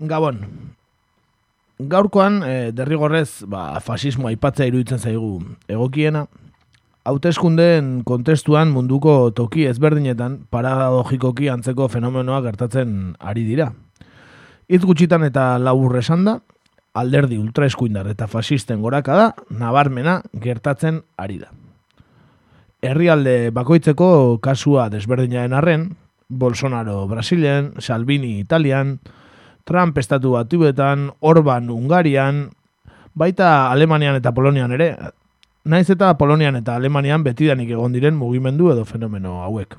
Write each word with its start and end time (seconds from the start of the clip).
Gabon, 0.00 0.38
gaurkoan 1.76 2.40
e, 2.40 2.52
derrigorrez 2.72 3.44
ba, 3.44 3.74
fasismoa 3.84 4.30
aipatzea 4.32 4.70
iruditzen 4.70 4.98
zaigu 4.98 5.42
egokiena, 5.68 6.22
hauteskundeen 7.04 8.00
kontestuan 8.08 8.72
munduko 8.72 9.30
toki 9.36 9.66
ezberdinetan 9.68 10.38
paradogikoki 10.48 11.50
antzeko 11.52 11.90
fenomenoa 11.92 12.40
gertatzen 12.44 13.14
ari 13.20 13.44
dira. 13.44 13.70
Itz 14.72 14.86
gutxitan 14.88 15.24
eta 15.28 15.58
labur 15.60 15.98
esan 16.00 16.24
da, 16.24 16.38
alderdi 16.96 17.36
ultraeskuindar 17.36 18.08
eta 18.08 18.24
fasisten 18.24 18.80
goraka 18.80 19.20
da, 19.20 19.30
nabarmena 19.52 20.22
gertatzen 20.32 21.02
ari 21.20 21.40
da. 21.44 21.52
Herrialde 22.80 23.50
bakoitzeko 23.52 24.38
kasua 24.40 24.88
desberdinaren 24.88 25.52
arren, 25.52 25.90
Bolsonaro 26.30 27.08
Brasilen, 27.10 27.74
Salvini 27.82 28.38
Italian, 28.40 29.00
Trump 29.70 29.98
estatu 30.02 30.32
batuetan, 30.34 31.12
Orban 31.20 31.70
Ungarian, 31.70 32.48
baita 33.14 33.70
Alemanian 33.70 34.16
eta 34.18 34.32
Polonian 34.34 34.74
ere, 34.74 34.96
naiz 35.62 35.86
eta 35.94 36.08
Polonian 36.18 36.58
eta 36.58 36.74
Alemanian 36.74 37.22
betidanik 37.22 37.70
egon 37.70 37.94
diren 37.94 38.18
mugimendu 38.18 38.72
edo 38.74 38.82
fenomeno 38.84 39.44
hauek. 39.44 39.78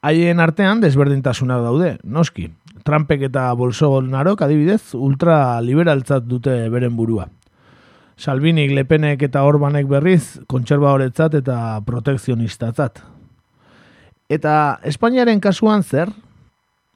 Haien 0.00 0.40
artean 0.40 0.80
desberdintasuna 0.80 1.60
daude, 1.60 1.98
noski. 2.04 2.48
Trumpek 2.88 3.28
eta 3.28 3.50
Bolsonarok 3.56 4.46
adibidez 4.48 4.94
ultraliberaltzat 4.96 6.24
dute 6.24 6.56
beren 6.72 6.96
burua. 6.96 7.28
Salvinik, 8.16 8.72
Lepenek 8.72 9.28
eta 9.28 9.44
Orbanek 9.44 9.88
berriz 9.92 10.40
kontserbadoretzat 10.48 11.36
eta 11.40 11.80
protekzionistatzat. 11.84 13.00
Eta 14.32 14.78
Espainiaren 14.88 15.40
kasuan 15.44 15.84
zer? 15.84 16.12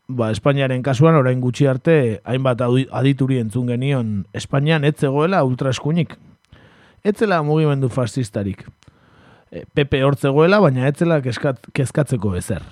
Ba, 0.08 0.30
Espainiaren 0.32 0.80
kasuan 0.80 1.18
orain 1.18 1.36
gutxi 1.36 1.66
arte 1.68 1.94
hainbat 2.24 2.62
adituri 2.64 3.36
entzun 3.42 3.66
genion 3.68 4.12
Espainian 4.32 4.86
etzegoela 4.88 5.42
ultraeskuinik. 5.44 6.14
Etzela 7.04 7.42
mugimendu 7.44 7.90
fascistarik. 7.92 8.62
E, 9.52 9.66
Pepe 9.76 10.00
hortzegoela, 10.06 10.62
baina 10.64 10.86
etzela 10.88 11.18
kezkat, 11.20 11.60
kezkatzeko 11.76 12.32
ezer. 12.38 12.64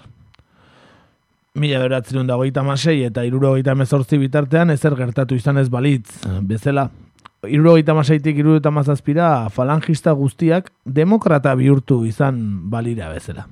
Mila 1.61 1.83
beratzen 1.83 2.25
dagoita 2.29 2.65
masei 2.65 3.03
eta 3.05 3.25
iruro 3.29 3.51
gaita 3.53 3.75
mezortzi 3.77 4.17
bitartean 4.21 4.73
ezer 4.73 4.97
gertatu 4.97 5.37
izan 5.37 5.61
ez 5.61 5.69
balitz. 5.69 6.23
Bezala, 6.41 6.87
iruro 7.45 7.75
gaita 7.77 7.93
maseitik 7.97 8.41
iruro 8.41 8.63
eta 8.63 8.73
mazazpira 8.73 9.51
falangista 9.53 10.15
guztiak 10.17 10.73
demokrata 10.89 11.53
bihurtu 11.61 12.01
izan 12.09 12.41
balira 12.73 13.11
bezala. 13.13 13.45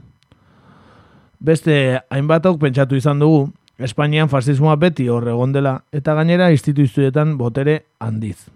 Beste 1.44 2.00
hainbatok 2.08 2.56
pentsatu 2.64 2.96
izan 2.96 3.20
dugu, 3.20 3.50
Espainian 3.78 4.28
fascismoa 4.30 4.76
beti 4.78 5.08
hor 5.10 5.26
egon 5.28 5.52
dela 5.52 5.80
eta 5.92 6.14
gainera 6.14 6.50
instituzioetan 6.54 7.36
botere 7.38 7.84
handiz. 7.98 8.46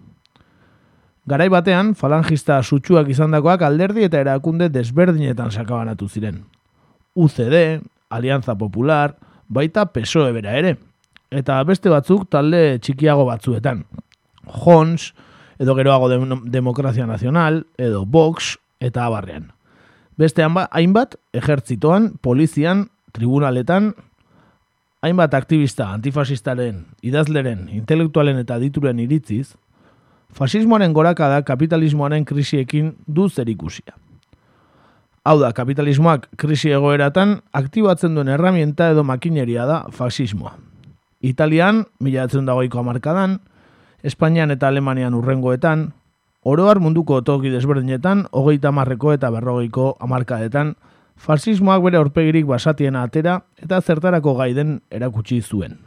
Garai 1.29 1.49
batean, 1.51 1.93
falangista 1.93 2.61
sutsuak 2.63 3.09
izandakoak 3.11 3.61
alderdi 3.61 4.07
eta 4.07 4.21
erakunde 4.23 4.69
desberdinetan 4.73 5.51
sakabanatu 5.51 6.07
ziren. 6.07 6.45
UCD, 7.15 7.81
Alianza 8.09 8.55
Popular, 8.57 9.13
baita 9.47 9.85
PSOE 9.93 10.31
bera 10.33 10.55
ere. 10.57 10.77
Eta 11.29 11.59
beste 11.67 11.91
batzuk 11.91 12.29
talde 12.31 12.79
txikiago 12.81 13.27
batzuetan. 13.27 13.83
Jons, 14.63 15.13
edo 15.59 15.75
geroago 15.77 16.09
Demokrazia 16.49 17.05
Nazional, 17.05 17.65
edo 17.77 18.05
Vox, 18.05 18.55
eta 18.79 19.05
abarrean. 19.05 19.51
Beste 20.17 20.43
hainbat, 20.43 21.15
ejertzitoan, 21.33 22.13
polizian, 22.23 22.87
tribunaletan, 23.11 23.93
hainbat 25.01 25.33
aktivista 25.33 25.89
antifasistaren, 25.93 26.83
idazleren, 27.01 27.67
intelektualen 27.71 28.41
eta 28.41 28.59
dituren 28.59 28.99
iritziz, 28.99 29.53
fasismoaren 30.35 30.93
goraka 30.93 31.29
da 31.31 31.41
kapitalismoaren 31.47 32.25
krisiekin 32.25 32.93
du 33.07 33.29
zer 33.29 33.49
ikusia. 33.49 33.95
Hau 35.23 35.37
da, 35.39 35.51
kapitalismoak 35.53 36.29
krisi 36.39 36.71
egoeratan 36.73 37.39
aktibatzen 37.53 38.15
duen 38.15 38.31
herramienta 38.31 38.89
edo 38.91 39.03
makineria 39.03 39.65
da 39.67 39.83
fasismoa. 39.91 40.55
Italian, 41.21 41.85
mila 41.99 42.27
dagoiko 42.27 42.79
amarkadan, 42.79 43.39
Espainian 44.03 44.51
eta 44.51 44.67
Alemanian 44.67 45.13
urrengoetan, 45.13 45.91
oroar 46.43 46.79
munduko 46.79 47.21
toki 47.21 47.49
desberdinetan, 47.51 48.27
hogeita 48.31 48.71
marreko 48.71 49.11
eta 49.13 49.29
berrogeiko 49.31 49.97
amarkadetan, 49.99 50.75
fasismoak 51.19 51.83
bere 51.83 51.99
aurpegirik 51.99 52.47
basatien 52.47 52.95
atera 52.95 53.41
eta 53.59 53.81
zertarako 53.81 54.35
gaiden 54.39 54.79
erakutsi 54.91 55.41
zuen. 55.41 55.77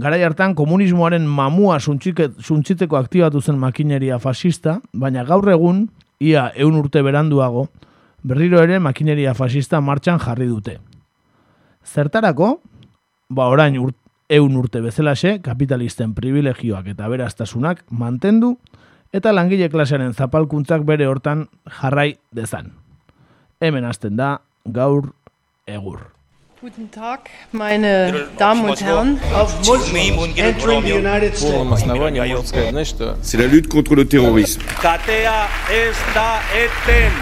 Garai 0.00 0.22
hartan 0.24 0.54
komunismoaren 0.56 1.26
mamua 1.28 1.76
suntzitzeko 1.80 2.96
aktibatu 2.96 3.42
zen 3.42 3.58
makineria 3.60 4.18
fasista, 4.18 4.78
baina 4.94 5.26
gaur 5.28 5.50
egun, 5.52 5.88
ia 6.20 6.48
eun 6.56 6.78
urte 6.80 7.02
beranduago, 7.04 7.66
berriro 8.24 8.62
ere 8.64 8.78
makineria 8.80 9.34
fasista 9.34 9.80
martxan 9.80 10.20
jarri 10.24 10.48
dute. 10.48 10.78
Zertarako, 11.84 12.60
ba 13.28 13.50
orain 13.52 13.76
urt, 13.78 13.96
eun 14.30 14.56
urte 14.56 14.80
bezalaxe, 14.80 15.40
kapitalisten 15.44 16.14
privilegioak 16.14 16.92
eta 16.94 17.08
beraztasunak 17.08 17.84
mantendu, 17.90 18.56
eta 19.12 19.34
langile 19.36 19.68
klasearen 19.68 20.14
zapalkuntzak 20.14 20.86
bere 20.88 21.10
hortan 21.10 21.48
jarrai 21.80 22.14
dezan 22.32 22.79
hemen 23.60 23.84
hasten 23.84 24.16
da 24.16 24.38
gaur 24.64 25.12
egur. 25.66 26.00
Guten 26.60 26.90
Tag, 26.90 27.30
meine 27.52 28.28
Damen 28.38 28.68
und 28.68 28.80
Herren. 28.82 29.18
Of 29.34 29.54
Muslims 29.66 30.36
entering 30.36 30.82
the 30.84 30.92
United 30.92 31.36
States. 31.36 32.94
C'est 33.22 33.38
la 33.38 33.46
lutte 33.46 33.68
contre 33.68 33.94
le 33.94 34.06
terrorisme. 34.06 34.62
Katea 34.82 35.48
ez 35.70 35.96
da 36.14 36.40
eten. 36.52 37.12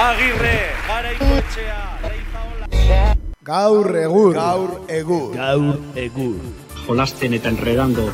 Agirre, 0.00 0.58
garaikoetxea, 0.88 1.80
Gaur 3.42 3.96
egur. 3.96 4.34
Gaur 4.34 4.80
egur. 4.88 5.34
Gaur 5.34 5.76
egur. 5.94 6.36
Jolasten 6.86 7.34
eta 7.34 7.48
enredando 7.48 8.10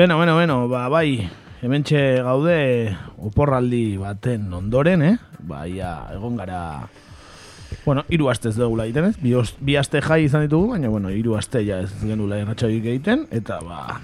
Beno, 0.00 0.18
beno, 0.18 0.34
beno, 0.38 0.66
ba, 0.66 0.88
bai, 0.88 1.28
hemen 1.60 1.82
gaude 2.24 2.96
oporraldi 3.18 3.98
baten 4.00 4.46
ondoren, 4.48 5.02
eh? 5.02 5.18
Ba, 5.44 5.66
egon 5.66 6.38
gara, 6.38 6.88
bueno, 7.84 8.06
iru 8.08 8.30
astez 8.30 8.54
dugula 8.56 8.86
egiten, 8.86 9.10
ez? 9.10 9.18
Bi, 9.20 9.34
bi 9.60 9.76
aste 9.76 10.00
jai 10.00 10.24
izan 10.24 10.46
ditugu, 10.46 10.70
baina, 10.70 10.88
bueno, 10.88 11.10
iru 11.10 11.36
aste 11.36 11.60
ja 11.66 11.82
ez 11.84 11.90
genula 12.00 12.38
irratxaik 12.40 12.80
egiten, 12.94 13.26
eta, 13.30 13.58
ba, 13.60 14.00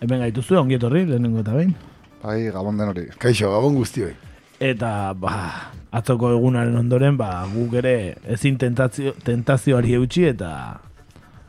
hemen 0.00 0.24
gaitu 0.24 0.40
zuen, 0.40 0.62
ongi 0.62 0.78
etorri, 0.78 1.04
lehenengo 1.04 1.44
eta 1.44 1.52
behin. 1.52 1.76
Bai, 2.22 2.38
gabon 2.56 2.80
den 2.80 2.94
hori, 2.94 3.06
kaixo, 3.20 3.52
gabon 3.52 3.76
guztioi. 3.76 4.14
Eta, 4.56 5.12
ba, 5.12 5.36
atzoko 5.92 6.32
egunaren 6.32 6.80
ondoren, 6.80 7.20
ba, 7.20 7.44
guk 7.52 7.76
ere 7.82 8.14
ezin 8.38 8.56
tentazio, 8.56 9.12
tentazioari 9.28 9.98
eutxi, 10.00 10.30
eta 10.32 10.54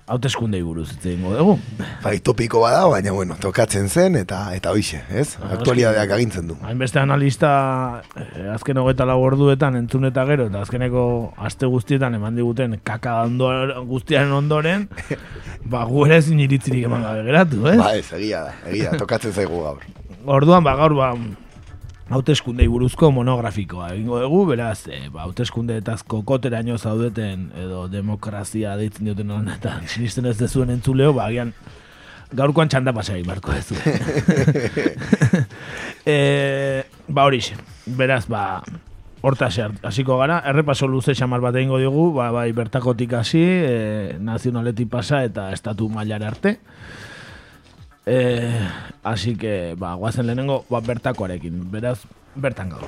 hauteskundei 0.06 0.62
buruz 0.62 0.90
hitz 0.92 1.06
egingo 1.08 1.34
dugu. 1.34 1.56
Bai, 2.04 2.20
topiko 2.24 2.62
bada, 2.62 2.84
baina 2.92 3.14
bueno, 3.16 3.38
tokatzen 3.42 3.88
zen 3.90 4.18
eta 4.20 4.42
eta 4.54 4.74
hoixe, 4.76 5.00
ez? 5.10 5.28
Aktualidadeak 5.42 6.14
agintzen 6.18 6.52
du. 6.52 6.58
Hainbeste 6.66 7.02
analista 7.02 7.52
eh, 8.14 8.46
azken 8.53 8.78
hogeta 8.82 9.08
lau 9.09 9.18
orduetan 9.26 9.79
entzun 9.79 10.06
eta 10.12 10.26
gero, 10.29 10.47
eta 10.52 10.62
azkeneko 10.62 11.06
aste 11.50 11.70
guztietan 11.72 12.18
eman 12.20 12.38
diguten 12.38 12.78
kaka 12.85 13.18
guztiaren 13.90 14.35
ondoren, 14.35 14.88
ba, 15.72 15.85
gu 15.90 16.06
ere 16.06 16.22
zin 16.22 16.44
iritzirik 16.46 16.85
eman 16.91 17.06
gabe 17.08 17.26
geratu, 17.26 17.64
ez? 17.72 17.79
Ba, 17.82 17.96
ez, 17.97 18.06
egia 18.20 18.46
da, 18.50 18.53
egia, 18.70 18.94
tokatzen 19.02 19.34
zaigu 19.34 19.64
gaur. 19.66 19.82
Orduan, 20.26 20.64
ba, 20.66 20.78
gaur, 20.78 20.94
ba, 20.97 21.14
hauteskundei 22.09 22.67
buruzko 22.69 23.09
monografikoa. 23.11 23.90
Egingo 23.96 24.19
dugu, 24.22 24.43
beraz, 24.52 24.87
e, 24.87 25.07
ba, 25.09 25.23
hauteskunde 25.25 25.79
eta 25.81 25.97
kokoteraino 26.07 26.78
zaudeten 26.78 27.49
edo 27.57 27.87
demokrazia 27.90 28.75
deitzen 28.78 29.09
dioten 29.09 29.31
hon 29.31 29.49
eta 29.55 29.79
sinisten 29.93 30.29
ez 30.29 30.37
dezuen 30.37 30.73
entzuleo, 30.75 31.13
ba, 31.17 31.29
agian 31.31 31.53
gaurkoan 32.35 32.69
txanda 32.69 32.93
pasai 32.93 33.22
barko 33.23 33.53
ez 33.53 33.69
e, 36.05 36.84
ba, 37.07 37.25
hori 37.25 37.41
beraz, 37.85 38.25
ba, 38.29 38.61
horta 39.25 39.49
hasiko 39.49 40.19
gara, 40.19 40.41
errepaso 40.46 40.87
luze 40.87 41.16
xamar 41.17 41.41
bat 41.41 41.55
egingo 41.57 41.79
dugu, 41.81 42.11
ba, 42.19 42.29
bai, 42.35 42.52
bertakotik 42.53 43.13
hasi, 43.17 43.41
e, 43.41 44.17
nazionaletik 44.22 44.90
pasa 44.91 45.23
eta 45.25 45.49
estatu 45.53 45.90
mailar 45.90 46.23
arte. 46.23 46.59
E, 48.05 48.53
así 49.03 49.35
que, 49.35 49.73
ba, 49.78 49.96
guazen 49.96 50.28
lehenengo, 50.28 50.66
ba, 50.69 50.79
bertakoarekin. 50.79 51.72
Beraz, 51.72 52.05
bertan 52.35 52.69
gaur. 52.69 52.85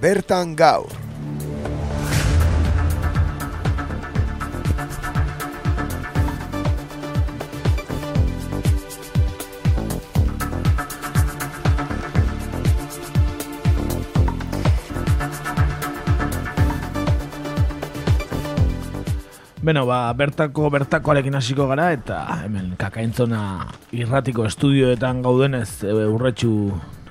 Bertan 0.00 0.56
gaur. 0.56 1.09
Beno, 19.60 19.82
ba, 19.84 20.08
bertako 20.16 20.70
bertakoarekin 20.72 21.34
hasiko 21.36 21.66
gara 21.68 21.90
eta 21.92 22.22
hemen 22.46 22.70
kakaintzona 22.80 23.40
irratiko 23.92 24.46
estudioetan 24.48 25.20
gaudenez 25.20 25.82
e, 25.84 25.92
urretxu 26.08 26.52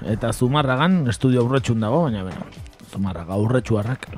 eta 0.09 0.31
zumarragan, 0.33 1.03
estudio 1.11 1.43
urretxun 1.45 1.85
dago, 1.85 2.01
baina 2.07 2.23
beno, 2.25 2.47
zumarraga 2.89 3.37
urretxu 3.37 3.77
harrak. 3.77 4.09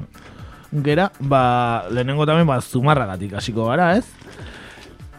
Gera, 0.72 1.10
ba, 1.20 1.44
lehenengo 1.92 2.24
tamen, 2.30 2.48
ba, 2.48 2.62
zumarragatik 2.64 3.36
hasiko 3.36 3.68
gara, 3.68 3.92
ez? 4.00 4.08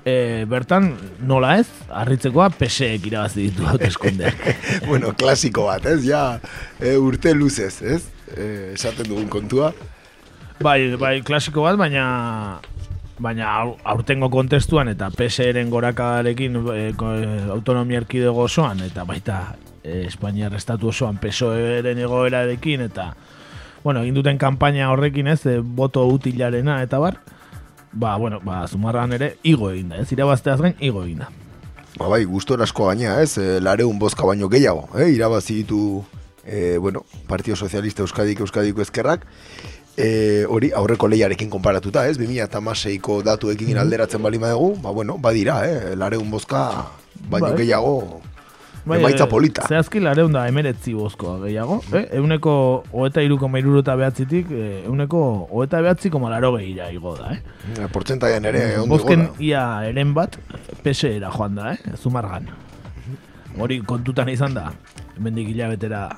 E, 0.09 0.47
bertan, 0.49 0.95
nola 1.21 1.59
ez, 1.61 1.69
harritzekoa 1.93 2.49
peseek 2.57 3.13
irabazi 3.13 3.51
ditu 3.51 3.67
hauteskundeak. 3.75 4.53
bueno, 4.89 5.13
klasiko 5.13 5.69
bat, 5.69 5.85
ez? 5.85 6.01
Ja, 6.09 6.41
e, 6.81 6.97
urte 6.97 7.37
luzez, 7.37 7.75
ez? 7.85 8.07
E, 8.33 8.73
esaten 8.73 9.05
dugun 9.05 9.29
kontua. 9.29 9.75
Bai, 10.65 10.95
bai, 10.97 11.19
klasiko 11.27 11.69
bat, 11.69 11.77
baina 11.77 12.07
baina 13.23 13.51
au- 13.63 13.77
aurtengo 13.85 14.29
kontestuan 14.31 14.91
eta 14.93 15.11
PSR-en 15.15 15.71
gorakarekin 15.71 16.59
e, 16.75 16.87
autonomia 17.55 18.03
erkidego 18.03 18.49
osoan 18.49 18.83
eta 18.85 19.05
baita 19.09 19.55
e, 19.83 20.03
Espainiar 20.07 20.55
estatu 20.59 20.91
osoan 20.91 21.19
PSOE-ren 21.23 21.99
egoerarekin 22.03 22.89
eta 22.89 23.13
bueno, 23.83 24.03
egin 24.03 24.15
duten 24.15 24.39
kanpaina 24.39 24.91
horrekin 24.93 25.27
ez, 25.33 25.41
e, 25.47 25.59
boto 25.59 26.05
utilarena 26.07 26.83
eta 26.83 26.99
bar, 27.03 27.19
ba, 27.93 28.17
bueno, 28.17 28.41
ba, 28.45 28.67
zumarran 28.69 29.13
ere 29.13 29.37
igo 29.43 29.71
egin 29.73 29.91
da, 29.91 30.03
ez, 30.03 30.11
irabazteaz 30.15 30.61
gain 30.61 30.77
igo 30.81 31.03
egin 31.05 31.25
da. 31.25 31.31
Ba 31.99 32.09
bai, 32.09 32.25
gustora 32.25 32.65
asko 32.65 32.87
gaina, 32.89 33.19
ez? 33.21 33.37
E, 33.39 33.61
lareun 33.61 33.99
bozka 33.99 34.27
baino 34.27 34.49
gehiago, 34.49 34.87
eh? 34.97 35.11
Irabazi 35.13 35.59
ditu, 35.61 36.05
e, 36.45 36.79
bueno, 36.79 37.05
Partido 37.29 37.57
Socialista 37.57 38.03
Euskadik 38.03 38.41
Euskadiko 38.41 38.83
Ezkerrak, 38.83 39.27
e, 39.97 40.45
hori 40.49 40.73
aurreko 40.73 41.09
lehiarekin 41.09 41.51
konparatuta, 41.51 42.07
ez? 42.09 42.19
2006ko 42.19 43.23
datuekin 43.27 43.79
alderatzen 43.79 44.23
bali 44.23 44.39
dugu, 44.39 44.77
ba 44.83 44.91
bueno, 44.91 45.19
badira, 45.19 45.63
eh? 45.69 45.97
Lareun 45.97 46.31
bozka 46.31 46.87
baino 47.29 47.49
Bai. 47.49 47.57
gehiago 47.57 48.23
emaitza 48.87 49.25
eh, 49.25 49.29
polita. 49.29 49.67
Zehazki 49.69 50.01
lareun 50.01 50.33
da 50.33 50.47
emeretzi 50.49 50.95
bozkoa 50.95 51.39
gehiago. 51.45 51.83
Eh? 51.95 52.09
Euneko 52.19 52.85
hoeta 52.93 53.23
iruko 53.23 53.49
mairuro 53.49 53.83
eta 53.85 53.95
behatzitik, 53.97 54.51
eh, 54.51 54.83
euneko 54.87 55.49
hoeta 55.51 55.83
behatzi 55.83 56.11
koma 56.11 56.31
laro 56.31 56.57
gehira 56.57 56.91
igo 56.91 57.15
da. 57.17 57.37
Eh? 57.37 57.87
Portzentaian 57.93 58.45
ere, 58.45 58.65
ondo 58.81 58.97
Bozken 58.97 59.29
ia 59.39 59.85
eren 59.89 60.15
bat, 60.15 60.37
pese 60.83 61.17
era 61.17 61.31
joan 61.31 61.55
da, 61.55 61.73
eh? 61.75 61.97
zumargan. 61.97 62.51
Hori 63.59 63.83
kontutan 63.87 64.29
izan 64.33 64.55
da, 64.55 64.71
hemendik 65.17 65.53
hilabetera 65.53 66.09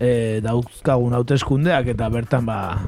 e, 0.00 0.40
dauzkagun 0.44 1.14
hauteskundeak 1.14 1.92
eta 1.94 2.08
bertan 2.12 2.46
ba 2.46 2.78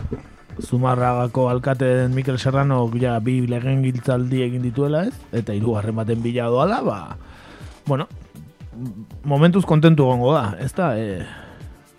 Zumarragako 0.56 1.50
alkate 1.50 1.84
den 1.84 2.14
Mikel 2.14 2.38
Serrano 2.38 2.88
ja 2.96 3.18
bi 3.20 3.42
legen 3.46 3.82
giltzaldi 3.84 4.40
egin 4.46 4.62
dituela 4.64 5.04
ez, 5.04 5.14
eta 5.32 5.52
hirugarren 5.52 5.96
baten 5.96 6.22
bila 6.24 6.48
doala, 6.48 6.80
ba, 6.80 7.00
bueno, 7.84 8.06
momentuz 9.24 9.66
kontentu 9.68 10.06
gongo 10.08 10.32
da, 10.32 10.54
ez 10.58 10.72
da, 10.72 10.94
e, 10.96 11.20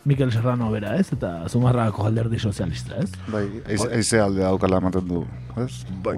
Mikel 0.08 0.32
Serrano 0.32 0.70
bera 0.72 0.94
ez, 0.96 1.10
eta 1.12 1.50
Zumarragako 1.52 2.06
alderdi 2.08 2.40
sozialista 2.40 2.96
ez. 3.02 3.10
Bai, 3.28 3.44
eize, 3.68 3.90
eize 3.98 4.22
alde 4.24 4.40
daukala 4.46 4.80
ematen 4.80 5.04
du, 5.10 5.26
ez? 5.60 5.84
Bai. 6.06 6.16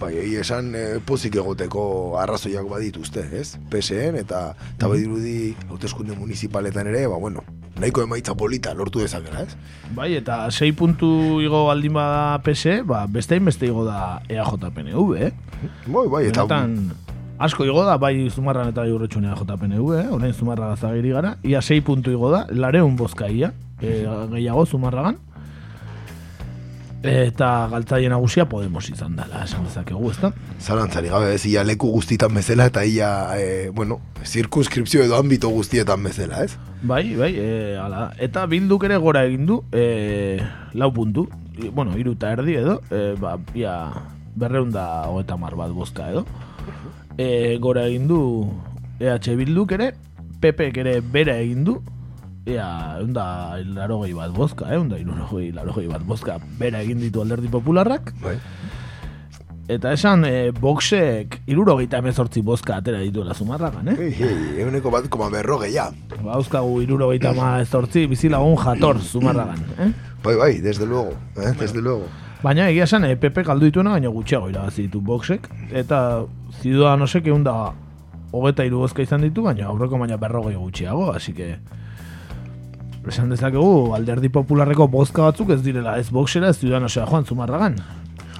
Bai, 0.00 0.14
egia 0.22 0.40
esan 0.40 0.70
e, 0.72 0.84
pozik 1.04 1.36
egoteko 1.36 1.82
arrazoiak 2.22 2.64
badituzte, 2.70 3.26
ez? 3.36 3.58
PSN 3.68 4.16
eta 4.22 4.40
eta 4.70 4.88
badirudi 4.88 5.52
hauteskunde 5.68 6.16
municipaletan 6.16 6.88
ere, 6.88 7.04
ba 7.12 7.20
bueno, 7.20 7.44
nahiko 7.76 8.06
emaitza 8.06 8.32
polita 8.32 8.72
lortu 8.72 9.04
dezakela, 9.04 9.44
ez? 9.44 9.58
Bai, 9.92 10.14
eta 10.16 10.46
6 10.48 10.72
puntu 10.78 11.42
igo 11.44 11.66
baldin 11.68 12.00
bada 12.00 12.40
PS, 12.46 12.80
ba, 12.88 13.04
bestein 13.12 13.44
beste 13.44 13.68
igo 13.68 13.84
da 13.84 14.22
E 14.24 14.40
EAJ-PNV, 14.40 15.20
eh? 15.20 15.32
Bai, 15.84 16.06
bai, 16.08 16.24
eta 16.32 16.48
Benetan, 16.48 16.96
asko 17.38 17.64
igo 17.64 17.84
da, 17.86 17.96
bai 17.98 18.28
Zumarran 18.30 18.68
eta 18.72 18.82
bai 18.82 18.92
urretxun 18.92 19.24
EAJ-PNV, 19.28 19.94
eh? 20.00 20.06
Horein 20.10 20.34
Zumarra 20.34 20.72
gazagiri 20.74 21.10
gara, 21.14 21.36
ia 21.44 21.60
6 21.62 21.82
puntu 21.86 22.10
igo 22.10 22.30
da, 22.32 22.46
lareun 22.50 22.96
bozka 22.96 23.28
ia, 23.30 23.52
e, 23.80 24.04
gehiago 24.32 24.66
Zumarragan, 24.66 25.18
eta 27.02 27.68
galtzaile 27.70 28.08
nagusia 28.10 28.48
Podemos 28.50 28.88
izan 28.90 29.14
dela, 29.16 29.44
esan 29.44 29.62
dezakegu, 29.68 30.10
ezta? 30.10 30.32
zalantzari 30.58 31.08
gabe 31.12 31.34
ez, 31.36 31.44
ia 31.46 31.62
leku 31.62 31.92
guztitan 31.94 32.34
bezala 32.34 32.66
eta 32.66 32.82
ia, 32.84 33.10
e, 33.38 33.68
bueno, 33.70 34.00
zirkunskripzio 34.24 35.04
edo 35.04 35.16
ambito 35.16 35.48
guztietan 35.48 36.02
bezala, 36.02 36.42
ez? 36.42 36.56
Bai, 36.82 37.14
bai, 37.14 37.32
e, 37.38 37.76
ala. 37.78 38.12
Eta 38.18 38.46
bilduk 38.46 38.82
ere 38.84 38.96
gora 38.98 39.22
egin 39.30 39.46
du, 39.46 39.62
e, 39.72 40.38
lau 40.74 40.90
puntu, 40.92 41.28
I- 41.58 41.70
bueno, 41.74 41.96
iru 41.98 42.12
eta 42.14 42.32
erdi 42.36 42.54
edo, 42.54 42.80
e, 42.90 43.14
ba, 43.18 43.36
ia 43.54 43.90
berreunda 44.38 45.08
hogeita 45.10 45.36
mar 45.36 45.54
bat 45.58 45.70
bozka 45.74 46.10
edo. 46.10 46.24
E, 47.18 47.58
gora 47.58 47.88
egin 47.90 48.06
du 48.06 48.20
EH 49.02 49.34
bilduk 49.36 49.72
ere, 49.74 49.92
PP 50.40 50.72
ere 50.78 51.00
bera 51.02 51.34
egin 51.42 51.64
du, 51.66 51.80
Ea, 52.48 52.96
eunda 53.02 53.58
larogei 53.60 54.14
bat 54.16 54.32
bozka, 54.32 54.70
eh? 54.70 54.78
eunda 54.78 54.96
irurogei 54.96 55.50
larogei 55.52 55.84
bat 55.90 56.04
bozka 56.08 56.38
bera 56.60 56.80
egin 56.80 57.02
ditu 57.02 57.20
alderdi 57.20 57.50
popularrak. 57.52 58.14
Bai. 58.22 58.38
Eta 59.68 59.92
esan, 59.92 60.24
e, 60.24 60.48
boxek 60.56 61.42
irurogeita 61.52 61.98
emezortzi 62.00 62.40
bozka 62.40 62.78
atera 62.80 63.02
dituela 63.04 63.34
zumarragan, 63.34 63.90
eh? 63.92 63.96
Ei, 64.06 64.14
ei, 64.24 64.38
eguneko 64.62 64.88
bat 64.94 65.10
koma 65.12 65.28
berrogeia. 65.34 65.90
Bauzkagu 66.22 66.80
irurogeita 66.86 67.34
emezortzi 67.34 68.06
bizilagun 68.08 68.56
jator 68.62 69.02
zumarragan, 69.04 69.60
eh? 69.76 69.90
Bai, 70.24 70.36
bai, 70.40 70.52
desde 70.64 70.86
luego, 70.86 71.12
eh? 71.36 71.52
desde 71.60 71.82
luego. 71.82 72.08
Baina 72.40 72.70
egia 72.70 72.86
esan, 72.88 73.04
e, 73.04 73.18
PP 73.20 73.44
galdu 73.44 73.68
dituena, 73.68 73.92
baina 73.98 74.08
gutxiago 74.14 74.48
irabazi 74.48 74.86
ditu 74.86 75.02
boxek. 75.04 75.50
Eta 75.68 76.00
ziudadanosek 76.62 77.26
egun 77.26 77.44
da 77.46 77.72
hogeta 78.32 78.64
hiru 78.66 78.84
bozka 78.84 79.02
izan 79.02 79.24
ditu, 79.24 79.44
baina 79.46 79.68
aurreko 79.72 79.98
baina 79.98 80.18
berrogei 80.20 80.56
gutxiago, 80.56 81.12
así 81.12 81.32
que 81.32 81.56
esan 83.08 83.30
dezakegu 83.32 83.94
alderdi 83.96 84.28
popularreko 84.28 84.88
bozka 84.92 85.24
batzuk 85.30 85.54
ez 85.54 85.62
direla 85.64 85.96
ez 85.98 86.10
boxera 86.12 86.50
ez 86.52 86.58
ziudadanosea 86.58 87.06
joan 87.08 87.24
zumarragan. 87.24 87.78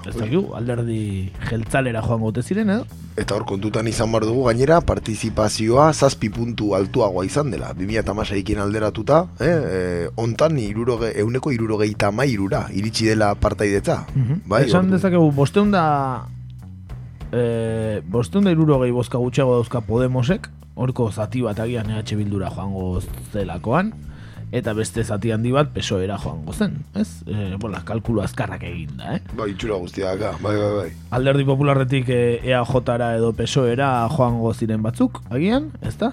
Ez 0.09 0.15
dakigu, 0.17 0.55
alderdi 0.57 1.29
jeltzalera 1.51 2.01
joan 2.05 2.23
gote 2.23 2.43
ziren 2.43 2.71
edo. 2.73 2.85
Eta 3.19 3.35
hor 3.35 3.45
kontutan 3.49 3.89
izan 3.91 4.13
bar 4.15 4.25
dugu 4.25 4.45
gainera 4.47 4.79
partizipazioa 4.87 5.89
zazpi 5.93 6.31
puntu 6.33 6.71
altuagoa 6.79 7.27
izan 7.27 7.51
dela. 7.53 7.73
2008ekin 7.77 8.63
alderatuta, 8.63 9.25
eh, 9.41 9.49
eh, 9.49 10.09
ontan 10.17 10.57
iruroge, 10.63 11.13
euneko 11.21 11.53
irurogeita 11.53 12.13
mairura 12.13 12.67
iritsi 12.73 13.11
dela 13.11 13.35
partaidetza. 13.35 14.05
Bai, 14.47 14.65
Esan 14.69 14.93
dezakegu, 14.95 15.33
bosteun 15.35 15.75
da 15.75 15.85
e, 17.33 18.01
bosteun 18.09 18.49
da 18.49 18.53
irurogei 18.55 18.91
bozka 18.95 19.19
gutxiago 19.21 19.59
dauzka 19.59 19.83
Podemosek, 19.85 20.49
horko 20.79 21.11
zati 21.11 21.43
bat 21.43 21.59
agian 21.61 21.91
EH 21.91 22.17
Bildura 22.19 22.51
joango 22.55 23.01
zelakoan, 23.33 23.93
eta 24.53 24.73
beste 24.73 25.05
zati 25.05 25.33
handi 25.35 25.53
bat 25.53 25.73
pesoera 25.75 26.17
joango 26.23 26.55
zen, 26.55 26.79
ez? 26.97 27.09
E, 27.27 27.57
bola, 27.61 27.83
kalkulu 27.85 28.23
azkarrak 28.25 28.65
egin 28.65 28.95
da, 29.01 29.17
eh? 29.17 29.35
Bai, 29.37 29.51
itxura 29.53 29.77
guztiaka, 29.83 30.37
bai, 30.45 30.55
bai, 30.57 30.71
bai. 30.77 30.89
Alderdi 31.19 31.45
popularretik 31.49 32.09
e, 32.09 32.23
EAJ-ra 32.49 33.15
edo 33.19 33.35
pesoera 33.37 33.91
joango 34.15 34.55
ziren 34.55 34.85
batzuk, 34.85 35.21
agian, 35.31 35.73
ez 35.83 35.97
da? 36.01 36.13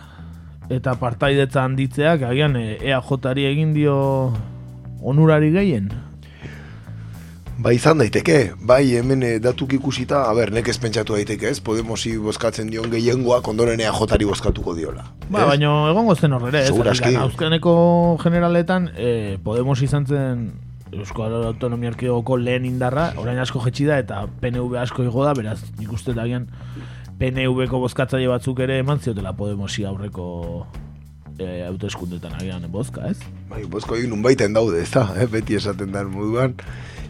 Eta 0.74 0.96
partaidetza 1.00 1.64
handitzeak, 1.64 2.26
agian 2.28 2.58
e, 2.60 2.68
EAJ-ari 2.82 3.48
egin 3.54 3.72
dio 3.78 3.96
onurari 5.06 5.54
gehien. 5.54 5.92
Bai, 7.56 7.78
izan 7.78 8.02
daiteke, 8.02 8.52
bai, 8.68 8.82
hemen 9.00 9.22
eh, 9.24 9.38
datuk 9.40 9.72
ikusita, 9.78 10.26
a 10.28 10.34
ber, 10.36 10.52
nekez 10.52 10.76
pentsatu 10.84 11.16
daiteke, 11.16 11.48
ez? 11.48 11.62
Podemosi 11.64 12.12
bozkatzen 12.20 12.68
dion 12.68 12.90
gehiengoa 12.92 13.40
kondorenea 13.46 13.94
jotari 13.96 14.28
bozkatuko 14.28 14.74
diola. 14.76 15.06
Ba, 15.30 15.46
ez? 15.46 15.48
baina 15.54 15.72
egongo 15.94 16.18
zen 16.20 16.36
horrere, 16.36 16.66
ez? 16.68 17.14
Azkeneko 17.24 17.76
generaletan, 18.24 18.90
eh, 18.98 19.38
Podemos 19.44 19.80
izan 19.82 20.06
zen 20.06 20.50
Euskal 20.92 21.34
Autonomia 21.46 21.94
Erkidegoko 21.94 22.36
lehen 22.38 22.66
indarra, 22.68 23.14
orain 23.22 23.40
asko 23.40 23.62
jetxi 23.64 23.88
da, 23.88 24.02
eta 24.04 24.26
PNV 24.42 24.76
asko 24.84 25.06
igo 25.08 25.24
da, 25.24 25.32
beraz, 25.38 25.62
nik 25.80 25.94
uste 25.96 26.14
da 26.14 26.26
agian 26.28 26.50
PNV-ko 27.20 27.80
bozkatzaile 27.80 28.28
batzuk 28.28 28.60
ere 28.66 28.82
eman 28.84 29.00
ziotela 29.00 29.32
Podemosi 29.38 29.86
aurreko 29.88 30.28
e, 31.40 31.64
hauteskundetan 31.70 32.36
agian 32.36 32.68
bozka, 32.72 33.08
ez? 33.12 33.18
Bai, 33.50 33.64
bozko 33.72 33.96
egin 33.96 34.12
unbaiten 34.16 34.56
daude, 34.56 34.82
ez 34.84 34.92
da, 34.92 35.08
eh? 35.16 35.28
beti 35.32 35.56
esaten 35.56 35.96
den 35.96 36.12
moduan. 36.12 36.60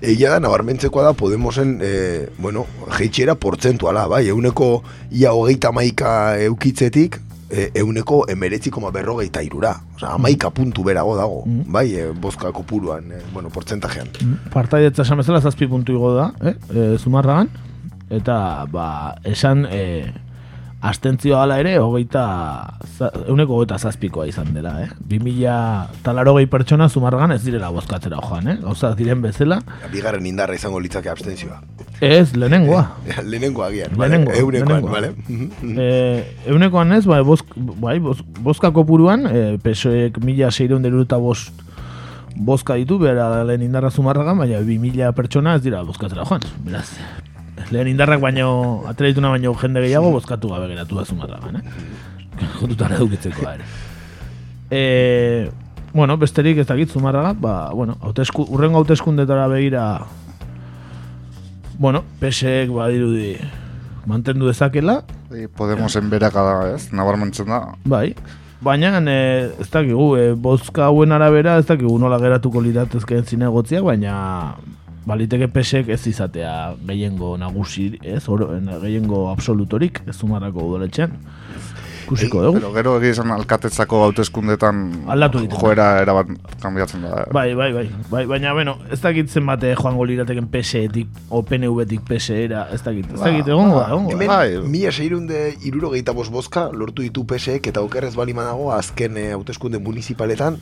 Egia 0.06 0.30
da, 0.36 0.40
nabarmentzekoa 0.40 1.04
da, 1.08 1.14
Podemosen, 1.18 1.80
e, 1.82 2.28
bueno, 2.38 2.66
jeitxera 3.00 3.34
portzentuala, 3.42 4.06
bai, 4.08 4.28
euneko 4.30 4.84
ia 5.12 5.32
hogeita 5.34 5.72
maika 5.74 6.12
eukitzetik, 6.46 7.18
e, 7.50 7.72
euneko 7.82 8.24
emeretzi 8.30 8.70
koma 8.70 8.92
berrogeita 8.94 9.42
irura. 9.42 9.72
Osa, 9.96 10.12
amaika 10.14 10.52
puntu 10.54 10.84
berago 10.84 11.16
dago, 11.18 11.44
Mm. 11.46 11.64
bai, 11.74 11.88
e, 11.96 12.12
bozka 12.12 12.52
kopuruan, 12.52 13.12
e, 13.12 13.22
bueno, 13.34 13.50
portzentajean. 13.50 14.08
Partaietza 14.54 15.02
esan 15.02 15.18
bezala 15.18 15.42
zazpi 15.42 15.68
puntu 15.68 15.94
igo 15.98 16.14
da, 16.14 16.32
eh? 16.44 16.54
E, 16.70 16.98
zumarragan, 17.02 17.50
eta, 18.10 18.66
ba, 18.72 19.16
esan, 19.24 19.66
e, 19.72 20.14
astentzioa 20.89 21.42
gala 21.44 21.58
ere, 21.62 21.75
hogeita, 21.82 22.24
euneko 23.25 23.58
hogeita 23.58 23.77
zazpikoa 23.80 24.27
izan 24.30 24.51
dela, 24.56 24.75
eh? 24.84 24.89
2000 25.10 26.04
talaro 26.06 26.36
gehi 26.38 26.50
pertsona 26.51 26.88
zumarragan 26.89 27.34
ez 27.36 27.42
direla 27.46 27.72
bozkatzera 27.74 28.22
joan, 28.24 28.51
eh? 28.54 28.58
Gauza 28.62 28.94
diren 28.98 29.24
bezala, 29.24 29.62
Bigarren 29.94 30.25
indarra 30.30 30.58
izango 30.58 30.80
litzake 30.84 31.10
abstentzioa. 31.10 31.60
ez 32.01 32.36
lehenengoa. 32.36 32.86
lehenengo 33.32 33.63
agian? 33.65 33.98
Lehenengo, 33.98 34.32
Eunekoan, 34.32 34.86
lehenengoa. 34.86 34.92
bale? 34.92 35.13
e, 35.82 36.50
eunekoan 36.54 36.98
ez, 37.00 37.06
bai, 37.10 37.22
bozk, 37.25 37.56
bai, 37.56 38.00
boz, 38.00 38.20
bozka 38.46 38.72
kopuruan, 38.75 39.25
e, 39.32 39.46
PSOEk 39.63 40.20
mila 40.24 40.51
seireun 40.51 40.86
deruta 40.86 41.18
bost 41.18 41.65
bozka 42.36 42.75
ditu, 42.75 43.00
bera 43.00 43.44
lehen 43.48 43.63
indarra 43.63 43.89
zumarragan, 43.92 44.38
baina 44.44 44.60
bi 44.60 44.77
mila 44.80 45.13
pertsona 45.15 45.56
ez 45.56 45.63
dira 45.63 45.84
bozkatzera 45.88 46.27
joan. 46.27 46.44
Beraz, 46.68 46.89
lehen 47.72 47.90
indarrak 47.92 48.22
baino, 48.22 48.84
atera 48.90 49.10
dituna 49.10 49.34
baino 49.34 49.54
jende 49.62 49.82
gehiago 49.86 50.12
bozkatu 50.14 50.52
gabe 50.54 50.70
geratu 50.74 51.00
da 51.00 51.06
zumarragan, 51.06 51.62
eh? 51.62 51.64
Jotutan 52.60 52.96
edukitzeko 52.98 53.50
ere. 53.50 53.66
E, 54.70 55.50
bueno, 55.94 56.18
besterik 56.18 56.58
ez 56.62 56.68
dakit 56.68 56.92
zumarraga, 56.92 57.34
ba, 57.34 57.56
bueno, 57.74 57.98
hautesku, 58.02 58.48
urrengo 58.50 58.82
hauteskundetara 58.84 59.48
begira 59.48 59.86
bueno, 61.80 62.04
PSek 62.20 62.72
badirudi 62.72 63.36
mantendu 64.06 64.48
dezakela, 64.48 65.04
E, 65.34 65.48
Podemosen 65.50 66.10
beraka 66.10 66.44
da, 66.46 66.56
ez? 66.76 66.90
Nabarmentzen 66.94 67.50
da. 67.50 67.62
bai. 67.86 68.16
Baina, 68.64 68.98
e, 69.12 69.52
ez 69.60 69.68
dakigu, 69.70 70.16
e, 70.18 70.34
bozka 70.34 70.86
hauen 70.88 71.12
arabera, 71.12 71.58
ez 71.60 71.66
dakigu 71.68 71.98
nola 72.00 72.20
geratuko 72.22 72.62
liratezkeen 72.64 73.26
zinegotziak, 73.26 73.84
baina 73.84 74.56
baliteke 75.06 75.48
pesek 75.54 75.90
ez 75.94 76.02
izatea 76.10 76.76
gehiengo 76.88 77.36
nagusi, 77.38 77.92
ez, 78.02 78.24
gehiengo 78.26 79.28
absolutorik, 79.32 80.02
ez 80.10 80.18
zumarrako 80.18 80.66
udaletxean. 80.72 81.14
Ikusiko 82.06 82.42
dugu. 82.44 82.60
Pero 82.60 82.72
gero 82.74 82.96
egia 83.02 83.12
esan 83.16 83.32
alkatetzako 83.36 84.04
hauteskundetan 84.06 84.82
Aldatu 85.10 85.42
da. 85.48 85.58
joera 85.60 85.88
erabat 86.02 86.28
kanbiatzen 86.62 87.02
da. 87.02 87.24
eh? 87.26 87.28
Bai, 87.34 87.54
bai, 87.58 87.72
bai, 87.74 87.90
bai, 88.12 88.26
baina, 88.30 88.54
bueno, 88.54 88.78
ez 88.92 89.02
dakit 89.02 89.30
zenbat 89.30 89.64
eh, 89.64 89.76
joango 89.76 90.06
lirateken 90.06 90.48
PSetik, 90.54 91.08
o 91.30 91.42
PNV-tik 91.44 92.02
PSera, 92.08 92.68
ez 92.72 92.82
dakit, 92.86 93.10
ez 93.14 93.20
dakit, 93.20 93.48
egongo 93.48 93.80
da, 93.82 93.88
egongo 93.90 94.12
da. 94.12 94.16
Hemen, 94.16 94.28
Bai. 94.28 94.70
mila 94.70 94.92
seirunde 94.92 95.56
irurogeita 95.66 96.14
bozka 96.14 96.70
lortu 96.72 97.02
ditu 97.02 97.26
PSek 97.26 97.68
eta 97.74 97.82
okerrez 97.82 98.16
bali 98.16 98.34
manago 98.34 98.72
azken 98.74 99.18
eh, 99.18 99.32
hauteskunde 99.34 99.80
municipaletan 99.80 100.58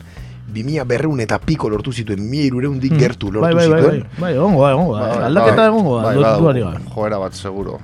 bi 0.54 0.62
mila 0.64 0.84
berreun 0.84 1.20
eta 1.24 1.38
piko 1.40 1.70
lortu 1.72 1.92
zituen, 1.92 2.20
mila 2.30 2.46
irureundik 2.46 2.94
gertu 3.00 3.32
lortu 3.32 3.42
bai, 3.48 3.54
bai, 3.56 3.68
bai, 3.70 3.82
bai, 3.82 3.92
zituen. 4.00 4.20
bai, 4.20 4.34
egongo 4.36 4.64
da, 4.66 4.72
egongo 4.76 4.96
da, 4.98 5.08
eh, 5.08 5.26
aldaketa 5.28 5.66
egongo 5.68 5.98
da, 5.98 6.04
bai, 6.04 6.16
bai, 6.16 6.24
badago, 6.24 6.42
duari 6.44 6.62
gabe. 6.66 6.80
Joera 6.96 7.18
bat 7.24 7.34
seguro. 7.34 7.80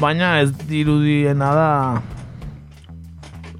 Baina 0.00 0.40
ez 0.42 0.50
dirudiena 0.68 1.52
da 1.56 1.70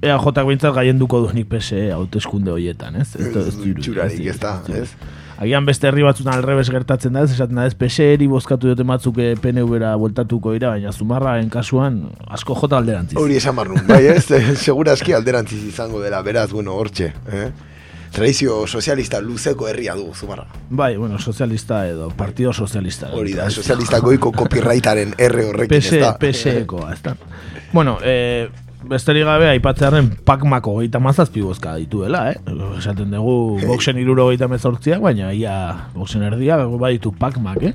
EAJak 0.01 0.45
behintzat 0.47 0.73
gaienduko 0.73 1.19
duenik 1.25 1.49
PSE 1.51 1.91
hauteskunde 1.93 2.51
horietan, 2.51 2.95
ez? 3.01 3.11
Ez, 3.15 3.27
ez, 3.37 3.57
dirudi, 3.61 4.29
ez 4.31 4.39
da, 4.41 4.55
ez? 4.73 4.89
Agian 5.41 5.65
beste 5.65 5.87
herri 5.89 6.03
batzutan 6.05 6.35
alrebes 6.37 6.67
gertatzen 6.69 7.13
da, 7.17 7.23
ez 7.25 7.33
esaten 7.33 7.57
da, 7.57 7.65
ez 7.69 7.73
PSE-eri 7.77 8.27
bozkatu 8.29 8.69
dute 8.69 8.85
batzuk 8.85 9.17
eh, 9.21 9.33
PNV-ra 9.41 9.95
bueltatuko 10.01 10.53
dira, 10.53 10.73
baina 10.75 10.93
zumarraen 10.93 11.49
kasuan 11.53 12.03
asko 12.29 12.57
jota 12.59 12.77
alderantziz. 12.77 13.17
Hori 13.17 13.37
esan 13.37 13.57
barrun, 13.57 13.81
bai 13.89 14.03
ez? 14.11 14.27
Segurazki 14.67 15.13
alderantziz 15.17 15.63
izango 15.69 16.01
dela, 16.01 16.21
beraz, 16.25 16.51
bueno, 16.53 16.77
hortxe. 16.77 17.11
Eh? 17.33 17.49
Tradizio 18.11 18.65
sozialista 18.67 19.21
luzeko 19.23 19.69
herria 19.69 19.95
du, 19.95 20.09
zumarra. 20.13 20.45
Bai, 20.69 20.95
bueno, 20.97 21.17
sozialista 21.17 21.85
edo, 21.87 22.09
partido 22.17 22.53
sozialista. 22.53 23.13
Hori 23.17 23.33
da, 23.37 23.49
sozialista 23.49 24.01
goiko 24.03 24.33
copyrightaren 24.35 25.15
R 25.17 25.45
horrekin, 25.45 25.77
ez 25.81 25.87
PS, 25.87 26.01
da? 26.01 26.17
PSEkoa, 26.21 26.91
ez 26.93 27.01
da. 27.05 27.15
Bueno, 27.71 27.97
eh, 28.03 28.49
besterik 28.87 29.23
gabe 29.27 29.47
aipatzearen 29.51 30.09
pakmako 30.25 30.77
geita 30.79 30.99
mazazpi 31.03 31.41
bozka 31.45 31.75
dituela, 31.79 32.23
eh? 32.31 32.37
Esaten 32.79 33.11
dugu 33.13 33.59
boxen 33.67 33.99
iruro 34.01 34.27
geita 34.31 34.47
mezortziak, 34.51 35.01
baina 35.03 35.31
ia 35.33 35.53
boxen 35.95 36.23
erdia 36.27 36.57
baditu 36.65 37.13
pakmak, 37.17 37.61
eh? 37.71 37.73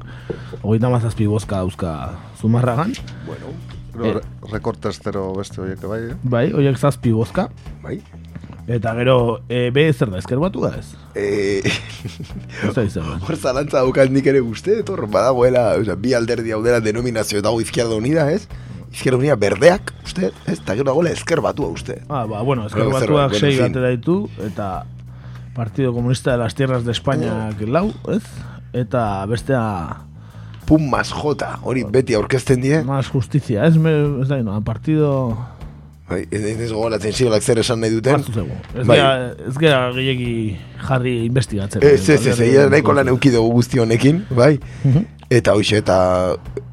Hogeita 0.62 0.90
mazazpi 0.92 1.28
bozka 1.30 1.62
dauzka 1.62 1.94
zumarragan. 2.40 2.92
Bueno, 3.26 3.54
Gero, 3.96 4.18
re- 4.20 4.52
rekortestero 4.52 5.30
beste 5.38 5.60
horiek 5.62 5.80
bai, 5.88 6.00
eh? 6.10 6.16
Bai, 6.22 6.46
horiek 6.52 6.76
zazpi 6.78 7.12
bozka. 7.16 7.48
bai. 7.82 8.00
Eta 8.66 8.92
gero, 8.98 9.40
e, 9.48 9.70
be 9.70 9.84
zer 9.94 10.10
da, 10.10 10.18
ezker 10.18 10.40
batu 10.42 10.64
da 10.64 10.72
ez? 10.74 10.88
Eh, 11.14 11.62
izan. 12.82 13.06
hor 13.24 13.36
zalantza 13.38 13.78
daukat 13.78 14.10
nik 14.10 14.26
ere 14.26 14.40
uste, 14.42 14.80
etor, 14.82 15.04
badagoela, 15.06 15.76
o 15.78 15.84
sea, 15.86 15.94
bi 15.94 16.12
alderdi 16.18 16.50
hau 16.52 16.58
dela 16.64 16.80
denominazio 16.82 17.40
dago 17.46 17.60
Izquierda 17.62 17.94
Unida, 17.94 18.26
ez? 18.34 18.48
Izquierda 18.96 19.18
Unida 19.20 19.36
berdeak, 19.36 19.92
uste, 20.06 20.30
ez? 20.48 20.56
Eta 20.56 20.72
gero 20.72 20.88
dagoela 20.88 21.10
ezker 21.12 21.42
batua, 21.44 21.68
uste. 21.68 21.98
Ah, 22.08 22.24
ba, 22.24 22.40
bueno, 22.40 22.64
ezker 22.64 22.88
batuak 22.88 23.34
sei 23.36 23.52
batera 23.58 23.90
ditu, 23.92 24.22
eta 24.46 24.86
Partido 25.56 25.92
Comunista 25.92 26.32
de 26.32 26.38
las 26.38 26.54
Tierras 26.54 26.84
de 26.84 26.92
España 26.92 27.50
lau, 27.60 27.92
ez? 28.08 28.24
Eta 28.72 29.26
bestea 29.26 30.06
Pum 30.66 30.88
mas 30.90 31.12
jota, 31.12 31.58
hori 31.62 31.84
beti 31.84 32.16
aurkezten 32.16 32.60
die. 32.60 32.82
más 32.84 33.08
justizia, 33.08 33.66
ez, 33.66 33.76
me, 33.76 33.92
ez 34.22 34.28
da, 34.28 34.40
no, 34.42 34.56
partido 34.64 35.36
Bai, 36.08 36.20
ez 36.30 36.42
ez 36.44 36.70
gogoratzen 36.70 37.12
sigolak 37.12 37.42
zer 37.42 37.58
esan 37.58 37.80
nahi 37.82 37.90
duten. 37.90 38.22
Zego. 38.22 38.56
Ez 38.78 38.84
Bai. 38.86 38.96
gera, 38.96 39.08
ez 39.48 39.54
gera 39.58 39.78
gehiagi 39.92 40.34
jarri 40.86 41.14
investigatzen. 41.26 41.82
Ez, 41.82 42.08
ez, 42.08 42.26
ez, 42.30 42.38
ez, 42.38 42.70
nahiko 42.70 42.94
lan 42.94 43.10
euki 43.10 43.32
dugu 43.34 43.56
guzti 43.58 43.82
honekin, 43.82 44.20
bai? 44.30 44.52
Eta 45.28 45.56
hoxe, 45.58 45.80
eta 45.82 45.96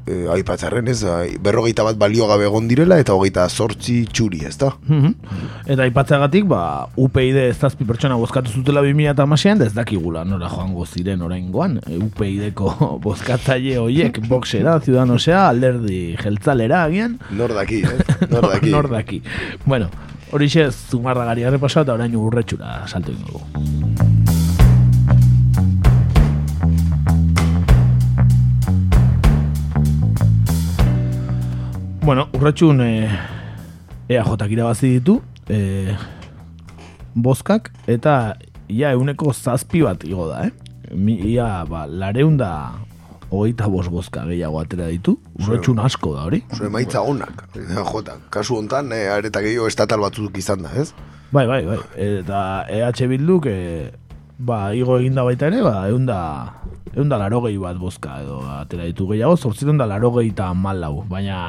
e, 0.06 0.26
aipatzarren 0.36 0.86
ez, 0.92 1.00
berrogeita 1.42 1.82
bat 1.86 1.98
balio 1.98 2.28
gabe 2.30 2.46
egon 2.46 2.68
direla, 2.70 3.00
eta 3.02 3.16
hogeita 3.16 3.48
sortzi 3.48 4.04
txuri, 4.06 4.44
ez 4.46 4.54
da? 4.60 4.70
Mhm. 4.86 5.14
Eta 5.74 5.82
aipatzeagatik, 5.88 6.46
ba, 6.50 6.86
UPyD 7.00 7.40
ez 7.48 7.56
zazpi 7.58 7.86
pertsona 7.88 8.18
bozkatu 8.20 8.52
zutela 8.52 8.84
2008an, 8.84 9.58
da 9.58 9.66
ez 9.66 9.74
dakigula 9.74 10.24
nora 10.28 10.48
joango 10.52 10.86
ziren 10.86 11.22
oraingoan. 11.26 11.80
E, 11.86 11.98
UPyDko 11.98 12.74
bozkatzaile 13.06 13.78
hoiek, 13.82 14.22
boxera, 14.30 14.78
ciudadanosea, 14.80 15.48
alderdi 15.48 16.16
jeltzalera 16.22 16.84
agian, 16.84 17.18
Nor 17.34 17.54
daki, 17.56 17.82
eh? 17.82 18.00
Nor 18.32 18.50
daki. 18.52 18.70
nor 18.70 18.90
daki. 18.90 19.22
Bueno, 19.64 19.90
horixe 20.34 20.70
zumarragari 20.70 21.44
arrepasa 21.46 21.82
eta 21.86 21.94
orain 21.98 22.14
urretxura 22.18 22.84
salto 22.86 23.14
ingo 23.14 23.42
Bueno, 32.04 32.26
urretxun 32.36 32.82
e, 32.84 33.08
EAJak 34.12 34.50
irabazi 34.52 34.90
ditu, 34.98 35.14
e, 35.48 35.94
bozkak, 37.16 37.70
eta 37.88 38.34
ia 38.68 38.90
euneko 38.92 39.32
zazpi 39.32 39.80
bat 39.86 40.04
igo 40.04 40.26
da, 40.28 40.42
eh? 40.44 40.50
Mi, 40.92 41.14
ia, 41.30 41.62
ba, 41.64 41.86
lareunda 41.88 42.50
hogeita 43.30 43.70
bost 43.72 43.88
bozka 43.88 44.26
gehiago 44.28 44.60
atera 44.60 44.90
ditu, 44.92 45.16
urretxun 45.40 45.80
asko 45.80 46.12
da 46.12 46.26
hori. 46.28 46.42
Zure 46.52 46.68
maitza 46.68 47.00
onak, 47.00 47.46
jota. 47.88 48.18
Kasu 48.28 48.58
hontan, 48.60 48.92
e, 48.92 49.06
areta 49.08 49.40
gehiago 49.40 49.70
estatal 49.72 50.04
batzuk 50.04 50.36
izan 50.36 50.68
da, 50.68 50.74
ez? 50.76 50.90
Bai, 51.32 51.46
bai, 51.48 51.62
bai. 51.64 51.78
Eta 51.96 52.66
EH 52.68 53.08
Bilduk, 53.14 53.48
e, 53.48 53.94
ba, 54.36 54.74
igo 54.76 54.98
eginda 55.00 55.24
baita 55.24 55.48
ere, 55.48 55.64
ba, 55.64 55.88
eunda, 55.88 56.18
eunda 56.92 57.16
larogei 57.24 57.56
bat 57.56 57.80
bozka 57.80 58.20
edo 58.20 58.42
atera 58.58 58.84
ditu 58.92 59.08
gehiago, 59.14 59.40
zortziton 59.40 59.80
da 59.80 59.88
larogei 59.88 60.34
eta 60.34 60.52
malau, 60.52 60.98
baina 61.08 61.40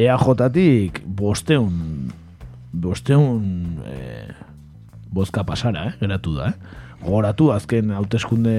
EAJ-tik 0.00 1.02
bosteun, 1.04 2.12
bosteun 2.72 3.42
e, 3.84 3.96
bozka 5.12 5.44
pasara, 5.44 5.90
eh, 5.90 5.96
geratu 6.00 6.36
da, 6.38 6.50
eh? 6.50 6.78
Gogoratu, 7.02 7.50
azken 7.52 7.92
hauteskunde 7.96 8.54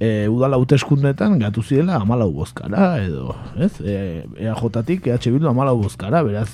e, 0.00 0.26
udala 0.30 0.58
hauteskundetan 0.58 1.38
gatu 1.42 1.62
zirela 1.62 2.00
amalau 2.00 2.30
bozkara, 2.34 2.96
edo, 3.04 3.34
ez? 3.58 3.72
E, 3.80 3.96
EAJ-tik 4.46 5.06
EH 5.12 5.30
Bildu 5.30 5.50
amalau 5.50 5.76
bozkara, 5.82 6.24
beraz, 6.26 6.50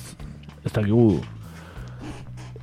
ez 0.65 0.73
dakigu 0.73 1.21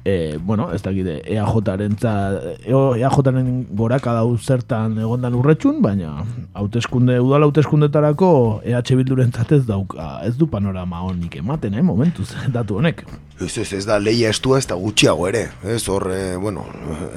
e, 0.09 0.39
bueno, 0.39 0.71
ez 0.73 0.81
dakit, 0.83 1.07
EAJ-aren 1.29 1.97
EAJ-aren 2.01 3.51
goraka 3.77 4.15
dau 4.17 4.37
zertan 4.39 4.97
egondan 5.03 5.37
urretxun, 5.37 5.83
baina 5.85 6.25
hauteskunde, 6.57 7.19
udala 7.21 7.49
hauteskundetarako 7.49 8.31
EH 8.65 8.97
Bilduren 8.97 9.33
ez 9.51 9.65
dauka, 9.67 10.21
ez 10.25 10.37
du 10.39 10.49
panorama 10.49 11.03
honik 11.05 11.37
ematen, 11.37 11.75
eh, 11.75 11.83
momentuz, 11.83 12.31
datu 12.57 12.79
honek. 12.81 13.05
Ez, 13.39 13.53
ez, 13.59 13.73
ez 13.73 13.85
da 13.87 13.99
leia 13.99 14.31
estua 14.31 14.59
ez 14.59 14.67
da 14.67 14.75
gutxiago 14.75 15.29
ere, 15.29 15.49
ez 15.63 15.83
hor, 15.89 16.09
e, 16.15 16.37
bueno, 16.41 16.65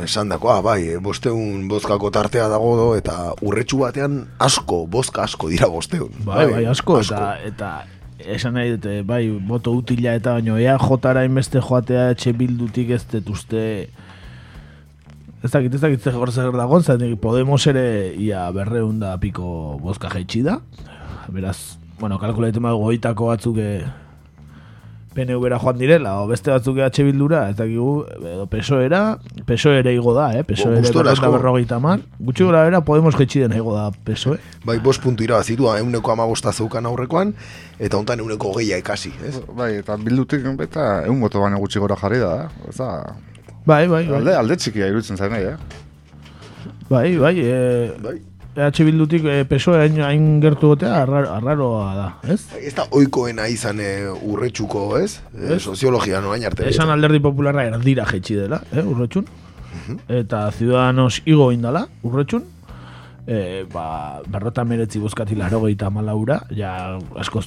esan 0.03 0.29
dakoa, 0.29 0.59
bai, 0.61 0.97
bosteun 1.01 1.67
bozkako 1.71 2.11
tartea 2.11 2.49
dago 2.51 2.75
do, 2.77 2.91
eta 2.99 3.31
urretxu 3.41 3.81
batean 3.85 4.25
asko, 4.39 4.85
bozka 4.91 5.23
asko 5.23 5.49
dira 5.49 5.71
bosteun. 5.71 6.11
Bai, 6.27 6.45
bai, 6.51 6.65
asko, 6.75 6.99
asko. 6.99 7.15
eta, 7.15 7.33
eta 7.47 8.00
esan 8.35 8.55
nahi 8.57 8.75
dute, 8.75 9.01
bai, 9.07 9.25
boto 9.47 9.73
utila 9.77 10.15
eta 10.17 10.37
baino, 10.37 10.57
ea 10.61 10.77
jotara 10.81 11.25
inbeste 11.27 11.61
joatea 11.61 12.11
etxe 12.15 12.33
bildutik 12.37 12.93
ez 12.97 13.03
detuzte 13.11 13.63
ez 15.41 15.49
dakit, 15.49 15.73
ez 15.73 15.81
dakit 15.81 16.03
zer 16.05 16.31
zer 16.31 16.53
dagoen, 16.53 16.83
zaten 16.83 17.17
Podemos 17.17 17.65
ere 17.67 18.13
ia 18.13 18.45
berreun 18.53 18.99
da 18.99 19.15
piko 19.17 19.79
bozka 19.81 20.09
jaitsi 20.09 20.43
da. 20.45 20.59
Beraz, 21.29 21.77
bueno, 21.99 22.19
kalkuletu 22.19 22.61
mago 22.61 22.83
goitako 22.85 23.31
batzuk 23.31 23.57
eh, 23.57 23.87
PNV 25.13 25.45
era 25.45 25.59
joan 25.59 25.77
direla, 25.77 26.13
o 26.21 26.27
beste 26.27 26.51
batzuk 26.53 26.77
EH 26.79 27.03
Bildura, 27.03 27.41
ez 27.51 27.57
dakigu, 27.57 28.05
edo 28.15 28.45
PSOEra, 28.47 29.01
PSOE 29.47 29.81
igo 29.91 30.13
da, 30.15 30.29
eh? 30.37 30.43
PSOE 30.47 30.79
ere 30.79 30.93
da 30.93 31.31
berrogeita 31.33 31.79
man. 31.83 32.05
Gutxi 32.19 32.47
gora 32.47 32.63
era, 32.67 32.79
Podemos 32.81 33.17
getxi 33.19 33.43
den 33.43 33.57
igo 33.57 33.75
da 33.75 33.89
PSOE. 33.91 34.39
Bai, 34.63 34.77
bos 34.79 34.97
puntu 35.03 35.23
ira 35.23 35.41
bazitu, 35.41 35.67
euneko 35.67 36.15
amabosta 36.15 36.53
zeukan 36.53 36.87
aurrekoan, 36.87 37.35
eta 37.77 37.99
hontan 37.99 38.23
euneko 38.23 38.53
geia 38.55 38.79
ekasi, 38.79 39.11
ez? 39.27 39.35
Bai, 39.51 39.73
eta 39.81 39.99
bildutik, 39.99 40.47
eta 40.63 41.03
eun 41.05 41.19
goto 41.19 41.43
baina 41.43 41.59
gutxi 41.59 41.83
gora 41.83 41.99
jarri 41.99 42.23
da, 42.23 42.33
eh? 42.45 42.71
Eza... 42.71 42.89
Bai, 43.65 43.85
bai, 43.87 44.05
bai. 44.07 44.17
Alde, 44.21 44.35
alde 44.39 44.57
txikia 44.57 44.87
irutzen 44.89 45.19
zain 45.19 45.35
eh? 45.37 45.57
Bai, 46.89 47.17
bai, 47.17 47.35
e... 47.39 47.57
bai. 48.01 48.19
EH 48.55 48.83
Bildutik 48.83 49.23
e, 49.23 49.45
peso 49.47 49.73
hain 49.79 50.25
gertu 50.43 50.73
gotea 50.73 51.05
arraroa 51.05 51.83
da, 51.95 52.07
ez? 52.33 52.41
Ez 52.59 52.73
da 52.75 52.83
oikoena 52.91 53.45
izan 53.47 53.79
e, 53.79 53.91
urretxuko, 54.11 54.97
ez? 54.99 55.21
E, 55.31 55.59
soziologia 55.59 56.19
noain 56.19 56.43
arte. 56.49 56.67
Esan 56.67 56.91
alderdi 56.91 57.21
popularra 57.23 57.63
erdira 57.69 58.03
jetxi 58.09 58.35
dela, 58.35 58.59
eh, 58.73 58.83
urretxun. 58.83 59.29
Eta 60.11 60.49
Ciudadanos 60.51 61.21
igo 61.25 61.51
indala, 61.55 61.85
urretxun. 62.03 62.43
E, 63.23 63.63
ba, 63.71 64.19
berrota 64.27 64.65
meretzi 64.67 64.99
bozkati 64.99 65.37
laro 65.39 65.61
gehieta 65.63 65.87
malaura, 65.93 66.41
ja 66.51 66.97
askoz 67.21 67.45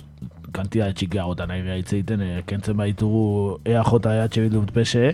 kantida 0.55 0.87
txikiagotan 0.95 1.51
nahi 1.51 1.67
gaitze 1.67 1.99
egiten, 1.99 2.23
e, 2.23 2.45
kentzen 2.49 2.79
baitugu 2.79 3.59
EAJ, 3.67 3.93
EH 4.15 4.41
Bildut 4.47 4.73
PSE, 4.73 5.13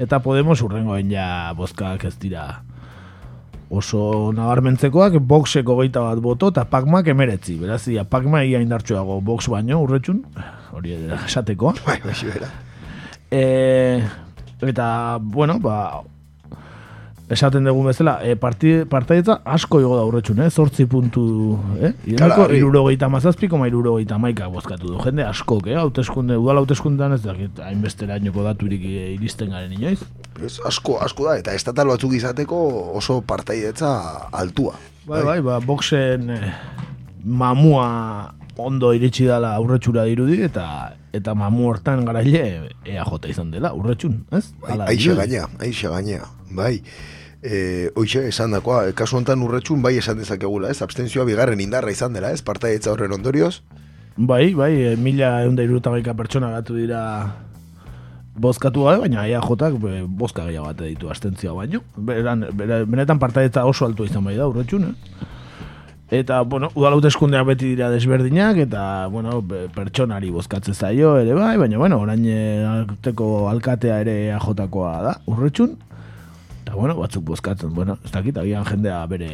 eta 0.00 0.22
Podemos 0.24 0.62
urrengoen 0.64 1.10
ja 1.12 1.52
bozkak 1.58 2.06
ez 2.08 2.14
dira 2.22 2.46
oso 3.70 4.32
nabarmentzekoak 4.36 5.18
boxeko 5.26 5.76
geita 5.80 6.04
bat 6.04 6.20
boto 6.22 6.50
eta 6.52 6.66
pakmak 6.70 7.08
emeretzi. 7.10 7.56
Beraz, 7.60 7.86
ia, 7.90 8.04
pakma 8.04 8.44
ia 8.46 8.60
indartxoago 8.62 9.20
box 9.20 9.50
baino 9.50 9.80
urretxun, 9.82 10.22
hori 10.76 10.94
esatekoa. 11.26 11.74
Bai, 11.86 11.98
bai, 12.04 12.14
bai, 12.14 12.50
e, 13.30 13.42
eta, 14.70 15.18
bueno, 15.20 15.58
ba, 15.58 16.02
esaten 17.28 17.64
dugu 17.66 17.82
bezala, 17.88 18.20
e, 18.22 18.36
partaidetza 18.38 19.40
asko 19.44 19.80
igo 19.82 19.96
da 19.98 20.04
urretxun, 20.06 20.44
eh? 20.44 20.50
Zortzi 20.50 20.86
puntu, 20.86 21.24
eh? 21.80 21.90
Ireneko, 22.06 22.46
iruro 22.54 22.84
gehieta 22.86 23.08
mazazpiko, 23.10 23.58
ma 23.58 23.66
iruro 23.66 23.96
gehieta 23.96 24.18
maika 24.22 24.46
bozkatu 24.52 24.92
du. 24.92 24.98
Jende 25.02 25.26
asko, 25.26 25.58
eh? 25.66 25.74
Hauteskunde, 25.80 26.36
udala 26.38 26.62
hauteskundean 26.62 27.16
ez 27.16 27.22
dakit, 27.24 27.58
hainbestera 27.66 28.20
inoko 28.22 28.46
daturik 28.46 28.84
iristen 28.86 29.50
garen 29.50 29.74
inoiz. 29.74 29.98
Ez, 30.38 30.60
asko, 30.70 31.00
asko 31.02 31.26
da, 31.26 31.38
eta 31.42 31.56
estatal 31.58 31.90
batzuk 31.90 32.14
izateko 32.14 32.60
oso 33.00 33.18
partaidetza 33.26 33.90
altua. 34.30 34.76
Bai, 35.06 35.24
bai, 35.26 35.40
ba, 35.42 35.58
boxen 35.62 36.30
eh, 36.30 36.54
mamua 37.24 37.88
ondo 38.56 38.92
iritsi 38.94 39.26
dela 39.26 39.56
aurretxura 39.58 40.06
dirudi, 40.06 40.38
eta 40.46 40.94
eta 41.16 41.32
mamu 41.34 41.70
hortan 41.70 42.04
garaile 42.06 42.70
EAJ 42.84 43.30
izan 43.32 43.50
dela, 43.50 43.74
urretxun, 43.74 44.20
ez? 44.36 44.46
Bai, 44.62 44.78
aixe 44.92 45.18
gaina, 45.18 45.50
aixe 45.64 45.90
gaina, 45.90 46.30
bai 46.54 46.76
e, 47.42 47.90
oixe, 47.94 48.26
esan 48.28 48.54
dakoa, 48.54 48.92
kasu 48.96 49.18
honetan 49.18 49.42
urretxun 49.42 49.82
bai 49.82 49.96
esan 50.00 50.18
dezakegula, 50.20 50.70
ez? 50.70 50.80
Abstentzioa 50.82 51.26
bigarren 51.28 51.60
indarra 51.60 51.92
izan 51.92 52.16
dela, 52.16 52.32
ez? 52.32 52.42
Parta 52.42 52.70
etza 52.72 52.92
horren 52.92 53.12
ondorioz? 53.16 53.60
Bai, 54.16 54.54
bai, 54.54 54.72
e, 54.80 54.96
mila 54.96 55.42
eunda 55.44 55.64
irutagaika 55.66 56.14
pertsona 56.16 56.50
gatu 56.54 56.76
dira 56.76 57.02
bozkatu 58.36 58.84
gabe, 58.84 59.04
baina 59.06 59.26
ea 59.28 59.40
jotak 59.44 59.78
be, 59.80 60.02
bozka 60.06 60.44
gehiago 60.48 60.68
bat 60.68 60.82
ditu 60.82 61.08
abstentzioa 61.12 61.54
baino. 61.56 61.82
Beran, 61.96 62.46
benetan 62.56 63.18
parta 63.18 63.64
oso 63.64 63.86
altu 63.86 64.04
izan 64.04 64.24
bai 64.24 64.36
da 64.36 64.48
urretxun, 64.48 64.90
eh? 64.90 65.32
Eta, 66.06 66.42
bueno, 66.46 66.68
udalaute 66.78 67.08
eskundeak 67.10 67.48
beti 67.48 67.72
dira 67.72 67.88
desberdinak, 67.90 68.60
eta, 68.62 69.08
bueno, 69.10 69.40
pertsonari 69.74 70.30
bozkatzen 70.30 70.74
zaio 70.74 71.16
ere 71.18 71.34
bai, 71.34 71.56
baina, 71.58 71.80
bueno, 71.80 71.98
orain 71.98 72.22
alkatea 73.50 73.98
ere 74.04 74.14
ajotakoa 74.36 74.92
da, 75.02 75.16
urretxun, 75.26 75.74
Eta, 76.66 76.74
bueno, 76.74 76.96
batzuk 76.98 77.22
bozkatzen, 77.22 77.70
bueno, 77.76 77.94
ez 78.02 78.10
dakit, 78.10 78.34
agian 78.42 78.64
jendea 78.66 78.98
bere 79.06 79.28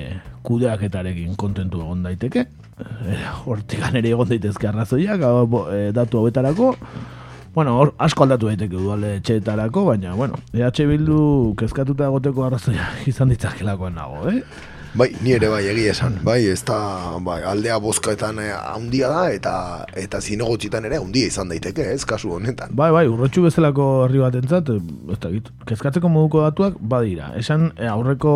kudeaketarekin 0.45 1.33
kontentu 1.41 1.79
egon 1.81 2.03
daiteke. 2.05 2.43
E, 3.09 3.15
hortikan 3.49 3.97
ere 3.97 4.11
egon 4.13 4.29
daitezke 4.29 4.69
arrazoiak, 4.69 5.25
e, 5.73 5.79
datu 5.97 6.21
hauetarako. 6.21 6.75
Bueno, 7.55 7.79
or, 7.81 7.95
asko 8.05 8.27
aldatu 8.27 8.51
daiteke 8.51 8.77
duale 8.77 9.15
etxeetarako, 9.23 9.87
baina, 9.89 10.13
bueno, 10.13 10.37
EH 10.53 10.85
Bildu 10.91 11.23
kezkatuta 11.57 12.11
egoteko 12.13 12.45
arrazoia 12.45 12.91
izan 13.15 13.33
ditzakelakoan 13.33 13.97
nago, 13.97 14.29
eh? 14.29 14.45
Bai, 14.93 15.09
ni 15.25 15.33
ere 15.33 15.49
bai 15.49 15.63
egia 15.71 15.95
esan. 15.95 16.19
Bai, 16.21 16.43
ez 16.53 16.61
da, 16.69 16.77
bai, 17.25 17.39
aldea 17.49 17.79
bozkaetan 17.81 18.37
eh, 18.43 18.51
handia 18.53 19.09
da 19.09 19.23
eta 19.33 19.53
eta 19.97 20.21
zinegotxitan 20.21 20.85
ere 20.85 20.99
handia 21.01 21.31
izan 21.31 21.49
daiteke, 21.49 21.87
ez 21.95 22.05
kasu 22.05 22.35
honetan. 22.37 22.75
Bai, 22.77 22.91
bai, 22.93 23.07
urrotxu 23.09 23.47
bezalako 23.47 23.87
herri 24.05 24.21
batentzat, 24.21 24.69
ez 24.69 25.19
da, 25.23 25.31
kezkatzeko 25.71 26.13
moduko 26.13 26.45
datuak 26.45 26.77
badira. 26.93 27.31
Esan 27.41 27.71
eh, 27.79 27.89
aurreko 27.89 28.35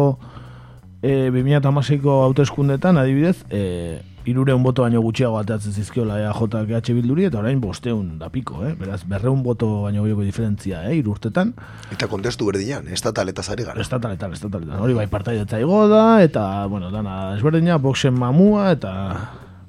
e, 1.03 1.29
2008ko 1.35 2.17
hauteskundetan 2.25 3.03
adibidez, 3.05 3.37
e, 3.53 4.01
irureun 4.27 4.63
boto 4.65 4.83
baino 4.83 5.01
gutxiago 5.05 5.39
ateatzen 5.39 5.73
zizkiola 5.73 6.19
EAJ 6.25 6.67
GH 6.69 6.97
bilduri, 6.99 7.27
eta 7.29 7.39
orain 7.39 7.61
bosteun 7.63 8.17
da 8.21 8.29
piko, 8.33 8.61
eh? 8.67 8.75
beraz, 8.79 9.03
berreun 9.09 9.43
boto 9.47 9.69
baino 9.87 10.03
goioko 10.05 10.27
diferentzia, 10.27 10.83
eh? 10.91 10.97
irurtetan. 10.99 11.55
Eta 11.95 12.09
kontestu 12.11 12.49
berdinan, 12.51 12.89
estataleta 12.93 13.45
zari 13.47 13.67
gara. 13.69 13.81
Estataleta, 13.83 14.31
estataleta, 14.35 14.81
hori 14.83 14.97
bai 14.99 15.07
partaidetza 15.13 15.61
igo 15.63 15.87
da, 15.93 16.05
eta, 16.25 16.45
bueno, 16.73 16.91
dana 16.91 17.37
esberdina, 17.37 17.79
boxen 17.83 18.19
mamua, 18.19 18.71
eta 18.75 18.95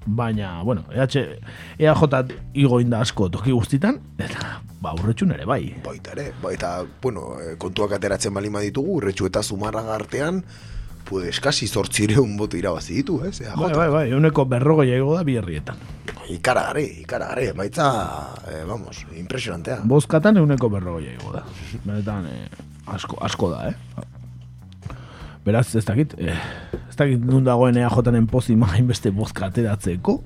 baina, 0.08 0.62
bueno, 0.63 0.86
EH, 0.91 1.28
EAJ 1.78 2.34
igo 2.58 2.80
inda 2.82 3.02
asko 3.04 3.30
toki 3.30 3.52
guztitan, 3.52 4.00
eta, 4.17 4.62
ba, 4.82 4.96
urretxun 4.98 5.36
ere, 5.36 5.46
bai. 5.46 5.62
Baita 5.86 6.15
ere, 6.15 6.32
baita, 6.41 6.80
bueno, 7.04 7.36
eh, 7.43 7.54
kontuak 7.62 7.98
ateratzen 8.00 8.34
balima 8.34 8.63
ditugu, 8.63 8.98
urretxu 9.02 9.28
eta 9.30 9.43
zumarra 9.43 9.84
gartean, 9.86 10.41
pues 11.10 11.30
eskasi 11.30 11.67
zortzireun 11.67 12.36
boto 12.38 12.58
irabazi 12.58 13.00
ditu, 13.00 13.22
ez? 13.26 13.39
Eh? 13.41 13.52
Bai, 13.56 13.72
bai, 13.74 13.88
bai, 13.89 14.06
euneko 14.12 14.46
berrogo 14.46 14.84
jaigo 14.84 15.15
da 15.15 15.24
bierrietan. 15.28 15.80
Ikara 16.30 16.67
gare, 16.70 16.84
ikara 17.04 17.32
gare, 17.32 17.52
baitza, 17.56 17.88
eh, 18.52 18.63
vamos, 18.67 19.06
impresionantea. 19.15 19.80
Bozkatan 19.88 20.38
euneko 20.43 20.70
berrogo 20.70 21.00
jaigo 21.00 21.32
da. 21.34 21.46
Benetan, 21.86 22.28
eh, 22.28 22.48
asko, 22.93 23.20
asko 23.24 23.52
da, 23.56 23.70
eh? 23.70 23.76
Beraz, 25.48 25.70
ez 25.80 25.86
dakit, 25.88 26.13
eh, 26.20 26.36
ez 26.89 26.96
dakit 27.00 27.24
nun 27.24 27.46
dagoen 27.48 27.78
ea 27.80 27.88
jotanen 27.89 28.28
pozi 28.28 28.58
main 28.60 28.88
beste 28.88 29.12
bozka 29.15 29.48
ateratzeko. 29.48 30.22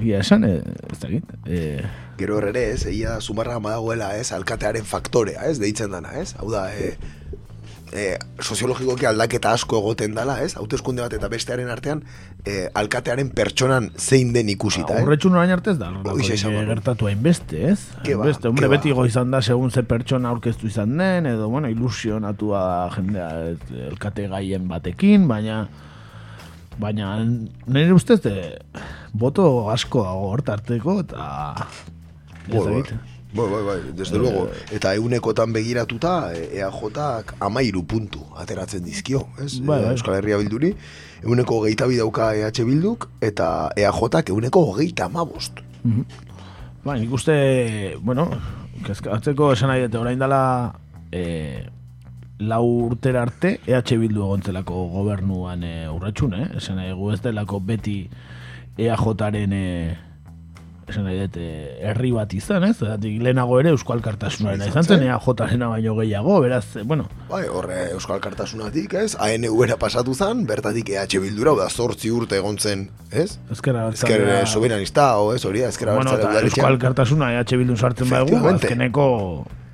Ia 0.00 0.22
esan, 0.24 0.44
eh, 0.44 0.62
ez 0.88 0.98
dakit. 1.02 1.34
Eh, 1.44 1.84
Gero 2.16 2.38
horre 2.38 2.70
ez, 2.72 2.86
eia 2.88 3.20
sumarra 3.20 3.58
madagoela, 3.60 4.14
ez, 4.16 4.30
alkatearen 4.32 4.84
faktorea, 4.84 5.44
ez, 5.44 5.58
deitzen 5.60 5.90
dana, 5.92 6.14
ez? 6.16 6.34
Hau 6.38 6.48
da, 6.52 6.70
eh, 6.72 6.96
e, 7.92 8.16
soziologikoki 8.40 9.06
aldaketa 9.08 9.52
asko 9.56 9.80
egoten 9.80 10.14
dala, 10.16 10.38
ez? 10.44 10.54
Hauteskunde 10.58 11.02
bat 11.04 11.14
eta 11.16 11.30
bestearen 11.32 11.70
artean 11.72 12.02
e, 12.44 12.68
alkatearen 12.78 13.32
pertsonan 13.36 13.90
zein 13.98 14.32
den 14.36 14.50
ikusita, 14.52 14.96
eh? 14.96 15.04
Horretxun 15.04 15.36
orain 15.36 15.52
artez 15.54 15.76
da, 15.80 15.90
gertatu 16.70 17.10
hainbeste, 17.10 17.62
ez? 17.72 17.78
Ba, 18.06 18.24
beste, 18.30 18.48
hombre, 18.50 18.70
beti 18.72 18.94
go 18.96 19.06
izan 19.08 19.30
da 19.34 19.42
segun 19.42 19.70
ze 19.70 19.84
pertsona 19.86 20.30
aurkeztu 20.30 20.70
izan 20.70 20.96
den, 20.98 21.28
edo, 21.34 21.48
bueno, 21.52 21.70
ilusionatua 21.72 22.64
jendea 22.96 23.30
elkate 23.90 24.28
gaien 24.30 24.68
batekin, 24.70 25.28
baina 25.30 25.64
baina 26.80 27.12
nire 27.20 27.92
ustez 27.92 28.20
de, 28.24 28.34
boto 29.12 29.68
asko 29.72 30.04
hortarteko 30.30 31.00
eta 31.04 31.66
Bai, 33.32 33.46
bai, 33.46 33.62
bai, 33.62 33.92
desde 33.94 34.16
eh, 34.16 34.18
luego. 34.18 34.48
Eta 34.72 34.94
eunekotan 34.94 35.52
begiratuta, 35.52 36.32
EAJak 36.34 37.36
amairu 37.38 37.84
puntu 37.86 38.24
ateratzen 38.36 38.82
dizkio, 38.84 39.28
ez? 39.38 39.60
Bai, 39.60 39.82
bai. 39.84 39.92
Euskal 39.92 40.16
Herria 40.18 40.38
bilduri. 40.40 40.72
Euneko 41.22 41.60
geita 41.62 41.86
bidauka 41.86 42.32
EH 42.34 42.64
bilduk, 42.66 43.08
eta 43.20 43.70
EAJak 43.76 44.32
euneko 44.34 44.64
geita 44.78 45.06
amabost. 45.06 45.62
Mm 45.84 45.92
-hmm. 45.92 46.04
Ba, 46.84 46.96
nik 46.96 47.12
uste, 47.12 47.96
bueno, 48.00 48.30
kezkatzeko 48.86 49.52
esan 49.52 49.68
nahi, 49.68 49.82
eta 49.86 50.00
orain 50.00 50.18
dela 50.18 50.74
e, 51.12 51.66
lau 52.38 52.64
urtera 52.86 53.22
arte 53.22 53.60
EH 53.66 53.98
Bildu 53.98 54.24
egontzelako 54.24 54.86
gobernuan 54.88 55.62
e, 55.62 55.88
urratxun, 55.88 56.34
eh? 56.34 56.46
Esan 56.56 56.76
nahi 56.76 56.92
gu 56.92 57.12
ez 57.12 57.20
delako 57.20 57.60
beti 57.60 58.08
EAJaren 58.78 59.52
e, 59.52 59.96
esan 60.90 61.04
nahi 61.08 61.18
dut, 61.22 61.36
eh, 61.40 61.78
herri 61.90 62.10
bat 62.12 62.32
izan, 62.34 62.64
ez? 62.68 62.76
Zeratik, 62.78 63.20
lehenago 63.22 63.58
ere 63.60 63.70
Euskal 63.74 64.02
Kartasunaren 64.04 64.60
izan 64.68 64.84
zen, 64.84 65.02
EAJaren 65.06 65.64
baino 65.70 65.94
gehiago, 65.96 66.40
beraz, 66.44 66.64
eh, 66.76 66.82
bueno, 66.84 67.08
Bai, 67.30 67.44
horre 67.48 67.90
Euskal 67.94 68.20
Kartasunatik, 68.20 68.94
ez? 68.94 69.16
ANU-era 69.18 69.76
pasatu 69.78 70.14
zen, 70.14 70.44
bertatik 70.46 70.88
EH 70.90 71.20
Bildura, 71.22 71.54
da 71.58 71.68
zortzi 71.70 72.10
urte 72.10 72.36
egon 72.36 72.58
zen, 72.58 72.88
ez? 73.10 73.38
ezkerra 73.50 73.88
Ezker 73.88 74.20
bertzalea- 74.20 74.42
eh, 74.42 74.46
soberanista, 74.46 75.16
o 75.18 75.32
ez, 75.34 75.44
hori, 75.44 75.62
ezker 75.62 75.94
bueno, 75.94 76.12
eta 76.18 76.40
Euskal 76.42 76.78
Kartasuna 76.78 77.32
EH 77.40 77.56
Bildun 77.56 77.76
sartzen 77.76 78.10
baigu, 78.10 78.36
Efectivamente. 78.36 78.68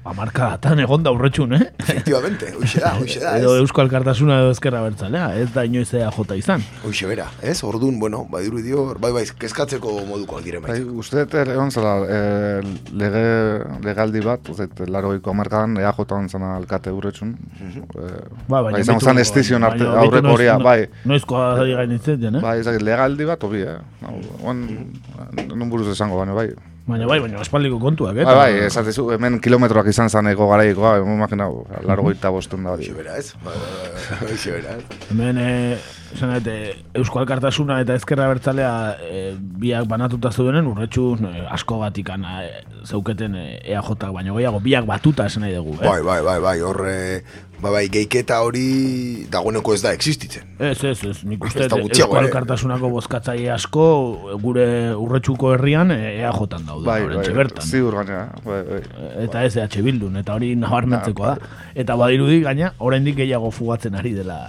Azkeneko 0.06 0.10
amarkadatan 0.10 0.80
egon 0.80 1.02
da 1.02 1.10
urretxun, 1.12 1.52
eh? 1.54 1.60
Efectivamente, 1.78 2.52
hoxe 2.56 2.80
da, 2.80 2.92
hoxe 2.98 3.20
da, 3.20 3.36
edo 3.38 3.54
ez? 3.56 3.60
Euskal 3.62 3.88
Kartasuna 3.90 4.38
edo 4.42 4.50
ezkerra 4.54 4.82
bertzalea, 4.84 5.34
ez 5.40 5.48
da 5.54 5.64
inoiz 5.64 5.92
EAJ 5.94 6.36
izan. 6.38 6.62
Hoxe 6.84 7.06
bera, 7.06 7.26
ez? 7.42 7.62
Orduan, 7.64 7.98
bueno, 8.00 8.24
badiru 8.30 8.60
dio, 8.62 8.84
bai, 9.00 9.12
bai, 9.12 9.24
kezkatzeko 9.38 9.92
modukoak 10.06 10.44
diren 10.44 10.62
Bai, 10.62 10.78
bai. 10.82 10.94
uste 11.02 11.24
dut 11.24 11.34
ere 11.34 11.54
egon 11.56 11.70
zela 11.70 11.94
e, 12.06 12.20
lege, 12.92 13.24
legaldi 13.84 14.20
bat, 14.24 14.48
uste 14.52 14.68
dut, 14.70 14.88
laroiko 14.88 15.30
amarkadan 15.34 15.76
EAJ 15.82 16.30
zena 16.30 16.54
alkate 16.56 16.90
urretxun. 16.94 17.34
E, 17.62 18.12
Ba, 18.48 18.62
bai, 18.62 18.80
izan 18.80 19.00
zen 19.00 19.18
estizion 19.18 19.64
arte, 19.64 19.84
aurreko 19.86 20.22
noiz- 20.28 20.34
horia, 20.36 20.58
bai. 20.58 20.86
Noizkoa 21.04 21.52
ari 21.60 21.74
gain 21.74 21.92
izaten, 21.98 22.36
eh? 22.36 22.40
Bai, 22.44 22.58
ez 22.60 22.66
legaldi 22.82 23.24
bat, 23.28 23.42
obi, 23.44 23.62
eh? 23.66 23.78
Hau, 24.06 24.16
Oan, 24.46 24.64
nun 25.54 25.70
buruz 25.70 25.88
esango, 25.92 26.18
baina 26.20 26.34
bai. 26.36 26.50
Baina 26.86 27.06
bai, 27.10 27.18
baina 27.18 27.40
espaliko 27.42 27.80
kontuak, 27.82 28.14
eh? 28.14 28.24
Bai, 28.24 28.34
bai, 28.38 28.66
esatezu, 28.68 29.08
hemen 29.16 29.40
kilometroak 29.42 29.88
izan 29.90 30.06
zaneko 30.06 30.46
garaikoa, 30.52 31.00
imaginau, 31.02 31.64
larogeita 31.82 32.30
bostun 32.30 32.62
da 32.62 32.76
hori. 32.76 32.86
Hoxe 32.86 32.94
bera, 32.94 33.16
ez? 33.18 33.32
Bai, 33.42 33.54
bai, 33.58 33.88
bai, 34.20 34.28
Hoxe 34.30 34.52
bera, 34.54 34.76
ez? 34.78 35.00
Hemen, 35.10 35.40
eh, 35.42 35.80
esan 36.14 36.30
dut, 36.36 36.46
eh, 36.52 36.76
Euskal 37.00 37.26
Kartasuna 37.26 37.80
eta 37.82 37.96
Ezkerra 37.98 38.28
Bertzalea 38.30 38.70
eh, 39.02 39.34
biak 39.34 39.88
banatuta 39.90 40.30
zeudenen 40.30 40.70
urretxun 40.70 41.26
eh, 41.26 41.42
asko 41.58 41.80
gatikan 41.82 42.22
eh, 42.22 42.62
zeuketen 42.86 43.34
eh, 43.34 43.48
EAJ 43.66 44.06
baino 44.14 44.38
gehiago, 44.38 44.62
biak 44.62 44.86
batuta 44.86 45.26
esan 45.26 45.42
nahi 45.42 45.58
dugu, 45.58 45.74
eh? 45.80 45.88
Bai, 45.88 45.98
bai, 46.06 46.20
bai, 46.22 46.38
bai, 46.38 46.56
horre, 46.62 46.96
bai, 47.60 47.70
bai, 47.72 47.82
geiketa 47.92 48.38
hori 48.44 49.26
dagoeneko 49.32 49.74
ez 49.74 49.80
da 49.84 49.92
existitzen. 49.96 50.44
Ez, 50.58 50.78
ez, 50.84 50.98
ez, 51.04 51.16
nik 51.24 51.44
Ez 51.44 51.50
uste 51.50 51.66
Euskal 51.78 52.24
ere. 52.24 52.32
Kartasunako 52.34 52.90
bozkatzaile 52.92 53.50
asko 53.54 53.86
gure 54.42 54.66
urretxuko 54.94 55.52
herrian 55.54 55.90
eh, 55.94 56.20
EAJ-an 56.22 56.66
daude, 56.68 56.86
Bai, 56.86 57.00
bai, 57.08 57.26
bertan. 57.36 57.64
ziur 57.66 57.96
gaina, 58.00 58.26
bai, 58.44 58.62
bai. 58.70 58.80
eta 59.24 59.44
ez 59.48 59.56
EH 59.56 59.82
Bildun, 59.86 60.16
eta 60.22 60.34
hori 60.36 60.54
nabarmentzekoa 60.60 61.34
da. 61.36 61.52
Eta 61.74 61.96
badirudi 61.96 62.40
gaina, 62.44 62.72
oraindik 62.78 63.16
gehiago 63.22 63.50
fugatzen 63.50 63.94
ari 63.96 64.12
dela 64.16 64.40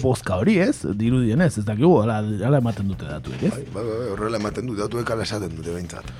bozka 0.00 0.36
hori, 0.38 0.58
ez? 0.62 0.84
Dirudien 0.94 1.40
ez, 1.42 1.56
ez 1.58 1.64
dakigu, 1.66 1.96
hala, 2.02 2.20
hala 2.46 2.60
ematen 2.62 2.88
dute 2.92 3.08
datuek, 3.08 3.42
ez? 3.48 3.54
Bai, 3.54 3.64
bai, 3.74 3.84
bai, 3.88 4.10
horrela 4.14 4.38
ematen 4.38 4.68
du, 4.70 4.76
datuek 4.78 5.10
ala 5.10 5.26
esaten 5.26 5.56
dute 5.56 5.72
behintzat. 5.74 6.12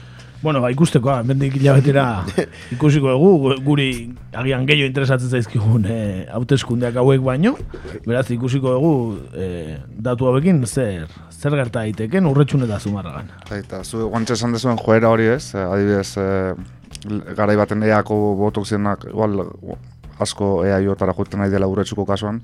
Bueno, 0.42 0.62
ba, 0.64 0.70
ikusteko, 0.72 1.12
mendik 1.29 1.59
hilabetera 1.59 2.24
ikusiko 2.74 3.11
dugu, 3.12 3.57
guri 3.61 3.90
agian 4.33 4.64
gehiago 4.64 4.88
interesatzen 4.88 5.29
zaizkigun 5.37 5.85
eh, 5.85 6.22
hauteskundeak 6.33 6.96
hauek 7.03 7.20
baino, 7.26 7.53
beraz 8.07 8.24
ikusiko 8.33 8.72
dugu 8.79 8.94
eh, 9.37 9.76
datu 10.09 10.31
hauekin 10.31 10.62
zer, 10.64 11.05
zer 11.29 11.59
gerta 11.61 11.83
daiteken 11.83 12.31
urretxun 12.31 12.64
eta 12.64 12.81
zumarragan. 12.81 13.29
Eta 13.53 13.83
zu 13.85 14.09
guantxe 14.09 14.38
esan 14.38 14.57
dezuen 14.57 14.81
joera 14.81 15.12
hori 15.12 15.29
ez, 15.35 15.53
eh, 15.53 15.66
adibidez, 15.66 16.09
e, 16.16 17.29
garai 17.37 17.59
baten 17.61 17.85
eako 17.85 18.20
botok 18.40 18.64
zienak, 18.64 19.05
igual, 19.12 19.44
asko 20.20 20.64
ea 20.66 20.78
jotara 20.85 21.12
juten 21.16 21.40
nahi 21.40 21.50
dela 21.50 21.66
urretsuko 21.70 22.04
kasuan. 22.06 22.40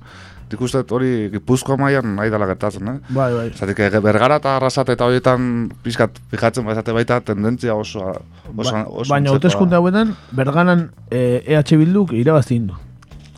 Nik 0.51 0.61
uste 0.61 0.83
hori 0.95 1.29
gipuzkoa 1.33 1.77
mailan 1.77 2.15
nahi 2.15 2.29
dela 2.31 2.45
gertatzen, 2.47 2.87
eh? 2.87 2.97
Bai, 3.09 3.33
bai. 3.33 3.47
Zatik, 3.55 3.81
bergara 4.03 4.37
eta 4.41 4.55
arrasate 4.57 4.93
eta 4.95 5.05
horietan 5.05 5.69
pixkat 5.83 6.19
fijatzen 6.31 6.65
bazate 6.65 6.93
baita 6.95 7.19
tendentzia 7.21 7.75
oso, 7.75 7.99
oso, 8.09 8.71
Ba- 8.71 8.85
oso 8.87 9.09
baina 9.09 9.29
antzekoa. 9.29 9.35
hauteskunde 9.35 9.75
hauetan, 9.75 10.15
berganan 10.31 10.89
eh, 11.11 11.43
EH 11.45 11.77
Bilduk 11.77 12.13
irabazin 12.13 12.67
du. 12.67 12.73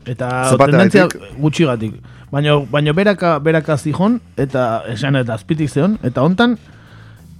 Eta 0.06 0.56
tendentzia 0.58 1.08
gutxigatik. 1.38 2.00
Baina, 2.32 2.60
baina 2.72 2.94
beraka, 2.94 3.40
beraka 3.40 3.78
zijon, 3.78 4.20
eta 4.38 4.84
esan 4.88 5.16
eta 5.16 5.34
azpitik 5.34 5.70
zeon, 5.70 5.98
eta 6.04 6.22
hontan, 6.22 6.58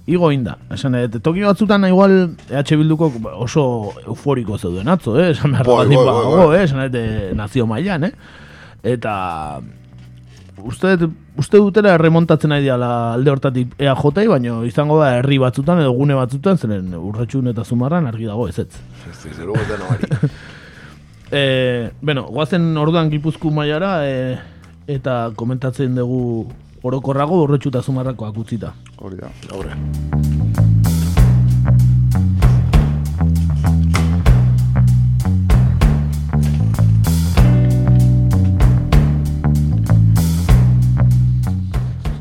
igo 0.06 0.30
inda. 0.32 0.56
Esan 0.72 0.94
eta 0.98 1.20
toki 1.20 1.42
batzutan 1.44 1.84
igual 1.88 2.36
EH 2.50 2.76
Bilduko 2.76 3.12
oso 3.34 3.92
euforiko 4.06 4.58
zeuden 4.58 4.88
atzo, 4.88 5.18
eh? 5.20 5.30
Esan 5.34 5.52
behar 5.52 5.66
bai, 5.66 5.86
badago, 5.88 6.48
bai. 6.48 6.58
eh? 6.58 6.64
Esan 6.64 6.80
eta 6.86 7.02
nazio 7.36 7.66
mailan, 7.66 8.04
eh? 8.04 8.12
Eta 8.82 9.60
uste, 10.64 10.96
uste 11.40 11.56
dutela 11.60 11.96
remontatzen 11.98 12.50
nahi 12.52 12.62
diala 12.64 13.14
alde 13.14 13.30
hortatik 13.30 13.74
EAJ, 13.78 14.26
baina 14.28 14.60
izango 14.66 14.98
da 15.00 15.16
herri 15.18 15.38
batzutan 15.38 15.80
edo 15.80 15.92
gune 15.96 16.16
batzutan, 16.18 16.58
zeren 16.58 16.94
urratxun 16.96 17.52
eta 17.52 17.64
zumarran 17.64 18.06
argi 18.06 18.26
dago 18.26 18.48
ez 18.48 18.58
ez. 18.58 18.70
Luego 19.38 19.60
eta. 19.60 20.28
E, 21.30 21.92
bueno, 22.02 22.24
guazen 22.26 22.76
orduan 22.76 23.10
gipuzku 23.12 23.52
mailara 23.54 24.00
e, 24.02 24.38
eta 24.90 25.30
komentatzen 25.38 25.94
dugu 25.94 26.48
orokorrago 26.82 27.42
urretxu 27.44 27.72
eta 27.72 27.82
zumarrakoak 27.82 28.38
utzita. 28.44 28.72
Hori 29.00 29.16
da. 29.20 29.32
Aurre. 29.52 29.76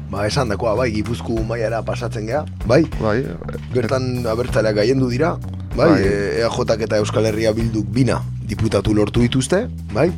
Ba, 0.09 0.25
esan 0.25 0.49
dakoa, 0.49 0.73
bai, 0.79 0.89
gipuzku 0.93 1.37
mailara 1.47 1.83
pasatzen 1.85 2.25
gea, 2.29 2.41
bai, 2.67 2.81
Bai, 2.99 3.19
bertan 3.75 4.25
abertzaleak 4.27 4.79
gaiendu 4.81 5.09
dira, 5.11 5.35
bai, 5.77 5.85
Bai. 5.93 6.01
e, 6.01 6.13
EAJak 6.41 6.81
eta 6.87 6.97
Euskal 6.97 7.29
Herria 7.29 7.53
Bilduk 7.53 7.87
bina 7.93 8.23
diputatu 8.49 8.95
lortu 8.97 9.21
dituzte, 9.21 9.67
bai, 9.93 10.09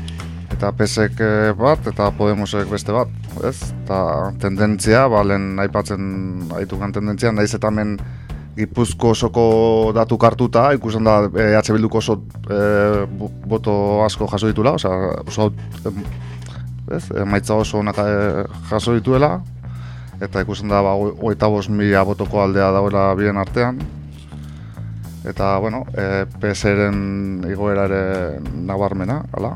eta 0.51 0.71
PSek 0.77 1.19
eh, 1.19 1.51
bat 1.60 1.91
eta 1.91 2.08
Podemosek 2.15 2.71
beste 2.71 2.95
bat, 2.95 3.12
ez? 3.48 3.56
Eta 3.84 4.00
tendentzia, 4.41 5.08
ba, 5.12 5.24
aipatzen 5.63 6.52
aitukan 6.60 6.91
tendentzia, 6.91 7.32
naiz 7.32 7.54
eta 7.56 7.72
hemen 7.72 7.98
Gipuzko 8.52 9.13
osoko 9.15 9.44
datu 9.96 10.17
kartuta, 10.20 10.74
ikusten 10.76 11.06
da 11.08 11.22
eh, 11.39 11.54
EH 11.56 11.72
Bilduko 11.72 12.02
oso 12.02 12.17
eh, 12.52 13.06
bo- 13.08 13.32
boto 13.48 13.74
asko 14.04 14.28
jaso 14.28 14.50
ditula, 14.52 14.74
osea, 14.76 14.91
oso 15.24 15.54
ez, 16.91 17.06
emaitza 17.15 17.56
oso 17.56 17.80
onak 17.80 18.02
eh, 18.04 18.44
jaso 18.70 18.94
dituela, 18.98 19.38
eta 20.20 20.44
ikusten 20.44 20.67
da, 20.70 20.82
ba, 20.84 20.98
hogeita 21.00 21.48
bost 21.48 21.72
mila 21.72 22.04
botoko 22.04 22.44
aldea 22.44 22.74
dagoela 22.76 23.13
bien 23.15 23.39
artean, 23.39 23.80
eta, 25.24 25.58
bueno, 25.62 25.86
e, 25.96 26.26
PSren 26.41 27.46
igoera 27.50 27.86
ere 27.88 28.04
nabarmena, 28.67 29.22
hala, 29.32 29.56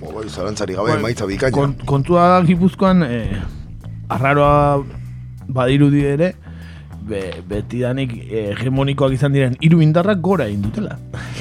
bai, 0.00 0.28
zalantzari 0.28 0.74
gabe, 0.74 0.92
Bai, 0.92 0.98
emaitza 1.00 1.26
bikaina. 1.26 1.54
Kon, 1.54 1.76
kontua 1.86 2.28
da 2.34 2.42
gipuzkoan, 2.46 3.02
e, 3.02 3.40
arraroa 4.08 4.82
badirudi 5.46 6.04
ere, 6.06 6.34
be, 7.06 7.22
betidanik 7.48 8.12
e, 8.26 8.48
hegemonikoak 8.56 9.14
izan 9.16 9.34
diren 9.36 9.56
hiru 9.62 9.80
indarrak 9.84 10.20
gora 10.24 10.48
egin 10.50 10.64
dutela. 10.66 10.96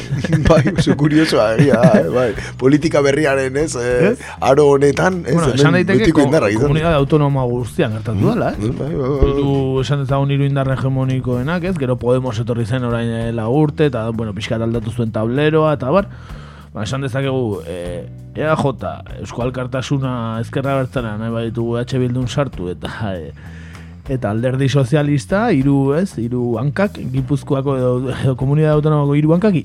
bai, 0.49 0.61
oso 0.71 0.95
kuriosoa, 0.99 1.47
egia 1.57 1.79
eh, 1.99 2.03
bai. 2.13 2.27
Politika 2.61 3.01
berriaren, 3.05 3.57
ez, 3.57 3.73
eh, 3.79 4.11
Ez? 4.11 4.29
aro 4.39 4.67
honetan, 4.75 5.23
ez, 5.25 5.33
bueno, 5.33 5.53
esan 5.57 5.77
daiteke 5.79 6.11
ko, 6.13 6.25
indarra 6.27 6.51
komunidade 6.53 6.99
autonoma 6.99 7.45
guztian 7.49 7.97
gertatu 7.97 8.31
dela, 8.31 8.53
eh? 8.53 8.61
Bai, 8.61 8.71
bai, 8.77 8.93
bai, 8.93 9.09
bai. 9.09 9.33
Hiru 9.33 9.57
esan 9.81 10.05
dezagun 10.05 10.33
hiru 10.35 10.47
indar 10.47 10.71
hegemonikoenak, 10.75 11.69
ez? 11.71 11.75
Gero 11.81 11.97
Podemos 11.99 12.37
etorri 12.39 12.65
zen 12.65 12.85
orain 12.85 13.09
eh, 13.09 13.29
la 13.35 13.47
urte 13.49 13.89
eta 13.89 14.07
bueno, 14.13 14.35
pixkat 14.37 14.61
aldatu 14.61 14.93
zuen 14.93 15.13
tableroa 15.15 15.75
eta 15.79 15.91
bar. 15.93 16.09
Ba, 16.75 16.83
esan 16.83 17.05
dezakegu 17.05 17.61
eh, 17.71 18.03
EAJ, 18.35 18.65
Euskal 19.21 19.53
Kartasuna 19.55 20.41
ezkerra 20.41 20.73
bertzara 20.81 21.13
nahi 21.15 21.31
baditugu 21.31 21.77
EH 21.79 22.01
Bildun 22.01 22.27
sartu 22.27 22.67
eta 22.67 22.91
eh, 23.13 23.31
eta 24.11 24.33
alderdi 24.35 24.67
sozialista 24.67 25.45
hiru, 25.55 25.93
ez? 25.95 26.17
Hiru 26.19 26.57
hankak 26.59 26.99
Gipuzkoako 27.13 27.77
edo, 27.79 27.95
edo 28.11 28.35
komunidade 28.35 28.75
autonomako 28.75 29.15
hiru 29.15 29.31
hankak 29.37 29.61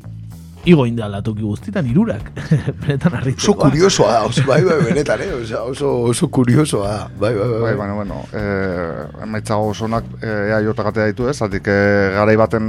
igo 0.71 0.87
indala 0.87 1.19
toki 1.25 1.43
guztitan 1.43 1.91
hirurak. 1.91 2.31
Benetan 2.85 3.11
Oso 3.11 3.19
harritzekoa. 3.19 3.61
kuriosoa 3.67 4.13
da, 4.13 4.25
oso, 4.31 4.47
bai, 4.47 4.63
bai, 4.63 4.79
benetan, 4.87 5.27
eh? 5.27 5.31
Osea, 5.41 5.63
oso, 5.67 5.93
oso 6.13 6.29
kuriosoa 6.31 6.91
da, 6.95 7.05
bai, 7.19 7.35
bai, 7.35 7.49
bai. 7.49 7.61
Bai, 7.65 7.77
baina, 7.81 7.95
bueno, 7.99 8.23
eh, 8.33 9.25
emaitza 9.27 9.59
oso 9.59 9.91
onak 9.91 10.05
eh, 10.23 10.53
ea 10.53 10.63
jotagatea 10.63 11.11
ditu 11.11 11.27
ez, 11.27 11.41
zatik 11.43 11.67
eh, 11.67 12.13
garai 12.15 12.37
baten 12.39 12.69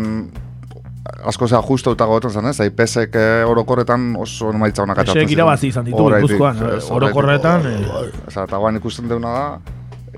asko 1.26 1.47
zea 1.47 1.62
justo 1.62 1.91
eta 1.93 2.06
gogoetan 2.06 2.32
zen 2.32 2.45
ez, 2.52 2.60
IPSek 2.60 3.15
eh, 3.15 3.43
orokorretan 3.47 4.15
oso 4.19 4.50
emaitza 4.54 4.84
onak 4.84 5.04
atxatzen 5.04 5.21
Esek 5.26 5.36
irabazi 5.38 5.67
izan 5.67 5.86
ditu 5.86 6.08
Gipuzkoan, 6.15 6.58
eh, 6.58 6.80
orokorretan. 6.89 7.67
eh. 7.67 8.26
Osa, 8.28 8.43
eta 8.43 8.58
guan 8.58 8.76
ikusten 8.82 9.08
deuna 9.12 9.34
da, 9.36 9.45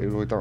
Iruita, 0.02 0.40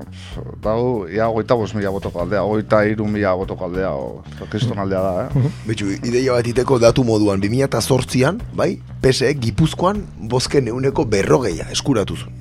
dago, 0.64 1.06
ia 1.12 1.26
goita 1.28 1.54
bos 1.54 1.74
mila 1.76 1.90
botoko 1.92 2.22
aldea, 2.22 2.40
goita 2.40 2.78
iru 2.88 3.04
mila 3.06 3.34
botoko 3.36 3.66
aldea, 3.66 3.90
o, 3.92 4.22
kriston 4.48 4.78
aldea 4.80 5.00
da, 5.04 5.26
eh? 5.26 5.50
Betxu, 5.68 5.90
ideia 6.08 6.32
bat 6.32 6.46
iteko 6.48 6.78
datu 6.80 7.04
moduan, 7.04 7.40
2008an, 7.42 8.40
bai, 8.56 8.78
PSE, 9.04 9.34
Gipuzkoan, 9.34 10.00
bozken 10.32 10.68
euneko 10.72 11.04
berrogeia 11.04 11.68
eskuratu 11.70 12.16
zuen. 12.16 12.32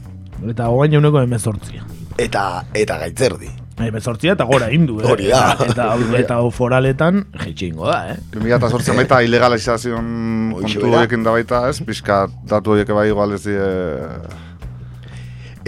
Eta 0.49 0.69
gogain 0.71 0.95
euneko 1.01 1.19
emezortzia. 1.21 1.83
Eta, 2.17 2.63
eta 2.73 2.97
gaitzerdi. 3.03 3.51
Emezortzia 3.87 4.35
eta 4.37 4.45
gora 4.49 4.69
indu, 4.73 4.99
eh? 5.01 5.07
Hori 5.09 5.31
da. 5.31 5.55
Eta, 5.55 5.87
eta, 5.95 6.19
eta 6.19 6.39
foraletan, 6.53 7.25
jetxingo 7.45 7.89
da, 7.89 8.13
eh? 8.13 8.17
2008an 8.35 9.01
baita 9.01 9.21
ilegalizazion 9.25 10.11
Hoxe 10.57 10.79
kontu 10.79 10.93
horiekin 10.93 11.25
da 11.25 11.35
baita, 11.35 11.65
ez? 11.69 11.81
Pixka 11.85 12.25
datu 12.49 12.75
horiek 12.75 12.93
bai 12.95 13.09
igual 13.09 13.35
ez 13.37 13.43
die... 13.47 13.67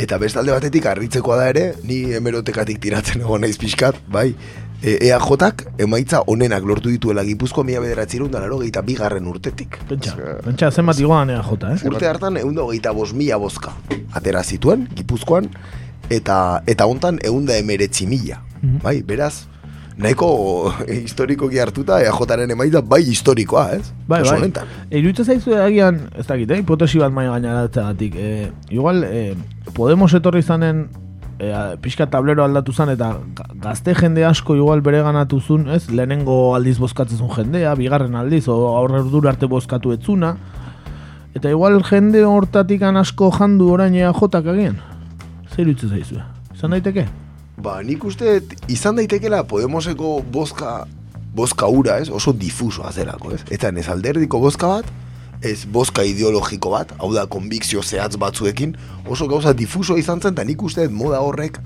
Eta 0.04 0.18
bestalde 0.18 0.54
batetik 0.56 0.88
harritzekoa 0.90 1.38
da 1.38 1.50
ere, 1.52 1.66
ni 1.86 2.00
hemerotekatik 2.18 2.80
tiratzen 2.82 3.22
egon 3.22 3.44
naiz 3.46 3.60
pixkat, 3.62 4.00
bai, 4.10 4.32
e, 4.82 4.98
EAJak 5.08 5.64
emaitza 5.86 6.24
onenak 6.28 6.66
lortu 6.66 6.90
dituela 6.90 7.24
Gipuzko 7.28 7.64
mila 7.64 7.84
bederatzerun 7.84 8.32
da 8.34 8.42
laro 8.44 8.60
gehieta 8.62 8.82
bigarren 8.86 9.28
urtetik. 9.30 9.78
Pentsa, 9.90 10.16
pentsa 10.44 10.72
zenbat 10.72 11.00
igoan 11.00 11.30
ea 11.30 11.44
jota, 11.46 11.76
eh? 11.76 11.86
Urte 11.90 12.10
hartan 12.10 12.42
egun 12.42 12.58
da 12.58 12.66
hogeita 12.66 12.94
bos 12.96 13.12
mila 13.14 13.38
bozka. 13.38 13.76
Atera 14.18 14.44
zituen, 14.44 14.88
Gipuzkoan, 14.98 15.50
eta 16.16 16.62
eta 16.68 16.86
hontan 16.90 17.20
egun 17.24 17.46
da 17.50 17.58
emeretzi 17.58 18.08
mila. 18.08 18.40
Mhm. 18.62 18.80
Bai, 18.84 19.02
beraz, 19.04 19.46
nahiko 19.98 20.72
historikoki 21.04 21.60
hartuta 21.62 22.00
EAJaren 22.02 22.52
emaitza 22.56 22.82
bai 22.82 23.02
historikoa, 23.04 23.68
ez? 23.78 23.92
Bai, 24.08 24.22
bai. 24.24 24.38
honetan. 24.40 24.68
E, 24.90 24.98
iruditzen 25.00 25.26
zaizu 25.26 25.54
agian, 25.60 26.00
ez 26.18 26.26
dakit, 26.28 26.50
eh? 26.52 26.60
hipotesi 26.64 27.00
bat 27.02 27.14
maia 27.14 27.36
gaineratzagatik. 27.36 28.16
E, 28.16 28.52
igual, 28.74 29.04
e, 29.04 29.36
Podemos 29.74 30.12
etorri 30.14 30.42
zanen 30.44 30.88
e, 31.40 31.52
pixka 31.82 32.06
tablero 32.12 32.44
aldatu 32.44 32.74
zan 32.74 32.90
eta 32.94 33.14
ga- 33.38 33.48
gazte 33.64 33.94
jende 33.96 34.26
asko 34.26 34.56
igual 34.56 34.82
bere 34.82 35.02
ganatu 35.02 35.40
zun, 35.42 35.70
ez? 35.70 35.90
Lehenengo 35.90 36.56
aldiz 36.56 36.78
bozkatzen 36.80 37.18
zuen 37.18 37.32
jendea, 37.38 37.76
bigarren 37.76 38.16
aldiz, 38.16 38.48
o 38.48 38.58
aurre 38.78 39.02
urdura 39.02 39.32
arte 39.32 39.46
bozkatu 39.50 39.94
etzuna. 39.94 40.36
Eta 41.34 41.50
igual 41.50 41.80
jende 41.84 42.26
hortatik 42.26 42.84
asko 42.84 43.32
jandu 43.32 43.72
orain 43.74 43.96
EAJak 43.96 44.46
agian. 44.46 44.78
Zer 45.54 45.68
iruditzen 45.68 45.90
zaizu? 45.94 46.18
Izan 46.56 46.74
daiteke? 46.74 47.06
Ba, 47.62 47.78
nik 47.86 48.04
uste 48.10 48.40
izan 48.74 48.98
daitekela 48.98 49.44
Podemoseko 49.46 50.16
bozka 50.34 50.84
bozka 51.34 51.68
ura, 51.70 52.00
ez? 52.02 52.10
Oso 52.10 52.34
difuso 52.34 52.86
azerako, 52.86 53.34
ez? 53.34 53.42
Eta 53.54 53.70
ez 53.70 53.88
alderdiko 53.90 54.40
bozka 54.42 54.70
bat, 54.70 54.90
ez 55.42 55.66
bozka 55.66 56.06
ideologiko 56.06 56.74
bat, 56.74 56.94
hau 57.00 57.12
da 57.14 57.26
konbikzio 57.26 57.82
zehatz 57.84 58.18
batzuekin, 58.22 58.76
oso 59.10 59.28
gauza 59.28 59.54
difuso 59.54 59.98
izan 59.98 60.22
zen, 60.22 60.34
eta 60.34 60.46
nik 60.46 60.62
uste 60.62 60.88
moda 60.90 61.22
horrek 61.26 61.60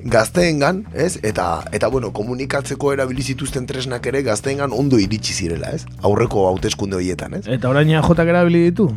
gazteengan, 0.00 0.84
ez? 0.94 1.18
Eta, 1.22 1.64
eta 1.76 1.90
bueno, 1.92 2.10
komunikatzeko 2.16 2.94
erabili 2.94 3.22
zituzten 3.22 3.66
tresnak 3.66 4.06
ere 4.06 4.22
gazteengan 4.26 4.72
ondo 4.72 4.98
iritsi 4.98 5.34
zirela, 5.34 5.74
ez? 5.74 5.86
Aurreko 6.02 6.46
hauteskunde 6.48 6.96
horietan, 6.96 7.34
ez? 7.40 7.46
Eta 7.46 7.68
orain 7.70 7.90
EAJak 7.90 8.26
erabili 8.26 8.70
ditu? 8.70 8.90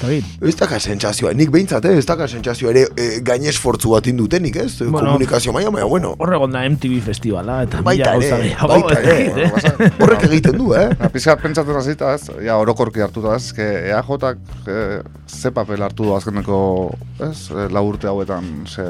Eta 0.00 0.08
git. 0.08 0.28
Ez 0.48 0.54
daka 0.56 0.78
sentsazioa, 0.80 1.34
nik 1.36 1.50
behintzat, 1.52 1.84
eh? 1.84 1.98
ez 2.00 2.06
daka 2.08 2.24
sentsazioa 2.24 2.70
ere 2.72 2.86
e, 2.96 3.08
gain 3.20 3.42
esfortzu 3.50 3.90
bat 3.92 4.06
indutenik, 4.08 4.54
ez? 4.62 4.78
Bueno, 4.80 5.10
Komunikazio 5.10 5.52
maia, 5.52 5.68
baina, 5.68 5.84
bueno, 5.90 6.14
Horregon 6.24 6.54
da 6.54 6.62
MTV 6.64 7.02
festivala 7.04 7.58
eta 7.66 7.82
Baita 7.84 8.14
mila 8.14 8.14
ere, 8.16 8.30
gauza 8.30 8.38
gehiago, 8.40 8.68
baita 8.72 8.94
ez 8.96 9.10
ere. 9.12 9.50
dakit, 9.50 9.82
eh? 9.84 9.90
horrek 10.00 10.24
egiten 10.30 10.56
du, 10.56 10.70
eh? 10.72 10.86
Ja, 10.94 11.10
pizkat 11.12 11.42
pentsatzen 11.44 11.76
hasita, 11.82 12.14
ez? 12.16 12.30
Ja, 12.46 12.56
orokorki 12.62 13.04
hartuta, 13.04 13.34
ez? 13.36 13.50
Eske 13.50 13.66
EAJak 13.90 14.70
eh, 14.72 15.02
ze 15.28 15.52
papel 15.52 15.84
hartu 15.84 16.08
du 16.08 16.14
azkeneko, 16.16 16.62
ez? 17.28 17.34
Eh, 17.52 17.68
lau 17.76 17.84
urte 17.90 18.08
hauetan, 18.08 18.48
ze, 18.72 18.88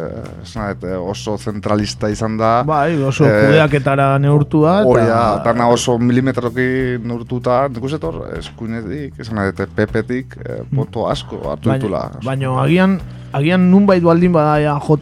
eh, 0.62 0.94
oso 0.94 1.34
zentralista 1.42 2.12
izan 2.14 2.38
da. 2.38 2.52
Bai, 2.62 2.94
oso 3.02 3.26
Eh, 3.26 3.48
kudeaketara 3.48 4.06
neurtua 4.22 4.76
Hori 4.86 5.02
da, 5.10 5.42
dana 5.42 5.66
oso 5.74 5.98
milimetroki 5.98 6.70
neurtuta, 7.02 7.64
nik 7.66 7.82
uste 7.90 7.98
tor, 7.98 8.22
eskuinetik, 8.38 9.18
esan 9.18 9.42
dut, 9.50 9.66
PP-tik, 9.74 10.38
eh, 10.46 10.62
boto 11.00 11.10
asko 11.12 11.40
hartu 11.54 11.72
ditula. 11.72 12.04
Baina 12.24 12.52
agian 12.62 13.00
agian 13.32 13.68
nunbait 13.70 14.02
baldin 14.02 14.32
bada 14.34 14.58
EAJ 14.58 14.96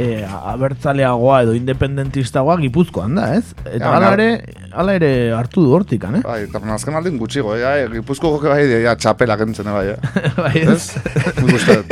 e, 0.00 0.06
abertzaleagoa 0.24 1.42
edo 1.44 1.54
independentistagoa 1.56 2.56
Gipuzkoan 2.62 3.18
da, 3.18 3.34
ez? 3.36 3.52
Eta 3.64 3.84
Ja, 3.84 3.92
hala 3.98 4.12
ere, 4.16 4.28
hala 4.72 4.94
ere 4.96 5.10
hartu 5.36 5.66
du 5.66 5.74
hortikan, 5.76 6.16
eh? 6.16 6.22
Bai, 6.24 6.40
eta 6.46 6.62
azken 6.74 6.96
aldin 6.96 7.18
gutxigo, 7.20 7.56
ja, 7.60 7.76
eh, 7.76 7.88
Gipuzko 7.92 8.32
joke 8.36 8.48
bai, 8.48 8.62
ja, 8.84 8.96
txapela 8.96 9.36
kentzen, 9.40 9.68
bai, 9.68 9.86
eh? 9.92 9.98
bai, 10.42 10.54
Ez? 10.64 10.96
Nik 11.42 11.54
uste. 11.60 11.82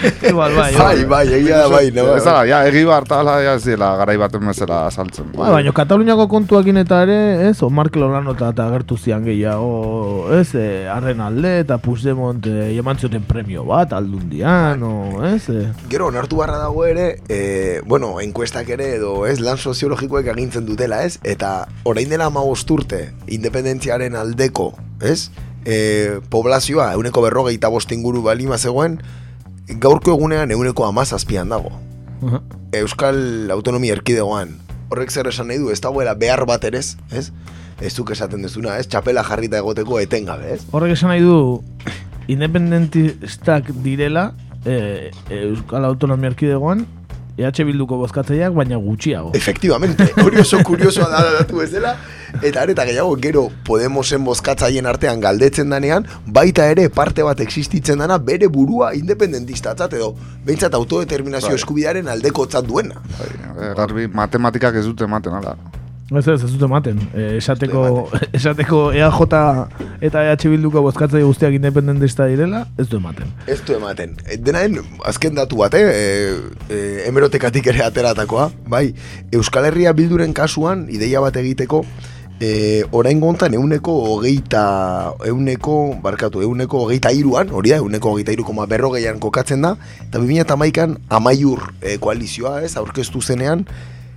Igual, 0.30 0.54
bai, 0.56 0.74
Bai, 0.74 1.04
bai, 1.04 1.26
egia 1.40 1.58
da, 1.64 1.68
bai, 1.68 1.90
no, 1.94 2.06
Ez 2.16 2.24
da, 2.24 2.40
ja, 2.48 2.60
egibar 2.68 3.04
eta 3.06 3.20
hala, 3.20 3.36
ja, 3.44 3.54
ez 3.58 3.64
dira, 3.64 3.90
garai 4.00 4.16
baten 4.20 4.44
bezala 4.46 4.82
saltzen. 4.90 5.30
Bai, 5.36 5.50
baina 5.52 5.72
Kataluniako 5.76 6.26
kontuakin 6.32 6.80
eta 6.80 7.02
ere, 7.04 7.18
ez, 7.50 7.58
o 7.62 7.70
Mark 7.70 7.96
Lolano 8.00 8.34
eta 8.36 8.50
eta 8.54 8.66
agertu 8.70 8.96
zian 8.96 9.24
gehiago, 9.26 10.30
ez, 10.38 10.48
e, 10.54 10.66
arren 10.90 11.20
alde 11.24 11.56
eta 11.64 11.78
Puigdemont 11.82 12.48
e, 12.48 12.70
eman 12.80 13.00
zioten 13.00 13.26
premio 13.28 13.64
bat, 13.68 13.92
aldundian, 13.96 14.82
o, 14.86 15.22
ez, 15.28 15.44
e, 15.52 15.66
Gero, 15.92 16.08
onartu 16.08 16.40
barra 16.40 16.58
dago 16.62 16.86
ere, 16.88 17.10
e, 17.28 17.80
bueno, 17.86 18.14
enkuestak 18.24 18.72
ere 18.76 18.94
edo, 18.96 19.14
ez, 19.28 19.38
lan 19.44 19.60
soziologikoek 19.60 20.32
agintzen 20.32 20.66
dutela, 20.68 21.04
ez? 21.04 21.18
Eta 21.24 21.68
orain 21.84 22.08
dela 22.10 22.30
ama 22.30 22.44
urte, 22.44 23.10
independentziaren 23.28 24.16
aldeko, 24.16 24.72
ez? 25.02 25.30
E, 25.64 26.20
poblazioa, 26.32 26.92
euneko 26.96 27.22
berrogeita 27.24 27.68
bost 27.68 27.92
inguru 27.92 28.22
balima 28.24 28.58
zegoen, 28.58 29.00
gaurko 29.78 30.14
egunean 30.16 30.50
euneko 30.50 30.86
amazazpian 30.86 31.48
dago. 31.48 31.72
Aha. 32.26 32.42
Euskal 32.80 33.50
Autonomia 33.50 33.94
Erkidegoan. 33.96 34.56
Horrek 34.90 35.10
zer 35.10 35.28
esan 35.30 35.50
nahi 35.50 35.58
du, 35.62 35.70
ez 35.70 35.80
dagoela 35.80 36.14
behar 36.18 36.44
bat 36.46 36.64
ere? 36.66 36.80
Ez? 36.80 37.30
Ez 37.80 37.94
duk 37.96 38.10
esaten 38.12 38.42
duzuna, 38.42 38.76
ez? 38.78 38.86
Txapela 38.90 39.24
jarrita 39.24 39.60
egoteko 39.62 40.00
etengabe, 40.02 40.56
ez? 40.56 40.64
Horrek 40.74 40.96
esan 40.96 41.12
nahi 41.12 41.22
du 41.24 41.62
independentistak 42.30 43.70
direla 43.84 44.30
e, 44.64 45.10
Euskal 45.40 45.86
Autonomia 45.88 46.30
Erkidegoan 46.30 46.84
EH 47.40 47.64
Bilduko 47.64 47.96
bozkatzaileak 48.00 48.54
baina 48.56 48.76
gutxiago. 48.76 49.32
Efectivamente, 49.34 50.10
hori 50.24 50.42
oso 50.42 50.60
kuriosoa 50.66 51.08
da 51.08 51.22
datu 51.38 51.62
ez 51.64 51.70
dela, 51.72 51.94
eta 52.42 52.62
areta 52.62 52.84
gehiago 52.88 53.16
gero 53.22 53.46
Podemosen 53.66 54.24
bozkatzaien 54.26 54.86
artean 54.90 55.22
galdetzen 55.24 55.72
danean, 55.72 56.06
baita 56.26 56.68
ere 56.70 56.88
parte 56.92 57.24
bat 57.26 57.40
existitzen 57.40 58.04
dana 58.04 58.18
bere 58.30 58.50
burua 58.52 58.92
independentistatzat 58.98 59.96
edo 59.98 60.12
behintzat 60.46 60.76
autodeterminazio 60.78 61.54
Bai. 61.54 61.60
eskubidearen 61.62 62.08
aldekotzat 62.12 62.68
duena. 62.68 63.02
Bai, 63.18 63.74
garbi, 63.78 64.08
matematikak 64.22 64.80
ez 64.82 64.86
dute 64.88 65.08
ematen, 65.08 65.40
ala. 65.40 65.56
Ez 66.10 66.26
ez, 66.26 66.42
ez 66.42 66.50
dute 66.50 66.66
ematen. 66.66 66.98
E, 67.20 67.36
esateko, 67.38 67.82
esateko 68.34 68.80
EAJ 68.96 69.20
eta 70.06 70.22
EH 70.26 70.48
Bilduko 70.50 70.82
bozkatzaile 70.82 71.26
guztiak 71.26 71.54
independentista 71.54 72.26
direla, 72.30 72.64
ez 72.78 72.88
du 72.88 72.98
ematen. 72.98 73.30
Ez 73.46 73.60
du 73.66 73.74
ematen. 73.76 74.16
E, 74.26 74.38
Denaen, 74.40 74.78
azken 75.06 75.36
datu 75.38 75.60
bat, 75.60 75.74
eh? 75.74 75.84
E, 75.90 76.54
e, 76.70 76.78
hemerotekatik 77.06 77.68
ere 77.70 77.84
ateratakoa, 77.86 78.48
bai, 78.70 78.88
Euskal 79.36 79.68
Herria 79.68 79.92
bilduren 79.94 80.34
kasuan, 80.34 80.86
ideia 80.90 81.22
bat 81.22 81.36
egiteko, 81.38 81.84
e, 82.40 82.82
orain 82.96 83.20
gontan 83.20 83.54
euneko 83.54 83.94
hogeita, 84.14 84.64
euneko, 85.28 85.76
barkatu, 86.02 86.42
euneko 86.46 86.86
hogeita 86.86 87.12
iruan, 87.14 87.52
hori 87.54 87.74
da, 87.74 87.78
euneko 87.84 88.16
hogeita 88.16 88.34
iru 88.34 88.48
koma 88.48 88.66
berrogeian 88.70 89.20
kokatzen 89.22 89.62
da, 89.66 89.76
eta 90.08 90.18
2008an 90.18 90.98
amaiur 91.20 91.70
e, 91.82 91.98
koalizioa, 92.02 92.60
ez, 92.66 92.74
aurkeztu 92.80 93.22
zenean, 93.22 93.66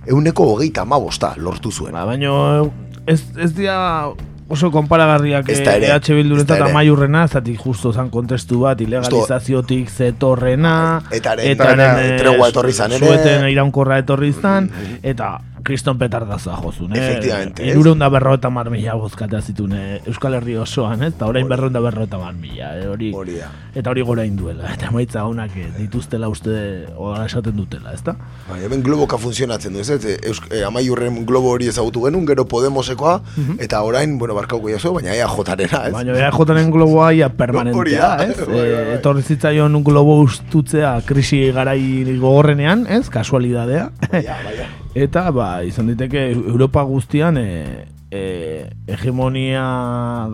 euneko 0.06 0.50
hogeita 0.54 0.82
amabosta 0.82 1.34
lortu 1.36 1.72
zuen. 1.72 1.92
Ba, 1.92 2.04
baino 2.08 2.70
ez, 3.06 3.20
ez 3.38 3.52
dira 3.56 4.12
oso 4.48 4.70
konparagarriak 4.70 5.48
Ez 5.48 5.60
ere, 5.60 5.88
EH 5.88 6.16
Bildurentzat 6.18 6.66
amaiurrena, 6.66 7.24
zatik 7.28 7.62
justo 7.64 7.92
zan 7.92 8.10
kontestu 8.12 8.60
bat, 8.64 8.80
ilegalizaziotik 8.84 9.90
zetorrena, 9.90 10.76
etaren, 11.10 11.48
etaren 11.54 12.02
eh, 12.02 12.12
tregua 12.20 12.50
etorri 12.52 12.76
zan 12.76 12.92
ere. 12.92 13.08
Sueten 13.08 13.48
iraunkorra 13.48 13.98
etorri 14.04 14.34
zan, 14.36 14.68
eta 15.02 15.38
kriston 15.64 15.98
petardaza 15.98 16.54
jozun, 16.62 16.94
eh? 16.94 17.00
Efectivamente? 17.00 17.66
Irureun 17.66 17.98
da 17.98 18.08
berrota 18.12 18.50
mar 18.50 18.70
mila 18.70 18.94
bozkatea 19.00 19.40
zituen 19.42 19.72
eh, 19.78 20.00
Euskal 20.06 20.36
Herri 20.38 20.56
osoan, 20.60 21.02
ez? 21.02 21.12
Eta 21.14 21.26
orain 21.30 21.48
berreun 21.48 21.72
da 21.74 21.82
berrota 21.82 22.20
mar 22.20 22.34
mila, 22.38 22.70
eh? 22.78 22.86
hori, 22.88 23.10
Hori 23.14 23.38
da. 23.40 23.50
eta 23.74 23.90
hori 23.90 24.04
gora 24.06 24.24
induela, 24.28 24.70
eta 24.74 24.90
maitza 24.94 25.24
honak 25.26 25.56
eh, 25.58 25.70
dituztela 25.78 26.28
uste, 26.30 26.54
ora 26.96 27.26
esaten 27.26 27.56
dutela, 27.56 27.94
ezta? 27.96 28.14
Bai, 28.48 28.60
hemen 28.66 28.84
globoka 28.84 29.18
funtzionatzen 29.18 29.74
du, 29.74 29.80
ez? 29.82 30.18
Eusk, 30.28 30.46
e, 30.52 30.62
amaiurren 30.66 31.24
globo 31.26 31.54
hori 31.56 31.68
ezagutu 31.72 32.04
genuen, 32.06 32.26
gero 32.28 32.46
Podemosekoa, 32.48 33.16
eta 33.58 33.82
orain, 33.82 34.18
bueno, 34.18 34.36
barkauko 34.38 34.70
jaso, 34.70 34.94
baina 34.94 35.16
ea 35.16 35.28
jotarena, 35.28 35.86
ez? 35.88 35.94
Baina 35.96 36.18
EAJaren 36.20 36.70
globoa 36.70 37.12
ia 37.16 37.30
permanentea, 37.32 38.12
ez? 38.28 38.38
bai, 38.46 38.54
bai, 38.54 38.70
bai. 38.70 38.94
etorri 38.98 39.24
zitzaion 39.24 39.80
globo 39.84 40.20
ustutzea 40.22 40.98
krisi 41.06 41.46
garai 41.56 41.80
gogorrenean, 42.20 42.86
ez? 42.86 43.08
Kasualidadea. 43.10 43.90
Baina, 44.10 44.40
baina. 44.44 44.72
Eta, 44.94 45.24
ba, 45.34 45.53
izan 45.62 45.86
diteke 45.92 46.30
Europa 46.32 46.82
guztian 46.82 47.38
e, 47.38 47.86
e, 48.14 48.70
hegemonia 48.86 49.64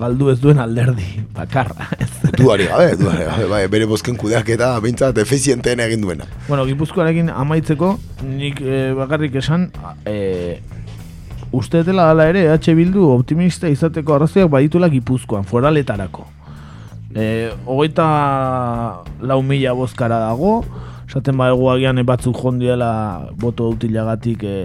galdu 0.00 0.30
ez 0.32 0.38
duen 0.40 0.60
alderdi 0.60 1.06
bakarra. 1.36 1.88
duari 2.40 2.66
gabe, 2.68 2.96
duari 3.00 3.24
gabe, 3.28 3.46
bai, 3.50 3.62
bere 3.72 3.88
bozken 3.90 4.18
kudeak 4.20 4.52
eta 4.56 4.72
bintzat 4.84 5.18
efizienteen 5.22 5.80
egin 5.86 6.04
duena. 6.04 6.28
Bueno, 6.48 6.66
Gipuzkoarekin 6.68 7.32
amaitzeko, 7.32 7.94
nik 8.26 8.60
e, 8.60 8.82
bakarrik 8.98 9.40
esan, 9.40 9.70
e, 10.04 10.60
uste 11.56 11.82
dela 11.86 12.10
dala 12.10 12.28
ere, 12.30 12.44
EH 12.52 12.76
Bildu 12.76 13.08
optimista 13.14 13.70
izateko 13.70 14.18
arrazoiak 14.18 14.52
badituela 14.52 14.90
Gipuzkoan, 14.92 15.48
foraletarako. 15.48 16.26
E, 17.14 17.50
hogeita 17.66 18.06
lau 19.26 19.40
mila 19.42 19.74
bozkara 19.74 20.20
dago, 20.28 20.60
esaten 21.08 21.40
badugu 21.40 21.72
agian 21.72 21.98
batzuk 22.06 22.36
jondiela 22.38 22.92
boto 23.40 23.72
utilagatik 23.72 24.44
e, 24.46 24.56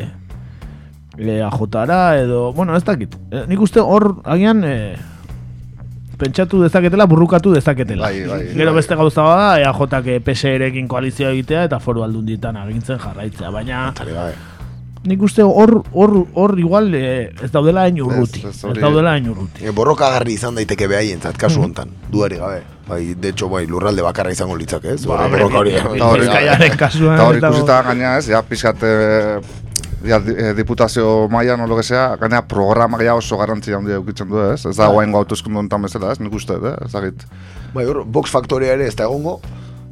e, 1.18 1.42
ajotara, 1.42 2.18
edo, 2.20 2.52
bueno, 2.54 2.76
ez 2.76 2.84
dakit. 2.84 3.16
E, 3.32 3.46
nik 3.48 3.62
uste 3.62 3.80
hor 3.80 4.22
agian 4.24 4.64
e, 4.64 4.96
pentsatu 6.18 6.62
dezaketela, 6.64 7.06
burrukatu 7.06 7.52
dezaketela. 7.54 8.08
Bai, 8.08 8.24
bai, 8.28 8.42
Gero 8.54 8.72
bai. 8.72 8.80
beste 8.80 8.96
gauza 8.96 9.22
bada, 9.24 9.60
EAJak 9.60 10.24
PSR-ekin 10.24 10.88
koalizioa 10.88 11.32
egitea 11.36 11.66
eta 11.70 11.80
foru 11.84 12.04
aldundietan 12.06 12.56
agintzen 12.58 13.00
jarraitzea, 13.00 13.50
baina 13.52 13.90
Tale 13.96 14.14
gabe. 14.16 14.36
nik 15.06 15.22
uste 15.22 15.44
hor 15.44 15.84
hor 15.94 16.14
hor 16.34 16.56
igual 16.60 16.88
eh, 16.96 17.30
ez 17.44 17.52
daudela 17.52 17.84
hain 17.84 18.00
urruti. 18.02 18.40
Ez, 18.48 18.56
Ez, 18.56 18.64
ez 18.72 18.80
daudela 18.82 19.12
hain 19.12 19.28
urruti. 19.30 19.66
E, 19.66 19.72
borrokagarri 19.76 20.34
izan 20.34 20.56
daiteke 20.56 20.88
behaientzat, 20.88 21.38
kasu 21.38 21.62
hontan, 21.62 21.92
duari 22.12 22.40
gabe. 22.40 22.64
Bai, 22.88 23.14
de 23.18 23.30
hecho, 23.30 23.50
bai, 23.50 23.66
lurralde 23.68 24.02
bakarra 24.06 24.32
izango 24.32 24.56
litzake, 24.56 24.94
ez? 24.94 25.06
Bai, 25.06 25.30
borroka 25.30 25.58
hori. 25.58 25.72
Eta 25.76 26.08
hori- 26.08 26.28
ikusita 27.42 27.82
gaina 27.84 28.18
ez, 28.18 28.28
ja 28.30 28.42
di- 28.42 28.84
eh, 28.84 29.40
diputazio 30.58 31.28
mailan 31.32 31.62
o 31.62 31.68
lo 31.68 31.78
que 31.78 31.84
sea, 31.84 32.16
gaina 32.22 32.44
programa 32.48 33.02
ja 33.04 33.16
oso 33.16 33.38
garrantzi 33.38 33.74
handia 33.74 34.00
eukitzen 34.00 34.30
du 34.30 34.42
ez, 34.52 34.66
ez 34.66 34.76
da 34.78 34.88
guain 34.88 35.12
gautuzkundu 35.12 35.60
honetan 35.60 35.82
bezala 35.88 36.12
ez, 36.12 36.20
nik 36.20 36.34
uste, 36.34 36.58
eh, 36.62 36.76
ezagit. 36.86 37.28
Bai, 37.74 37.86
hor, 37.86 38.04
Vox 38.06 38.32
Factoria 38.32 38.74
ere 38.74 38.88
ez 38.88 38.96
da 38.96 39.10
egongo, 39.10 39.40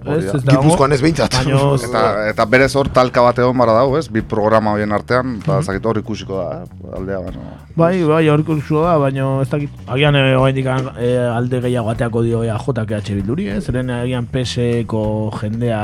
Ez, 0.04 0.26
ez 0.36 0.41
Gipuzkoan 0.43 0.91
ez 0.91 0.99
behintzat. 1.02 1.36
Eta, 1.88 2.02
eta 2.32 2.45
berez 2.49 2.71
hor 2.76 2.89
talka 2.93 3.23
bat 3.23 3.39
egon 3.39 3.58
bara 3.58 3.76
dago, 3.78 3.95
ez, 3.99 4.08
bi 4.12 4.23
programa 4.34 4.73
horien 4.76 4.91
artean, 4.95 5.38
eta 5.39 5.62
ezagit 5.63 5.86
hor 5.88 5.99
ikusiko 6.02 6.39
da, 6.41 6.63
eh, 6.63 6.95
aldea, 6.99 7.21
baina... 7.23 7.58
Bai, 7.80 7.93
bai, 8.08 8.23
hor 8.32 8.43
kursu 8.47 8.82
da, 8.84 8.97
baina 9.02 9.30
ez 9.41 9.49
dakit, 9.52 9.84
agian 9.95 10.17
eh, 10.19 10.34
oraindik 10.39 10.67
eh, 10.67 11.15
alde 11.23 11.62
gehiago 11.63 11.93
ateako 11.93 12.23
dio 12.28 12.43
EAJak 12.43 12.97
EH 12.99 13.19
Bilduri, 13.21 13.47
eh? 13.54 13.62
zeren 13.63 13.93
agian 13.95 14.28
PSeko 14.32 15.06
jendea 15.39 15.84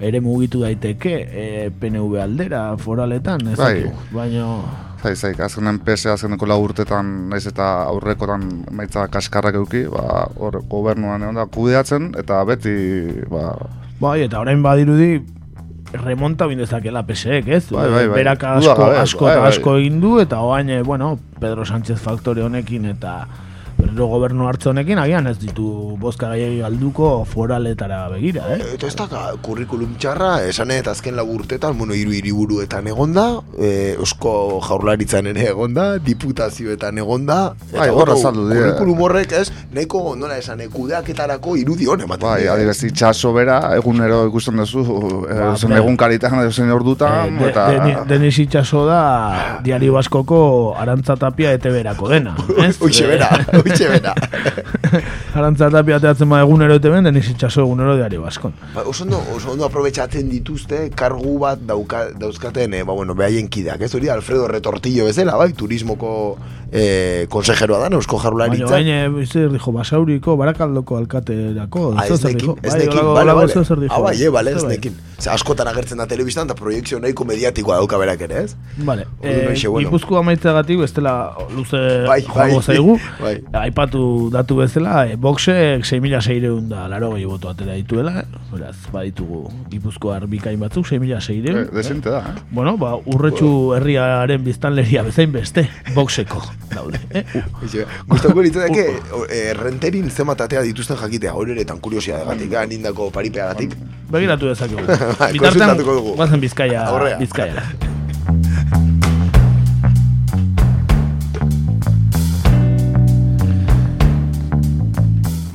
ere 0.00 0.20
mugitu 0.20 0.64
daiteke 0.64 1.14
eh, 1.22 1.68
PNV 1.80 2.18
aldera, 2.22 2.64
foraletan, 2.80 3.46
ez 3.52 3.58
Bai. 3.58 3.84
baina... 4.12 4.48
Zai, 5.04 5.12
zai, 5.20 5.34
azkenen 5.44 5.82
PS 5.84 6.14
azkeneko 6.14 6.46
lau 6.48 6.62
urtetan, 6.64 7.28
naiz 7.28 7.44
eta 7.50 7.84
aurrekotan 7.90 8.46
maitza 8.72 9.04
kaskarrak 9.12 9.58
euki, 9.60 9.84
ba, 9.92 10.24
hor 10.40 10.62
gobernuan 10.70 11.26
egon 11.26 11.36
da 11.36 11.44
kudeatzen, 11.44 12.14
eta 12.18 12.40
beti, 12.48 12.72
ba, 13.28 13.52
Bai, 14.00 14.24
eta 14.24 14.40
orain 14.42 14.62
badirudi 14.64 15.20
remonta 15.94 16.48
bin 16.50 16.58
dezakela 16.58 17.04
PSek, 17.06 17.48
ez? 17.48 17.64
Bai, 17.70 17.86
bai, 17.88 18.06
bai. 18.08 18.16
Berak 18.18 18.44
asko, 18.56 18.74
gabe, 18.80 18.98
asko, 18.98 19.26
bai, 19.28 19.34
eta 19.34 19.44
bai. 19.44 19.50
asko 19.52 19.76
egin 19.78 20.00
du, 20.02 20.14
eta 20.20 20.40
orain, 20.42 20.70
eh, 20.70 20.82
bueno, 20.82 21.18
Pedro 21.40 21.64
Sánchez 21.64 22.00
faktore 22.02 22.42
honekin 22.42 22.88
eta 22.90 23.14
berriro 23.94 24.06
gobernu 24.10 24.46
hartze 24.48 24.68
honekin, 24.70 24.98
agian 24.98 25.26
ez 25.30 25.36
ditu 25.38 25.96
bozka 26.00 26.32
gehiagi 26.34 26.58
galduko 26.64 27.24
foraletara 27.30 28.08
begira, 28.10 28.42
eh? 28.56 28.58
Eta 28.74 28.86
ez 28.90 28.94
da 28.96 29.06
kurrikulum 29.42 29.94
txarra, 29.98 30.42
esan 30.48 30.70
eta 30.74 30.90
azken 30.90 31.14
lau 31.16 31.26
urtetan, 31.30 31.76
bueno, 31.78 31.94
hiru 31.94 32.10
hiriburuetan 32.12 32.86
egonda, 32.90 33.26
e, 33.58 33.94
eusko 33.94 34.60
jaurlaritzan 34.66 35.26
ere 35.30 35.46
egonda, 35.52 35.98
diputazioetan 35.98 36.98
egonda, 36.98 37.54
eta 37.70 37.78
Bai, 37.78 37.88
hor 37.90 37.96
bueno, 38.10 38.16
azaldu 38.18 38.48
dira. 38.48 38.60
kurrikulum 38.72 39.02
horrek, 39.06 39.32
ez, 39.32 39.52
nahiko, 39.74 40.02
nola 40.18 40.38
esan, 40.42 40.60
e, 40.60 40.68
kudeaketarako 40.68 41.56
irudi 41.62 41.86
hon 41.86 42.00
ematen 42.06 42.26
bai, 42.28 42.40
dira. 42.42 42.54
adibez, 42.58 42.80
itxaso 42.90 43.32
bera, 43.36 43.60
egunero 43.78 44.24
ikusten 44.28 44.56
duzu, 44.58 44.82
eh, 45.30 45.38
Ba, 45.44 45.76
egun 45.78 45.96
karitan, 45.96 46.40
zen 46.50 46.70
ordutan, 46.74 47.28
Eh, 47.34 47.38
de, 47.38 47.48
eta... 47.50 47.68
Deni- 47.70 47.96
Denis 48.08 48.38
Itxaso 48.38 48.84
da 48.86 49.60
diario 49.62 49.92
baskoko 49.94 50.74
arantzatapia 50.78 51.52
ete 51.54 51.70
berako 51.70 52.08
dena, 52.10 52.34
ez? 52.66 52.76
Uixe 52.82 53.06
bera, 53.06 53.28
uixe 53.84 54.00
bera. 54.00 54.14
arantzatapia 55.34 55.96
ateatzen 56.00 56.28
ba 56.30 56.40
egunero 56.44 56.74
ete 56.78 56.90
ben, 56.90 57.04
Denis 57.04 57.28
Itxaso 57.30 57.62
egunero 57.62 57.96
diario 57.96 58.22
baskon. 58.22 58.52
Ba, 58.74 58.82
oso 58.86 59.04
ondo, 59.04 59.20
oso 59.34 59.52
ondo 59.52 59.64
aprobetxatzen 59.66 60.28
dituzte 60.30 60.90
kargu 60.94 61.38
bat 61.42 61.58
dauka, 61.66 62.06
dauzkaten, 62.18 62.74
eh, 62.74 62.82
ba, 62.84 62.92
bueno, 62.92 63.14
behaien 63.14 63.48
kideak, 63.48 63.80
ez 63.82 63.94
hori 63.94 64.08
Alfredo 64.08 64.48
Retortillo 64.48 65.04
bezala, 65.06 65.36
bai, 65.36 65.52
turismoko 65.52 66.36
eh, 66.72 67.26
konsejeroa 67.30 67.78
da, 67.84 67.90
eusko 67.94 68.16
Baina 68.18 68.24
jaurlaritza. 68.28 68.70
baina, 68.70 69.26
zer 69.26 69.50
dijo, 69.52 69.72
Basauriko, 69.72 70.36
Barakaldoko 70.36 70.96
alkaterako, 70.98 71.94
Ah, 71.96 72.06
ez 72.06 72.22
nekin, 72.24 72.54
ez 72.62 72.72
Bai, 72.72 72.80
nekin, 72.86 73.12
bale, 73.14 73.34
bale. 73.34 73.88
Ah, 73.90 74.00
bai, 74.00 74.16
eh, 74.22 74.28
bale, 74.30 74.54
ez 74.56 74.64
nekin. 74.64 74.96
Askotan 75.30 75.68
agertzen 75.70 75.98
da 75.98 76.06
telebistan, 76.06 76.46
eta 76.48 76.54
proiektzio 76.58 76.98
nahiko 77.00 77.24
mediatikoa 77.24 77.76
dauka 77.78 77.96
berak 77.98 78.20
ere, 78.26 78.44
ez? 78.44 78.56
Orduan 78.80 79.04
eh, 79.22 79.68
bueno. 79.68 79.88
Gipuzkoa 79.88 80.22
maitzeagatik 80.26 80.80
bestela 80.82 81.34
luze 81.54 81.78
Bai, 82.06 82.24
bai, 82.34 82.50
zaigu. 82.60 82.98
bai. 83.20 83.36
Aipatu 83.74 84.30
datu 84.30 84.54
bezala, 84.60 85.00
e, 85.10 85.16
boxek 85.18 85.82
6.600 85.82 86.68
da 86.70 86.84
laro 86.86 87.08
gehi 87.16 87.24
boto 87.26 87.48
atera 87.50 87.74
dituela, 87.74 88.20
eh? 88.20 88.42
beraz, 88.52 88.76
baditugu 88.92 89.48
Gipuzkoa 89.72 90.20
bikain 90.30 90.60
batzuk, 90.62 90.86
6.600. 90.86 91.50
Eh, 91.50 91.64
Desente 91.74 92.12
da, 92.12 92.20
eh? 92.22 92.44
Bueno, 92.54 92.76
ba, 92.78 92.92
urretxu 92.94 93.48
herriaren 93.74 94.44
biztanleria 94.46 95.02
bezain 95.02 95.34
beste, 95.34 95.66
boxeko 95.96 96.38
daude. 96.70 97.00
Eh? 97.10 97.24
Gustatuko 98.12 98.46
litzateke, 98.46 98.86
eh, 99.26 99.50
renterin 99.58 100.06
zenbat 100.06 100.46
atea 100.46 100.62
dituzten 100.62 101.00
jakitea, 101.02 101.34
hori 101.34 101.56
ere 101.58 101.66
tan 101.66 101.82
kuriosia 101.82 102.22
dagatik, 102.22 102.54
mm. 102.54 102.70
nindako 102.76 103.10
paripeagatik. 103.10 103.74
Begiratu 104.14 104.54
dezakegu. 104.54 104.86
Bai, 105.18 105.34
dugu. 105.82 106.14
guazen 106.14 106.46
bizkaia, 106.46 106.86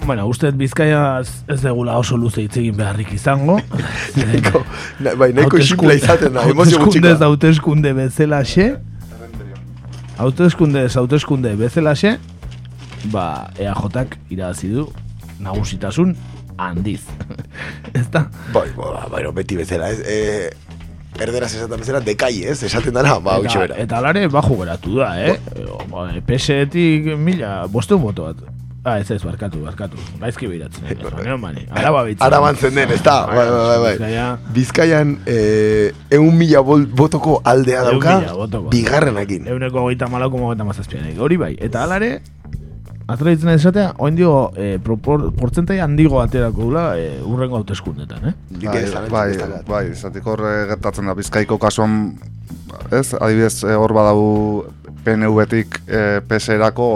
Bueno, 0.09 0.23
uste 0.25 0.49
bizkaia 0.57 1.21
ez 1.21 1.59
degula 1.61 1.99
oso 2.01 2.15
luze 2.17 2.41
hitz 2.41 2.55
egin 2.57 2.73
beharrik 2.73 3.11
izango. 3.13 3.59
Nahiko, 4.17 4.63
na, 5.05 5.13
bai, 5.13 5.27
nahiko 5.37 5.59
simple 5.61 5.99
izaten 5.99 6.33
da, 6.33 6.47
emozio 6.49 6.79
gutxikoa. 6.81 7.11
hauteskunde 7.27 7.91
bezalaxe. 7.93 8.65
Hauteskundez 10.17 10.97
hauteskunde 10.97 11.53
bezalaxe. 11.61 12.15
Ba, 13.13 13.27
EAJak 13.61 14.17
irabazi 14.33 14.73
du 14.73 14.89
nagusitasun 15.45 16.17
handiz. 16.57 17.05
Ezta? 18.01 18.25
Bai, 18.49 18.65
ba, 18.81 19.05
bueno, 19.13 19.29
beti 19.31 19.61
bezala, 19.61 19.93
ez? 19.93 20.01
Eh, 20.09 21.21
erderaz 21.21 21.53
esaten 21.53 21.85
bezala, 21.85 22.01
dekai, 22.01 22.33
ez? 22.49 22.63
Esaten 22.65 22.97
dara, 22.97 23.19
ba, 23.21 23.37
hoxe 23.37 23.61
bera. 23.61 23.77
eta 23.77 24.01
alare 24.01 24.25
bajo 24.25 24.57
geratu 24.65 25.03
da, 25.03 25.13
eh? 25.21 25.37
Ba, 25.93 26.09
PS-etik 26.25 27.13
mila, 27.13 27.59
bosteun 27.69 28.09
boto 28.09 28.31
bat. 28.31 28.49
Ah, 28.83 28.97
ez 28.99 29.11
ez, 29.11 29.19
barkatu, 29.23 29.59
barkatu. 29.65 29.97
Gaizki 30.21 30.47
behiratzen. 30.47 30.85
Eh, 30.87 31.35
mani. 31.37 31.65
Araba 31.75 32.05
bitzen. 32.07 32.23
Araban 32.25 32.55
zen 32.55 32.75
den, 32.75 32.91
ez 32.95 33.01
da? 33.03 33.25
Bai, 33.27 33.45
bai, 33.49 33.59
bai, 33.67 33.77
bai. 33.83 33.91
Bizkaia, 33.97 34.25
Bizkaian, 34.55 35.13
eh, 35.27 35.91
egun 36.15 36.37
mila 36.39 36.61
botoko 36.63 37.41
aldea 37.43 37.83
dauka, 37.83 38.19
mila 38.21 38.33
botoko. 38.39 38.69
bigarrenakin. 38.71 39.47
euneko 39.51 39.81
goita 39.89 40.07
malako 40.07 40.45
goita 40.45 40.63
mazazpian. 40.63 41.09
Hori 41.19 41.37
bai, 41.37 41.57
eta 41.59 41.83
alare, 41.83 42.21
atraitzen 43.09 43.49
esatea, 43.51 43.93
oin 43.97 44.15
dio, 44.15 44.51
eh, 44.55 44.77
propor, 44.83 45.27
portzentai 45.35 45.79
handigo 45.83 46.21
aterako 46.21 46.69
dula 46.69 46.85
eh, 46.97 47.19
urrengo 47.25 47.57
hauteskundetan, 47.59 48.29
eh? 48.29 48.33
Bai, 48.63 48.83
bai, 49.09 49.63
bai, 49.67 49.85
zatik 49.95 50.27
hor 50.27 50.43
eh, 50.45 50.67
gertatzen 50.71 51.09
da 51.09 51.15
Bizkaiko 51.17 51.57
kasuan, 51.59 52.13
ez, 52.91 53.09
adibidez 53.19 53.63
eh, 53.65 53.75
hor 53.75 53.93
badau 53.97 54.21
PNV-tik 55.03 55.81
eh, 55.87 56.21
PS-erako, 56.29 56.87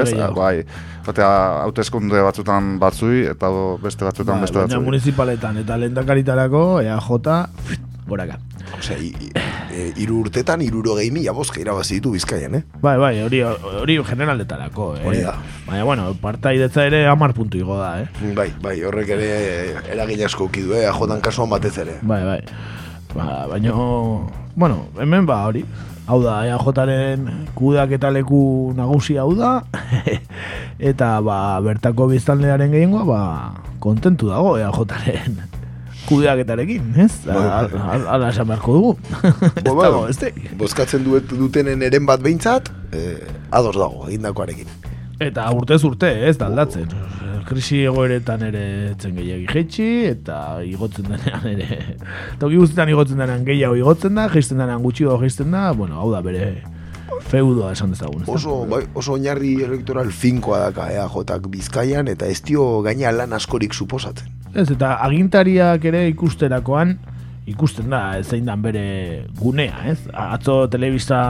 ez, 0.00 0.10
bai, 0.34 0.64
Otea, 1.06 1.62
hauteskunde 1.64 2.20
batzutan 2.24 2.78
batzui, 2.80 3.26
eta 3.28 3.50
beste 3.82 4.04
batzutan 4.06 4.36
Ba, 4.38 4.40
beste 4.46 4.56
baina 4.58 4.70
batzui. 4.72 4.84
municipaletan 4.86 5.58
eta 5.60 5.76
lehendakaritarako 5.76 6.80
EAJ 6.80 7.08
goraka. 8.06 8.38
Osea, 8.78 8.98
i- 8.98 9.14
i- 9.20 9.30
e, 9.72 9.92
iru 9.96 10.18
urtetan, 10.20 10.60
iruro 10.62 10.94
gehi 10.96 11.10
mila 11.10 11.32
bozka 11.32 11.60
irabazi 11.60 11.94
ditu 11.94 12.10
Bizkaian, 12.12 12.54
eh? 12.54 12.62
Bai, 12.82 12.98
bai, 12.98 13.22
hori 13.22 13.40
hori 13.42 13.98
generaletarako, 14.04 14.96
eh. 14.96 15.06
Hori 15.06 15.20
da. 15.22 15.34
Baina, 15.66 15.84
bueno, 15.84 16.14
partaidetza 16.20 16.84
ere 16.86 17.06
10 17.06 17.32
puntu 17.34 17.56
igo 17.58 17.78
da, 17.78 18.02
eh. 18.02 18.08
Bai, 18.34 18.52
bai, 18.62 18.82
horrek 18.82 19.08
ere 19.08 19.28
eh, 19.70 19.76
eragin 19.92 20.24
asko 20.24 20.44
uki 20.44 20.62
du, 20.62 20.74
eh? 20.74 20.86
Ajotan 20.88 21.20
kasuan 21.20 21.48
batez 21.50 21.76
ere. 21.78 21.98
Bai, 22.02 22.24
bai. 22.24 22.40
Ba, 23.14 23.46
baina, 23.46 23.72
bueno, 24.56 24.88
hemen 24.98 25.24
ba 25.26 25.44
hori. 25.46 25.64
Hau 26.04 26.18
da, 26.20 26.42
EAJaren 26.44 27.24
kudak 27.56 27.94
eta 27.96 28.10
leku 28.12 28.74
nagusi 28.76 29.16
hau 29.16 29.30
da, 29.38 29.62
eta 30.92 31.16
ba, 31.24 31.56
bertako 31.64 32.10
biztanlearen 32.12 32.74
gehiengoa, 32.74 33.04
ba, 33.08 33.20
kontentu 33.80 34.28
dago 34.28 34.58
EAJaren 34.60 35.40
kudeaketarekin, 36.04 36.90
ez? 37.00 37.12
Ala 37.32 38.28
esan 38.28 38.48
beharko 38.50 38.76
dugu. 38.76 38.92
Bo, 39.64 39.76
ba, 39.80 39.88
bozkatzen 40.60 41.06
duet 41.06 41.32
dutenen 41.32 41.84
eren 41.86 42.04
bat 42.08 42.20
behintzat, 42.24 42.68
eh, 42.92 43.22
ados 43.48 43.76
dago, 43.78 44.04
egindakoarekin. 44.10 44.68
Eta 45.22 45.46
urte 45.54 45.76
urte, 45.86 46.10
ez, 46.28 46.36
da 46.40 46.48
aldatzen. 46.50 46.90
Krisi 47.46 47.82
egoeretan 47.86 48.42
ere 48.48 48.64
etzen 48.90 49.14
gehiagi 49.14 49.46
jetxi, 49.52 49.88
eta 50.10 50.38
igotzen 50.66 51.06
denean 51.12 51.46
ere... 51.52 51.96
Toki 52.40 52.58
guztietan 52.58 52.90
igotzen 52.90 53.20
denean 53.20 53.44
gehiago 53.46 53.76
igotzen 53.78 54.16
da, 54.18 54.26
geisten 54.32 54.58
denean 54.58 54.82
gutxio 54.82 55.18
geisten 55.22 55.54
da, 55.54 55.68
bueno, 55.76 56.00
hau 56.00 56.10
da 56.12 56.22
bere 56.24 56.48
feudoa 57.30 57.72
esan 57.76 57.94
dezagun. 57.94 58.24
Oso, 58.26 58.62
bai, 58.70 58.82
oso 58.94 59.14
oinarri 59.14 59.54
elektoral 59.64 60.10
finkoa 60.10 60.64
daka 60.66 60.88
EAJak 60.92 61.48
bizkaian, 61.52 62.08
eta 62.10 62.26
ez 62.26 62.40
dio 62.42 62.82
gaina 62.84 63.12
lan 63.14 63.36
askorik 63.36 63.74
suposatzen. 63.74 64.30
Ez, 64.54 64.68
eta 64.70 64.96
agintariak 65.04 65.84
ere 65.90 66.06
ikusterakoan, 66.10 66.96
ikusten 67.50 67.92
da, 67.92 68.22
zein 68.22 68.48
dan 68.48 68.62
bere 68.64 69.26
gunea, 69.38 69.84
ez? 69.92 69.98
Atzo 70.10 70.64
telebista 70.72 71.20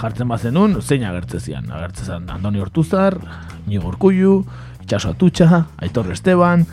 jartzen 0.00 0.28
bazenun, 0.28 0.80
zein 0.82 1.04
agertzezian. 1.04 1.70
Agertzezian 1.72 2.28
Andoni 2.30 2.60
Hortuzar, 2.60 3.18
Nigo 3.66 3.88
Urkullu, 3.88 4.44
Itxaso 4.82 5.14
Atutxa, 5.14 5.64
Aitor 5.82 6.12
Esteban, 6.12 6.66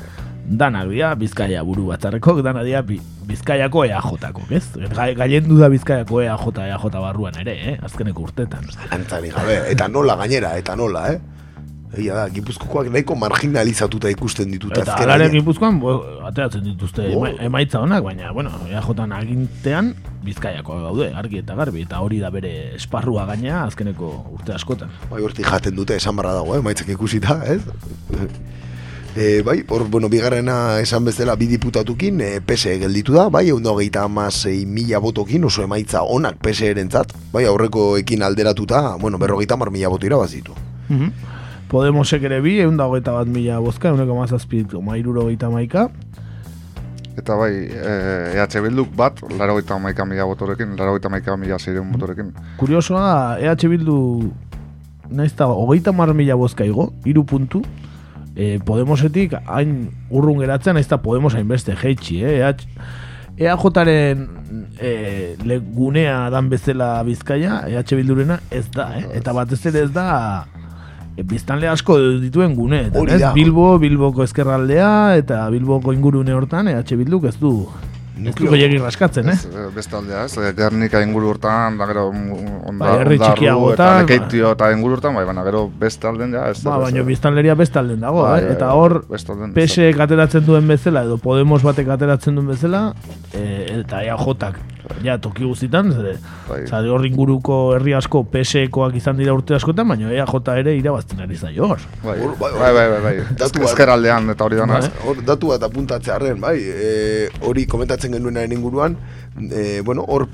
danak 0.43 0.89
dira 0.91 1.13
Bizkaia 1.15 1.63
buru 1.63 1.87
batzarreko, 1.91 2.41
dana 2.45 2.63
dira 2.63 2.83
Bizkaiako 2.83 3.85
EAJ-ako, 3.87 4.47
ez? 4.51 4.65
Gaien 5.17 5.47
da 5.59 5.69
Bizkaiako 5.71 6.23
EAJ, 6.25 6.49
EAJ 6.67 6.89
barruan 6.97 7.37
ere, 7.39 7.55
eh? 7.71 7.77
azkeneko 7.81 8.27
urtetan. 8.27 8.67
Antzari 8.91 9.31
gabe, 9.31 9.61
eta 9.71 9.87
nola 9.87 10.17
gainera, 10.19 10.57
eta 10.59 10.75
nola, 10.75 11.07
eh? 11.13 11.21
Egia 11.93 12.15
da, 12.17 12.23
gipuzkoak 12.33 12.87
nahiko 12.89 13.15
marginalizatuta 13.21 14.09
ikusten 14.09 14.49
ditut 14.49 14.73
Eta 14.81 14.95
alare 15.03 15.27
gipuzkoan, 15.29 15.77
bo, 15.79 15.99
ateratzen 16.25 16.63
dituzte 16.65 17.05
oh. 17.13 17.27
emaitza 17.37 17.83
honak, 17.83 18.01
baina, 18.03 18.31
bueno, 18.33 18.51
eajotan 18.71 19.13
agintean, 19.13 19.93
bizkaiako 20.23 20.79
gaude, 20.87 21.11
argi 21.15 21.41
eta 21.43 21.55
garbi, 21.55 21.83
eta 21.87 21.99
hori 22.03 22.19
da 22.23 22.31
bere 22.33 22.53
esparrua 22.77 23.25
gaina 23.29 23.63
azkeneko 23.67 24.09
urte 24.37 24.55
askotan. 24.55 24.91
Bai, 25.11 25.21
horti 25.21 25.45
jaten 25.45 25.75
dute, 25.75 25.97
esan 25.99 26.15
barra 26.15 26.33
dago, 26.39 26.55
eh, 26.55 26.61
maitzak 26.63 26.89
ikusita, 26.95 27.39
ez? 27.53 27.61
E, 29.15 29.43
bai, 29.45 29.59
hor, 29.69 29.83
bueno, 29.93 30.09
bigarrena 30.09 30.79
esan 30.81 31.05
bezala 31.05 31.35
bi 31.37 31.45
diputatukin, 31.51 32.21
e, 32.25 32.29
PSE 32.41 32.79
gelditu 32.81 33.13
da, 33.13 33.27
bai, 33.29 33.43
egun 33.51 33.61
dagoeita 33.61 34.07
amasei 34.07 34.63
mila 34.65 34.97
botokin, 35.03 35.45
oso 35.45 35.61
emaitza 35.61 36.01
onak 36.01 36.39
PSE 36.41 36.71
erentzat, 36.73 37.13
bai, 37.33 37.43
aurreko 37.45 37.91
ekin 38.01 38.25
alderatuta, 38.25 38.95
bueno, 38.97 39.21
berrogeita 39.21 39.59
mar 39.59 39.69
mila 39.69 39.93
boto 39.93 40.09
irabazitu. 40.09 40.57
Mm 40.89 41.31
Podemosek 41.73 42.21
ere 42.27 42.37
bi, 42.43 42.59
egun 42.61 42.77
eta 42.99 43.15
bat 43.15 43.29
mila 43.33 43.55
bozka, 43.59 43.89
eguneko 43.89 44.13
mazazpit, 44.13 44.73
mairuro 44.85 45.23
gaita 45.25 45.49
maika. 45.49 45.87
Eta 47.13 47.35
bai, 47.37 47.51
eh, 47.69 48.33
EH 48.33 48.61
Bilduk 48.65 48.95
bat, 48.97 49.19
laro 49.37 49.59
gaita 49.59 49.77
maika 49.77 50.05
mila 50.05 50.25
botorekin, 50.25 50.73
laro 50.77 50.95
gaita 50.95 51.09
maika 51.13 51.37
mila 51.37 51.59
zeireun 51.59 51.91
botorekin. 51.93 52.33
Kuriosoa, 52.57 53.37
EH 53.39 53.69
Bildu, 53.69 54.31
nahizta, 55.09 55.45
hogeita 55.45 55.93
mar 55.93 56.13
mila 56.13 56.35
bozka 56.35 56.65
igo, 56.65 56.91
iru 57.05 57.23
puntu, 57.23 57.61
e, 58.35 58.57
Podemosetik 58.65 59.35
hain 59.45 59.91
urrun 60.09 60.41
geratzen, 60.41 60.73
nahizta 60.73 60.97
Podemos 60.97 61.35
hainbeste 61.35 61.75
jeitxi, 61.77 62.23
eh? 62.25 62.39
EH, 62.41 62.65
EAJaren 63.37 64.27
e, 64.81 65.59
gunea 65.75 66.29
dan 66.33 66.49
bezala 66.49 66.95
bizkaia, 67.05 67.61
EH 67.69 67.93
Bildurena 67.93 68.39
ez 68.49 68.65
da, 68.73 68.89
eh? 68.97 69.05
Eta 69.19 69.37
batez 69.37 69.61
ere 69.69 69.85
ez 69.85 69.93
da 69.93 70.07
biztanle 71.21 71.69
asko 71.69 71.97
dituen 72.23 72.55
gune, 72.57 72.87
eta 72.89 73.33
Bilbo, 73.35 73.77
Bilboko 73.79 74.25
ezkerraldea, 74.25 75.17
eta 75.21 75.45
Bilboko 75.53 75.93
ingurune 75.93 76.33
hortan, 76.33 76.71
EH 76.73 76.97
Bilduk 76.97 77.29
ez 77.29 77.37
du 77.39 77.53
Ez 78.13 78.35
du 78.35 78.45
raskatzen, 78.79 79.29
eh? 79.29 79.33
eh 79.33 79.69
beste 79.73 79.95
aldea, 79.97 80.25
ez, 80.25 80.53
Gernika 80.55 81.01
inguru 81.01 81.31
urtan, 81.33 81.77
da 81.79 81.87
gero 81.89 82.05
onda, 82.09 82.85
bai, 82.85 82.91
herri 83.01 83.17
txikiago 83.17 83.71
eta 83.73 83.87
lekeitio 84.01 84.51
eta 84.53 84.69
inguru 84.71 84.99
urtan, 84.99 85.15
bai, 85.17 85.25
baina 85.25 85.43
gero 85.43 85.63
beste 85.79 86.07
alden 86.07 86.35
ja, 86.37 86.45
ez 86.51 86.61
ba, 86.63 86.77
baina 86.83 87.01
biztanleria 87.07 87.55
beste 87.55 87.81
alden 87.81 88.05
dago, 88.05 88.21
bai, 88.27 88.43
eh? 88.43 88.51
eta 88.53 88.69
hor, 88.77 89.01
PSE 89.55 89.89
ateratzen 90.05 90.45
duen 90.45 90.69
bezala, 90.69 91.03
edo 91.09 91.17
Podemos 91.17 91.63
batek 91.65 91.89
ateratzen 91.97 92.37
duen 92.37 92.53
bezala, 92.53 92.85
eh, 93.33 93.81
eta 93.81 94.03
EAJak 94.05 94.72
ja, 95.03 95.17
toki 95.21 95.45
guztitan, 95.45 95.91
zare, 95.93 96.15
bai. 96.47 96.61
zare 96.67 96.89
hor 96.91 97.05
inguruko 97.07 97.57
herri 97.75 97.95
asko 97.97 98.23
PSEkoak 98.31 98.97
izan 98.99 99.19
dira 99.19 99.35
urte 99.35 99.57
askotan, 99.57 99.87
baina 99.89 100.11
EAJ 100.13 100.51
ere 100.57 100.75
irabazten 100.77 101.21
ari 101.23 101.37
zaio 101.37 101.69
hor. 101.73 101.85
Bai, 102.03 102.17
bai, 102.39 102.51
bai, 102.59 102.73
bai, 102.73 102.87
bai, 102.89 103.01
bai. 103.07 103.67
ezker 103.69 103.93
aldean 103.93 104.29
eta 104.33 104.47
hori 104.47 104.59
dana. 104.59 104.79
Bai. 104.79 104.91
Hor, 105.07 105.21
datu 105.25 105.53
bat 105.53 105.63
apuntatzearen, 105.69 106.41
bai, 106.41 106.57
e, 106.59 107.29
hori 107.47 107.67
komentatzen 107.69 108.17
genuenaren 108.17 108.51
inguruan, 108.57 108.97
e, 109.49 109.81
bueno, 109.85 110.05
hor 110.07 110.27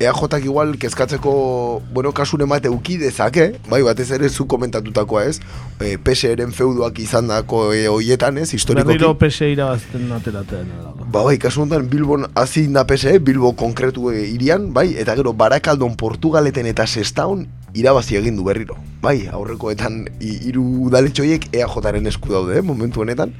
EAJak 0.00 0.44
igual 0.44 0.76
kezkatzeko, 0.78 1.82
bueno, 1.92 2.12
kasune 2.12 2.46
mate 2.46 2.70
uki 2.72 2.96
dezake, 2.98 3.52
bai, 3.70 3.82
batez 3.86 4.10
ere 4.16 4.28
zu 4.28 4.46
komentatutakoa 4.50 5.24
ez, 5.28 5.38
e, 5.78 5.96
PSE-eren 5.96 6.52
feuduak 6.56 6.98
izan 6.98 7.28
dako 7.30 7.68
e, 7.76 7.84
oietan 7.88 8.38
ez, 8.38 8.48
historikoki. 8.52 8.88
Berriro 8.96 9.12
PSE 9.20 9.52
irabazten 9.52 10.10
ateratzen. 10.16 10.72
Ba, 11.04 11.22
bai, 11.22 11.36
kasu 11.38 11.62
honetan, 11.62 11.86
Bilbon 11.92 12.26
hazi 12.34 12.66
da 12.72 12.86
PSE, 12.88 13.18
Bilbo 13.20 13.52
konkretu 13.54 14.10
e, 14.10 14.24
irian, 14.32 14.72
bai, 14.74 14.88
eta 14.98 15.14
gero, 15.18 15.36
Barakaldon, 15.38 15.94
Portugaleten 16.00 16.66
eta 16.66 16.86
Sestaun 16.86 17.46
irabazi 17.74 18.16
egin 18.18 18.36
du 18.36 18.44
berriro. 18.48 18.76
Bai, 19.02 19.28
aurrekoetan 19.32 20.06
hiru 20.20 20.64
udaletxoiek 20.88 21.48
EAJaren 21.52 22.06
esku 22.10 22.32
daude, 22.32 22.58
eh, 22.58 22.62
momentu 22.62 23.02
honetan 23.04 23.32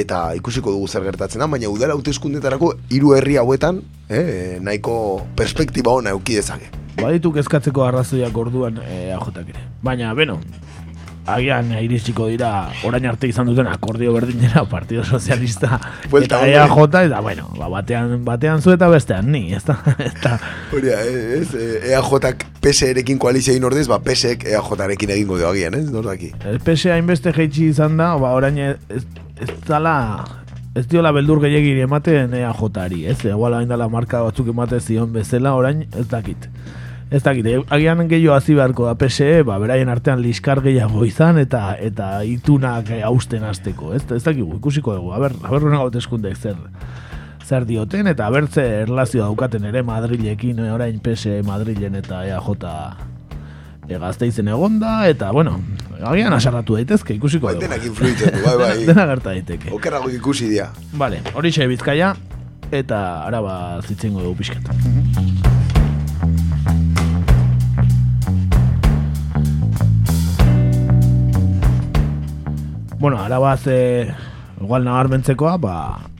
eta 0.00 0.22
ikusiko 0.38 0.72
dugu 0.74 0.88
zer 0.88 1.04
gertatzen 1.06 1.42
da, 1.42 1.50
baina 1.50 1.70
udara 1.72 1.96
hauteskundetarako 1.96 2.74
hiru 2.90 3.14
herri 3.16 3.36
hauetan, 3.40 3.82
eh, 4.08 4.58
nahiko 4.60 5.24
perspektiba 5.36 5.92
ona 5.92 6.14
eduki 6.14 6.38
dezake. 6.38 6.70
Baditu 6.98 7.32
kezkatzeko 7.32 7.84
arrazoiak 7.86 8.36
orduan 8.36 8.80
eh, 8.82 9.14
AJak 9.14 9.52
ere. 9.54 9.66
Baina, 9.82 10.14
beno, 10.18 10.40
agian 11.28 11.70
iritsiko 11.78 12.28
dira 12.30 12.50
orain 12.88 13.06
arte 13.10 13.28
izan 13.28 13.48
duten 13.50 13.68
akordio 13.68 14.12
berdinera 14.14 14.64
Partido 14.70 15.04
Sozialista 15.04 15.78
eta 16.22 16.40
EAJ 16.46 16.80
eta 17.04 17.20
bueno, 17.24 17.48
ba, 17.58 17.68
batean, 17.72 18.24
batean 18.24 18.62
zu 18.62 18.72
eta 18.72 18.88
bestean 18.88 19.30
ni, 19.32 19.52
ez 19.54 19.62
da? 19.66 19.76
Hori, 20.72 20.92
ez, 20.92 21.48
EAJak 21.92 22.46
PSE-erekin 22.62 23.20
koalizia 23.20 23.56
ordez, 23.64 23.86
ba, 23.90 24.00
PSE-ek 24.04 24.48
EAJ-arekin 24.48 25.12
egingo 25.14 25.38
dio 25.38 25.48
agian, 25.50 25.76
ez? 25.78 25.88
Nordaki. 25.92 26.32
PSE 26.64 26.92
hainbeste 26.94 27.32
jeitsi 27.36 27.68
izan 27.74 27.98
da, 28.00 28.14
ba, 28.20 28.32
orain 28.38 28.58
ez, 28.58 29.04
ez 29.40 29.50
dala 29.66 29.94
ez 30.78 30.86
diola 30.86 31.10
beldur 31.12 31.40
gehiagiri 31.42 31.82
ematen 31.86 32.34
EAJ-ari, 32.38 33.04
ez? 33.10 33.18
Egoala 33.26 33.62
hain 33.62 33.70
dala 33.70 33.88
marka 33.90 34.22
batzuk 34.26 34.52
ematen 34.52 34.80
zion 34.80 35.10
bezala, 35.12 35.54
orain 35.58 35.84
ez 35.88 36.06
dakit. 36.08 36.48
Ez 37.10 37.22
dakit, 37.24 37.46
eh, 37.46 37.58
agian 37.72 38.04
gehiago 38.08 38.34
hazi 38.36 38.54
beharko 38.54 38.86
da 38.86 38.94
PSE, 38.94 39.42
ba, 39.42 39.58
beraien 39.58 39.88
artean 39.88 40.20
liskar 40.20 40.60
gehiago 40.60 41.04
izan, 41.08 41.38
eta 41.38 41.74
eta 41.80 42.22
itunak 42.24 42.92
hausten 43.02 43.44
azteko, 43.48 43.94
ez? 43.94 44.04
Ez 44.12 44.22
dakit, 44.22 44.44
ikusiko 44.58 44.94
dugu, 44.94 45.14
haber, 45.16 45.32
haber 45.42 45.96
eskunde 45.96 46.34
zer, 46.36 46.56
zer 47.44 47.64
dioten, 47.64 48.06
eta 48.06 48.26
habertze 48.26 48.62
erlazioa 48.82 49.24
daukaten 49.24 49.64
ere 49.64 49.82
Madrilekin, 49.82 50.60
orain 50.70 51.00
PSE 51.00 51.42
Madrilen 51.42 51.94
eta 51.94 52.24
EAJ 52.26 53.17
egazte 53.88 54.28
izen 54.28 54.48
egonda, 54.52 55.08
eta, 55.08 55.30
bueno, 55.32 55.56
agian 56.04 56.34
asarratu 56.36 56.76
daitezke, 56.76 57.16
ikusiko 57.16 57.48
bai, 57.48 57.56
Denak 57.60 57.84
influitzen 57.88 58.34
du, 58.36 58.42
bai, 58.44 58.56
bai. 58.60 58.72
Dena 58.88 59.06
gerta 59.08 59.32
daiteke. 59.32 59.72
Okerrago 59.74 60.10
ikusi 60.12 60.50
dia. 60.52 60.68
Vale, 61.00 61.22
hori 61.34 61.52
xe 61.54 61.66
bizkaia, 61.70 62.12
eta 62.70 63.00
araba 63.24 63.80
zitzengo 63.86 64.22
dugu 64.22 64.42
pixket. 64.42 64.68
Bueno, 72.98 73.20
araba 73.22 73.56
ze, 73.56 74.12
igual 74.60 74.84
nagarmentzekoa, 74.84 75.56
ba, 75.56 75.74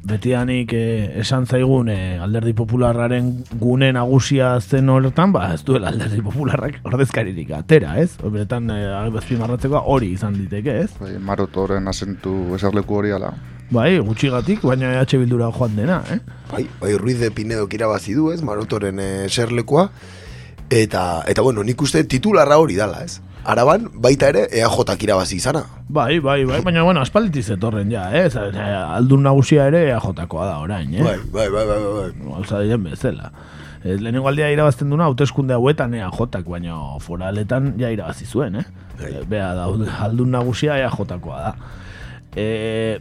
betianik 0.08 0.72
eh, 0.76 1.20
esan 1.20 1.46
zaigun 1.46 1.90
eh, 1.92 2.18
alderdi 2.22 2.54
popularraren 2.56 3.30
gune 3.60 3.92
nagusia 3.92 4.54
zen 4.60 4.88
horretan, 4.88 5.32
ba, 5.32 5.52
ez 5.54 5.62
duela 5.66 5.92
alderdi 5.92 6.22
popularrak 6.24 6.80
ordezkaririk 6.88 7.52
atera, 7.58 7.98
ez? 8.00 8.16
Horretan, 8.24 8.70
eh, 8.74 9.36
marratzeko 9.38 9.84
hori 9.84 10.12
izan 10.16 10.34
diteke, 10.38 10.80
ez? 10.84 10.90
Bai, 11.00 11.14
marotoren 11.18 11.88
asentu 11.88 12.34
eserleku 12.56 13.00
hori 13.02 13.14
ala. 13.14 13.32
Bai, 13.70 13.98
gutxigatik, 14.00 14.62
baina 14.64 14.94
EH 14.96 15.18
Bildura 15.20 15.50
joan 15.52 15.74
dena, 15.76 16.00
eh? 16.08 16.18
Bai, 16.48 16.64
bai 16.80 16.94
Ruiz 16.96 17.18
de 17.20 17.30
Pinedo 17.30 17.66
kirabazi 17.68 18.14
du, 18.16 18.30
ez? 18.32 18.40
Marotoren 18.40 18.98
eh, 18.98 19.26
eserlekoa. 19.26 19.90
Eta, 20.72 21.22
eta 21.28 21.44
bueno, 21.44 21.62
nik 21.64 21.80
uste 21.84 22.00
titularra 22.08 22.56
hori 22.60 22.76
dala, 22.80 23.02
ez? 23.04 23.20
Araban, 23.48 23.86
baita 23.96 24.28
ere, 24.28 24.42
EAJ 24.52 25.02
irabazi 25.06 25.38
izana. 25.40 25.62
Bai, 25.88 26.18
bai, 26.20 26.44
bai, 26.44 26.60
baina, 26.60 26.82
bueno, 26.84 27.00
aspaldiz 27.00 27.46
etorren 27.54 27.88
ja, 27.88 28.02
eh? 28.12 28.28
aldun 28.36 29.22
nagusia 29.24 29.70
ere 29.70 29.86
EAJ-koa 29.88 30.44
da 30.44 30.58
orain, 30.60 30.92
eh? 30.92 31.00
Bai, 31.00 31.16
bai, 31.32 31.46
bai, 31.54 31.62
bai, 31.64 31.78
bai. 31.80 32.10
Gauza 32.26 32.58
diren 32.60 32.82
bezala. 32.84 33.30
E, 33.80 33.94
lehenengo 33.96 34.28
aldea 34.28 34.50
irabazten 34.52 34.92
duna, 34.92 35.06
hauteskunde 35.08 35.56
hauetan 35.56 35.94
EAJ-ak, 35.96 36.44
baina 36.44 36.76
foraletan 37.00 37.70
ja 37.80 37.88
irabazi 37.94 38.28
zuen, 38.28 38.58
eh? 38.60 38.66
Bai. 38.98 39.14
E, 39.14 39.22
bea, 39.30 39.46
da, 39.56 39.64
aldun 40.04 40.36
nagusia 40.36 40.76
EAJ-koa 40.82 41.38
da. 41.46 41.54
E, 42.36 42.98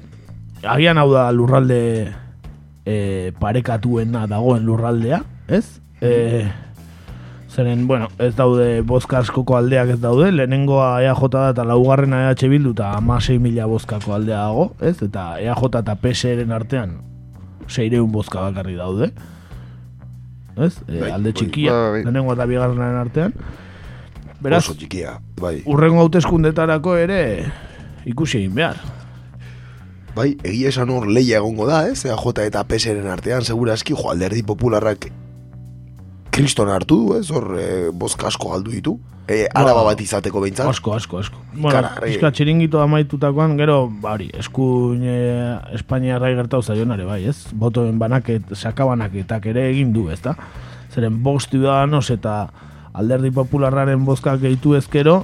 agian 0.64 1.04
hau 1.04 1.10
da 1.12 1.26
lurralde 1.36 1.82
e, 2.88 2.96
parekatuena 3.44 4.24
dagoen 4.32 4.64
lurraldea, 4.64 5.20
ez? 5.52 5.66
E, 6.00 6.14
zeren, 7.58 7.88
bueno, 7.90 8.08
ez 8.22 8.36
daude 8.38 8.82
bozka 8.86 9.18
askoko 9.24 9.56
aldeak 9.58 9.96
ez 9.96 10.00
daude, 10.02 10.30
lehenengoa 10.32 10.92
EAJ 11.02 11.24
da 11.34 11.46
eta 11.56 11.66
laugarrena 11.66 12.20
EH 12.30 12.50
Bildu 12.52 12.76
eta 12.76 12.92
amasei 13.00 13.40
mila 13.42 13.66
bozkako 13.66 14.14
aldea 14.14 14.44
dago, 14.46 14.68
ez? 14.80 15.00
Eta 15.02 15.24
EAJ 15.42 15.64
eta 15.82 15.96
PSren 16.04 16.54
artean 16.54 17.00
seireun 17.68 18.12
bozka 18.14 18.44
bakarri 18.46 18.78
daude. 18.78 19.10
Ez? 20.58 20.78
E, 20.88 21.02
Bai, 21.02 21.12
alde 21.16 21.32
bai, 21.34 21.38
txikia, 21.42 21.74
bai, 21.74 21.90
bai. 21.96 22.04
lehenengoa 22.06 22.38
eta 22.38 22.48
bigarrenaren 22.54 23.02
artean. 23.02 23.34
Beraz, 24.42 24.62
Oso 24.68 24.78
txikia, 24.78 25.18
bai. 25.42 25.56
urrengo 25.66 26.04
hauteskundetarako 26.06 26.96
ere 27.02 27.22
ikusi 28.06 28.44
egin 28.44 28.54
behar. 28.54 28.78
Bai, 30.14 30.36
egia 30.46 30.70
esan 30.70 30.90
hor 30.94 31.10
leia 31.10 31.42
egongo 31.42 31.66
da, 31.70 31.88
ez? 31.90 32.04
EAJ 32.06 32.44
eta 32.46 32.64
PSren 32.70 33.10
artean, 33.10 33.42
segurazki, 33.42 33.98
jo, 33.98 34.12
alderdi 34.14 34.46
popularrak 34.46 35.10
kriston 36.38 36.72
hartu 36.72 36.98
du, 37.02 37.16
ez? 37.18 37.28
Hor, 37.34 37.52
e, 37.60 37.68
bozka 37.94 38.30
asko 38.30 38.52
galdu 38.54 38.74
ditu. 38.74 38.96
E, 39.28 39.42
araba 39.60 39.84
bat 39.90 40.00
izateko 40.00 40.40
behintzat. 40.44 40.70
Asko, 40.72 40.94
asko, 40.96 41.20
asko. 41.20 41.42
Bueno, 41.52 41.74
Kararri. 41.74 42.14
pixka 42.14 42.32
txiringito 42.32 42.80
amaitutakoan, 42.80 43.58
gero, 43.60 43.80
bari, 44.04 44.30
eskuin 44.40 45.04
e, 45.04 45.18
Espainiarrai 45.76 46.32
gertau 46.38 46.62
zaionare, 46.64 47.08
bai, 47.08 47.24
ez? 47.28 47.50
Botoen 47.52 48.00
banaket, 48.00 48.54
sakabanaketak 48.56 49.50
ere 49.52 49.68
egin 49.74 49.92
du, 49.96 50.08
ez 50.14 50.22
da? 50.24 50.38
Zeren, 50.94 51.20
bost 51.26 51.52
ciudadanos 51.52 52.08
eta 52.14 52.38
alderdi 52.98 53.34
popularraren 53.36 54.06
bozkak 54.08 54.40
gehitu 54.46 54.78
ezkero, 54.80 55.20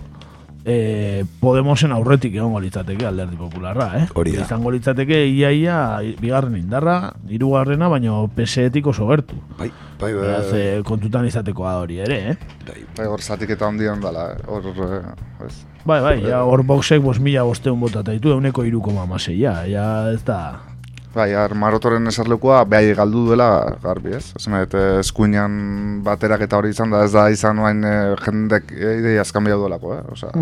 e, 0.66 1.26
Podemosen 1.40 1.92
aurretik 1.92 2.36
egongo 2.36 2.60
litzateke 2.64 3.06
alderdi 3.08 3.38
popularra, 3.40 3.90
eh? 4.00 4.06
Hori 4.20 4.36
da. 4.38 4.46
Izango 4.46 4.72
litzateke 4.74 5.20
iaia 5.28 5.78
bigarren 6.20 6.58
indarra, 6.60 7.14
hirugarrena, 7.30 7.90
baino 7.92 8.24
PSEtik 8.36 8.88
oso 8.94 9.08
gertu. 9.10 9.38
Bai, 9.60 9.70
bai, 10.00 10.12
bai, 10.14 10.14
Beraz, 10.22 10.50
e, 10.56 10.66
kontutan 10.88 11.28
izatekoa 11.30 11.78
hori 11.84 12.00
ere, 12.06 12.20
eh? 12.34 12.36
bai. 12.68 12.82
Bai, 12.98 13.08
hor 13.12 13.22
zatiketa 13.22 13.68
handian 13.68 14.04
dela, 14.04 14.32
eh? 14.34 14.44
hor, 14.48 14.70
eh, 14.90 15.48
ez. 15.48 15.56
Bai, 15.84 16.00
bai, 16.04 16.18
ja, 16.24 16.44
hor 16.48 16.64
boxek 16.68 17.02
bos 17.04 17.20
mila 17.20 17.44
bosteun 17.48 17.80
botata 17.82 18.16
ditu, 18.16 18.32
euneko 18.32 18.64
iruko 18.68 18.96
mamaseia, 18.96 19.64
ja, 19.68 19.88
ez 20.14 20.24
da... 20.28 20.73
Bai, 21.14 21.28
ar, 21.38 21.54
marotoren 21.54 22.10
esarlekoa 22.10 22.64
behai 22.66 22.96
galdu 22.98 23.28
duela 23.28 23.48
garbi, 23.84 24.16
ez? 24.18 24.34
Nahi, 24.50 24.66
eh, 24.66 25.00
eskuinan 25.04 26.02
baterak 26.06 26.42
eta 26.48 26.58
hori 26.58 26.74
izan 26.74 26.90
da, 26.90 27.04
ez 27.06 27.14
da 27.14 27.28
izan 27.30 27.62
oain 27.62 27.86
eh, 27.86 28.16
jendek 28.26 28.74
eh, 28.74 28.98
ideia 29.04 29.22
azkan 29.22 29.46
behar 29.46 29.62
duelako, 29.62 29.94
eh? 30.00 30.02
Osa, 30.16 30.34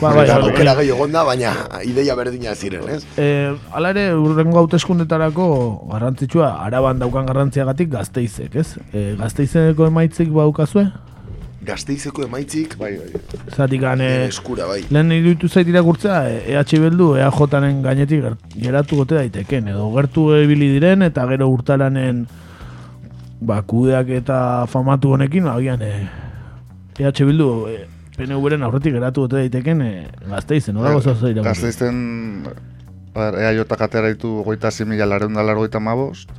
Ba, 0.00 0.12
bai, 0.12 0.24
Eta 0.24 0.38
bai, 0.38 0.48
aukera 0.50 0.74
gehi 0.78 0.92
egonda, 0.94 1.22
baina 1.26 1.52
ideia 1.84 2.14
berdina 2.16 2.54
ziren, 2.54 2.86
ez? 2.92 3.02
Eh, 3.20 3.52
hala 3.72 3.92
ere, 3.94 4.04
urrengo 4.16 4.60
hauteskundetarako 4.62 5.46
garrantzitsua, 5.92 6.52
araban 6.66 7.00
daukan 7.02 7.28
garrantziagatik 7.28 7.90
gazteizek, 7.92 8.56
ez? 8.62 8.68
Eh, 8.92 9.12
gazteizeko 9.20 9.88
emaitzik 9.90 10.32
baukazue? 10.32 10.86
Gazteizeko 11.62 12.24
emaitzik, 12.26 12.74
bai, 12.78 12.96
bai. 12.98 13.20
Zatik 13.54 13.80
gane, 13.84 14.08
eskura, 14.26 14.66
bai. 14.66 14.80
lehen 14.90 15.12
iruditu 15.14 15.48
zait 15.48 15.68
irakurtzea, 15.70 16.16
eh, 16.30 16.56
EH 16.56 16.80
Bildu 16.82 17.12
EAJaren 17.16 17.82
gainetik 17.84 18.22
ger- 18.24 18.36
geratu 18.56 18.96
gote 18.96 19.14
daiteken, 19.14 19.68
edo 19.68 19.86
gertu 19.94 20.32
ebili 20.34 20.72
diren, 20.74 21.02
eta 21.06 21.26
gero 21.30 21.48
urtaranen 21.54 22.26
ba, 23.40 23.62
kudeak 23.62 24.08
eta 24.08 24.66
famatu 24.66 25.14
honekin, 25.14 25.46
agian 25.46 25.82
eh, 25.82 26.08
EH 26.98 27.24
Bildu 27.30 27.48
eh, 27.70 27.86
PNV-ren 28.18 28.62
aurretik 28.66 28.92
geratu 28.98 29.28
gote 29.28 29.36
daiteken 29.36 29.80
eh, 29.86 30.06
gazteizen, 30.28 30.74
no 30.74 30.82
dago 30.82 31.00
zazo 31.00 31.28
irakurri. 31.30 31.46
Gazteizten, 31.46 32.42
bar, 33.14 33.38
EAJ 33.38 33.62
atera 33.78 34.08
ditu 34.10 34.42
goita 34.42 34.70
mila 34.84 35.06
lareun 35.06 35.34
da 35.34 35.42
largoita 35.46 35.78
mabost, 35.80 36.30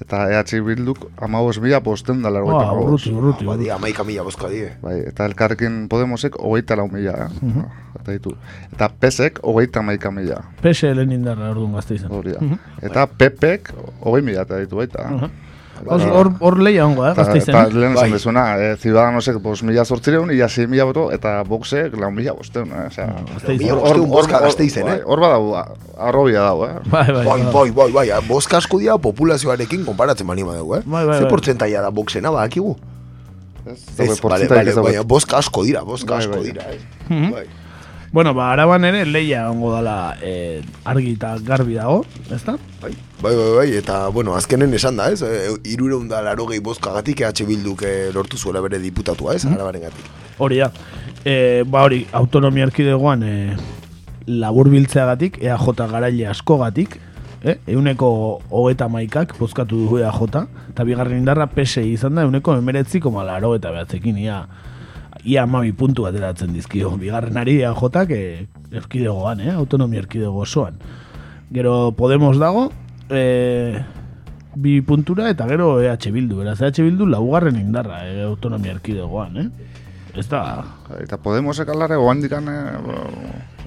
eta 0.00 0.26
EH 0.30 0.60
Bilduk 0.64 1.06
amabos 1.16 1.58
mila 1.60 1.80
posten 1.80 2.22
da 2.22 2.30
largoita 2.30 2.62
Ah, 2.68 2.74
mabost. 2.74 3.06
urruti, 3.06 3.12
urruti, 3.12 3.44
Ba, 3.44 3.52
urruti. 3.52 3.64
di, 3.64 3.70
amaika 3.70 4.04
mila 4.04 4.22
bozka 4.22 4.48
die. 4.48 4.72
Bai, 4.82 4.98
eta 5.08 5.24
elkarrekin 5.26 5.88
Podemosek 5.88 6.36
hogeita 6.38 6.76
lau 6.76 6.88
mila, 6.88 7.12
eh? 7.26 7.64
eta 8.00 8.12
ditu. 8.12 8.34
Eta 8.72 8.88
PSek 9.00 9.40
hogeita 9.42 9.82
maika 9.82 10.10
mila, 10.10 10.42
PSL-en 10.62 11.12
indarra 11.12 11.50
orduan 11.50 11.72
gazteizen. 11.72 12.10
hori 12.12 12.32
da. 12.32 12.40
Eta 12.82 13.06
PPek 13.06 13.72
hogei 14.02 14.22
mila 14.22 14.42
eta 14.42 14.58
ditu 14.58 14.76
baita. 14.76 15.02
Aha. 15.08 15.14
Hor, 15.14 15.30
hor, 15.84 16.32
hor 16.40 16.58
lehia 16.62 16.84
hongo, 16.86 17.04
eh, 17.06 17.10
Eta, 17.12 17.24
gazteizen. 17.24 17.54
eta 17.54 17.62
eh? 17.68 17.74
lehen 17.74 17.94
Bai. 17.94 18.02
esan 18.04 18.12
dezuna, 18.16 18.44
eh, 18.58 18.76
Ciudadanosek 18.80 19.36
bos 19.42 19.62
mila 19.62 19.84
sortzireun, 19.84 20.30
ia 20.32 20.48
sei 20.48 20.66
mila 20.66 20.84
boto, 20.84 21.10
eta 21.12 21.42
Voxek 21.44 21.96
lau 22.00 22.10
mila 22.10 22.32
bosteun, 22.32 22.70
eh? 22.72 22.86
Osea, 22.86 23.06
bosteun 23.32 24.08
bozka 24.10 24.40
Gasteizen, 24.40 24.86
eh? 24.88 24.90
bai, 24.96 25.02
Hor 25.04 25.20
badau, 25.20 25.54
arrobia 25.98 26.40
dago, 26.40 26.66
eh? 26.66 26.74
Bai, 26.90 27.06
bai, 27.12 27.24
Bai, 27.24 27.42
bai. 27.52 27.70
bai, 27.70 27.70
bai, 27.92 28.08
bai, 28.10 28.20
bozka 28.28 28.56
asko 28.58 28.78
dira 28.78 28.96
populazioarekin 28.98 29.84
konparatzen 29.84 30.26
bani 30.26 30.42
badugu, 30.42 30.76
eh? 30.76 30.82
Bai, 30.86 31.04
bai, 31.06 31.18
Ze 31.18 31.22
bai. 31.24 31.30
portzentaia 31.30 31.82
da 31.82 31.90
boxena, 31.90 32.30
badakigu? 32.30 32.76
Ez, 33.66 33.82
Ez, 33.98 34.20
bale, 34.20 34.46
bale, 34.48 34.70
ez 34.70 34.74
daude. 34.76 34.82
baina 34.90 35.02
bozka 35.02 35.38
asko 35.38 35.64
dira, 35.64 35.82
bozka 35.82 36.18
Bai, 36.18 37.46
eh? 38.06 38.10
Bueno, 38.12 38.34
ba, 38.34 38.52
araban 38.52 38.84
ere 38.84 39.04
leia 39.06 39.50
hongo 39.50 39.72
dala 39.72 40.16
eh, 40.22 40.62
argi 40.84 41.12
eta 41.12 41.36
garbi 41.42 41.74
dago, 41.74 42.04
ezta? 42.30 42.56
Bai, 42.82 42.92
bai, 43.20 43.34
bai, 43.34 43.50
bai, 43.56 43.70
eta, 43.76 44.08
bueno, 44.08 44.34
azkenen 44.34 44.74
esan 44.74 44.96
da, 44.96 45.10
ez? 45.10 45.22
E, 45.22 45.56
irureun 45.64 46.08
da 46.08 46.22
laro 46.22 46.46
gehi 46.46 46.60
bozkagatik 46.60 47.20
EH 47.20 47.46
Bilduk 47.46 47.82
eh, 47.82 48.10
lortu 48.14 48.38
zuela 48.38 48.60
bere 48.60 48.78
diputatua, 48.78 49.34
ez? 49.34 49.44
Arabaren 49.46 49.88
gatik. 49.88 50.06
Hori 50.38 50.62
da. 50.62 50.70
E, 51.24 51.64
ba 51.66 51.82
hori, 51.82 52.06
autonomia 52.12 52.66
erkidegoan 52.68 53.22
e, 53.26 53.34
labur 54.26 54.70
biltzeagatik, 54.70 55.40
EAJ 55.42 55.86
garaile 55.90 56.26
askogatik, 56.30 56.98
eh? 57.42 57.58
euneko 57.66 58.40
hogeta 58.50 58.88
maikak 58.88 59.36
bozkatu 59.38 59.86
du 59.88 59.98
EAJ, 59.98 60.46
eta 60.70 60.84
bigarren 60.84 61.18
indarra 61.18 61.48
PSI 61.50 61.92
izan 61.92 62.14
da 62.14 62.26
euneko 62.26 62.56
emeretzi 62.58 63.00
koma 63.00 63.24
laro 63.24 63.54
eta 63.56 63.72
behatzekin, 63.74 64.18
ia, 64.18 64.44
ia 65.26 65.42
amabi 65.42 65.72
puntu 65.74 66.06
ateratzen 66.06 66.54
dizkio. 66.54 66.94
Bigarrenari 67.00 67.58
EAJak 67.60 68.14
e, 68.14 68.46
erkidegoan, 68.70 69.42
eh? 69.42 69.52
autonomia 69.52 70.04
erkidego 70.04 70.46
osoan. 70.46 70.78
Gero 71.52 71.92
Podemos 71.98 72.38
dago, 72.38 72.70
e, 73.10 73.82
bi 74.54 74.80
puntura 74.86 75.28
eta 75.30 75.48
gero 75.50 75.80
EH 75.82 76.12
Bildu. 76.14 76.38
Beraz, 76.40 76.60
EH 76.62 76.86
Bildu 76.86 77.10
laugarren 77.10 77.58
indarra 77.58 78.04
e, 78.06 78.22
autonomia 78.22 78.78
erkidegoan, 78.78 79.42
eh? 79.42 79.50
Ez 80.16 80.24
da... 80.32 80.42
Eta 80.96 81.18
Podemosek 81.20 81.68
alare 81.68 81.98
oandikan 82.00 82.46
eh, 82.48 82.76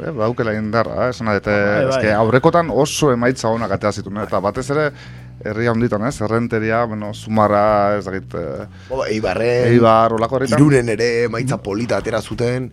eh, 0.01 0.11
baukela 0.17 0.55
indarra, 0.57 1.05
eh, 1.05 1.09
esan 1.13 1.29
dute, 1.29 1.53
Bai, 1.53 1.83
bai. 1.85 1.89
eske 1.91 2.13
aurrekotan 2.15 2.71
oso 2.73 3.11
emaitza 3.13 3.51
honak 3.53 3.75
atea 3.77 3.91
zituen, 3.99 4.17
eta 4.23 4.41
batez 4.41 4.65
ere 4.73 4.87
herria 5.43 5.71
honditan, 5.71 6.03
ez, 6.07 6.19
errenteria, 6.21 6.83
bueno, 6.85 7.13
zumarra, 7.13 7.97
ez 7.97 8.05
dakit, 8.05 8.33
eh, 8.35 8.67
Bo, 8.89 9.05
Eibarren, 9.05 9.71
Eibar, 9.73 10.13
olako 10.13 10.37
herritan. 10.37 10.59
Irunen 10.59 10.89
ere 10.89 11.27
maitza 11.29 11.57
polita 11.63 11.97
atera 11.97 12.21
zuten. 12.21 12.71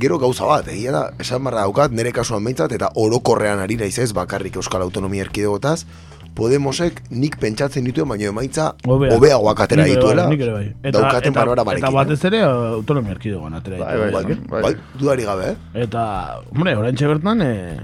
Gero 0.00 0.18
gauza 0.18 0.44
bat, 0.44 0.68
egia 0.68 0.92
da, 0.92 1.04
esan 1.18 1.44
barra 1.44 1.60
daukat, 1.66 1.90
nire 1.92 2.12
kasuan 2.12 2.42
meintzat, 2.42 2.72
eta 2.72 2.90
orokorrean 2.94 3.58
ari 3.60 3.76
naiz 3.76 3.98
ez, 3.98 4.12
bakarrik 4.12 4.56
Euskal 4.56 4.82
Autonomia 4.82 5.22
Erkidegotaz, 5.22 5.84
Podemosek 6.34 6.96
nik 7.14 7.36
pentsatzen 7.38 7.84
dituen, 7.86 8.08
baina 8.10 8.24
emaitza 8.26 8.72
Hobea. 8.88 9.14
hobeagoak 9.14 9.60
atera 9.60 9.84
ere 9.84 9.92
dituela. 9.94 10.24
bai, 10.26 10.30
nik 10.32 10.40
ere 10.42 10.52
bai. 10.52 10.64
Eta, 10.82 10.98
daukaten 10.98 11.30
eta, 11.30 11.40
panoramarekin. 11.40 11.84
eta 11.84 11.92
batez 11.94 12.24
ere 12.24 12.40
autonomia 12.42 13.12
erkidegoan 13.14 13.54
atera 13.54 13.78
Bai, 13.78 13.92
ditu. 13.94 14.00
bai, 14.16 14.24
bai, 14.24 14.38
bai. 14.50 14.62
bai, 14.62 14.74
dudari 14.98 15.22
gabe, 15.28 15.44
eh? 15.52 15.56
Eta, 15.84 16.40
hombre, 16.50 16.74
oraintxe 16.76 17.06
bertan, 17.06 17.42
e, 17.42 17.78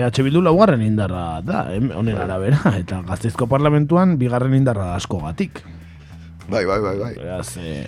EH 0.00 0.24
Bildu 0.24 0.42
laugarren 0.42 0.82
indarra 0.82 1.40
da, 1.44 1.66
honen 1.96 2.18
arabera, 2.18 2.74
eta 2.82 3.02
gazteizko 3.08 3.46
parlamentuan 3.50 4.16
bigarren 4.20 4.54
indarra 4.56 4.94
askogatik. 4.96 5.62
Bai, 6.50 6.64
bai, 6.66 6.80
bai, 6.82 6.96
bai. 6.98 7.14
Beraz, 7.14 7.56
e, 7.60 7.84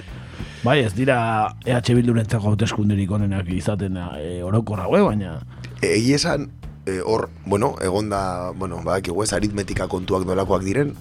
bai, 0.63 0.81
ez 0.87 0.93
dira 0.95 1.19
EH 1.67 1.97
Bildurentzako 1.99 2.53
hauteskunderik 2.53 3.11
onenak 3.11 3.49
izaten 3.51 3.99
e, 3.99 4.43
orokorra, 4.47 4.87
hau, 4.87 5.07
baina... 5.09 5.39
Egi 5.83 6.13
esan, 6.15 6.51
eh, 6.87 7.01
hor, 7.05 7.29
bueno, 7.47 7.75
egonda, 7.83 8.53
bueno, 8.55 8.83
badakigu 8.85 9.25
ez, 9.25 9.33
aritmetika 9.33 9.89
kontuak 9.91 10.27
nolakoak 10.29 10.63
diren, 10.67 10.93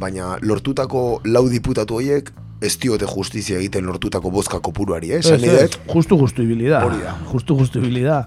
baina 0.00 0.36
lortutako 0.40 1.20
lau 1.28 1.48
diputatu 1.52 1.98
horiek 2.00 2.30
ez 2.60 2.76
diote 2.80 3.08
justizia 3.08 3.58
egiten 3.58 3.86
lortutako 3.88 4.30
bozka 4.32 4.60
kopuruari, 4.60 5.14
eh? 5.16 5.20
Ez, 5.20 5.32
ez, 5.32 5.78
justu 5.88 6.18
justu 6.20 6.44
ibili 6.44 6.68
da. 6.68 6.82
Da. 6.84 7.14
Justu 7.32 7.56
justu 7.58 7.80
ibili 7.80 8.04
da. 8.04 8.24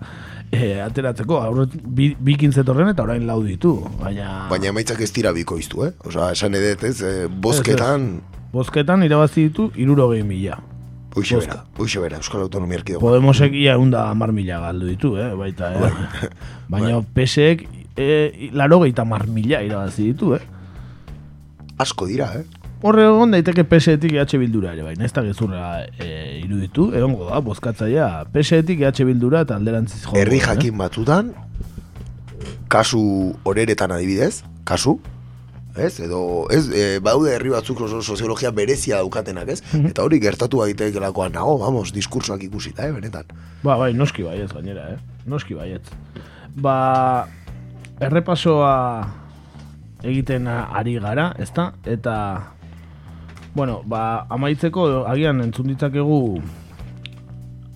E, 0.63 0.75
ateratzeko, 0.83 1.39
aurret, 1.41 1.73
bi, 1.81 2.11
bi 2.13 2.35
kintzetorren 2.37 2.91
eta 2.91 3.01
orain 3.07 3.23
lau 3.25 3.39
ditu. 3.41 3.73
Baina, 3.97 4.45
baina 4.51 4.69
emaitzak 4.69 5.01
ez 5.01 5.09
dira 5.15 5.31
bikoiztu, 5.33 5.87
eh? 5.87 5.91
Osa, 6.05 6.29
esan 6.35 6.53
dut, 6.53 6.83
ez, 6.85 6.99
eh, 7.01 7.25
bozketan, 7.25 8.05
bozketan 8.53 9.01
irabazi 9.07 9.47
ditu 9.47 9.71
irurogei 9.81 10.21
mila. 10.23 10.59
hoixe 11.15 11.37
bera, 11.37 11.59
hoixe 11.77 12.01
bera, 12.01 12.17
Euskal 12.17 12.41
Autonomia 12.41 12.79
Erkidego. 12.79 13.01
Podemosek 13.01 13.53
ia 13.57 13.75
eunda 13.77 14.07
mar 14.17 14.31
mila 14.33 14.59
galdu 14.63 14.89
ditu, 14.89 15.15
eh? 15.21 15.29
baita, 15.37 15.69
eh? 15.73 16.29
Baina 16.73 17.01
PSek 17.15 17.65
e, 17.97 18.49
laro 18.53 18.79
gehieta 18.81 19.05
mar 19.05 19.27
mila 19.27 19.61
irabazi 19.65 20.11
ditu, 20.11 20.33
eh? 20.37 20.41
Asko 21.77 22.07
dira, 22.09 22.31
eh? 22.39 22.62
Horre 22.83 23.05
egon 23.07 23.31
daiteke 23.31 23.63
PSetik 23.63 24.11
EH 24.17 24.35
Bildura 24.41 24.73
ere, 24.75 24.83
baina 24.83 25.05
ez 25.07 25.13
da 25.15 25.21
gezurra 25.23 25.67
e, 26.03 26.39
iruditu, 26.41 26.89
egongo 26.91 27.29
da, 27.29 27.39
bozkatzaia 27.39 28.07
PSetik 28.33 28.81
EH 28.83 29.05
Bildura 29.07 29.45
eta 29.45 29.55
alderantziz 29.55 30.01
jo. 30.03 30.11
Herri 30.19 30.41
jakin 30.43 30.75
batzutan, 30.81 31.31
kasu 32.67 33.03
horeretan 33.47 33.93
adibidez, 33.95 34.41
kasu, 34.67 34.97
ez? 35.79 35.93
Edo, 36.03 36.19
ez, 36.51 36.65
e, 36.75 36.99
baude 37.03 37.31
herri 37.37 37.53
batzuk 37.53 37.79
oso 37.87 38.01
soziologia 38.03 38.51
berezia 38.51 38.99
daukatenak, 38.99 39.47
ez? 39.55 39.61
Mhm. 39.71 39.93
Eta 39.93 40.03
hori 40.03 40.19
gertatu 40.19 40.59
daitekeelakoan 40.65 41.31
nago, 41.39 41.55
vamos, 41.61 41.93
diskursoak 41.95 42.43
ikusita, 42.49 42.87
eh, 42.87 42.91
benetan. 42.91 43.31
Ba, 43.63 43.77
bai, 43.79 43.93
noski 43.93 44.27
baietz 44.27 44.51
gainera, 44.51 44.89
eh? 44.91 44.97
Noski 45.25 45.55
baietz. 45.55 45.87
Ba, 46.55 47.27
errepasoa 48.03 48.73
egiten 50.03 50.47
ari 50.51 50.97
gara, 50.99 51.31
ezta? 51.39 51.71
Eta, 51.87 52.52
bueno, 53.53 53.81
ba, 53.85 54.25
amaitzeko 54.33 55.05
agian 55.05 55.41
entzun 55.43 55.67
ditzakegu 55.69 56.41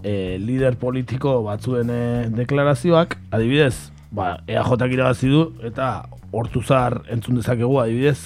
e, 0.04 0.38
lider 0.42 0.78
politiko 0.82 1.44
batzuen 1.46 1.92
e, 1.94 2.02
deklarazioak, 2.34 3.18
adibidez, 3.32 3.92
ba, 4.12 4.38
EAJak 4.50 4.96
irabazi 4.96 5.30
du, 5.30 5.44
eta 5.68 6.08
hortuzar 6.32 7.02
entzun 7.14 7.38
dezakegu 7.38 7.78
adibidez. 7.82 8.18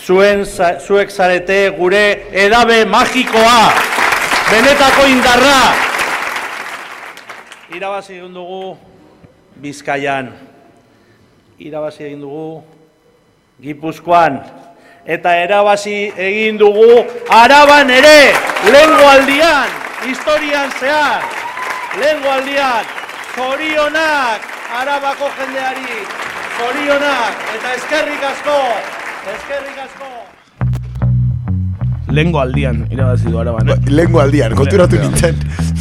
Zuen, 0.00 0.44
za, 0.44 0.74
zuek 0.80 1.10
zarete 1.12 1.58
gure 1.78 2.04
edabe 2.44 2.82
magikoa, 2.88 3.72
benetako 4.50 5.08
indarra. 5.08 5.58
Irabazi 7.76 8.16
egin 8.18 8.34
dugu 8.34 8.76
Bizkaian, 9.60 10.32
irabazi 11.60 12.08
egin 12.08 12.24
dugu 12.24 12.62
Gipuzkoan, 13.60 14.40
eta 15.06 15.36
erabazi 15.42 16.12
egin 16.16 16.58
dugu 16.58 17.04
Araban 17.30 17.90
ere, 17.90 18.32
lehengo 18.70 19.06
aldian, 19.08 19.68
historian 20.06 20.70
zehar, 20.80 21.22
lehengo 22.00 22.30
aldian, 22.30 22.84
zorionak 23.34 24.48
Arabako 24.80 25.30
jendeari, 25.38 26.02
zorionak, 26.58 27.46
eta 27.56 27.72
eskerrik 27.78 28.26
asko, 28.32 28.58
eskerrik 29.36 29.80
asko. 29.86 30.10
Lengo 32.10 32.40
aldian 32.42 32.84
irabazi 32.90 33.30
du 33.30 33.38
araban, 33.38 33.68
eh? 33.70 33.76
Lengo 33.86 34.20
aldian, 34.20 34.54
konturatu 34.58 34.96
Lengo 34.96 35.10
nintzen. 35.10 35.36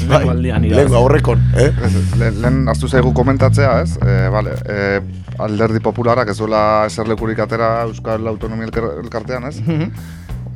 Bai, 0.09 0.19
Lengo 0.19 0.31
aldian 0.31 0.65
irabazi. 0.65 0.83
Lengo 0.83 0.97
aurrekon, 1.01 1.45
eh? 1.57 1.69
Ez, 1.85 1.93
lehen, 2.21 2.59
aztu 2.69 2.89
zaigu 2.89 3.13
komentatzea, 3.17 3.79
ez? 3.81 3.95
E, 3.97 4.17
vale, 4.33 4.53
e, 4.65 5.01
alderdi 5.39 5.79
popularak 5.79 6.29
ez 6.33 6.37
duela 6.37 6.85
eserlekurik 6.87 7.39
atera 7.39 7.83
Euskal 7.87 8.27
Autonomia 8.27 8.67
Elkar- 8.67 8.97
Elkartean, 9.03 9.45
ez? 9.49 9.61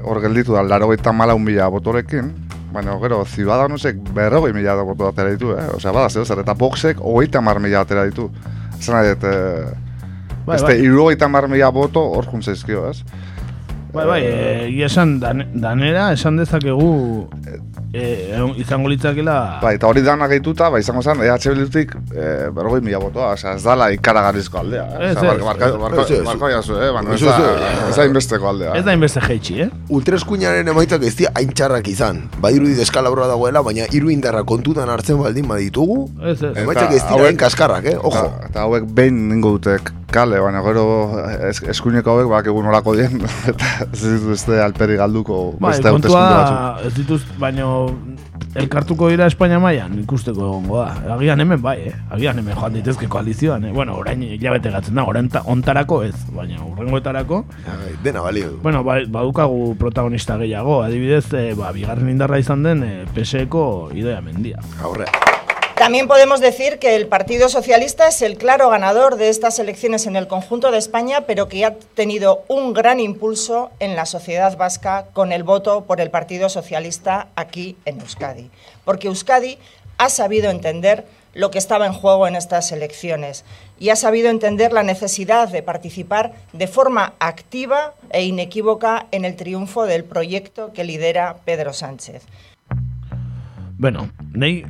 Hor 0.04 0.20
gelditu 0.22 0.54
da, 0.58 0.64
laro 0.68 0.90
gaita 0.92 1.14
mala 1.16 1.38
mila 1.40 1.70
botorekin, 1.72 2.32
baina 2.74 2.98
gero, 3.00 3.22
Ciudadanosek 3.26 3.96
berrogei 4.16 4.52
mila 4.54 4.76
boto 4.84 5.08
atera 5.08 5.30
ditu, 5.32 5.54
eh? 5.56 5.70
Osea, 5.78 5.92
bada, 5.96 6.10
zeo 6.10 6.26
zer, 6.26 6.40
eta 6.44 6.54
Voxek 6.60 7.00
hogeita 7.00 7.42
mar 7.42 7.60
mila 7.64 7.82
atera 7.86 8.04
ditu. 8.10 8.30
Esan 8.80 8.96
nahi, 8.98 9.14
dut, 9.14 9.24
e, 9.24 9.34
Bai, 10.44 10.56
beste, 10.58 10.74
bai. 10.74 10.80
irurogeita 10.84 11.30
mar 11.32 11.48
mila 11.48 11.70
boto 11.72 12.02
hor 12.18 12.26
juntzaizkio, 12.32 12.90
ez? 12.90 13.04
Bai, 13.94 14.06
bai, 14.10 14.22
e, 14.26 14.66
egia 14.68 14.90
esan 14.90 15.20
dan, 15.22 15.46
danera 15.54 16.12
esan 16.18 16.36
dezakegu 16.42 17.30
e, 17.94 18.42
izango 18.58 18.90
litzakela 18.90 19.60
Bai, 19.62 19.76
eta 19.78 19.88
hori 19.88 20.02
dana 20.02 20.28
gehituta, 20.32 20.70
ba, 20.74 20.80
izango 20.82 21.04
zen, 21.06 21.22
EH 21.24 21.38
Bildutik 21.54 21.94
e, 22.12 22.50
berrogei 22.56 22.82
mila 22.82 23.00
botoa, 23.04 23.34
osea, 23.38 23.54
ez 23.60 23.64
dala 23.64 23.90
ikaragarrizko 23.94 24.60
aldea. 24.64 24.84
Eh? 24.98 25.12
Ez, 25.12 25.18
ez. 25.18 25.40
barka, 25.46 26.50
jazu, 26.56 26.80
eh? 26.82 26.90
Baina 26.96 27.14
ez 27.14 27.96
da, 27.96 28.06
inbesteko 28.10 28.50
aldea. 28.50 28.74
ez 28.80 28.84
da 28.86 28.98
inbeste 28.98 29.22
jeitsi, 29.28 29.60
eh? 29.68 29.70
Ultraeskuinaren 29.94 30.74
emaitzak 30.74 31.06
ez 31.08 31.16
dira 31.22 31.34
hain 31.38 31.54
txarrak 31.54 31.88
izan. 31.94 32.24
Badirudi 32.42 32.76
deskalabrua 32.80 33.30
dagoela, 33.32 33.62
baina 33.66 33.88
hiru 33.92 34.10
indarra 34.14 34.44
kontutan 34.44 34.90
hartzen 34.90 35.22
baldin 35.22 35.48
baditugu, 35.48 36.08
Ez, 36.24 36.42
ez. 36.42 36.56
emaitzak 36.66 36.92
ez 36.98 37.04
dira 37.08 37.28
hain 37.30 37.38
kaskarrak, 37.38 37.92
eh? 37.94 37.98
Ojo. 38.02 38.26
Eta, 38.26 38.50
eta 38.50 38.66
hauek 38.68 38.90
behin 38.90 39.28
ningo 39.30 39.58
dutek 39.58 39.94
kale, 40.14 40.38
baina 40.40 40.62
gero 40.66 40.84
es, 41.50 41.60
eskuineko 41.74 42.14
hauek 42.14 42.30
bak 42.32 42.48
egun 42.52 42.68
olako 42.70 42.94
dien, 43.00 43.18
eta 43.52 43.72
ez 43.90 44.02
dituzte 44.04 44.60
alperi 44.62 44.96
galduko 45.02 45.40
Bai, 45.60 45.72
beste 45.74 45.90
kontua 45.96 46.22
da, 46.22 46.38
batzuk. 46.38 46.86
ez 46.88 46.94
dituz, 47.00 47.22
baino 47.42 47.72
elkartuko 48.62 49.08
dira 49.10 49.26
Espainia 49.26 49.58
mailan 49.60 49.96
ikusteko 50.04 50.44
egongo 50.46 50.84
da. 50.84 51.16
Agian 51.16 51.42
hemen 51.42 51.62
bai, 51.64 51.76
eh? 51.90 51.94
Agian 52.14 52.38
hemen 52.38 52.54
joan 52.54 52.76
ditezke 52.78 53.08
koalizioan, 53.10 53.66
eh? 53.66 53.72
Bueno, 53.74 53.96
orain 53.98 54.22
hilabete 54.28 54.70
gatzen 54.76 54.94
da, 55.02 55.08
orain 55.10 55.30
ta- 55.34 55.42
ontarako 55.50 56.04
ez, 56.06 56.14
baina 56.38 56.62
urrengoetarako. 56.70 57.44
Ai, 57.74 57.96
Dena 58.06 58.22
balio. 58.22 58.54
Bueno, 58.62 58.84
ba, 58.86 59.00
badukagu 59.10 59.74
protagonista 59.82 60.38
gehiago, 60.38 60.84
adibidez, 60.86 61.26
eh, 61.34 61.54
ba, 61.58 61.72
bigarren 61.74 62.14
indarra 62.14 62.38
izan 62.40 62.62
den 62.64 62.84
eh, 62.86 63.06
PSEko 63.16 63.90
Idoia 63.98 64.22
Mendia. 64.22 64.62
Aurrea. 64.84 65.33
También 65.84 66.08
podemos 66.08 66.40
decir 66.40 66.80
que 66.80 66.96
el 66.96 67.08
Partido 67.08 67.50
Socialista 67.50 68.08
es 68.08 68.22
el 68.22 68.38
claro 68.38 68.70
ganador 68.70 69.18
de 69.18 69.28
estas 69.28 69.60
elecciones 69.60 70.08
en 70.08 70.16
el 70.16 70.30
conjunto 70.30 70.72
de 70.72 70.78
España, 70.78 71.26
pero 71.28 71.50
que 71.50 71.66
ha 71.66 71.76
tenido 71.76 72.46
un 72.48 72.72
gran 72.72 73.02
impulso 73.02 73.70
en 73.82 73.98
la 73.98 74.06
sociedad 74.06 74.56
vasca 74.56 75.08
con 75.12 75.34
el 75.34 75.44
voto 75.44 75.84
por 75.84 76.00
el 76.00 76.10
Partido 76.10 76.48
Socialista 76.48 77.28
aquí 77.36 77.76
en 77.84 78.00
Euskadi. 78.00 78.50
Porque 78.86 79.10
Euskadi 79.10 79.58
ha 79.98 80.08
sabido 80.08 80.52
entender 80.52 81.06
lo 81.34 81.52
que 81.52 81.58
estaba 81.58 81.86
en 81.86 81.92
juego 81.92 82.28
en 82.28 82.38
estas 82.38 82.72
elecciones 82.72 83.44
y 83.78 83.90
ha 83.90 83.98
sabido 83.98 84.30
entender 84.30 84.72
la 84.72 84.84
necesidad 84.84 85.50
de 85.50 85.64
participar 85.64 86.32
de 86.54 86.68
forma 86.68 87.16
activa 87.20 87.94
e 88.10 88.24
inequívoca 88.24 89.08
en 89.12 89.26
el 89.26 89.36
triunfo 89.36 89.86
del 89.86 90.06
proyecto 90.06 90.72
que 90.72 90.86
lidera 90.86 91.36
Pedro 91.44 91.74
Sánchez. 91.74 92.24
Bueno, 93.78 94.08
nei 94.32 94.64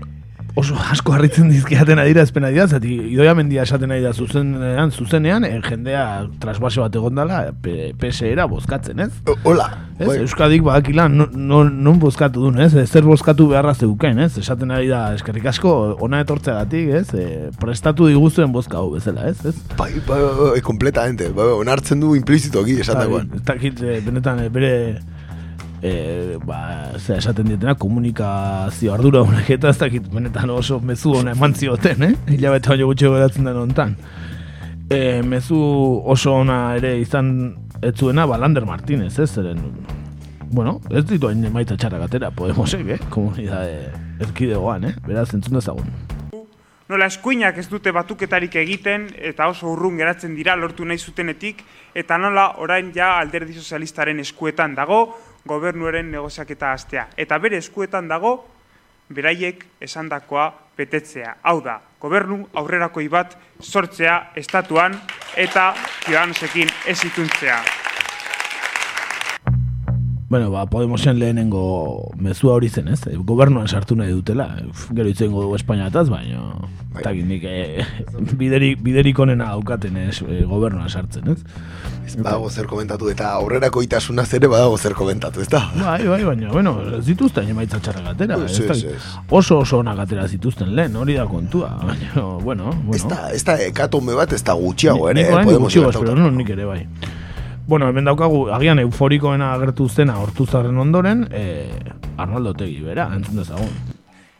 oso 0.56 0.76
asko 0.78 1.14
harritzen 1.16 1.48
dizkiaten 1.50 1.98
adierazpena 1.98 2.52
dira, 2.54 2.68
zati 2.68 2.94
Idoia 3.10 3.34
Mendia 3.34 3.64
esaten 3.66 3.90
nahi 3.90 4.04
da 4.04 4.12
zuzenean, 4.14 4.92
zuzenean, 4.94 5.46
eh, 5.48 5.56
jendea 5.66 6.28
trasbase 6.40 6.80
bat 6.84 6.94
egondala 7.00 7.40
PSera 8.00 8.46
bozkatzen, 8.52 9.00
ez? 9.00 9.10
O- 9.26 9.38
Hola. 9.50 9.66
Ez, 9.98 10.08
Bai. 10.08 10.18
Euskadik 10.24 10.62
badakila 10.66 11.08
non, 11.10 11.30
non, 11.34 11.72
non 11.84 11.98
bozkatu 12.02 12.42
duen, 12.46 12.60
ez? 12.62 12.74
Zer 12.90 13.04
bozkatu 13.06 13.48
beharra 13.50 13.74
zeuken, 13.74 14.20
ez? 14.20 14.38
Esaten 14.38 14.72
ari 14.74 14.88
da 14.90 15.02
eskerrik 15.16 15.46
asko 15.50 15.74
ona 16.06 16.22
etortzeagatik, 16.22 16.90
ez? 17.02 17.08
E, 17.14 17.26
prestatu 17.62 18.08
diguzuen 18.10 18.52
bozka 18.54 18.78
hau 18.78 18.92
bezala, 18.94 19.28
ez? 19.30 19.40
ez? 19.46 19.56
Bai, 19.78 19.92
bai, 20.08 20.20
bai, 20.22 20.50
bai, 20.52 20.62
kompletamente. 20.62 21.30
Bai, 21.34 21.46
bai, 21.50 21.58
onartzen 21.66 22.00
du 22.02 22.14
implizitoki 22.18 22.78
esatekoan. 22.86 23.30
Ez 23.38 23.44
dakit, 23.50 23.82
eh, 23.82 24.00
benetan, 24.06 24.40
eh, 24.46 24.50
bere 24.54 24.74
e, 25.84 26.38
ba, 26.46 26.92
ze 26.98 27.18
esaten 27.18 27.48
dietena, 27.48 27.76
komunikazio 27.76 28.94
ardura 28.94 29.22
honek 29.22 29.50
eta 29.58 29.74
ez 29.74 29.78
dakit, 29.82 30.08
benetan 30.14 30.54
oso 30.56 30.80
mezu 30.80 31.18
ona 31.20 31.34
eman 31.36 31.54
zioten, 31.54 32.06
eh? 32.08 32.14
Hilabete 32.32 32.72
baino 32.72 32.88
gutxi 32.88 33.10
geratzen 33.12 33.50
den 33.50 33.60
hontan. 33.60 33.98
E, 34.90 35.22
mezu 35.28 35.60
oso 36.16 36.38
ona 36.40 36.62
ere 36.78 36.96
izan 37.02 37.34
ez 37.82 37.98
zuena, 37.98 38.26
ba, 38.30 38.40
Lander 38.40 38.66
Martínez, 38.66 39.18
ez? 39.20 39.30
Zeren, 39.36 39.60
bueno, 40.54 40.80
ez 40.90 41.04
ditu 41.10 41.28
hain 41.28 41.44
emaitza 41.52 41.76
txarrak 41.76 42.08
atera, 42.08 42.32
Podemosek, 42.32 42.96
eh? 42.96 43.00
Komunidade 43.12 43.92
erkidegoan, 44.24 44.88
eh? 44.88 44.96
Beraz, 45.06 45.34
entzun 45.36 45.60
dezagun. 45.60 45.92
Nola 46.92 47.08
eskuinak 47.08 47.58
ez 47.58 47.70
dute 47.72 47.92
batuketarik 47.96 48.56
egiten 48.60 49.08
eta 49.16 49.48
oso 49.50 49.70
urrun 49.72 49.96
geratzen 49.98 50.36
dira 50.36 50.56
lortu 50.60 50.86
nahi 50.86 51.00
zutenetik 51.00 51.64
eta 51.96 52.18
nola 52.20 52.44
orain 52.62 52.92
ja 52.94 53.14
alderdi 53.22 53.56
sozialistaren 53.56 54.20
eskuetan 54.20 54.76
dago 54.76 55.00
gobernuaren 55.48 56.12
negoziaketa 56.12 56.72
hastea. 56.72 57.08
Eta 57.18 57.38
bere 57.40 57.58
eskuetan 57.58 58.08
dago 58.08 58.36
beraiek 59.14 59.66
esandakoa 59.82 60.48
betetzea. 60.78 61.38
Hau 61.44 61.60
da, 61.62 61.80
gobernu 62.02 62.44
aurrerakoi 62.54 63.08
bat 63.12 63.38
sortzea 63.62 64.20
estatuan 64.40 64.96
eta 65.36 65.74
ciudadanosekin 66.06 66.72
ez 66.88 67.00
ituntzea. 67.06 67.60
Bueno, 70.34 70.50
ba, 70.50 70.66
Podemosen 70.66 71.20
lehenengo 71.20 72.10
mezua 72.18 72.56
hori 72.56 72.68
zen, 72.68 72.88
ez? 72.88 73.04
E, 73.06 73.12
Gobernuan 73.22 73.68
sartu 73.68 73.94
nahi 73.94 74.10
dutela. 74.10 74.48
Gero 74.90 75.06
itzengo 75.12 75.44
dugu 75.44 75.60
Espainiataz, 75.60 76.08
baina... 76.10 76.42
Bai. 76.90 77.04
Eta 77.04 77.12
nik 77.14 77.46
e, 77.52 77.86
biderik, 78.40 78.82
biderik 78.82 79.22
onena 79.22 79.52
daukaten 79.52 80.00
ez, 80.02 80.24
e, 80.26 80.40
gobernuan 80.50 80.90
sartzen, 80.90 81.30
ez? 81.36 81.38
Ez 82.08 82.16
badago 82.18 82.50
zer 82.50 82.66
komentatu 82.66 83.14
eta 83.14 83.30
aurrerako 83.38 83.86
itasuna 83.86 84.26
ere 84.26 84.50
badago 84.50 84.82
zer 84.82 84.98
komentatu, 84.98 85.46
ez 85.46 85.52
da? 85.54 85.68
Bai, 85.78 86.02
bai, 86.08 86.24
baina, 86.26 86.50
bueno, 86.50 86.80
ez 86.98 87.06
dituzten 87.06 87.54
emaitza 87.54 87.78
txarrak 87.78 88.16
atera. 88.16 88.42
Ez, 88.50 88.58
ez 88.58 88.84
ez. 88.98 89.02
Oso 89.30 89.60
oso 89.62 89.84
onak 89.86 90.02
atera 90.08 90.26
zituzten 90.28 90.74
lehen, 90.74 90.98
hori 90.98 91.14
da 91.22 91.30
kontua. 91.30 91.76
Baina, 91.92 92.30
bueno, 92.42 92.74
bueno. 92.74 92.98
Ez 92.98 93.06
da, 93.06 93.28
ez 93.30 93.46
da 93.46 93.62
ekatome 93.70 94.18
bat, 94.18 94.34
ez 94.34 94.42
da 94.42 94.58
gutxiago 94.58 95.14
ere. 95.14 95.30
Eh, 95.30 95.44
Podemos 95.44 95.68
gutxiago 95.68 95.94
espero, 95.94 96.18
no, 96.18 96.34
nik 96.34 96.58
ere 96.58 96.66
bai. 96.66 96.88
Bueno, 97.66 97.88
hemen 97.88 98.04
daukagu, 98.04 98.50
agian 98.52 98.80
euforikoena 98.84 99.54
agertu 99.54 99.88
zena 99.88 100.18
hortuzarren 100.20 100.78
ondoren, 100.78 101.28
eh, 101.32 101.72
Arnaldo 102.18 102.54
Tegi, 102.54 102.82
bera, 102.84 103.08
entzun 103.16 103.40
dezagun. 103.40 103.72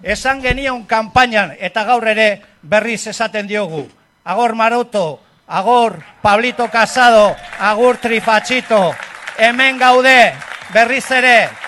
Esan 0.04 0.42
genion 0.44 0.84
kanpainan 0.84 1.54
eta 1.60 1.86
gaur 1.88 2.04
ere 2.12 2.42
berriz 2.62 3.08
esaten 3.08 3.48
diogu. 3.48 3.86
Agor 4.26 4.56
Maroto, 4.56 5.22
agor 5.48 6.02
Pablito 6.22 6.68
Casado, 6.68 7.34
agur 7.60 7.98
Trifachito, 7.98 8.92
hemen 9.38 9.80
gaude 9.80 10.34
berriz 10.74 11.10
ere. 11.12 11.63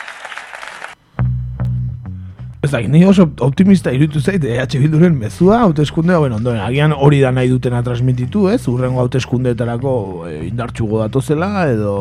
Ez 2.65 2.71
da, 2.73 2.79
ni 2.81 3.03
oso 3.05 3.27
optimista 3.45 3.91
irutu 3.93 4.17
zait, 4.17 4.41
EH 4.41 4.79
Bilduren 4.81 5.13
mezua, 5.19 5.59
hauteskundea, 5.67 6.17
bueno, 6.23 6.39
ondoren, 6.39 6.63
agian 6.65 6.95
hori 6.97 7.19
da 7.21 7.29
nahi 7.35 7.51
dutena 7.51 7.83
transmititu, 7.85 8.47
ez? 8.49 8.63
Urrengo 8.71 9.03
hauteskundeetarako 9.03 9.93
e, 10.25 10.39
indartxugo 10.47 11.03
datozela, 11.03 11.67
edo... 11.69 11.93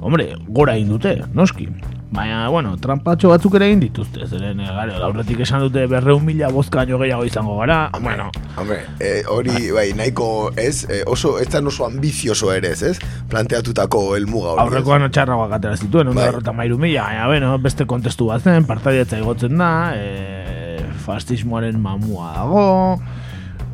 Hombre, 0.00 0.30
gora 0.48 0.78
egin 0.78 0.94
dute, 0.94 1.18
noski. 1.36 1.68
Baina, 2.10 2.48
bueno, 2.48 2.72
trampatxo 2.80 3.28
batzuk 3.28 3.58
ere 3.58 3.66
egin 3.68 3.82
dituzte, 3.82 4.24
zeren, 4.24 4.62
e, 4.64 4.68
gare, 4.72 4.94
aurretik 5.04 5.42
esan 5.44 5.60
dute 5.66 5.82
berreun 5.90 6.24
mila 6.24 6.48
bozka 6.54 6.80
baino 6.80 6.96
gehiago 7.02 7.26
izango 7.28 7.58
gara, 7.58 7.90
bueno. 8.00 8.30
Hombre, 8.56 8.78
eh, 8.98 9.22
hori, 9.28 9.70
bai, 9.76 9.90
nahiko, 9.92 10.50
ez, 10.56 10.86
eh, 10.88 11.02
oso, 11.06 11.34
ez 11.38 11.50
da 11.52 11.60
oso 11.60 11.84
ambizioso 11.84 12.50
ere, 12.54 12.72
ez? 12.72 12.96
Planteatutako 13.28 14.16
helmuga 14.16 14.54
hori. 14.54 14.64
Aurrekoan 14.64 15.04
txarra 15.12 15.36
atera 15.54 15.76
zituen, 15.76 16.14
Bai. 16.14 16.30
bai. 16.32 16.54
mairu 16.62 16.78
mila, 16.78 17.04
baina, 17.04 17.26
bueno, 17.26 17.52
beste 17.58 17.84
kontestu 17.84 18.32
bat 18.32 18.42
zen, 18.42 18.64
partaietza 18.64 19.20
igotzen 19.20 19.58
da, 19.58 19.92
e, 19.94 20.80
fastismoaren 21.04 21.78
mamua 21.78 22.32
dago, 22.34 22.66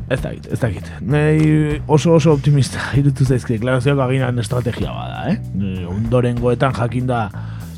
ez 0.09 0.19
dakit, 0.21 0.51
ez 0.51 0.59
dakit. 0.59 0.91
Nei 1.01 1.81
oso 1.87 2.13
oso 2.19 2.33
optimista 2.35 2.83
irutu 2.99 3.23
zaizki, 3.25 3.55
deklarazioak 3.55 3.99
aginan 4.09 4.43
estrategia 4.43 4.91
bada, 4.91 5.29
eh? 5.31 5.39
Ondorengoetan 5.87 6.75
jakinda 6.75 7.29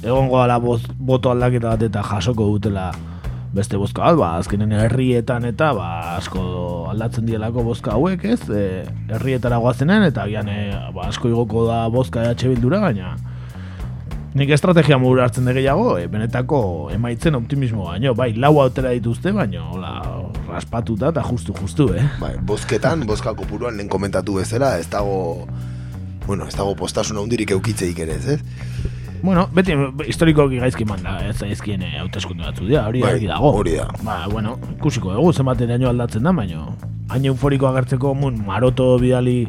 egongo 0.03 0.43
boz, 0.61 0.81
boto 0.97 1.31
aldaketa 1.31 1.75
bat 1.75 1.81
eta 1.81 2.03
jasoko 2.03 2.47
dutela 2.53 2.91
beste 3.53 3.77
bozka 3.77 4.03
bat, 4.03 4.17
ba, 4.19 4.29
azkenen 4.41 4.71
herrietan 4.71 5.45
eta 5.49 5.71
ba, 5.73 6.17
asko 6.17 6.41
aldatzen 6.91 7.25
dielako 7.25 7.63
bozka 7.63 7.95
hauek, 7.95 8.25
ez? 8.25 8.41
E, 8.49 8.83
herrietara 9.09 9.57
goazenen 9.63 10.05
eta 10.09 10.27
agian 10.27 10.49
e, 10.51 10.59
ba, 10.93 11.07
asko 11.07 11.31
igoko 11.31 11.65
da 11.69 11.87
bozka 11.93 12.25
EH 12.27 12.51
Bildura, 12.51 12.81
baina 12.83 13.15
nik 14.37 14.51
estrategia 14.53 14.99
mugura 15.01 15.25
hartzen 15.25 15.47
de 15.49 15.55
gehiago, 15.57 15.95
e, 15.97 16.05
benetako 16.11 16.59
emaitzen 16.93 17.39
optimismo 17.39 17.87
baino, 17.89 18.13
bai, 18.17 18.33
lau 18.37 18.53
autera 18.61 18.93
dituzte, 18.93 19.33
baina 19.33 19.63
hola, 19.71 19.95
raspatuta 20.51 21.13
eta 21.15 21.23
justu, 21.25 21.55
justu, 21.57 21.89
eh? 21.97 22.05
Bai, 22.21 22.35
bozketan, 22.45 23.07
bozka 23.09 23.33
kopuruan 23.37 23.79
lehen 23.79 23.89
komentatu 23.89 24.37
bezala, 24.37 24.75
ez 24.77 24.89
dago, 24.91 25.47
bueno, 26.27 26.45
ez 26.45 26.55
dago 26.55 26.75
postasuna 26.77 27.23
hundirik 27.23 27.55
eukitzeik 27.57 28.05
ere, 28.05 28.19
ez, 28.19 28.37
ez? 28.37 28.66
Bueno, 29.27 29.49
beti 29.51 29.73
historikoki 30.07 30.55
gaizki 30.61 30.85
manda, 30.87 31.17
ez 31.27 31.33
zaizkien 31.43 31.81
e, 31.83 31.89
hauteskunde 31.99 32.45
batzu 32.45 32.63
dira, 32.63 32.85
hori 32.87 33.01
Bai, 33.03 33.17
dago. 33.27 33.49
hori 33.59 33.73
da. 33.75 33.89
Ba, 33.99 34.21
bueno, 34.31 34.53
ikusiko 34.77 35.11
dugu, 35.11 35.33
zenbaten 35.35 35.67
daño 35.67 35.89
aldatzen 35.89 36.23
da, 36.23 36.31
baina 36.31 36.61
hain 37.11 37.27
euforiko 37.27 37.67
agertzeko 37.67 38.13
mun 38.15 38.37
maroto 38.47 38.85
bidali 39.01 39.41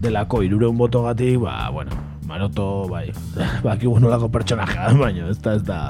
delako 0.00 0.40
irureun 0.46 0.80
botogatik, 0.80 1.36
ba, 1.44 1.68
bueno, 1.74 1.98
maroto, 2.24 2.88
bai, 2.88 3.10
bakigu 3.66 3.98
nolako 4.00 4.32
pertsonajea, 4.32 4.88
baina 5.04 5.28
ez 5.28 5.36
da, 5.44 5.58
ez 5.60 5.68
da, 5.68 5.82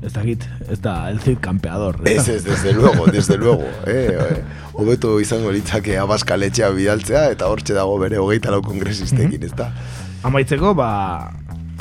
ez 0.00 0.16
da 0.16 0.24
git, 0.24 0.48
ez 0.64 0.80
da 0.80 0.96
el 1.12 1.20
Cid 1.20 1.44
campeador. 1.44 2.00
Ez, 2.08 2.24
ez, 2.38 2.42
desde 2.48 2.72
luego, 2.72 3.04
desde 3.12 3.36
luego, 3.36 3.68
eh, 3.84 4.16
eh, 4.16 4.42
hobeto 4.72 5.18
izango 5.20 5.52
litzake 5.52 6.00
abaskaletxea 6.00 6.72
bidaltzea, 6.72 7.28
eta 7.36 7.52
hortxe 7.52 7.76
dago 7.76 8.00
bere 8.00 8.16
hogeita 8.16 8.48
lau 8.56 8.64
kongresistekin, 8.64 9.44
ez 9.44 9.52
da? 9.60 9.74
Amaitzeko, 10.24 10.72
ba, 10.72 10.92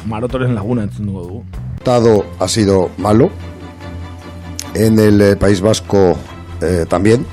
marotoren 0.06 0.56
laguna 0.56 0.84
entzun 0.84 1.08
dugu 1.08 1.44
resultado 1.84 2.26
ha 2.40 2.48
sido 2.48 2.90
malo. 2.98 3.30
En 4.74 4.98
el 4.98 5.22
eh, 5.22 5.36
País 5.36 5.60
Vasco 5.60 6.18
eh, 6.62 6.86
también. 6.88 7.26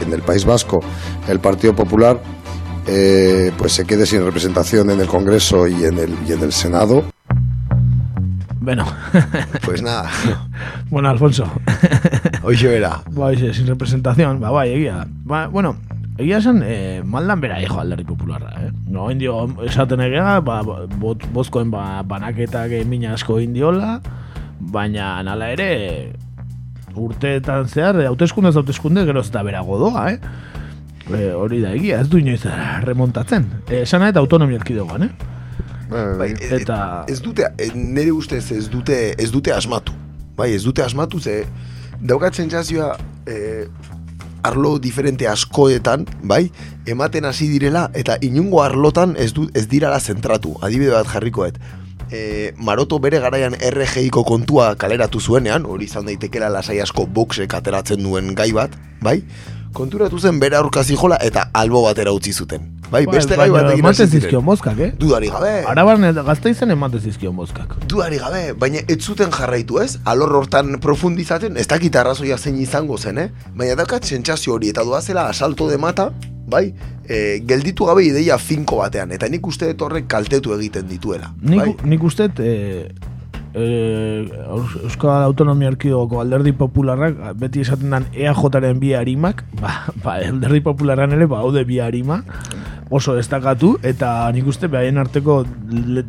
En 0.00 0.12
el 0.12 0.22
País 0.22 0.44
Vasco 0.44 0.80
el 1.28 1.40
Partido 1.40 1.74
Popular 1.74 2.20
eh, 2.86 3.52
pues 3.58 3.72
se 3.72 3.84
quede 3.84 4.06
sin 4.06 4.24
representación 4.24 4.90
en 4.90 5.00
el 5.00 5.06
Congreso 5.06 5.66
y 5.66 5.84
en 5.84 5.98
el, 5.98 6.16
y 6.26 6.32
en 6.32 6.42
el 6.42 6.52
Senado. 6.52 7.04
Bueno. 8.60 8.86
Pues 9.64 9.82
nada. 9.82 10.08
bueno, 10.90 11.08
Alfonso. 11.08 11.44
Hoxe 12.42 12.76
era. 12.76 13.02
Ba, 13.10 13.26
hoxe, 13.26 13.54
sin 13.54 13.66
representación, 13.66 14.40
ba, 14.40 14.50
bai, 14.50 14.72
egia. 14.72 15.06
Ba, 15.24 15.46
bueno, 15.48 15.76
egia 16.20 16.38
esan, 16.38 16.62
eh, 16.64 17.02
maldan 17.04 17.40
bera 17.40 17.60
hijo 17.62 17.80
alderri 17.80 18.04
popularra, 18.04 18.52
eh? 18.66 18.70
No, 18.88 19.10
indio, 19.10 19.48
esaten 19.66 20.00
egia, 20.04 20.40
ba, 20.40 20.60
bot, 20.62 21.26
bozkoen 21.34 21.70
ba, 21.70 22.02
banaketak 22.06 22.72
mina 22.86 23.14
asko 23.14 23.40
indiola, 23.40 24.00
baina 24.60 25.22
nala 25.26 25.50
ere, 25.52 26.12
urteetan 26.94 27.68
zehar, 27.68 27.98
hauteskunde 28.06 28.52
hauteskunde 28.54 29.04
gero 29.08 29.20
ez 29.20 29.30
da 29.30 29.42
bera 29.46 29.60
godoa, 29.66 30.10
eh? 30.12 30.18
E, 31.10 31.32
hori 31.34 31.60
da 31.62 31.72
egia, 31.74 32.00
ez 32.00 32.08
du 32.08 32.20
inoiz 32.20 32.44
remontatzen. 32.84 33.48
E, 33.68 33.82
esana 33.82 34.10
eta 34.12 34.20
autonomia 34.22 34.60
erkidegoan, 34.60 35.08
eh? 35.08 35.12
Bai, 35.90 36.30
e- 36.38 36.54
Eta- 36.60 37.04
ez 37.10 37.18
dute, 37.22 37.48
e, 37.58 37.70
nire 37.74 38.12
ustez 38.14 38.44
ez 38.54 38.68
dute, 38.70 39.14
ez 39.18 39.30
dute 39.34 39.52
asmatu. 39.52 39.92
Bai, 40.36 40.52
ez 40.54 40.62
dute 40.62 40.84
asmatu 40.84 41.18
ze 41.20 41.44
daukatzen 42.00 42.48
jazioa 42.50 42.94
e, 43.26 43.66
arlo 44.42 44.78
diferente 44.78 45.28
askoetan, 45.28 46.06
bai, 46.22 46.50
ematen 46.86 47.24
hasi 47.24 47.48
direla 47.48 47.88
eta 47.94 48.16
inungo 48.20 48.62
arlotan 48.62 49.16
ez 49.18 49.32
du 49.34 49.48
ez 49.54 49.66
dirala 49.68 50.00
zentratu. 50.00 50.56
Adibide 50.62 50.94
bat 50.96 51.08
jarrikoet. 51.08 51.60
E, 52.10 52.52
Maroto 52.58 52.98
bere 52.98 53.20
garaian 53.22 53.54
RGiko 53.54 54.24
kontua 54.26 54.74
kaleratu 54.74 55.20
zuenean, 55.20 55.66
hori 55.66 55.86
izan 55.86 56.08
daitekela 56.10 56.50
lasai 56.50 56.80
asko 56.82 57.06
boxek 57.06 57.54
ateratzen 57.54 58.02
duen 58.02 58.34
gai 58.34 58.50
bat, 58.56 58.74
bai? 59.02 59.20
Konturatu 59.72 60.18
zen 60.18 60.40
bere 60.40 60.56
aurka 60.58 60.82
zijola 60.82 61.18
eta 61.22 61.48
albo 61.54 61.82
batera 61.84 62.12
utzi 62.12 62.32
zuten. 62.32 62.80
Bai, 62.90 63.04
beste 63.06 63.36
gai 63.38 63.46
batekin 63.54 63.84
ematen 63.84 64.06
hasi 64.08 64.18
zizkion 64.18 64.42
mozkak, 64.44 64.78
eh? 64.82 64.88
Dudari 64.98 65.28
gabe. 65.30 65.52
Araban 65.70 66.08
gazte 66.26 66.50
izan 66.50 66.74
ematen 66.74 67.00
zizkion 67.00 67.34
mozkak. 67.36 67.76
Duari 67.90 68.18
gabe, 68.18 68.42
baina 68.58 68.82
ez 68.90 68.98
zuten 68.98 69.30
jarraitu 69.30 69.78
ez, 69.78 69.92
alor 70.10 70.34
hortan 70.40 70.80
profundizaten, 70.82 71.56
ez 71.56 71.68
dakit 71.70 71.96
arrazoia 71.96 72.38
zein 72.38 72.58
izango 72.58 72.98
zen, 72.98 73.22
eh? 73.22 73.28
Baina 73.54 73.78
daukat 73.78 74.10
sentsazio 74.10 74.56
hori 74.56 74.72
eta 74.74 74.82
doazela 74.84 75.28
asalto 75.30 75.68
de 75.70 75.78
mata, 75.78 76.08
bai, 76.50 76.72
e, 77.06 77.38
gelditu 77.46 77.86
gabe 77.86 78.08
ideia 78.08 78.38
finko 78.42 78.82
batean, 78.82 79.14
eta 79.14 79.30
nik 79.30 79.46
uste 79.46 79.70
horrek 79.78 80.10
kaltetu 80.10 80.56
egiten 80.58 80.90
dituela. 80.90 81.30
Nik, 81.42 81.60
bai? 81.60 81.76
nik 81.94 82.02
uste, 82.10 82.26
e, 82.42 82.90
e, 83.54 84.28
Euskal 84.84 85.24
Autonomia 85.24 85.70
Erkidegoko 85.72 86.20
alderdi 86.22 86.52
popularrak 86.56 87.18
beti 87.40 87.64
esaten 87.64 87.90
dan 87.94 88.06
EAJaren 88.14 88.80
bi 88.80 88.94
harimak, 88.94 89.44
ba, 89.60 89.90
ba, 90.04 90.18
alderdi 90.20 90.62
popularran 90.64 91.14
ere, 91.16 91.26
ba, 91.30 91.42
haude 91.44 91.64
bi 91.68 91.80
harima, 91.82 92.22
oso 92.90 93.14
destakatu, 93.18 93.76
eta 93.86 94.30
nik 94.34 94.48
uste 94.50 94.70
behaien 94.70 94.98
arteko 94.98 95.42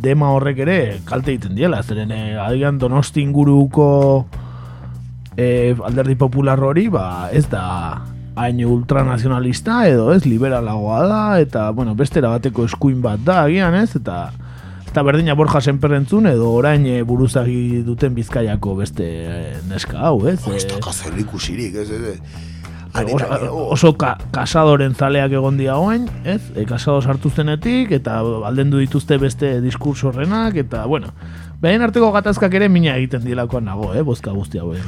dema 0.02 0.32
horrek 0.36 0.64
ere 0.66 0.80
kalte 1.06 1.36
egiten 1.36 1.58
diela, 1.58 1.82
zeren 1.84 2.14
e, 2.14 2.22
adigan 2.42 2.80
donosti 2.82 3.24
inguruko 3.26 3.90
e, 5.38 5.76
alderdi 5.82 6.18
popular 6.20 6.62
hori, 6.62 6.88
ba, 6.94 7.30
ez 7.34 7.48
da 7.50 8.02
hain 8.36 8.62
ultranazionalista 8.64 9.82
edo 9.90 10.12
ez 10.14 10.24
liberalagoa 10.26 11.02
da 11.08 11.24
eta 11.42 11.66
bueno, 11.76 11.96
bestera 12.00 12.32
bateko 12.32 12.64
eskuin 12.70 13.02
bat 13.04 13.20
da 13.28 13.42
agian 13.44 13.76
ez? 13.76 13.92
Eta 14.00 14.30
eta 14.92 15.06
berdina 15.08 15.38
Borja 15.40 15.62
Senperentzun 15.64 16.26
edo 16.28 16.50
orain 16.52 16.84
e, 16.84 16.98
buruzagi 17.08 17.80
duten 17.88 18.12
Bizkaiako 18.12 18.74
beste 18.82 19.06
e, 19.08 19.36
neska 19.70 20.02
hau, 20.04 20.18
ez? 20.28 20.42
Ez 20.52 20.66
E, 20.66 20.80
da 20.84 20.92
zer 20.92 21.16
ikusirik, 21.22 21.78
ez, 21.80 21.90
ez, 21.96 22.18
ez. 22.18 22.50
oso, 23.48 23.94
ka, 23.96 24.18
kasadoren 24.36 24.92
zaleak 24.94 25.32
egon 25.40 25.56
dira 25.56 25.78
oain, 25.80 26.10
ez? 26.28 26.42
E, 26.56 26.66
kasado 26.68 27.00
sartu 27.02 27.32
zenetik, 27.32 27.94
eta 27.96 28.20
aldendu 28.20 28.84
dituzte 28.84 29.16
beste 29.18 29.54
diskurso 29.64 30.12
horrenak, 30.12 30.60
eta, 30.60 30.84
bueno, 30.92 31.14
behin 31.64 31.88
arteko 31.88 32.12
gatazkak 32.12 32.60
ere 32.60 32.68
mina 32.68 32.98
egiten 33.00 33.24
dielakoan 33.24 33.72
nago, 33.72 33.94
eh? 33.96 34.04
Bozka 34.04 34.36
guzti 34.36 34.60
hauen 34.60 34.84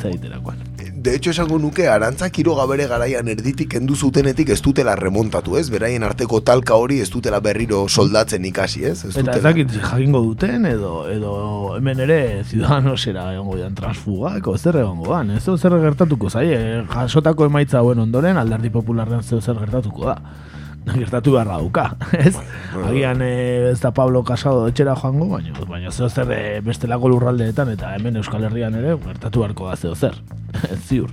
zaiterakoan. 0.00 0.64
De 1.06 1.14
hecho, 1.14 1.30
esango 1.30 1.60
nuke, 1.60 1.86
arantza 1.86 2.30
Quiroga 2.34 2.64
bere 2.66 2.88
garaian 2.90 3.28
erditik 3.30 3.68
kendu 3.70 3.94
zutenetik 3.94 4.48
ez 4.50 4.56
dutela 4.60 4.96
remontatu, 4.98 5.54
ez? 5.56 5.68
Beraien 5.70 6.02
arteko 6.02 6.40
talka 6.42 6.74
hori 6.74 6.96
ez 6.98 7.06
dutela 7.12 7.38
berriro 7.38 7.84
soldatzen 7.86 8.44
ikasi, 8.48 8.82
ez? 8.88 9.04
Ez 9.04 9.12
Eta 9.12 9.20
ez 9.20 9.24
dutela. 9.28 9.42
dakit 9.44 9.70
jakingo 9.76 10.22
duten, 10.24 10.66
edo, 10.66 11.06
edo 11.06 11.36
hemen 11.76 12.02
ere 12.08 12.42
Ciudadanosera 12.50 13.28
egongo 13.36 13.54
dian 13.60 13.78
transfugak, 13.78 14.48
o 14.50 14.56
zer 14.58 14.80
egongo 14.82 15.12
dan, 15.12 15.30
ez 15.30 15.44
zer 15.46 15.78
gertatuko 15.86 16.28
zaie, 16.28 16.58
jasotako 16.90 17.46
emaitza 17.52 17.78
hauen 17.84 18.02
ondoren 18.02 18.42
alderdi 18.42 18.74
popularren 18.74 19.22
zer 19.22 19.62
gertatuko 19.62 20.10
da. 20.10 20.18
Gertatu 20.86 21.32
beharra 21.34 21.58
dauka, 21.58 21.86
ez? 22.26 22.36
Agian 22.86 23.22
eh, 23.24 23.72
ez 23.72 23.80
da 23.82 23.90
Pablo 23.94 24.22
Casado 24.24 24.66
etxera 24.70 24.94
joango, 24.96 25.28
baina, 25.34 25.54
baina 25.68 25.90
zeo 25.90 26.08
zer 26.08 26.30
eh, 26.34 26.60
bestelako 26.64 27.10
lurraldeetan 27.10 27.72
eta 27.74 27.94
hemen 27.96 28.20
Euskal 28.22 28.46
Herrian 28.46 28.78
ere 28.78 28.94
gertatu 29.02 29.42
beharko 29.42 29.70
da 29.70 29.76
zeo 29.76 29.94
zer, 29.94 30.14
ziur. 30.86 31.10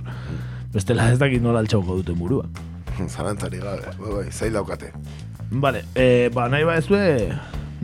Bestela 0.74 1.10
ez 1.10 1.18
dakit 1.18 1.42
nola 1.42 1.60
altxauko 1.64 1.98
duten 2.00 2.18
burua. 2.18 2.46
Zarantzari 3.14 3.60
gabe, 3.62 3.90
bai, 3.98 4.14
bai, 4.20 4.30
zail 4.30 4.54
daukate. 4.54 4.92
Vale, 5.50 5.84
eh, 5.94 6.30
ba, 6.34 6.48
nahi 6.48 6.64
ba 6.64 6.78
ez 6.78 6.88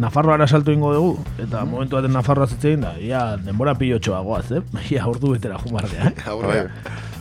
Nafarroara 0.01 0.47
salto 0.47 0.73
ingo 0.73 0.95
dugu, 0.95 1.25
eta 1.43 1.65
momentu 1.69 1.99
baten 1.99 2.15
Nafarroa 2.15 2.47
zitzein 2.49 2.81
da, 2.81 2.95
ia 3.03 3.37
denbora 3.37 3.75
pilotxoa 3.77 4.23
goaz, 4.25 4.47
eh? 4.57 4.63
Ia 4.95 5.05
ordu 5.11 5.35
betera 5.35 5.59
jumardea, 5.61 6.09
eh? 6.09 6.29
Aurrea. 6.31 6.71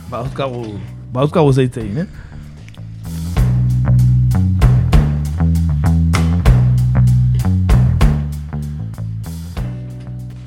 Bauzkagu, 0.08 0.62
bauzkagu 1.12 1.52
zeitzein, 1.52 1.98
eh? 2.04 2.29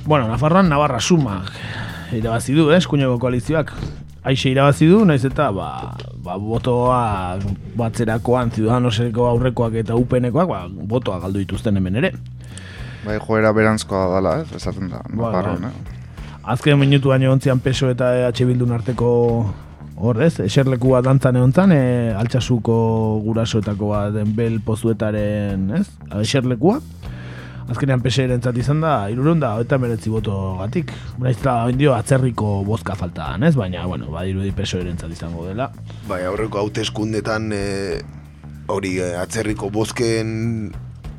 Bueno, 0.06 0.28
Nafarroan 0.28 0.70
Navarra 0.70 1.00
sumak 1.00 1.52
irabazi 2.14 2.54
du, 2.54 2.70
eh, 2.72 2.78
eskuineko 2.78 3.18
koalizioak. 3.20 3.72
Aixe 4.24 4.50
irabazi 4.52 4.86
du, 4.88 5.04
naiz 5.06 5.24
eta 5.26 5.50
ba, 5.52 5.96
ba, 6.24 6.36
botoa 6.38 7.40
batzerakoan 7.80 8.52
ziudadanoseko 8.54 9.26
aurrekoak 9.32 9.80
eta 9.82 9.96
upenekoak, 10.00 10.48
ba, 10.48 10.68
botoa 10.70 11.20
galdu 11.24 11.42
dituzten 11.42 11.80
hemen 11.80 11.98
ere. 12.04 12.14
Bai, 13.04 13.18
joera 13.20 13.52
berantzkoa 13.56 14.06
dala, 14.14 14.38
ez, 14.44 14.52
esaten 14.56 14.92
da, 14.92 15.02
Bai, 15.10 15.18
naparron, 15.18 15.66
bai. 15.66 15.72
eh? 15.72 16.00
Azken 16.54 16.80
minutu 16.80 17.10
baino 17.12 17.32
ontzian 17.32 17.60
peso 17.64 17.90
eta 17.92 18.12
EH 18.20 18.46
Bildun 18.46 18.72
arteko 18.76 19.10
hor 19.96 20.22
ez, 20.24 20.38
eserleku 20.44 20.92
bat 20.92 21.06
dantzan 21.08 21.40
egon 21.40 21.54
zan, 21.56 21.72
e, 21.72 22.12
altxasuko 22.20 22.76
gurasoetako 23.24 23.92
bat 23.92 24.14
den 24.16 24.36
bel 24.36 24.60
pozuetaren, 24.64 25.70
ez, 25.80 25.88
eserlekua. 26.20 26.80
Azkenean 27.72 28.02
pese 28.04 28.26
erentzat 28.28 28.58
izan 28.60 28.82
da, 28.84 28.94
irurun 29.12 29.40
da, 29.40 29.54
eta 29.64 29.78
meretzi 29.80 30.12
boto 30.12 30.58
gatik. 30.60 30.92
Naizta, 31.24 31.56
indio, 31.72 31.94
atzerriko 31.96 32.62
bozka 32.68 32.98
falta 33.00 33.30
dan, 33.32 33.48
ez? 33.48 33.56
Baina, 33.56 33.86
bueno, 33.88 34.12
badirudi 34.14 34.52
peso 34.56 34.82
erentzat 34.82 35.14
izango 35.16 35.48
dela. 35.48 35.70
Bai, 36.10 36.24
aurreko 36.28 36.60
hauteskundetan 36.64 37.52
e, 37.56 37.64
hori 38.68 38.98
e, 39.00 39.14
atzerriko 39.22 39.72
bozken 39.74 40.74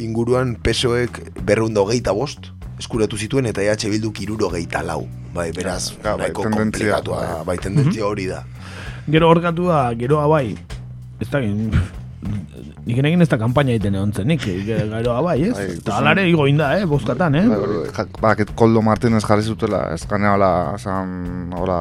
inguruan 0.04 0.56
pesoek 0.60 1.22
berrunda 1.46 1.84
hogeita 1.84 2.12
bost 2.12 2.50
eskuratu 2.78 3.16
zituen 3.16 3.46
eta 3.46 3.62
EH 3.62 3.88
Bilduk 3.92 4.20
iruro 4.24 4.50
geita 4.52 4.82
lau. 4.82 5.04
Bai, 5.34 5.50
beraz, 5.54 5.94
Ja, 6.02 6.14
bai, 6.14 6.28
nahiko 6.28 6.46
komplikatua, 6.50 7.42
bai, 7.46 7.56
tendentzia 7.62 8.06
hori 8.06 8.28
da. 8.30 8.44
Gero 9.10 9.28
horkatu 9.30 9.68
da, 9.70 9.88
geroa 9.98 10.26
bai, 10.30 10.56
ez 11.20 11.28
da, 11.30 11.40
nik 12.84 12.98
egin 13.00 13.24
ez 13.24 13.28
da 13.30 13.38
kampaina 13.40 13.72
egiten 13.74 13.96
egon 13.96 14.12
zenik, 14.12 14.44
geroa 14.66 15.20
bai, 15.24 15.36
ez? 15.48 15.54
Bai, 15.56 15.66
Eta 15.78 15.96
alare 15.98 16.24
igo 16.28 16.46
inda, 16.50 16.70
eh, 16.78 16.84
bozkatan, 16.88 17.34
eh? 17.38 17.44
Ba, 18.20 18.34
ja, 18.38 18.46
Koldo 18.56 18.82
Martínez 18.84 19.22
jarri 19.24 19.44
zutela, 19.44 19.82
ez 19.94 20.04
ganea 20.10 20.34
hola, 20.36 20.50
esan, 20.76 21.52
hola, 21.58 21.78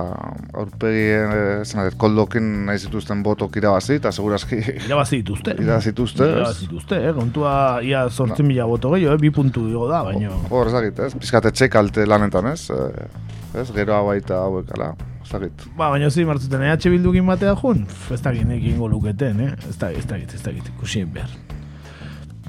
aurpegi, 0.63 1.05
eh, 1.17 1.61
esan, 1.61 1.85
ez, 1.87 1.95
Koldokin 1.99 2.49
nahi 2.67 2.79
zituzten 2.79 3.23
botok 3.23 3.57
irabazi, 3.61 3.99
eta 4.01 4.11
segurazki... 4.15 4.61
Irabazi 4.87 5.21
dituzte. 5.21 5.57
Irabazi 5.59 5.93
dituzte, 5.93 6.27
ez? 6.27 6.35
Irabazi 6.37 6.67
dituzte, 6.67 7.01
eh? 7.09 7.15
Kontua, 7.17 7.55
ia 7.85 8.05
sortzen 8.09 8.47
mila 8.47 8.67
boto 8.69 8.93
gehiago, 8.95 9.17
eh? 9.17 9.23
Bi 9.23 9.33
puntu 9.35 9.67
igo 9.71 9.87
da, 9.91 10.03
baino. 10.07 10.37
Hor, 10.49 10.71
ez 10.71 10.77
dakit, 10.77 11.03
ez? 11.07 11.13
Pizkat 11.19 11.51
etxe 11.51 11.69
kalte 11.73 12.07
lanetan, 12.07 12.51
ez? 12.53 12.69
Eh, 12.73 13.59
ez, 13.61 13.67
geroa 13.75 14.03
baita 14.07 14.43
hauek, 14.47 14.71
ala, 14.77 14.93
ez 15.33 15.41
dakit. 15.41 15.65
Ba, 15.77 15.89
baina 15.89 16.09
zi 16.09 16.25
martzuten 16.25 16.61
EH 16.61 16.89
Bildukin 16.89 17.25
batea 17.25 17.55
jun, 17.55 17.85
ez 18.11 18.21
dakit 18.21 18.45
nik 18.47 18.63
ingo 18.63 18.87
luketen, 18.87 19.39
eh? 19.39 19.51
Ez 19.69 19.77
dakit, 19.77 19.99
ez 19.99 20.07
dakit, 20.07 20.33
ez 20.33 20.41
dakit, 20.43 20.69
ikusien 20.75 21.11
behar. 21.13 21.29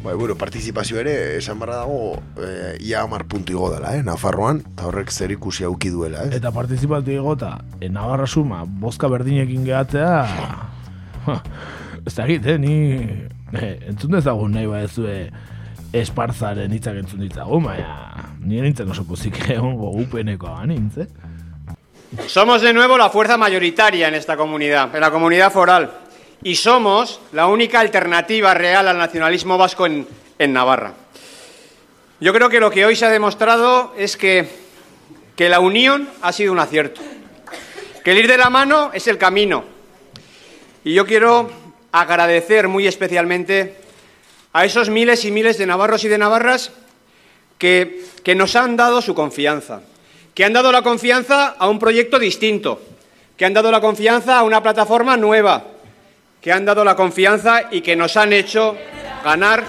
Bai, 0.04 0.14
bueno, 0.20 0.34
partizipazio 0.36 0.98
ere, 1.00 1.14
esan 1.38 1.58
barra 1.58 1.78
dago, 1.80 2.18
e, 2.36 2.76
ia 2.84 3.00
amar 3.02 3.24
puntu 3.24 3.54
igo 3.54 3.70
dela, 3.72 3.94
eh, 3.96 4.02
Nafarroan, 4.04 4.60
eta 4.74 4.90
horrek 4.90 5.10
zer 5.10 5.32
ikusi 5.32 5.64
auki 5.64 5.88
duela, 5.88 6.26
eh? 6.26 6.36
Eta 6.36 6.52
partizipatu 6.52 7.14
egota, 7.14 7.54
e, 7.80 7.88
Navarra 7.88 8.26
suma, 8.26 8.64
bozka 8.68 9.08
berdinekin 9.08 9.64
gehatzea, 9.64 10.18
ha, 11.26 11.38
ez 12.04 12.14
dakit, 12.18 12.44
eh, 12.52 12.58
ni 12.60 12.76
eh, 13.56 13.78
entzun 13.88 14.12
dezagun 14.18 14.52
nahi 14.52 14.68
ba 14.68 14.82
ez 14.84 14.92
espartzaren 15.94 16.72
hitzak 16.74 16.98
entzun 17.00 17.22
ditzagun, 17.22 17.64
baina 17.64 18.28
ni 18.44 18.60
nintzen 18.60 18.90
oso 18.90 19.06
pozik 19.08 19.38
egongo 19.48 19.94
upeneko 20.02 20.52
anintz, 20.52 20.98
eh? 20.98 21.08
Somos 22.26 22.62
de 22.62 22.72
nuevo 22.72 22.96
la 22.96 23.10
fuerza 23.10 23.36
mayoritaria 23.36 24.08
en 24.08 24.14
esta 24.14 24.36
comunidad, 24.36 24.94
en 24.94 25.00
la 25.00 25.10
comunidad 25.10 25.52
foral. 25.52 25.90
Y 26.42 26.56
somos 26.56 27.20
la 27.32 27.46
única 27.46 27.80
alternativa 27.80 28.54
real 28.54 28.88
al 28.88 28.98
nacionalismo 28.98 29.58
vasco 29.58 29.86
en, 29.86 30.06
Navarra. 30.52 30.92
Yo 32.20 32.32
creo 32.32 32.48
que 32.48 32.60
lo 32.60 32.70
que 32.70 32.84
hoy 32.84 32.96
se 32.96 33.06
ha 33.06 33.10
demostrado 33.10 33.94
es 33.96 34.16
que, 34.16 34.48
que 35.36 35.48
la 35.48 35.60
unión 35.60 36.08
ha 36.22 36.32
sido 36.32 36.52
un 36.52 36.58
acierto. 36.58 37.00
Que 38.02 38.12
el 38.12 38.18
ir 38.18 38.28
de 38.28 38.38
la 38.38 38.50
mano 38.50 38.90
es 38.92 39.06
el 39.06 39.18
camino. 39.18 39.64
Y 40.84 40.94
yo 40.94 41.06
quiero 41.06 41.50
agradecer 41.92 42.68
muy 42.68 42.86
especialmente 42.86 43.76
a 44.52 44.64
esos 44.64 44.90
miles 44.90 45.24
y 45.24 45.30
miles 45.30 45.58
de 45.58 45.66
navarros 45.66 46.04
y 46.04 46.08
de 46.08 46.18
navarras 46.18 46.72
que, 47.58 48.04
que 48.22 48.34
nos 48.34 48.56
han 48.56 48.76
dado 48.76 49.00
su 49.00 49.14
confianza, 49.14 49.82
que 50.34 50.44
han 50.44 50.52
dado 50.52 50.72
la 50.72 50.82
confianza 50.82 51.54
a 51.58 51.68
un 51.68 51.78
proyecto 51.78 52.18
distinto, 52.18 52.80
que 53.36 53.44
han 53.44 53.54
dado 53.54 53.70
la 53.70 53.80
confianza 53.80 54.38
a 54.38 54.42
una 54.42 54.62
plataforma 54.62 55.16
nueva, 55.16 55.62
que 56.40 56.52
han 56.52 56.64
dado 56.64 56.84
la 56.84 56.96
confianza 56.96 57.62
y 57.70 57.80
que 57.80 57.96
nos 57.96 58.16
han 58.16 58.32
hecho 58.32 58.76
ganar 59.24 59.64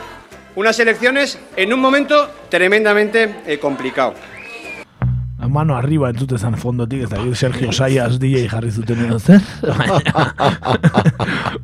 unas 0.55 0.80
elecciones 0.80 1.39
en 1.55 1.72
un 1.72 1.80
momento 1.80 2.30
tremendamente 2.49 3.36
eh, 3.45 3.59
complicado. 3.59 4.13
La 5.39 5.49
mano 5.49 5.78
arriba 5.78 6.09
entzute 6.09 6.39
zan 6.39 6.57
fondotik, 6.57 7.03
ez 7.03 7.09
dakit 7.09 7.36
Sergio 7.36 7.72
Sayas 7.72 8.18
DJ 8.24 8.47
jarri 8.49 8.72
zuten 8.72 9.05
edo 9.05 9.20
zer, 9.20 9.41
baina, 9.61 10.13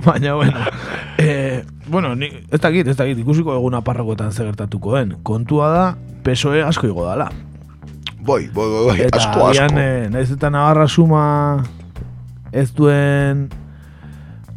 baina, 0.05 0.33
bueno, 0.35 0.57
eh, 1.17 1.65
bueno, 1.87 2.15
ni, 2.15 2.27
ez 2.51 2.61
dakit, 2.61 2.87
ez 2.87 2.97
dakit, 2.97 3.17
ikusiko 3.17 3.55
egun 3.55 3.79
aparrakoetan 3.79 4.31
zer 4.31 4.51
gertatuko 4.51 4.99
den, 4.99 5.15
kontua 5.23 5.71
da, 5.73 5.85
PSOE 6.21 6.61
asko 6.61 6.91
igo 6.91 7.07
dala. 7.07 7.31
Boi, 8.21 8.47
boi, 8.53 8.67
boi, 8.69 8.83
boi, 8.85 8.99
Eta 9.07 9.17
asko, 9.17 9.47
agian, 9.49 9.71
asko. 9.73 9.79
eh, 9.81 10.09
naiz 10.13 10.29
eta 10.31 10.49
Navarra 10.53 10.87
suma 10.87 11.23
ez 12.53 12.69
duen 12.77 13.47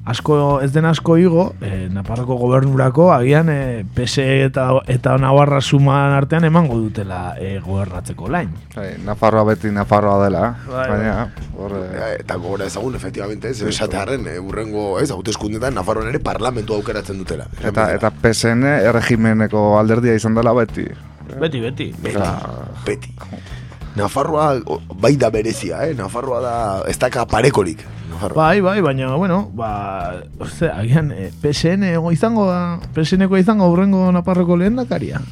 asko 0.05 0.61
ez 0.61 0.69
den 0.75 0.85
asko 0.85 1.17
igo, 1.17 1.45
eh, 1.65 1.89
Naparroko 1.89 2.37
gobernurako 2.37 3.07
agian 3.15 3.49
eh, 3.49 3.85
PSE 3.97 4.27
eta, 4.51 4.67
eta 4.93 5.15
Navarra 5.17 5.62
suman 5.65 6.12
artean 6.12 6.45
emango 6.45 6.77
dutela 6.77 7.35
eh, 7.41 7.57
gobernatzeko 7.65 8.29
lain. 8.29 8.51
Bai, 8.77 8.91
Nafarroa 9.07 9.47
beti 9.55 9.73
Nafarroa 9.73 10.19
dela, 10.27 10.45
Bai, 10.69 10.85
baina, 10.91 11.17
hor, 11.57 11.79
eh, 11.81 12.19
Eta 12.21 12.37
gogora 12.37 12.69
ezagun, 12.69 12.95
efectivamente, 13.01 13.49
ez, 13.49 13.62
esatearen, 13.62 14.29
e, 14.29 14.37
urrengo, 14.39 14.99
ez, 15.01 15.09
hauteskundetan, 15.11 15.73
Nafarroan 15.81 16.12
ere 16.12 16.21
parlamentu 16.21 16.77
aukeratzen 16.77 17.17
dutela. 17.25 17.49
eta, 17.65 17.89
eta 17.97 18.12
PSN 18.12 18.77
erregimeneko 18.85 19.79
alderdia 19.81 20.15
izan 20.21 20.37
dela 20.37 20.53
beti. 20.53 20.85
Beti, 21.41 21.61
beti. 21.65 21.93
Beti, 22.05 22.21
beti. 22.85 23.15
Nafarroa 23.95 24.59
bai 24.99 25.14
da 25.16 25.30
berezia, 25.30 25.84
eh? 25.86 25.95
Nafarroa 25.95 26.40
da, 26.42 26.55
ez 26.90 26.97
daka 26.99 27.22
parekorik. 27.30 27.84
Nafarroa. 28.11 28.36
Bai, 28.36 28.61
bai, 28.61 28.80
baina, 28.82 29.14
bueno, 29.14 29.51
ba, 29.55 30.20
ose, 30.42 30.66
agian, 30.66 31.12
eh, 31.14 31.30
PSN 31.42 31.95
izango 32.12 32.49
da, 32.51 32.80
PSNeko 32.95 33.38
izango 33.38 33.64
aurrengo 33.64 34.11
naparroko 34.12 34.59
lehen 34.59 34.76
dakaria. 34.82 35.22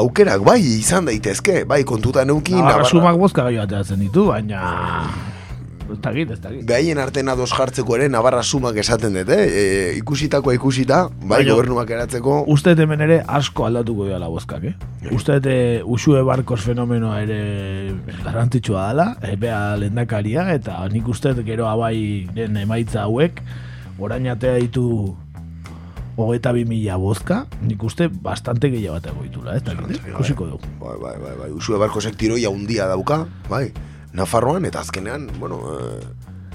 Aukerak 0.00 0.42
bai 0.42 0.60
izan 0.60 1.06
daitezke, 1.06 1.64
bai 1.68 1.84
kontutan 1.84 2.30
euki 2.30 2.56
Navarra 2.56 2.82
Navarra. 2.82 2.88
sumak 2.88 3.18
bozka 3.18 3.44
gai 3.46 3.60
ditu, 3.96 4.26
baina... 4.26 5.38
Ez 5.92 5.98
dakit, 6.00 6.30
ez 6.30 6.40
dakit. 6.40 6.64
Behaien 6.66 6.98
artean 7.02 7.28
ados 7.32 7.50
jartzeko 7.52 7.96
ere 7.96 8.08
Navarra 8.08 8.42
sumak 8.42 8.76
esaten 8.80 9.14
dut, 9.16 9.28
eh? 9.34 9.40
E, 9.44 9.62
ikusitakoa 9.98 10.54
ikusita, 10.54 11.08
bai 11.22 11.40
Baina- 11.40 11.54
gobernuak 11.54 11.90
eratzeko, 11.90 12.44
Uste 12.50 12.74
hemen 12.78 13.00
ere 13.00 13.22
asko 13.26 13.66
aldatuko 13.66 14.06
dira 14.06 14.28
bozkak, 14.28 14.64
eh? 14.64 14.74
Uste 15.12 15.38
dut 15.40 15.46
eh, 15.50 15.80
usue 15.84 16.22
barkos 16.22 16.60
fenomenoa 16.64 17.20
ere 17.22 17.40
garrantzitsua 18.24 18.88
dela, 18.92 19.08
e, 19.22 19.34
bea 19.36 19.76
lendakaria, 19.76 20.46
eta 20.54 20.78
nik 20.92 21.08
uste 21.08 21.34
gero 21.44 21.66
abai 21.68 22.28
den 22.34 22.56
emaitza 22.56 23.02
hauek, 23.08 23.42
orain 23.98 24.26
atea 24.28 24.54
ditu 24.60 25.16
hogeita 26.20 26.52
bi 26.52 26.64
mila 26.68 26.96
bozka, 27.00 27.46
nik 27.64 27.82
uste 27.82 28.08
bastante 28.12 28.68
gehiago 28.70 28.98
bat 29.00 29.22
ditula, 29.22 29.54
ez 29.56 29.62
dakit, 29.64 29.94
eh? 29.96 30.10
ikusiko 30.12 30.46
dugu. 30.46 30.68
bai, 30.80 30.96
bai, 31.00 31.14
bai, 31.22 31.36
bai, 31.38 31.50
usue 31.56 31.78
barkosek 31.80 32.16
tiroia 32.20 32.50
handia 32.52 32.86
dauka, 32.90 33.24
bai, 33.48 33.70
Nafarroan, 34.12 34.64
eta 34.66 34.80
azkenean, 34.80 35.28
bueno, 35.38 35.60
e, 35.70 36.00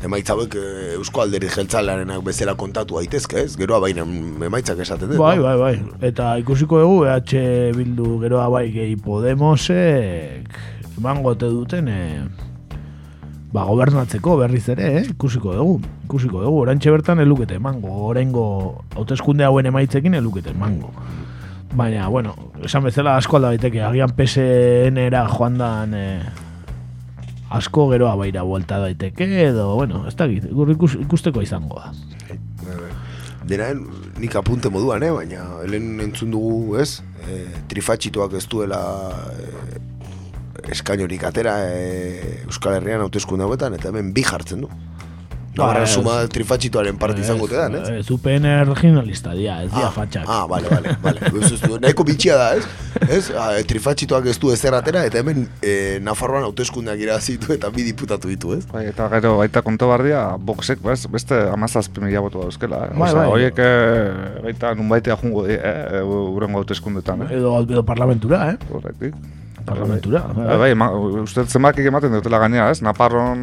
emaitza 0.04 0.34
hauek 0.36 0.56
e, 0.60 0.66
Eusko 0.98 1.24
Alderi 1.24 1.48
Jeltzalearenak 1.52 2.24
bezala 2.26 2.56
kontatu 2.60 3.00
daitezke, 3.00 3.42
ez? 3.46 3.56
Gero 3.60 3.80
baina 3.84 4.04
emaitzak 4.04 4.82
esaten 4.84 5.14
dut. 5.14 5.20
Bai, 5.22 5.38
bai, 5.40 5.56
bai. 5.62 5.76
Eta 6.06 6.36
ikusiko 6.42 6.82
dugu 6.84 7.06
EH 7.08 7.76
Bildu 7.78 8.18
geroa 8.24 8.50
bai 8.52 8.68
gehi 8.76 8.98
Podemosek 9.00 10.60
emango 10.98 11.34
ote 11.34 11.48
duten 11.52 11.88
e, 11.92 12.02
ba, 13.56 13.64
gobernatzeko 13.64 14.38
berriz 14.44 14.68
ere, 14.76 14.92
eh? 15.00 15.04
ikusiko 15.16 15.56
dugu. 15.56 15.80
Ikusiko 16.06 16.44
dugu, 16.44 16.62
orantxe 16.66 16.92
bertan 16.92 17.24
elukete 17.24 17.60
emango, 17.60 17.92
orengo 18.12 18.48
hauteskunde 18.96 19.48
hauen 19.48 19.72
emaitzekin 19.72 20.20
elukete 20.20 20.52
emango. 20.52 20.92
Baina, 21.76 22.08
bueno, 22.08 22.36
esan 22.64 22.86
bezala 22.88 23.18
asko 23.20 23.40
alda 23.40 23.52
daiteke, 23.56 23.82
agian 23.84 24.12
PSN-era 24.16 25.26
joan 25.32 25.58
dan 25.60 25.96
e, 25.96 26.06
asko 27.50 27.90
geroa 27.92 28.16
baira 28.18 28.44
buelta 28.44 28.80
daiteke, 28.82 29.28
edo, 29.48 29.76
bueno, 29.76 30.06
ez 30.08 30.16
da 30.18 30.28
ikus, 30.28 30.96
ikusteko 31.02 31.44
izango 31.46 31.80
da. 31.80 31.92
Denaen, 33.46 33.84
nik 34.18 34.36
apunte 34.40 34.72
moduan, 34.74 35.04
eh? 35.06 35.12
baina 35.14 35.44
helen 35.62 36.00
entzun 36.02 36.32
dugu, 36.34 36.80
ez? 36.82 37.04
E, 37.30 37.44
trifatxituak 37.70 38.34
ez 38.40 38.46
duela 38.50 38.80
e, 39.38 39.78
eskainorik 40.74 41.28
atera 41.30 41.60
e, 41.70 42.42
Euskal 42.48 42.80
Herrian 42.80 43.06
hauteskunde 43.06 43.46
hauetan, 43.46 43.78
eta 43.78 43.92
hemen 43.92 44.10
bi 44.16 44.26
jartzen 44.26 44.66
du. 44.66 44.72
Navarra 45.56 45.86
Ba, 45.86 45.88
suma 45.88 46.16
trifatxitoaren 46.28 46.98
parte 47.00 47.24
izango 47.24 47.48
te 47.48 47.56
dan, 47.56 47.78
ez? 47.80 48.02
Ez, 48.02 48.10
UPN 48.12 48.48
regionalista 48.68 49.32
dia, 49.38 49.62
ez 49.64 49.70
dia 49.72 49.92
fatxak. 49.96 50.28
Ah, 50.28 50.44
vale, 50.52 50.68
vale, 50.72 50.96
vale. 51.04 51.32
Ez, 51.46 51.60
du, 51.62 51.78
nahiko 51.80 52.04
bitxia 52.08 52.36
da, 52.40 52.48
ez? 52.58 52.66
Ez, 53.06 53.30
ah, 53.38 53.54
trifatxitoak 53.68 54.26
ez 54.32 54.36
du 54.42 54.50
ezer 54.52 54.76
atera, 54.76 55.04
eta 55.08 55.22
hemen 55.22 55.46
eh, 55.64 56.02
Nafarroan 56.04 56.44
hauteskundeak 56.48 57.00
irazitu 57.06 57.54
eta 57.56 57.70
bi 57.72 57.86
diputatu 57.88 58.32
ditu, 58.32 58.56
ez? 58.58 58.66
Bai, 58.72 58.86
eta 58.90 59.08
gero 59.14 59.36
baita 59.40 59.64
konto 59.66 59.88
bardia, 59.92 60.26
boxek, 60.52 60.84
bez, 60.84 61.06
beste 61.12 61.40
amazazpi 61.54 62.04
mila 62.04 62.26
botu 62.26 62.44
dauzkela. 62.44 62.86
Eh? 62.90 63.00
Bai, 63.00 63.14
bai. 63.16 63.26
Horiek 63.32 63.64
eh, 63.64 64.44
baita 64.50 64.74
nun 64.76 64.92
baitea 64.92 65.20
jungo 65.22 65.48
di, 65.48 65.56
eh? 65.56 66.04
Urengo 66.04 66.64
hauteskundetan, 66.64 67.28
eh? 67.28 67.34
Edo, 67.40 67.58
edo 67.64 67.86
parlamentura, 67.88 68.48
eh? 68.52 68.60
Korrektik. 68.72 69.16
Parlamentura. 69.66 70.22
Bai, 70.36 70.58
bai, 70.62 70.70
ema, 70.76 70.92
uste 71.24 71.46
zenbakik 71.50 71.88
ematen 71.90 72.14
dutela 72.14 72.40
gainea, 72.44 72.70
ez? 72.70 72.82
Naparron... 72.86 73.40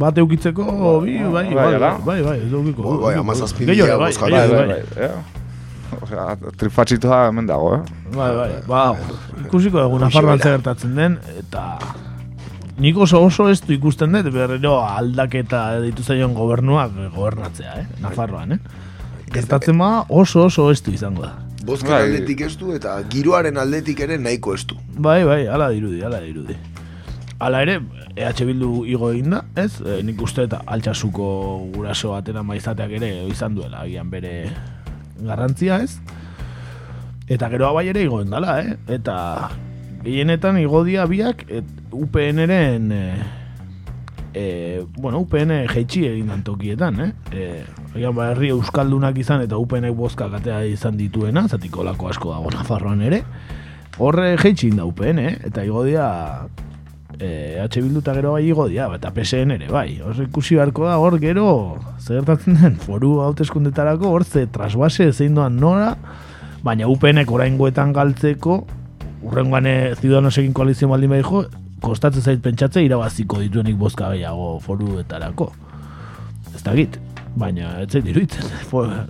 Bat 0.00 0.18
eukitzeko, 0.22 0.64
bi, 1.04 1.18
bai, 1.20 1.46
bai, 1.52 1.54
Bai, 1.54 1.78
bai, 1.78 1.92
bai, 2.06 2.18
bai, 2.24 2.36
ez 2.46 2.52
eukiko. 2.52 2.82
Bai, 2.86 2.98
bai, 3.02 3.14
hamazazpi 3.20 3.68
Gehiago, 3.68 3.98
mila 3.98 3.98
bai, 4.06 4.12
gehiago, 4.16 4.56
bai, 4.56 4.66
bai. 4.66 4.82
bai, 4.96 5.08
ja. 5.08 5.42
Osea, 6.00 6.24
trifatxitoa 6.56 7.18
hemen 7.28 7.50
dago, 7.50 7.74
eh? 7.76 7.82
Bai, 8.16 8.30
bai, 8.38 8.48
ba, 8.68 8.84
ikusiko 9.44 9.82
dugu 9.82 10.00
Nafarroan 10.00 10.40
gertatzen 10.40 10.96
den, 10.96 11.18
eta 11.42 11.66
nik 12.80 12.96
oso 12.96 13.20
oso 13.20 13.50
ez 13.52 13.60
du 13.60 13.74
ikusten 13.76 14.16
dut, 14.16 14.32
berriro 14.32 14.78
aldaketa 14.86 15.66
ditu 15.84 16.04
zaion 16.06 16.32
gobernuak 16.38 16.96
gobernatzea, 17.12 17.76
eh? 17.82 17.86
Nafarroan, 18.00 18.56
eh? 18.56 18.60
Gertatzen 19.32 19.78
ba 19.80 20.06
oso 20.08 20.46
oso 20.48 20.70
ez 20.72 20.80
du 20.84 20.96
izango 20.96 21.28
da. 21.28 21.51
Bozken 21.62 21.94
Bai. 21.94 22.02
aldetik 22.08 22.40
ez 22.42 22.56
du 22.58 22.72
eta 22.74 22.96
giroaren 23.10 23.58
aldetik 23.60 24.00
ere 24.02 24.18
nahiko 24.18 24.54
ez 24.54 24.64
du. 24.66 24.76
Bai, 24.98 25.22
bai, 25.24 25.46
ala 25.46 25.70
dirudi, 25.70 26.02
ala 26.02 26.20
dirudi. 26.20 26.56
Hala 27.42 27.62
ere, 27.64 27.80
EH 28.14 28.44
Bildu 28.46 28.84
igo 28.86 29.10
egin 29.10 29.34
da, 29.34 29.42
ez? 29.58 29.80
E, 29.82 30.00
nik 30.06 30.20
uste 30.22 30.44
eta 30.46 30.60
altxasuko 30.74 31.26
guraso 31.74 32.12
batena 32.14 32.42
maizateak 32.46 32.96
ere 32.98 33.10
izan 33.30 33.56
duela, 33.58 33.82
agian 33.82 34.10
bere 34.10 34.34
garrantzia, 35.22 35.80
ez? 35.82 35.98
Eta 37.30 37.48
gero 37.50 37.72
bai 37.74 37.88
ere 37.90 38.02
igo 38.06 38.22
dala, 38.24 38.58
eh? 38.62 38.76
Eta 38.98 39.16
gehienetan 40.02 40.58
igo 40.62 40.82
dia 40.86 41.06
biak 41.10 41.46
et, 41.48 41.78
UPN-eren 41.92 42.92
e, 42.94 43.02
e, 44.34 44.44
bueno, 44.96 45.22
UPN 45.22 45.66
jeitsi 45.70 46.06
egin 46.10 46.42
tokietan, 46.46 47.00
eh? 47.06 47.12
E, 47.32 47.81
agian 47.94 48.14
ba, 48.16 48.30
herri 48.32 48.52
euskaldunak 48.54 49.18
izan 49.20 49.44
eta 49.44 49.58
UPN 49.60 49.90
bozkak 49.96 50.32
atea 50.40 50.62
izan 50.68 50.96
dituena, 50.96 51.44
zatiko 51.48 51.84
lako 51.84 52.08
asko 52.08 52.32
dago 52.32 52.50
Nafarroan 52.54 53.02
ere, 53.04 53.22
horre 53.98 54.36
jeitsi 54.40 54.68
egin 54.68 54.80
da 54.80 54.86
UPN, 54.88 55.20
eh? 55.20 55.32
Eta 55.48 55.64
igo 55.66 55.84
dia 55.84 56.06
eh, 57.18 57.60
H 57.62 57.80
Bildu 57.80 58.00
eta 58.00 58.14
gero 58.16 58.32
bai 58.36 58.44
igo 58.48 58.66
dia, 58.68 58.88
eta 58.96 59.12
PSN 59.12 59.56
ere, 59.58 59.68
bai. 59.72 60.00
Hor 60.00 60.22
ikusi 60.24 60.56
beharko 60.56 60.88
da, 60.88 60.96
hor 61.02 61.18
gero, 61.20 61.46
zer 62.00 62.20
gertatzen 62.20 62.60
den, 62.62 62.78
foru 62.80 63.18
hauteskundetarako, 63.26 64.12
hor 64.16 64.24
ze 64.24 64.46
trasbase 64.46 65.12
zein 65.12 65.36
doan 65.36 65.60
nora, 65.60 65.92
baina 66.64 66.88
UPNek 66.88 67.30
oraingoetan 67.30 67.92
galtzeko, 67.92 68.62
urrengoan 69.22 69.68
eh, 69.68 69.94
Ciudadanosekin 70.00 70.56
koalizio 70.56 70.88
baldin 70.88 71.12
badijo, 71.12 71.44
kostatzen 71.82 72.22
zait 72.22 72.42
pentsatze 72.42 72.82
irabaziko 72.84 73.40
dituenik 73.42 73.76
bozka 73.76 74.12
gehiago 74.14 74.56
foruetarako. 74.62 75.50
Ez 76.54 76.62
da 76.62 76.74
git, 76.76 76.98
baina 77.36 77.80
ez 77.80 77.88
zait 77.92 78.06
iruditzen. 78.06 78.44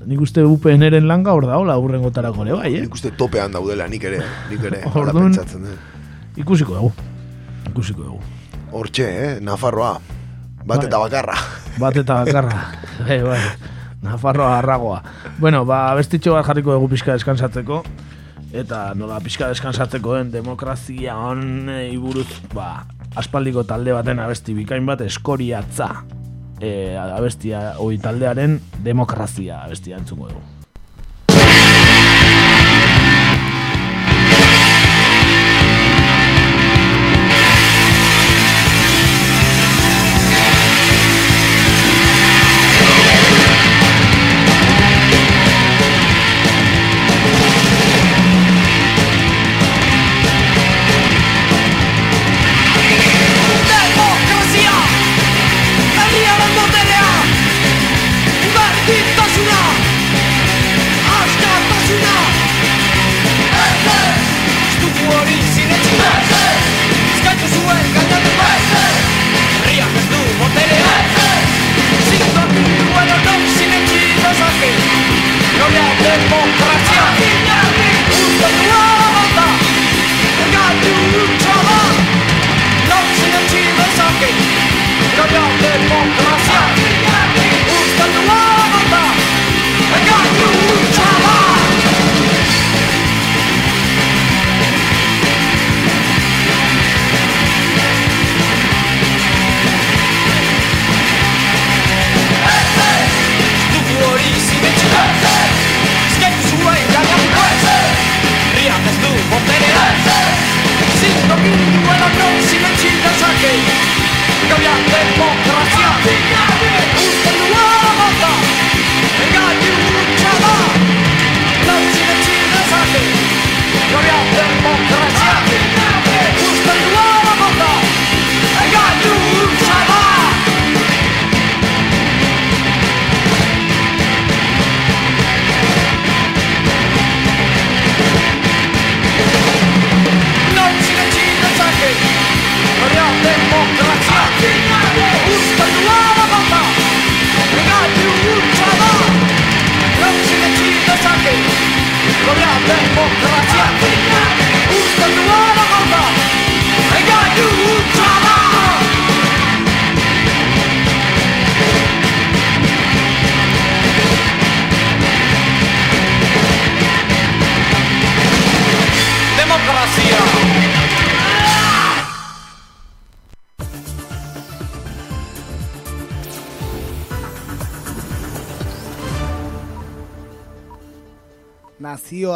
Nik 0.06 0.20
uste 0.22 0.44
UPN-eren 0.46 1.06
langa 1.08 1.32
hor 1.34 1.46
da, 1.48 1.56
hola, 1.58 1.76
urrengotarako 1.82 2.44
ere 2.46 2.54
bai, 2.58 2.70
eh? 2.76 2.80
Nik 2.86 2.94
uste 2.94 3.10
topean 3.18 3.52
daudela, 3.52 3.88
nik 3.90 4.04
ere, 4.04 4.20
nik 4.50 4.62
ere, 4.70 4.82
hala 4.86 5.00
Orduan- 5.06 5.32
pentsatzen 5.32 5.64
dut. 5.66 6.38
Ikusiko 6.38 6.74
dugu. 6.78 6.92
Ikusiko 7.70 8.02
dugu. 8.06 8.20
Hortxe, 8.72 9.04
eh, 9.24 9.40
Nafarroa. 9.40 9.98
Bat 10.64 10.78
Bai. 10.78 10.86
eta 10.86 10.98
bakarra. 11.02 11.34
Bat 11.78 11.96
eta 11.96 12.14
bakarra. 12.24 12.60
bai, 13.08 13.18
bai. 13.28 13.40
Nafarroa 14.02 14.58
arragoa. 14.58 15.02
Bueno, 15.38 15.64
ba, 15.66 15.94
bestitxo 15.98 16.32
bat 16.34 16.46
jarriko 16.46 16.72
dugu 16.78 16.88
pixka 16.94 17.12
deskansatzeko. 17.18 17.82
Eta 18.52 18.92
nola 18.94 19.18
pixka 19.20 19.48
deskansatzeko 19.48 20.14
den 20.18 20.30
demokrazia 20.30 21.16
honei 21.16 21.96
buruz, 21.96 22.28
ba, 22.54 22.84
aspaldiko 23.16 23.64
talde 23.64 23.92
baten 23.96 24.18
abesti 24.20 24.54
bikain 24.54 24.86
bat 24.86 25.00
eskoriatza. 25.00 25.88
E, 26.62 26.94
abestia, 26.94 27.74
oi 27.82 27.96
taldearen 27.98 28.60
demokrazia 28.86 29.64
abestia 29.64 29.98
entzungo 29.98 30.28
dugu. 30.30 30.61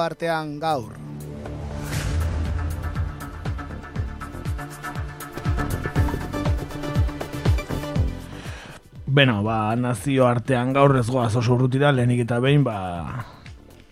Nazioartean 0.07 0.61
gaur. 0.61 0.92
Beno, 9.07 9.42
ba, 9.42 9.74
nazio 9.76 10.26
artean 10.26 10.72
gaur 10.72 10.96
ez 10.98 11.09
goaz 11.09 11.34
oso 11.36 11.54
urrutira, 11.54 11.90
lehenik 11.90 12.26
eta 12.26 12.38
behin, 12.40 12.62
ba, 12.62 13.24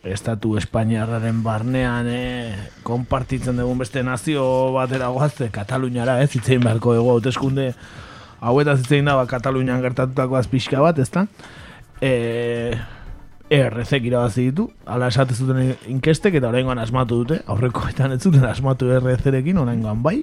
estatu 0.05 0.57
Espainiarraren 0.59 1.43
barnean 1.43 2.07
e, 2.07 2.55
konpartitzen 2.85 3.57
dugun 3.57 3.79
beste 3.79 4.03
nazio 4.05 4.45
batera 4.75 5.09
goazte, 5.09 5.49
Kataluniara, 5.51 6.21
ez, 6.21 6.35
itzein 6.37 6.61
beharko 6.61 6.95
dugu 6.95 7.15
hauteskunde 7.15 7.73
hauetaz 8.41 8.83
itzein 8.83 9.09
da, 9.09 9.17
ba, 9.17 9.27
Katalunian 9.27 9.81
gertatutako 9.81 10.37
azpixka 10.37 10.83
bat, 10.85 10.99
ez 10.99 11.09
da? 11.11 11.25
E, 12.05 12.77
ERZ-ek 13.55 14.09
irabazi 14.09 14.49
ditu, 14.49 14.69
ala 14.87 15.09
esate 15.13 15.37
zuten 15.37 15.75
inkestek 15.91 16.41
eta 16.41 16.51
oraingoan 16.51 16.81
asmatu 16.83 17.23
dute, 17.23 17.41
aurrekoetan 17.47 18.17
ez 18.17 18.23
zuten 18.23 18.45
asmatu 18.49 18.91
ERZ-ekin, 18.97 19.61
oraingoan 19.63 20.03
bai, 20.03 20.19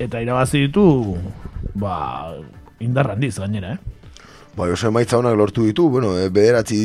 eta 0.00 0.22
irabazi 0.24 0.66
ditu, 0.66 0.84
ba, 1.74 1.96
indar 2.80 3.12
handiz 3.12 3.36
gainera, 3.38 3.76
eh? 3.76 4.00
Bai, 4.56 4.72
oso 4.74 4.88
emaitza 4.90 5.18
honak 5.18 5.36
lortu 5.38 5.62
ditu, 5.68 5.86
bueno, 5.92 6.16
e, 6.18 6.28
bederatzi 6.28 6.80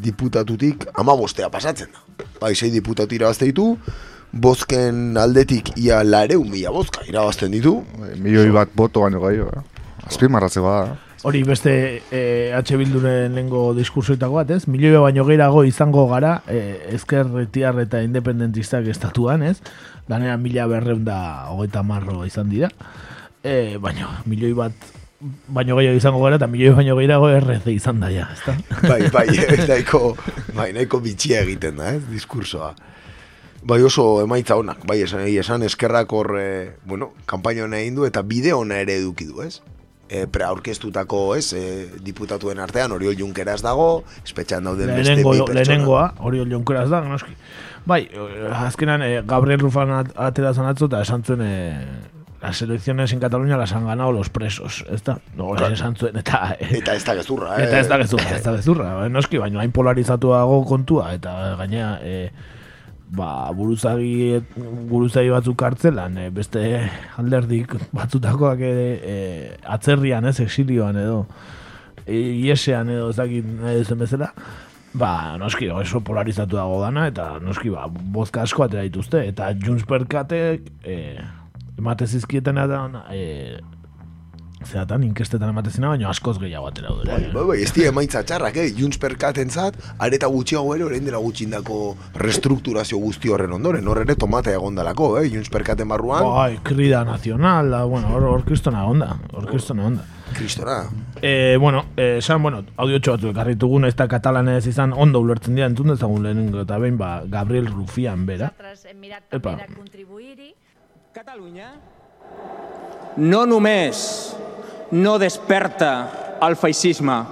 diputatutik 0.00 0.86
ama 0.98 1.14
bostea 1.18 1.50
pasatzen 1.52 1.90
da. 1.92 2.24
Bai, 2.40 2.54
sei 2.54 2.70
diputatu 2.72 3.14
irabazte 3.14 3.50
ditu, 3.50 3.74
bozken 4.32 5.18
aldetik 5.20 5.74
ia 5.76 6.00
lareun 6.06 6.48
mila 6.50 6.72
bozka 6.72 7.04
irabazten 7.08 7.52
ditu. 7.52 7.76
Milioi 8.16 8.48
bat 8.54 8.72
boto 8.74 9.04
baino 9.04 9.20
gai, 9.20 9.36
eh? 9.44 9.62
azpimarratze 10.08 10.64
bada. 10.64 10.96
Hori 11.22 11.42
beste 11.44 11.72
eh, 12.10 12.52
H 12.56 12.76
Bilduren 12.80 13.34
lengo 13.36 13.74
diskursoitako 13.76 14.38
bat, 14.38 14.52
ez? 14.56 14.62
Milioi 14.72 14.96
baino 15.02 15.26
gehiago 15.28 15.66
izango 15.68 16.06
gara 16.08 16.38
eh, 16.48 16.94
ezker 16.96 17.28
retiar 17.28 17.76
eta 17.82 18.00
independentistak 18.00 18.86
estatuan, 18.88 19.42
ez? 19.44 19.58
Lanera 20.08 20.38
mila 20.40 20.64
berreun 20.70 21.04
da 21.04 21.50
hogeita 21.52 21.82
marro 21.84 22.24
izan 22.24 22.48
dira. 22.48 22.70
Eh, 23.44 23.76
baino, 23.80 24.08
milioi 24.24 24.54
bat 24.56 24.86
baino 25.52 25.76
gehiago 25.76 25.98
izango 26.00 26.22
gara 26.24 26.38
eta 26.40 26.48
milioi 26.48 26.72
baino 26.78 26.96
gehiago 26.96 27.28
RC 27.36 27.68
izan 27.74 28.00
da 28.00 28.08
ja, 28.14 28.30
ezta? 28.32 28.54
Bai, 28.88 29.02
bai, 29.12 29.26
nahiko, 29.68 30.14
bai, 30.56 30.70
nahiko 30.72 31.02
bitxia 31.04 31.42
egiten 31.44 31.82
da, 31.82 31.90
ez, 31.98 32.06
diskursoa. 32.08 32.72
Bai 33.60 33.82
oso 33.84 34.22
emaitza 34.22 34.56
honak, 34.56 34.86
bai 34.88 35.02
esan, 35.04 35.26
esan 35.28 35.68
eskerrak 35.68 36.16
hor, 36.16 36.32
eh, 36.40 36.70
bueno, 36.88 37.10
kampaino 37.28 37.68
egin 37.76 38.00
du 38.00 38.08
eta 38.08 38.24
bide 38.24 38.56
hona 38.56 38.80
ere 38.80 38.96
eduki 39.02 39.28
du, 39.28 39.44
ez? 39.44 39.58
E, 40.10 40.26
preaurkeztutako, 40.26 41.36
ez, 41.38 41.52
e, 41.54 41.86
diputatuen 42.02 42.58
artean, 42.58 42.90
Oriol 42.90 43.14
Junkeras 43.14 43.62
dago, 43.62 44.02
espetxan 44.24 44.64
dauden 44.66 44.88
beste 44.90 45.04
Lehenengo, 45.14 45.30
bi 45.30 45.38
pertsona. 45.38 45.60
lehenengoa, 45.60 46.14
Oriol 46.26 46.50
Jonkeraz 46.50 46.88
da, 46.90 47.00
noski. 47.06 47.36
Bai, 47.86 48.08
eh, 48.12 48.48
azkenan 48.66 49.02
eh, 49.06 49.22
Gabriel 49.24 49.60
Rufan 49.62 49.90
at- 49.90 50.10
atera 50.18 50.50
zan 50.52 50.66
atzo 50.66 50.86
eta 50.90 51.00
esan 51.06 51.22
zuen 51.22 51.40
eh, 51.44 51.86
las 52.42 52.60
elecciones 52.62 53.12
en 53.12 53.20
Cataluña 53.20 53.56
las 53.56 53.72
han 53.72 53.86
ganado 53.86 54.10
los 54.12 54.28
presos, 54.30 54.84
ez 54.90 55.02
da? 55.04 55.18
No, 55.36 55.50
Claro. 55.54 55.74
esan 55.74 55.94
zuen, 55.96 56.16
eta... 56.16 56.56
eh, 56.58 56.78
Eta 56.82 56.94
ez 56.94 57.04
da 57.04 57.14
gezurra, 57.14 57.56
eh? 57.60 57.64
Eta 57.68 57.78
ez 57.80 57.88
da 57.88 57.98
gezurra, 58.02 58.30
ez 58.36 58.42
da 58.42 58.56
gezurra. 58.56 59.06
eh, 59.06 59.08
Noski, 59.10 59.38
baina 59.38 59.60
hain 59.60 59.70
polarizatuago 59.72 60.64
kontua, 60.64 61.14
eta 61.14 61.54
gainea, 61.56 62.00
e, 62.02 62.32
ba, 63.10 63.50
buruzagi, 63.56 64.40
buruzagi 64.90 65.32
batzuk 65.32 65.58
kartzelan, 65.58 66.16
e, 66.18 66.28
beste 66.34 66.62
alderdik 67.20 67.74
batzutakoak 67.96 68.62
ere 68.66 68.88
e, 69.02 69.16
atzerrian, 69.76 70.28
ez, 70.30 70.38
exilioan 70.44 70.98
edo, 71.00 71.24
e, 72.06 72.16
iesean 72.16 72.92
edo 72.94 73.10
ez 73.10 73.18
dakit 73.18 73.48
nahi 73.50 73.80
duzen 73.82 74.02
bezala, 74.04 74.30
ba, 74.94 75.12
noski, 75.42 75.70
oso 75.74 76.02
polarizatuago 76.06 76.80
dana, 76.84 77.08
eta 77.10 77.32
noski, 77.42 77.74
ba, 77.74 77.88
bozka 77.90 78.46
asko 78.46 78.66
atera 78.66 78.86
dituzte, 78.86 79.24
eta 79.32 79.50
Junts 79.58 79.86
per 79.90 80.06
Katek, 80.10 80.70
e, 80.86 80.96
emate 81.80 82.06
zizkieten 82.06 82.58
e, 82.60 83.26
zeatan, 84.66 85.02
inkestetan 85.06 85.50
emate 85.52 85.70
zina, 85.70 85.88
baina 85.92 86.08
askoz 86.10 86.36
gehiago 86.40 86.68
atera 86.68 86.92
du. 86.92 87.06
Bai, 87.08 87.30
bai, 87.32 87.44
bai, 87.48 87.56
ez 87.62 87.72
dira 87.74 87.90
emaitza 87.90 88.22
txarrak, 88.26 88.56
eh? 88.60 88.68
Junts 88.76 89.00
per 89.00 89.16
Katentzat, 89.20 89.78
areta 89.98 90.28
gutxiago 90.32 90.74
ere, 90.76 90.84
orain 90.88 91.04
dela 91.06 91.20
gutxindako 91.22 91.80
restrukturazio 92.20 93.00
guzti 93.00 93.32
horren 93.32 93.52
ondoren, 93.56 93.88
hor 93.88 94.02
ere 94.04 94.16
tomatea 94.20 94.58
egondalako, 94.60 95.10
eh? 95.20 95.26
Junts 95.32 95.50
per 95.52 95.64
Katen 95.66 95.88
barruan, 95.88 96.26
Bai, 96.30 96.60
krida 96.64 97.02
nazional, 97.08 97.70
da, 97.72 97.84
bueno, 97.84 98.12
hor, 98.14 98.28
hor 98.34 98.44
kristona 98.46 98.84
onda, 98.86 99.14
hor 99.32 99.48
kristona 99.50 99.86
onda. 99.86 100.06
kristona. 100.34 100.84
Eh, 101.22 101.56
bueno, 101.58 101.86
eh, 101.96 102.18
esan, 102.18 102.42
bueno, 102.42 102.62
audio 102.76 103.00
batzuk 103.00 103.30
ekarri 103.32 103.56
dugun, 103.56 103.84
ez 103.84 103.96
da 103.96 104.06
katalanez 104.08 104.66
izan 104.66 104.92
ondo 104.92 105.20
ulertzen 105.20 105.56
dira, 105.56 105.66
entzun 105.66 105.94
dezagun 105.94 106.22
lehenengo, 106.22 106.62
eta 106.62 106.78
behin, 106.78 106.98
ba, 106.98 107.22
Gabriel 107.26 107.66
Rufian, 107.66 108.26
bera. 108.26 108.52
Epa, 109.32 109.58
Catalunya 111.12 111.72
no 113.16 113.44
només 113.46 114.36
no 114.92 115.18
desperta 115.18 116.38
el 116.42 116.56
feixisme, 116.56 117.22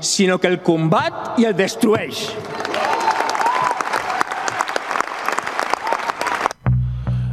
sinó 0.00 0.38
que 0.38 0.46
el 0.48 0.60
combat 0.62 1.38
i 1.38 1.44
el 1.48 1.56
destrueix. 1.56 2.28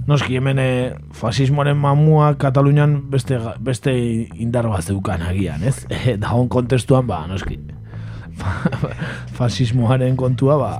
noski 0.05 0.35
hemen 0.37 0.59
eh, 0.59 0.95
fasismoaren 1.17 1.77
mamua 1.77 2.35
Katalunian 2.37 3.09
beste, 3.09 3.39
beste 3.59 3.91
indar 4.37 4.67
bat 4.69 4.83
zeukan 4.85 5.21
agian, 5.25 5.63
ez? 5.63 5.85
Eh, 5.89 6.17
da 6.21 6.29
hon 6.35 6.47
kontestuan, 6.49 7.07
ba, 7.07 7.23
noski, 7.27 7.57
fa- 8.39 8.93
fasismoaren 9.33 10.15
kontua, 10.15 10.57
ba, 10.61 10.71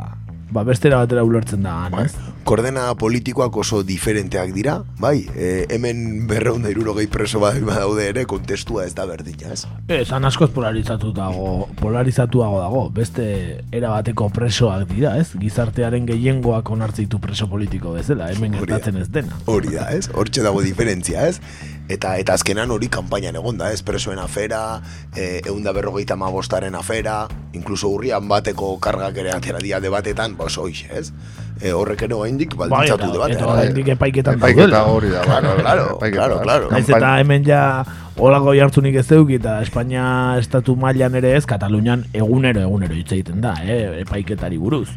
ba 0.56 0.64
bestera 0.64 1.02
batera 1.04 1.24
ulertzen 1.28 1.66
da, 1.66 1.76
han, 1.86 1.98
ez? 2.06 2.14
Koordena 2.48 2.88
politikoak 3.00 3.58
oso 3.58 3.82
diferenteak 3.84 4.54
dira, 4.56 4.78
bai, 5.02 5.26
e, 5.36 5.66
hemen 5.74 6.28
berreun 6.30 6.64
da 6.64 6.72
irurogei 6.72 7.08
preso 7.12 7.42
bat 7.44 7.58
daude 7.66 8.08
ere, 8.08 8.26
kontestua 8.30 8.86
ez 8.86 8.94
da 8.98 9.08
berdina, 9.10 9.52
ez? 9.56 9.66
Esan 9.92 10.28
askoz 10.30 10.52
polarizatu 10.56 11.12
dago, 11.16 11.68
polarizatuago 11.82 12.62
dago, 12.62 12.84
beste 12.96 13.28
erabateko 13.76 14.30
presoak 14.36 14.88
dira, 14.94 15.16
ez? 15.20 15.34
Gizartearen 15.42 16.08
gehiengoak 16.10 16.70
onartzitu 16.72 17.20
preso 17.24 17.50
politiko 17.52 17.96
bezala, 17.98 18.32
hemen 18.32 18.56
gertatzen 18.62 19.02
ez 19.02 19.10
dena. 19.12 19.42
Hori 19.52 19.76
da, 19.76 19.90
ez? 19.92 20.08
Hortxe 20.14 20.46
dago 20.46 20.64
diferentzia, 20.66 21.28
ez? 21.28 21.42
Eta 21.88 22.16
eta 22.18 22.34
azkenan 22.34 22.72
hori 22.74 22.88
kanpainan 22.90 23.36
egon 23.38 23.60
da, 23.60 23.68
ez? 23.72 23.84
Presoen 23.86 24.18
afera, 24.18 24.82
e, 25.16 25.42
eunda 25.46 25.72
berrogeita 25.72 26.16
mabostaren 26.18 26.74
afera, 26.76 27.28
inkluso 27.54 27.92
urrian 27.94 28.28
bateko 28.28 28.80
kargak 28.82 29.18
ere 29.22 29.32
atera 29.36 29.60
dia 29.62 29.80
debatetan, 29.80 30.34
ba 30.38 30.46
oso 30.50 30.64
hoxe, 30.66 30.88
ez? 30.98 31.12
E, 31.62 31.72
horrek 31.72 32.02
ere 32.08 32.16
oraindik 32.18 32.56
baldintzatu 32.58 32.98
Bai, 32.98 33.10
eta- 33.10 33.14
debatea. 33.14 33.36
eta 33.38 33.52
oraindik 33.52 33.88
epaiketan 33.94 34.40
Epaiketa 34.42 34.82
hori 34.92 35.10
da, 35.14 35.22
claro, 35.22 35.54
claro, 35.62 35.86
claro, 36.00 36.40
claro. 36.42 36.72
Naiz 36.72 36.90
eta 36.90 37.14
hemen 37.20 37.46
ja 37.46 37.62
olako 38.18 38.54
jartzunik 38.58 38.96
ez 38.96 39.06
deuki 39.08 39.36
eta 39.38 39.62
Espainia 39.62 40.36
estatu 40.40 40.76
mailan 40.76 41.16
ere 41.16 41.36
ez, 41.38 41.46
Katalunian 41.46 42.04
egunero 42.14 42.62
egunero 42.66 42.94
hitz 42.98 43.12
egiten 43.12 43.40
da, 43.46 43.54
eh, 43.64 44.02
epaiketari 44.02 44.58
buruz. 44.58 44.90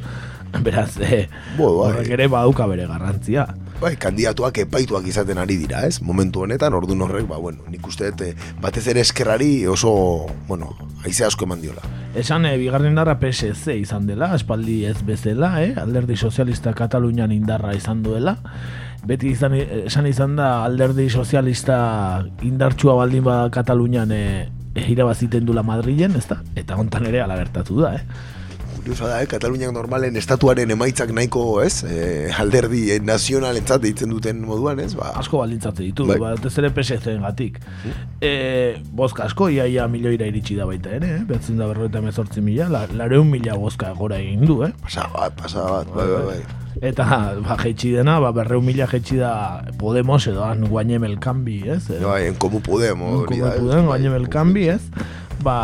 Beraz, 0.65 0.97
eh, 1.05 1.29
bai. 1.59 1.67
horrek 1.67 2.09
ere 2.17 2.27
baduka 2.33 2.67
bere 2.67 2.87
garrantzia. 2.89 3.47
Bai, 3.79 3.93
kandidatuak 3.95 4.57
epaituak 4.65 5.05
izaten 5.07 5.39
ari 5.39 5.55
dira, 5.61 5.85
ez? 5.87 6.01
Momentu 6.03 6.43
honetan, 6.43 6.75
ordun 6.75 7.05
horrek, 7.05 7.29
ba, 7.31 7.37
bueno, 7.39 7.63
nik 7.71 7.85
uste 7.87 8.09
dut, 8.11 8.25
eh, 8.27 8.55
batez 8.59 8.83
ere 8.91 9.05
eskerrari 9.07 9.69
oso, 9.71 9.93
bueno, 10.49 10.73
haize 11.05 11.23
asko 11.23 11.47
eman 11.47 11.63
diola. 11.63 11.85
Esan, 12.19 12.43
e, 12.49 12.57
bigarren 12.59 12.91
indarra 12.91 13.21
PSC 13.21 13.77
izan 13.79 14.09
dela, 14.09 14.33
espaldi 14.35 14.81
ez 14.89 14.97
bezala, 15.07 15.53
eh? 15.63 15.77
alderdi 15.79 16.17
sozialista 16.17 16.73
Katalunian 16.75 17.31
indarra 17.31 17.71
izan 17.77 18.03
duela. 18.03 18.35
Beti 19.07 19.31
izan, 19.31 19.55
esan 19.55 20.11
izan 20.11 20.35
da 20.41 20.65
alderdi 20.65 21.07
sozialista 21.09 21.79
indartsua 22.43 22.97
baldin 22.99 23.23
ba 23.31 23.45
Katalunian 23.55 24.11
e, 24.11 24.25
irabaziten 24.89 25.47
dula 25.47 25.63
Madrilen, 25.63 26.19
ezta? 26.19 26.41
Eta 26.59 26.75
hontan 26.75 27.07
ere 27.07 27.23
ala 27.23 27.39
gertatu 27.39 27.79
da, 27.85 27.95
eh? 27.95 28.38
Kuriosa 28.89 29.09
da, 29.11 29.17
eh? 29.21 29.27
Kataluniak 29.29 29.73
normalen 29.77 30.17
estatuaren 30.17 30.71
emaitzak 30.73 31.11
nahiko, 31.13 31.43
ez? 31.61 31.83
Eh, 31.85 32.31
alderdi 32.41 32.87
eh, 32.95 32.97
nazionalentzat 33.05 33.83
deitzen 33.85 34.09
duten 34.15 34.41
moduan, 34.49 34.81
ez? 34.81 34.95
Ba, 34.97 35.11
Asko 35.21 35.43
baldintzatze 35.43 35.85
ditu, 35.85 36.07
Bai. 36.09 36.17
batez 36.23 36.55
ere 36.63 36.71
PSC-en 36.73 37.21
gatik. 37.27 37.59
E, 38.25 38.33
bozka 38.97 39.27
asko, 39.29 39.51
iaia 39.53 39.85
milioira 39.93 40.25
iritsi 40.31 40.57
da 40.57 40.65
baita 40.71 40.95
ere, 40.97 41.13
eh? 41.19 41.21
behatzen 41.29 41.61
da 41.61 41.69
berroeta 41.69 42.01
emezortzi 42.01 42.41
mila, 42.41 42.71
la, 42.73 42.87
lareun 42.97 43.29
mila 43.29 43.59
bozka 43.61 43.93
gora 43.99 44.23
egin 44.25 44.49
du, 44.49 44.63
eh? 44.65 44.73
Pasa 44.81 45.05
bat, 45.13 45.37
pasa 45.37 45.69
bat, 45.69 45.93
bai, 45.93 46.09
bai, 46.15 46.25
bai. 46.33 46.41
Eta 46.89 47.05
ba, 47.45 47.61
jaitsi 47.61 47.93
dena, 47.99 48.17
ba, 48.25 48.33
berreun 48.33 48.65
mila 48.65 48.89
jaitsi 48.89 49.21
da 49.21 49.35
Podemos 49.77 50.25
edo 50.33 50.47
han 50.49 50.65
guainem 50.71 51.05
el 51.05 51.19
cambi, 51.21 51.61
ez? 51.69 51.91
Edo, 51.91 52.09
Bai, 52.09 52.23
en 52.33 52.41
Komu 52.41 52.65
Podemos, 52.65 53.27
da, 53.29 53.53
ez? 53.53 53.61
puden, 53.61 53.85
guainem 53.85 54.17
el 54.17 54.31
cambi, 54.33 54.71
ez? 54.73 54.81
Ba, 55.45 55.59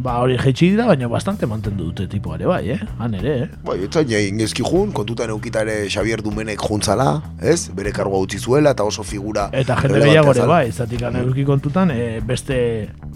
ba 0.00 0.16
hori 0.22 0.36
jaitsi 0.40 0.70
dira, 0.72 0.86
baina 0.88 1.08
bastante 1.08 1.46
mantendu 1.46 1.90
dute 1.90 2.06
tipo 2.08 2.34
ere 2.34 2.46
bai, 2.48 2.62
eh? 2.74 2.78
Han 2.98 3.14
ere, 3.18 3.34
eh? 3.44 3.48
Bai, 3.66 3.76
etzan 3.86 4.08
jain 4.08 4.40
gezki 4.40 4.64
jun, 4.64 4.94
kontutan 4.96 5.32
eukita 5.34 5.64
ere 5.66 5.76
Xavier 5.88 6.22
Dumenek 6.24 6.62
juntzala, 6.64 7.10
ez? 7.40 7.68
Bere 7.76 7.92
kargoa 7.96 8.22
utzi 8.24 8.40
zuela, 8.40 8.72
eta 8.76 8.86
oso 8.88 9.04
figura... 9.04 9.48
Eta 9.52 9.76
jende 9.82 9.98
relevantea 9.98 10.08
gehiago 10.08 10.34
ere 10.36 10.48
bai, 10.48 10.64
zatik 10.72 11.04
eduki 11.10 11.44
kontutan, 11.48 11.92
e, 11.92 12.20
beste 12.24 12.56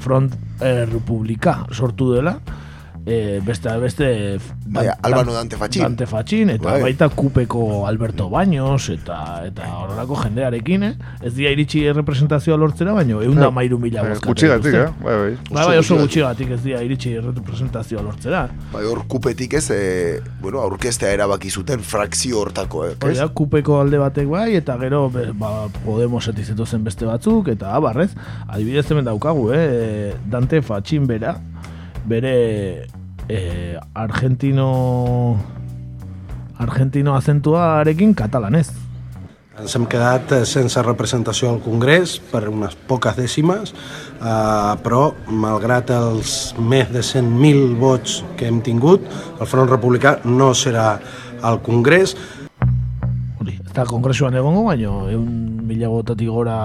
front 0.05 0.37
e, 0.61 0.85
republika 0.93 1.63
sortu 1.73 2.13
dela, 2.15 2.37
e, 3.07 3.41
beste 3.45 3.69
beste 3.79 4.39
Baina, 4.67 4.97
Albano 5.03 5.33
Dante 5.35 5.57
Fatxin. 5.57 5.83
Dante 5.83 6.07
Fatxin 6.07 6.51
eta 6.51 6.65
Bai. 6.71 6.83
baita 6.83 7.09
kupeko 7.09 7.87
Alberto 7.87 8.31
Baños 8.31 8.89
eta 8.89 9.43
eta 9.47 9.69
horrelako 9.77 10.17
jendearekin, 10.23 10.83
eh? 10.83 10.93
Ez 11.23 11.35
dira 11.35 11.51
iritsi 11.53 11.83
representazioa 11.93 12.57
lortzera, 12.57 12.93
baina 12.97 13.21
egun 13.23 13.37
da 13.41 13.51
mairu 13.51 13.79
mila 13.79 14.01
Eh, 14.01 14.09
bozkatu. 14.09 14.29
gutxigatik, 14.33 14.73
dituzte. 14.73 14.89
eh? 14.89 15.05
Bai, 15.05 15.17
bai. 15.21 15.37
Bai, 15.51 15.67
bai, 15.67 15.79
oso 15.79 15.99
gutxigatik 16.01 16.51
ez 16.57 16.63
dira 16.63 16.83
iritsi 16.83 17.15
representazioa 17.21 18.03
lortzera. 18.03 18.49
Bai, 18.73 18.85
hor 18.85 19.05
kupetik 19.07 19.55
ez, 19.55 19.71
e, 19.71 20.21
bueno, 20.41 20.61
aurkestea 20.61 21.13
erabaki 21.13 21.51
zuten 21.51 21.81
frakzio 21.81 22.41
hortako, 22.41 22.87
eh? 22.87 22.95
Hori 23.05 23.17
da, 23.21 23.29
kupeko 23.29 23.81
alde 23.81 23.99
batek 23.99 24.29
bai, 24.29 24.55
eta 24.57 24.79
gero 24.81 25.11
be, 25.11 25.29
ba, 25.33 25.69
Podemosetik 25.85 26.45
zetozen 26.47 26.83
beste 26.85 27.05
batzuk, 27.07 27.49
eta 27.49 27.75
abarrez, 27.77 28.11
adibidez 28.49 28.91
hemen 28.91 29.05
daukagu, 29.05 29.51
eh? 29.53 30.15
Dante 30.31 30.63
Fatxin 30.63 31.07
bera, 31.07 31.37
bere 32.07 32.87
eh, 33.29 33.79
argentino 33.95 35.37
argentino 36.59 37.15
acentuarekin 37.17 38.15
katalanez. 38.15 38.71
Ens 39.55 39.77
hem 39.79 39.85
quedat 39.87 40.33
eh, 40.35 40.43
sense 40.49 40.83
representació 40.83 41.53
al 41.53 41.61
Congrés 41.63 42.17
per 42.33 42.49
unes 42.51 42.75
poques 42.89 43.15
dècimes, 43.15 43.71
eh, 43.71 44.73
però 44.83 45.13
malgrat 45.31 45.93
els 45.95 46.55
més 46.59 46.91
de 46.91 47.05
100.000 47.07 47.77
vots 47.79 48.23
que 48.39 48.49
hem 48.51 48.59
tingut, 48.67 49.07
el 49.39 49.47
Front 49.47 49.71
Republicà 49.71 50.19
no 50.27 50.51
serà 50.59 50.97
al 51.45 51.63
Congrés. 51.63 52.17
Eta 53.75 53.89
kongresuan 53.91 54.37
egongo, 54.39 54.61
baina 54.69 54.91
egun 55.11 55.65
mila 55.67 55.89
gora 56.31 56.59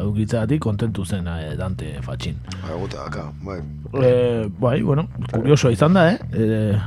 eukitzeatik 0.00 0.62
kontentu 0.64 1.04
zen 1.04 1.26
eh, 1.28 1.50
Dante 1.52 1.98
Fatxin. 2.00 2.38
Agota 2.64 3.02
daka, 3.02 3.24
bai. 3.44 3.58
E, 4.00 4.48
bai, 4.56 4.80
bueno, 4.80 5.04
kuriosoa 5.34 5.74
izan 5.74 5.92
da, 5.92 6.06
eh? 6.14 6.16
E, 6.32 6.78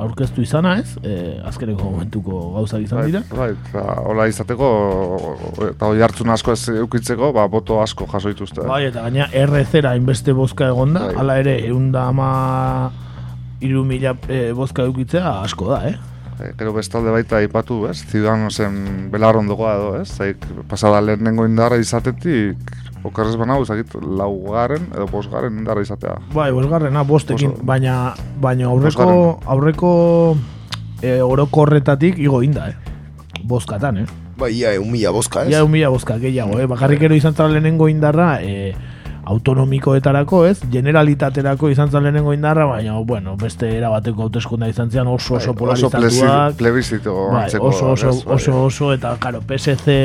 aurkeztu 0.00 0.42
izana 0.42 0.74
ez, 0.80 0.96
e, 1.06 1.38
azkeneko 1.46 1.92
momentuko 1.92 2.42
gauzak 2.56 2.82
izan 2.88 3.06
dira. 3.06 3.22
Bai, 3.30 3.52
eta 3.54 3.86
hola 4.02 4.26
izateko, 4.26 4.72
eta 5.68 5.92
hoi 5.92 6.02
hartzun 6.02 6.34
asko 6.34 6.58
ez 6.58 6.74
eukitzeko, 6.80 7.30
ba, 7.38 7.46
boto 7.46 7.78
asko 7.78 8.10
jaso 8.10 8.34
dituzte. 8.34 8.66
Bai, 8.66 8.88
eta 8.90 9.06
gaina 9.06 9.30
RZ-ra 9.30 9.94
hainbeste 9.94 10.34
bozka 10.34 10.72
egonda, 10.74 11.06
Bai. 11.06 11.16
hala 11.22 11.38
ere, 11.46 11.60
egun 11.70 11.92
da 11.94 12.08
ama 12.10 12.28
iru 13.62 13.86
mila 13.86 14.18
e, 14.26 14.48
bozka 14.58 14.90
eukitzea 14.90 15.38
asko 15.46 15.70
da, 15.76 15.84
eh? 15.86 15.98
E, 16.38 16.52
gero 16.58 16.72
bestalde 16.72 17.10
baita 17.10 17.40
aipatu, 17.40 17.86
ez? 17.90 17.96
Ciudadanosen 18.06 19.08
belarrondokoa 19.10 19.72
edo, 19.74 19.88
ez? 20.02 20.08
Zaik, 20.14 20.44
pasada 20.70 21.00
lehenengo 21.02 21.46
indarra 21.48 21.78
izatetik, 21.82 22.58
okerrez 23.02 23.34
banau, 23.40 23.62
ezakit, 23.64 23.96
laugarren 23.98 24.86
edo 24.94 25.06
bosgarren 25.10 25.58
indarra 25.58 25.82
izatea. 25.82 26.14
Bai, 26.34 26.50
bosgarrena, 26.54 27.02
bostekin, 27.02 27.56
Oso- 27.56 27.66
baina, 27.66 28.14
baina 28.40 28.68
aurreko, 28.70 29.08
aurreko 29.46 29.90
e, 31.02 31.18
orokorretatik 31.22 32.18
igo 32.22 32.42
inda, 32.46 32.68
eh? 32.70 32.76
Bozkatan, 33.42 34.04
eh? 34.04 34.06
Bai, 34.38 34.52
ia, 34.54 34.70
eun 34.78 34.90
mila 34.92 35.10
bozka, 35.10 35.42
ez? 35.42 35.50
Ja, 35.50 35.64
un 35.66 35.72
mila 35.74 35.88
bozka 35.90 36.18
gehiago, 36.22 36.60
eh? 36.62 36.66
Bakarrik 36.70 37.02
ero 37.02 37.16
izan 37.18 37.34
zara 37.34 37.50
lehenengo 37.50 37.88
indarra, 37.90 38.36
eh, 38.42 38.76
autonomikoetarako, 39.28 40.42
ez? 40.48 40.58
Generalitaterako 40.72 41.68
izan 41.68 41.90
zara 41.92 42.06
lehenengo 42.06 42.32
indarra, 42.32 42.64
baina, 42.66 42.96
bueno, 43.04 43.36
beste 43.36 43.68
erabateko 43.76 44.24
hauteskunda 44.26 44.68
izan 44.68 44.90
zian 44.90 45.06
oso 45.06 45.36
oso 45.36 45.52
Bai, 45.54 45.72
oso 45.74 45.90
polarizatuak. 45.90 46.56
plebizito 46.56 47.14
Bai, 47.32 47.44
antzeko, 47.44 47.68
oso, 47.68 47.90
oso, 47.92 48.12
bai. 48.24 48.36
oso, 48.36 48.62
oso, 48.64 48.92
eta, 48.96 49.14
karo, 49.20 49.42
PSC 49.46 49.98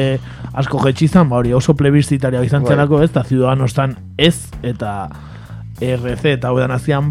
asko 0.53 0.81
jetxizan, 0.85 1.29
ba 1.29 1.39
hori, 1.39 1.53
oso 1.53 1.75
plebizitaria 1.79 2.43
izan 2.43 2.63
Bai. 2.63 2.75
zelako, 2.75 3.01
ez? 3.01 3.11
Eta 3.11 3.23
Ciudadanostan 3.23 3.95
ez, 4.17 4.35
eta 4.61 5.09
RC 5.81 6.25
eta 6.37 6.49
hau 6.49 6.59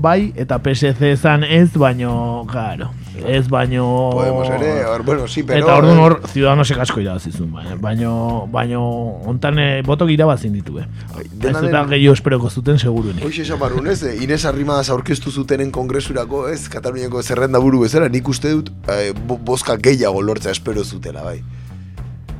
bai, 0.00 0.32
eta 0.36 0.58
PSC 0.58 1.16
zan 1.16 1.44
ez, 1.44 1.72
baino, 1.72 2.44
claro, 2.50 2.90
ez 3.26 3.48
baino... 3.48 4.10
Podemos 4.12 4.48
ere, 4.48 4.84
or, 4.86 5.02
bueno, 5.04 5.26
sí, 5.28 5.42
pero... 5.42 5.60
Eta 5.60 5.76
orduan 5.76 5.98
hor, 5.98 6.20
Ciudadanosek 6.32 6.78
asko 6.84 7.00
irabazizun, 7.00 7.50
baina, 7.52 7.76
baino, 7.80 8.12
baino, 8.50 8.82
ontan 9.28 9.58
eh, 9.58 9.82
botok 9.86 10.10
irabazin 10.14 10.52
ditu, 10.56 10.78
eh? 10.80 10.86
Ez 11.18 11.52
eta 11.52 11.84
gehiago 11.90 12.14
esperoko 12.16 12.50
zuten 12.50 12.78
segurunik. 12.78 13.24
Hoxe 13.24 13.42
esan 13.44 13.60
barrun, 13.60 13.90
ez? 13.92 14.02
eh, 14.02 14.16
Ines 14.24 14.44
Arrimadas 14.48 14.88
aurkeztu 14.90 15.30
zutenen 15.30 15.70
kongresurako, 15.70 16.46
ez? 16.48 16.68
Kataluniako 16.72 17.22
zerrenda 17.22 17.60
buru 17.60 17.84
bezala, 17.84 18.08
nik 18.08 18.28
uste 18.28 18.54
dut 18.54 18.72
eh, 18.88 19.12
bo, 19.12 19.36
bozka 19.36 19.76
gehiago 19.76 20.22
lortzea 20.22 20.52
espero 20.56 20.84
zutela, 20.84 21.22
bai. 21.22 21.42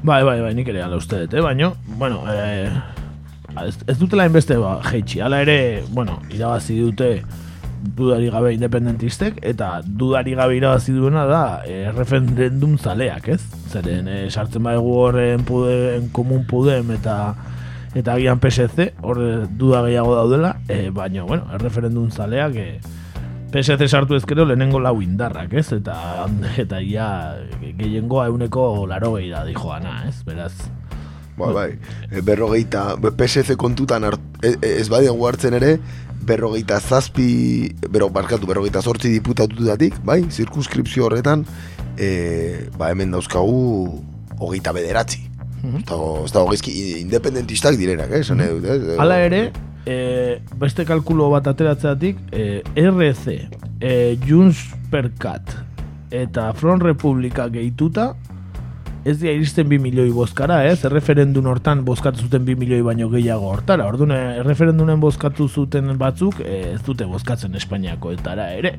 Bai, 0.03 0.23
bai, 0.24 0.40
bai, 0.40 0.55
nik 0.55 0.69
ere 0.73 0.82
ala 0.82 0.97
uste 0.97 1.27
dut, 1.27 1.35
eh? 1.36 1.44
Baino, 1.44 1.74
bueno, 1.99 2.24
eh, 2.32 2.70
ez, 3.66 3.77
ez 3.86 3.99
dutela 4.01 4.27
inbeste 4.27 4.57
ba, 4.57 4.78
jeitxi. 4.89 5.20
Hala 5.20 5.43
ere, 5.44 5.85
bueno, 5.90 6.20
irabazi 6.32 6.81
dute 6.81 7.12
dudari 7.83 8.31
gabe 8.31 8.53
independentistek, 8.55 9.41
eta 9.43 9.81
dudari 9.85 10.37
gabe 10.39 10.57
irabazi 10.57 10.95
duena 10.95 11.25
da 11.27 11.43
eh, 11.67 11.91
referendum 11.95 12.79
zaleak, 12.79 13.29
ez? 13.29 13.43
Zeren, 13.73 14.09
eh, 14.09 14.31
sartzen 14.31 14.63
baigu 14.63 14.95
horren 15.01 15.45
puden, 15.49 16.09
komun 16.15 16.47
pudem 16.47 16.95
eta 16.95 17.35
eta 17.95 18.15
agian 18.17 18.41
PSC, 18.41 18.93
hor 19.05 19.21
eh, 19.21 19.47
duda 19.59 19.83
gehiago 19.87 20.15
daudela, 20.17 20.57
eh, 20.69 20.91
baina, 20.95 21.25
bueno, 21.29 21.59
referendum 21.59 22.11
zaleak 22.11 22.57
eh, 22.57 22.81
PSC 23.53 23.89
sartu 23.89 24.17
ezkero 24.17 24.47
lehenengo 24.49 24.81
lau 24.81 24.97
indarrak, 25.05 25.53
ez? 25.61 25.69
Eta, 25.77 26.29
eta 26.65 26.81
ia 26.81 27.09
gehiengoa 27.61 28.31
euneko 28.33 28.87
laro 28.89 29.17
gehi 29.19 29.29
da 29.35 29.45
dijoana, 29.49 30.03
ez? 30.09 30.23
Beraz, 30.25 30.55
Bai, 31.33 31.53
bai. 31.55 31.79
E, 32.11 32.21
berrogeita, 32.21 32.97
PSC 33.17 33.57
kontutan 33.57 34.05
hart, 34.05 34.21
e, 34.45 34.53
e, 34.53 34.75
ez 34.83 34.89
badiago 34.93 35.27
hartzen 35.27 35.57
ere, 35.57 35.79
berrogeita 36.23 36.78
zazpi, 36.81 37.74
bero, 37.90 38.09
barkatu, 38.11 38.47
berrogeita 38.47 38.82
zortzi 38.82 39.11
diputatutatik, 39.12 39.99
bai, 40.07 40.23
zirkunskripzio 40.31 41.07
horretan, 41.09 41.44
e, 41.99 42.69
ba, 42.78 42.90
hemen 42.93 43.12
dauzkagu 43.15 43.59
hogeita 44.39 44.73
bederatzi. 44.73 45.27
Mhm. 45.62 45.82
Ez 45.82 45.89
dago, 45.90 46.24
ez 46.24 46.32
dago 46.35 46.49
gaizki 46.51 46.73
independentistak 47.01 47.77
direnak, 47.78 48.11
eh, 48.11 48.23
esan 48.24 48.43
nahi 48.43 48.57
dut, 48.57 48.65
eh? 48.66 48.97
Hala 48.99 49.19
ere, 49.23 49.43
e, 49.86 50.40
beste 50.59 50.86
kalkulo 50.86 51.31
bat 51.31 51.47
ateratzeatik, 51.47 52.19
e, 52.32 52.62
RC, 52.74 53.36
e, 53.81 54.16
Junts 54.27 54.70
per 54.90 55.11
Cat 55.19 55.55
eta 56.12 56.53
Front 56.53 56.82
Republika 56.82 57.49
gehituta, 57.49 58.12
ez 59.05 59.16
dira 59.19 59.33
iristen 59.35 59.69
bi 59.69 59.79
milioi 59.83 60.11
bozkara, 60.15 60.61
ez? 60.70 60.85
Erreferendun 60.85 61.47
hortan 61.51 61.85
bozkatu 61.85 62.23
zuten 62.27 62.45
bi 62.47 62.55
milioi 62.55 62.83
baino 62.87 63.09
gehiago 63.11 63.49
hortara. 63.51 63.87
Orduan, 63.91 64.12
eh, 64.15 64.39
erreferendunen 64.43 65.01
bozkatu 65.01 65.49
zuten 65.49 65.97
batzuk, 65.99 66.41
eh, 66.41 66.74
ez 66.74 66.83
dute 66.87 67.05
bozkatzen 67.05 67.55
Espainiakoetara 67.55 68.53
ere. 68.55 68.77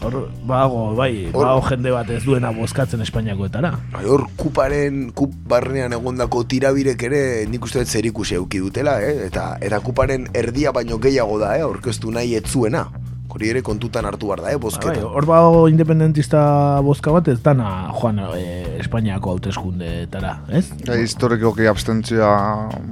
Hor, 0.00 0.30
bago, 0.48 0.94
bai, 0.96 1.28
Hor- 1.32 1.44
bago 1.44 1.60
jende 1.68 1.90
bat 1.92 2.08
ez 2.10 2.22
duena 2.24 2.50
bozkatzen 2.56 3.00
Espainiakoetara. 3.04 3.70
Bai, 3.92 4.04
Hor, 4.08 4.26
kuparen, 4.36 5.12
kup 5.12 5.34
barnean 5.46 5.92
egondako 5.92 6.42
tirabirek 6.48 7.02
ere 7.02 7.20
nik 7.46 7.64
uste 7.64 7.78
dut 7.84 7.88
zerikusi 7.88 8.34
euki 8.34 8.58
dutela, 8.58 8.96
eh? 9.04 9.26
Eta, 9.26 9.58
eta 9.60 9.78
kuparen 9.84 10.26
erdia 10.32 10.72
baino 10.72 10.98
gehiago 10.98 11.38
da, 11.38 11.56
eh? 11.58 11.62
Aurkeztu 11.62 12.10
nahi 12.10 12.34
etzuena. 12.34 12.86
Hori 13.30 13.48
ere 13.52 13.62
kontutan 13.62 14.04
hartu 14.04 14.26
behar 14.26 14.40
da, 14.42 14.50
eh? 14.50 14.56
Bai, 14.58 14.62
Bozketa. 14.64 15.04
hor 15.06 15.26
bago 15.28 15.68
independentista 15.70 16.40
bozka 16.82 17.12
bat 17.14 17.28
ez 17.30 17.38
dana 17.44 17.90
joan 18.00 18.18
e, 18.34 18.42
Espainiako 18.80 19.36
hauteskundeetara, 19.36 20.32
ez? 20.50 20.64
Ja, 20.86 20.96
historikoki 20.98 21.68
abstentzioa 21.70 22.34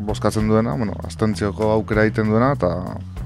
bozkatzen 0.07 0.49
duena, 0.49 0.77
bueno, 0.79 0.95
abstentzioko 1.03 1.73
aukera 1.75 2.07
egiten 2.07 2.31
duena, 2.31 2.53
eta... 2.59 2.75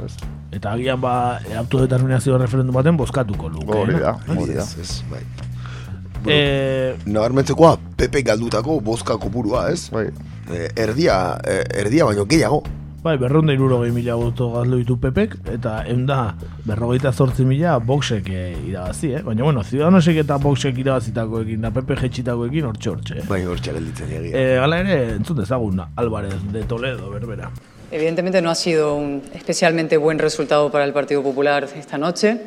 Ez, 0.05 0.15
Eta 0.53 0.75
agian 0.77 1.01
ba 1.01 1.39
autodeterminazio 1.63 2.37
referendum 2.37 2.77
baten 2.77 2.97
bozkatuko 2.97 3.49
luke. 3.49 3.73
Hori 3.73 3.95
da, 3.97 4.19
no? 4.27 4.41
hori 4.43 4.59
da. 4.59 4.67
Ez, 4.83 4.99
bai. 5.09 5.23
Eh, 6.29 6.93
Nabarmentzekoa, 7.07 7.79
Pepe 7.97 8.21
galdutako 8.23 8.77
bozka 8.85 9.17
kopurua, 9.19 9.71
ez? 9.73 9.89
Bai. 9.91 10.11
erdia, 10.77 11.39
eh, 11.49 11.65
erdia 11.81 12.05
baino 12.05 12.27
gehiago. 12.29 12.63
Bai, 13.03 13.17
berronda 13.19 13.51
irurogei 13.51 13.91
mila 13.91 14.15
boto 14.15 14.47
gazlo 14.53 14.77
ditu 14.79 14.95
pepek, 15.03 15.33
eta 15.51 15.81
eunda 15.91 16.37
berrogeita 16.63 17.11
zortzi 17.11 17.43
mila 17.43 17.73
boxek 17.83 18.29
e, 18.31 18.43
irabazi, 18.69 19.09
eh? 19.19 19.23
Baina, 19.27 19.43
bueno, 19.43 19.65
Ciudadanosek 19.67 20.21
eta 20.23 20.37
boxek 20.39 20.79
irabazitakoekin, 20.79 21.65
da 21.67 21.73
pepe 21.75 21.97
jetxitakoekin 21.99 22.69
hortxe 22.69 22.93
hortxe. 22.93 23.17
Eh? 23.19 23.25
Bai, 23.27 23.41
hortxe 23.43 23.75
gelditzen 23.75 24.13
egia. 24.21 24.39
Eh, 24.39 24.61
hala 24.63 24.79
ere, 24.85 25.01
entzun 25.17 25.41
dezagun, 25.43 25.83
Álvarez 25.97 26.39
de 26.53 26.63
Toledo, 26.63 27.11
berbera. 27.11 27.51
Evidentemente 27.91 28.41
no 28.41 28.51
ha 28.51 28.55
sido 28.55 28.95
un 28.95 29.21
especialmente 29.35 29.97
buen 29.97 30.21
resultado 30.21 30.71
para 30.71 30.85
el 30.85 30.93
Partido 30.93 31.25
Popular 31.25 31.67
esta 31.75 31.99
noche, 31.99 32.39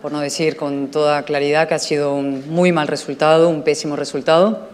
por 0.00 0.10
no 0.10 0.20
decir 0.20 0.56
con 0.56 0.88
toda 0.90 1.24
claridad 1.24 1.68
que 1.68 1.74
ha 1.74 1.78
sido 1.78 2.14
un 2.14 2.48
muy 2.48 2.72
mal 2.72 2.88
resultado, 2.88 3.50
un 3.50 3.62
pésimo 3.62 3.94
resultado, 3.94 4.70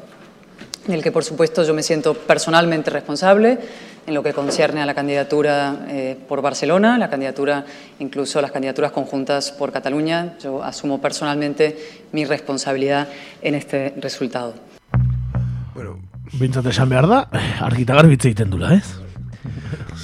del 0.86 1.02
que 1.02 1.10
por 1.10 1.24
supuesto 1.24 1.64
yo 1.64 1.74
me 1.74 1.82
siento 1.82 2.14
personalmente 2.14 2.90
responsable 2.90 3.58
en 4.06 4.14
lo 4.14 4.22
que 4.22 4.32
concierne 4.32 4.82
a 4.82 4.86
la 4.86 4.94
candidatura 4.94 5.86
eh, 5.88 6.18
por 6.28 6.42
Barcelona, 6.42 6.98
la 6.98 7.08
candidatura, 7.08 7.64
incluso 7.98 8.40
las 8.40 8.50
candidaturas 8.50 8.92
conjuntas 8.92 9.52
por 9.52 9.72
Cataluña. 9.72 10.34
Yo 10.42 10.62
asumo 10.62 11.00
personalmente 11.00 12.02
mi 12.12 12.24
responsabilidad 12.24 13.08
en 13.40 13.54
este 13.54 13.94
resultado. 13.98 14.54
Bintzat 16.32 16.64
esan 16.66 16.88
behar 16.88 17.06
da, 17.10 17.18
argita 17.60 17.92
garbitze 17.98 18.30
egiten 18.30 18.48
dula, 18.48 18.72
ez? 18.72 18.94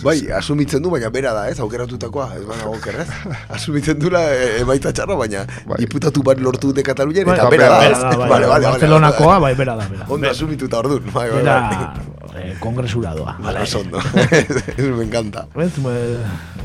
Bai, 0.05 0.17
asumitzen 0.39 0.83
du, 0.83 0.91
baina 0.93 1.09
bera 1.11 1.33
da, 1.35 1.47
ez, 1.51 1.59
aukeratutakoa, 1.65 2.29
ez 2.39 2.45
baina 2.47 2.69
okerrez. 2.71 3.07
Asumitzen 3.57 3.99
dula 3.99 4.21
e, 4.35 4.61
emaitza 4.63 4.93
txarra, 4.95 5.17
baina 5.19 5.45
diputatu 5.81 6.23
bat 6.27 6.39
lortu 6.45 6.71
dute 6.73 6.85
Katalunian, 6.87 7.27
Bai, 7.27 7.35
eta 7.39 7.49
bera 7.51 7.69
da, 7.73 7.81
ez. 7.83 7.91
bera 7.97 8.11
da, 8.13 8.17
bai, 8.21 8.29
Vale, 8.31 8.47
vale, 8.53 8.67
Barcelonakoa, 8.71 9.39
bai, 9.43 9.53
bera 9.59 9.75
da, 9.81 9.89
bera. 9.91 10.07
Ondo 10.15 10.31
asumituta 10.31 10.79
ordun, 10.85 11.11
bai, 11.15 11.27
bai, 11.33 11.41
Era 11.43 11.59
bai. 11.67 12.43
eh, 12.45 12.55
kongresura 12.61 13.15
doa. 13.19 13.37
Vale, 13.43 13.63
oso 13.67 13.81
ondo. 13.83 13.99
Ez 14.77 14.87
me 14.87 15.03
encanta. 15.09 15.47
Ez, 15.57 15.73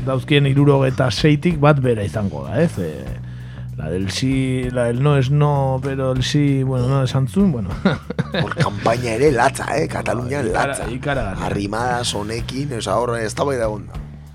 dauzkien 0.06 0.46
iruro 0.46 0.82
eta 0.86 1.10
seitik 1.10 1.58
bat 1.62 1.80
bera 1.82 2.04
izango 2.06 2.44
da, 2.46 2.60
ez? 2.62 2.70
Eh, 2.78 3.18
la 3.84 3.90
del 3.90 4.10
sí, 4.10 4.68
la 4.72 4.84
del 4.84 5.02
no 5.02 5.16
es 5.18 5.30
no, 5.30 5.78
pero 5.82 6.12
el 6.12 6.22
sí, 6.22 6.62
bueno, 6.62 6.88
no 6.88 7.02
esan 7.04 7.28
zuen, 7.28 7.52
bueno. 7.52 7.68
Hor 8.42 8.54
kampaina 8.56 9.10
ere 9.12 9.30
latza, 9.30 9.66
eh, 9.76 9.86
Katalunian 9.88 10.46
Ikara- 10.48 10.68
latza. 10.68 10.90
ikaragarria. 10.90 11.46
Arrimadas 11.46 12.14
honekin, 12.14 12.72
esa 12.72 12.96
horra 12.98 13.20
ez 13.22 13.34
da 13.34 13.44
bai 13.44 13.58
da 13.58 13.68
onda. 13.68 13.92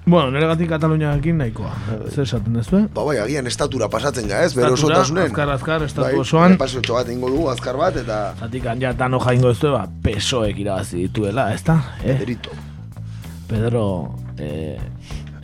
bueno, 0.09 0.31
nire 0.31 0.47
gatik 0.47 0.69
Kataluniakin 0.69 1.37
nahikoa. 1.37 1.71
Zer 2.09 2.23
esaten 2.23 2.53
dezu, 2.53 2.77
eh? 2.77 2.85
Ba 2.93 3.03
bai, 3.05 3.17
agian 3.21 3.45
estatura 3.47 3.89
pasatzen 3.89 4.27
ga, 4.27 4.39
ez, 4.43 4.51
Estatura, 4.55 4.73
osotasunen. 4.73 5.25
azkar, 5.27 5.49
azkar, 5.53 5.83
estatu 5.83 6.07
bai, 6.07 6.15
osoan. 6.17 6.57
Pasotxo 6.57 6.93
bat 6.97 7.09
ingo 7.09 7.29
dugu, 7.29 7.49
azkar 7.51 7.77
bat, 7.77 7.97
eta... 7.97 8.33
Zatik 8.39 8.63
ja 8.81 8.93
tano 8.97 9.19
jaingo 9.19 9.51
ez 9.51 9.59
du, 9.59 9.69
ba, 9.71 9.83
pesoek 10.03 10.57
irabazi 10.57 11.03
dituela, 11.07 11.51
ez 11.53 11.63
da? 11.63 11.77
Eh? 12.03 12.15
Pedrito. 12.15 12.49
Pedro, 13.47 14.15
eh, 14.37 14.77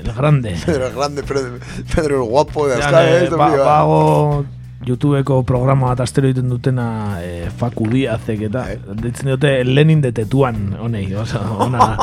el 0.06 0.14
grande. 0.14 0.56
Pedro 0.66 0.88
el 0.92 0.96
grande, 0.96 1.24
Pedro, 1.24 1.60
Pedro 1.96 2.24
el 2.24 2.30
guapo 2.30 2.68
de 2.68 2.76
azkar, 2.76 3.06
eh, 3.08 3.30
ba, 3.30 3.50
ba. 3.50 3.58
bago 3.58 4.46
YouTubeko 4.86 5.40
programa 5.48 5.90
bat 5.90 6.04
astero 6.04 6.30
egiten 6.30 6.50
dutena 6.52 7.18
eh, 7.24 7.48
Faku 7.58 7.88
Diazek 7.90 8.44
eta 8.50 8.66
deitzen 9.00 9.32
dute 9.32 9.52
Lenin 9.66 10.04
de 10.04 10.12
Tetuan 10.14 10.76
honei, 10.78 11.08
oso, 11.18 11.42
ona. 11.66 11.96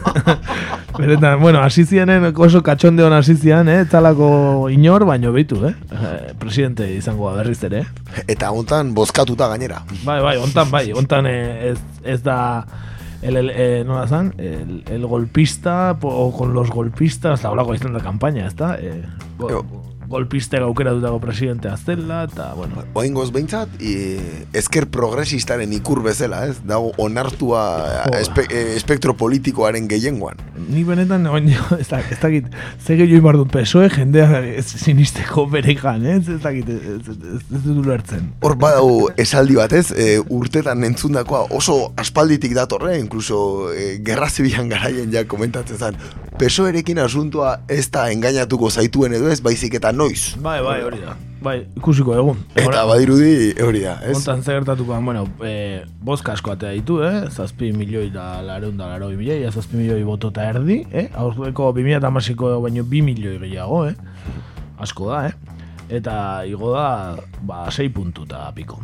Beretan, 0.98 1.38
bueno, 1.40 1.60
hasi 1.62 1.84
zianen 1.86 2.32
oso 2.34 2.64
katxonde 2.66 3.04
hona 3.06 3.20
hasi 3.22 3.36
zian, 3.38 3.70
eh, 3.70 3.84
talako 3.88 4.68
inor, 4.74 5.06
baino 5.06 5.30
beitu, 5.32 5.60
eh? 5.68 5.74
eh, 5.94 6.34
presidente 6.38 6.88
izango 6.92 7.30
da 7.30 7.38
berriz 7.44 7.62
ere, 7.68 7.84
eh? 7.84 8.24
Eta 8.34 8.50
hontan 8.50 8.90
bozkatuta 8.94 9.48
gainera. 9.52 9.84
Bai, 10.02 10.20
bai, 10.24 10.36
hontan 10.42 10.70
bai, 10.72 10.86
hontan 10.92 11.30
eh, 11.30 11.70
ez, 11.70 11.78
ez 12.02 12.20
da 12.26 12.40
el, 13.22 13.36
el, 13.36 13.50
eh, 13.50 13.84
nola 13.84 14.06
zan, 14.06 14.34
el, 14.38 14.82
el 14.88 15.06
golpista 15.06 15.96
po- 16.00 16.08
o 16.08 16.36
con 16.36 16.54
los 16.54 16.70
golpistas, 16.70 17.42
la 17.42 17.50
holako 17.50 17.74
izan 17.74 17.92
da 17.92 18.00
kampaina, 18.00 18.46
ez 18.46 18.56
da? 18.56 18.76
Eh, 18.80 19.02
go, 19.38 19.48
golpiste 20.10 20.58
gaukera 20.58 20.90
dutako 20.96 21.20
presidentea 21.22 21.76
zela, 21.78 22.24
eta, 22.26 22.50
bueno. 22.58 22.82
Oingoz 22.98 23.28
behintzat, 23.30 23.76
i, 23.78 23.94
esker 24.58 24.88
progresistaren 24.90 25.70
ikur 25.76 26.02
bezala, 26.02 26.42
ez? 26.50 26.56
Dago 26.66 26.90
onartua 26.98 27.62
espe, 28.18 28.44
eh, 28.50 28.74
espektro 28.74 29.14
politikoaren 29.16 29.86
gehiengoan. 29.90 30.40
Ni 30.66 30.82
benetan, 30.84 31.28
oin, 31.30 31.46
ez, 31.78 31.86
da, 31.92 32.02
ez 32.02 32.18
dakit, 32.18 32.48
ze 32.82 32.98
gehiago 32.98 33.20
imar 33.22 33.38
dut 33.38 33.52
PSOE 33.54 33.86
jendea 33.94 34.42
sinisteko 34.64 35.46
berekan, 35.52 36.02
ez? 36.16 36.24
Ez 36.26 36.40
dakit, 36.42 36.68
ez, 36.74 37.14
ez, 37.14 37.42
dut 37.52 37.78
ulertzen. 37.84 38.32
Hor 38.42 38.56
badau 38.58 39.06
esaldi 39.20 39.60
bat, 39.60 39.76
ez? 39.78 39.92
E, 39.94 40.18
urtetan 40.26 40.82
entzundakoa 40.90 41.46
oso 41.54 41.78
aspalditik 42.00 42.56
datorre, 42.58 42.96
inkluso 42.98 43.70
e, 43.70 43.92
gerra 44.02 44.26
zibilan 44.30 44.74
garaien 44.74 45.14
ja 45.14 45.22
komentatzen 45.30 45.78
zen. 45.78 46.02
PSOErekin 46.40 46.98
asuntua 46.98 47.60
ez 47.68 47.86
da 47.92 48.06
engainatuko 48.10 48.70
zaituen 48.72 49.14
edo 49.14 49.30
ez, 49.30 49.38
baizik 49.44 49.74
eta 49.76 49.92
noiz. 50.00 50.36
Bai, 50.42 50.60
bai, 50.64 50.80
hori 50.86 51.00
da. 51.02 51.16
Bai, 51.40 51.54
ikusiko 51.78 52.12
egun. 52.20 52.40
Eta 52.58 52.82
badirudi 52.88 53.54
hori 53.64 53.80
da, 53.86 53.94
ez? 54.04 54.12
Hontan 54.18 54.42
zer 54.44 54.58
gertatuko, 54.58 54.98
bueno, 55.06 55.22
eh, 55.46 55.86
bozka 56.04 56.34
asko 56.36 56.52
atea 56.52 56.74
ditu, 56.76 56.98
eh? 57.06 57.30
Zazpi 57.32 57.70
milioi 57.72 58.10
da 58.12 58.42
lareun 58.44 58.76
da 58.76 58.90
laroi 58.90 59.14
milioi, 59.16 59.38
ja, 59.46 59.52
zazpi 59.52 59.78
milioi 59.80 60.04
boto 60.04 60.28
eta 60.34 60.50
erdi, 60.52 60.82
eh? 60.92 61.06
Aurreko 61.16 61.70
2008ko 61.78 62.52
baino 62.66 62.84
2 62.84 63.02
milioi 63.06 63.38
gehiago, 63.40 63.86
eh? 63.88 63.94
Asko 64.84 65.08
da, 65.08 65.22
eh? 65.30 65.56
Eta 66.00 66.14
igo 66.46 66.74
da, 66.76 67.16
ba, 67.40 67.64
6 67.72 67.88
puntu 67.96 68.28
eta 68.28 68.44
piko. 68.56 68.82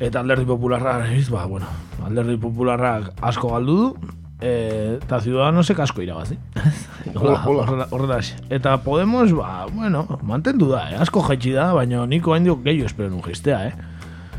Eta 0.00 0.20
alderdi 0.20 0.44
popularra, 0.48 1.00
ba, 1.32 1.46
bueno, 1.48 1.68
alderdi 2.04 2.36
popularrak 2.40 3.14
asko 3.32 3.56
galdu 3.56 3.76
du, 3.80 4.14
eh, 4.40 4.98
eta 5.02 5.20
ciudadanosek 5.20 5.78
asko 5.80 6.02
irabazi. 6.02 6.38
Hola, 7.14 7.42
Hola. 7.46 7.86
horrela. 7.90 8.20
Eta 8.50 8.76
Podemos, 8.82 9.32
ba, 9.36 9.66
bueno, 9.72 10.06
mantendu 10.22 10.68
da, 10.70 10.90
eh? 10.90 10.98
asko 11.00 11.22
jaitsi 11.28 11.52
da, 11.56 11.72
baina 11.76 12.06
niko 12.06 12.34
hain 12.34 12.44
dio 12.44 12.56
gehiago 12.64 12.86
espero 12.86 13.10
nun 13.10 13.22
jistea, 13.22 13.60
eh? 13.68 13.74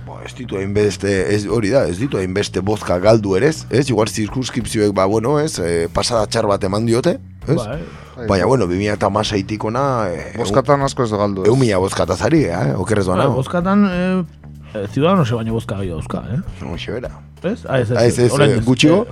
Bo, 0.06 0.18
ez 0.26 0.34
ditu 0.34 0.58
hainbeste, 0.58 1.12
ez, 1.36 1.46
hori 1.46 1.70
da, 1.70 1.86
ez 1.88 2.00
ditu 2.00 2.18
hainbeste 2.18 2.62
bozka 2.66 2.98
galdu 3.00 3.36
ere, 3.38 3.52
ez? 3.54 3.66
Ez, 3.70 3.88
igual 3.90 4.10
zirkunskripzioek, 4.10 4.94
ba, 4.98 5.06
bueno, 5.06 5.38
ez, 5.40 5.60
e, 5.60 5.88
pasada 5.94 6.26
txar 6.26 6.48
bat 6.50 6.64
eman 6.66 6.88
diote, 6.90 7.20
ez? 7.48 7.58
Bai. 7.58 7.82
Baina, 8.28 8.46
bueno, 8.46 8.68
2008 8.70 9.68
ona... 9.70 9.84
E, 10.10 10.32
Bozkatan 10.38 10.82
asko 10.86 11.06
ez 11.06 11.12
galdu. 11.14 11.46
Egun 11.48 11.62
mila 11.62 11.80
bozkatazari, 11.82 12.44
eh? 12.50 12.74
Okerrez 12.82 13.06
Bai, 13.08 13.20
doa, 13.22 13.36
bozkatan, 13.36 13.86
eh, 13.90 14.42
eh, 14.74 14.88
ciudadanos 14.94 15.30
baino 15.32 15.54
bozka 15.54 15.78
gehiago 15.80 16.02
dauzka, 16.02 16.24
eh? 16.34 16.42
No, 16.62 16.76
xebera. 16.78 17.14
Ez? 17.42 17.62
Ah, 17.66 17.80
ez, 17.80 17.90
ez, 17.90 17.98
Ah, 17.98 18.06
ez, 18.06 18.18
ez, 18.20 18.32
orain 18.34 18.58
eh, 18.58 18.62
gutxigo, 18.66 19.06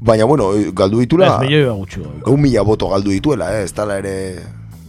baina, 0.00 0.24
bueno, 0.24 0.50
galdu 0.74 1.00
ditula... 1.00 1.26
Ez, 1.36 1.40
milioi 1.46 1.64
bat 1.68 1.76
gutxigo. 1.80 2.12
Egun 2.26 2.40
mila 2.42 2.62
boto 2.62 2.88
galdu 2.92 3.10
dituela, 3.10 3.50
eh? 3.58 3.64
Ez 3.64 3.72
tala 3.72 3.98
ere... 4.02 4.14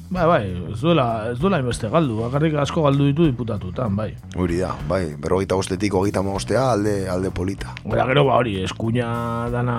Bai, 0.10 0.24
bai, 0.24 0.44
ez 0.72 0.80
duela, 0.80 1.06
ez 1.34 1.38
duela 1.40 1.58
inbeste 1.60 1.90
galdu, 1.92 2.16
bakarrik 2.22 2.54
asko 2.62 2.84
galdu 2.86 3.10
ditu 3.10 3.26
diputatutan, 3.28 3.92
bai. 3.96 4.14
Hori 4.40 4.62
da, 4.62 4.70
bai, 4.88 5.02
berrogeita 5.20 5.58
bostetik 5.60 5.94
hogeita 6.00 6.22
magostea 6.24 6.62
alde, 6.72 6.94
alde 7.12 7.32
polita. 7.36 7.74
Eta 7.84 8.06
gero, 8.08 8.24
ba, 8.30 8.38
hori, 8.40 8.54
eskuina 8.64 9.10
dana 9.52 9.76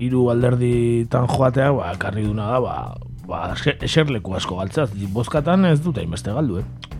hiru 0.00 0.30
alderditan 0.32 1.28
joatea, 1.28 1.72
ba, 1.76 1.92
karri 2.00 2.24
duna 2.24 2.48
da, 2.54 2.60
ba, 2.64 2.76
ba, 3.28 3.42
eser- 3.52 3.76
eserleku 3.84 4.32
asko 4.38 4.56
galtzaz, 4.62 4.88
bozkatan 5.12 5.68
ez 5.68 5.82
dute 5.84 6.00
inbeste 6.04 6.32
galdu, 6.32 6.62
eh? 6.64 6.95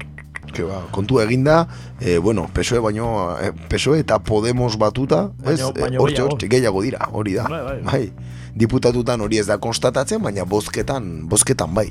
Que 0.56 0.64
ba, 0.64 0.80
kontu 0.90 1.20
eginda, 1.20 1.66
eh, 2.00 2.16
bueno, 2.16 2.48
PSOE 2.48 2.80
baino, 2.80 3.36
PSOE 3.68 4.00
eta 4.00 4.22
Podemos 4.24 4.78
batuta, 4.80 5.30
ez, 5.44 5.60
baino 5.76 6.00
hortxe, 6.00 6.22
hortxe, 6.24 6.48
gehiago 6.48 6.80
dira, 6.80 7.10
hori 7.12 7.34
da. 7.36 7.44
Bai, 7.44 7.62
bai. 7.66 7.78
bai. 7.84 8.34
Diputatutan 8.56 9.20
hori 9.20 9.36
ez 9.42 9.46
da 9.50 9.58
konstatatzen, 9.60 10.22
baina 10.24 10.46
bozketan, 10.48 11.26
bozketan 11.28 11.74
bai. 11.76 11.90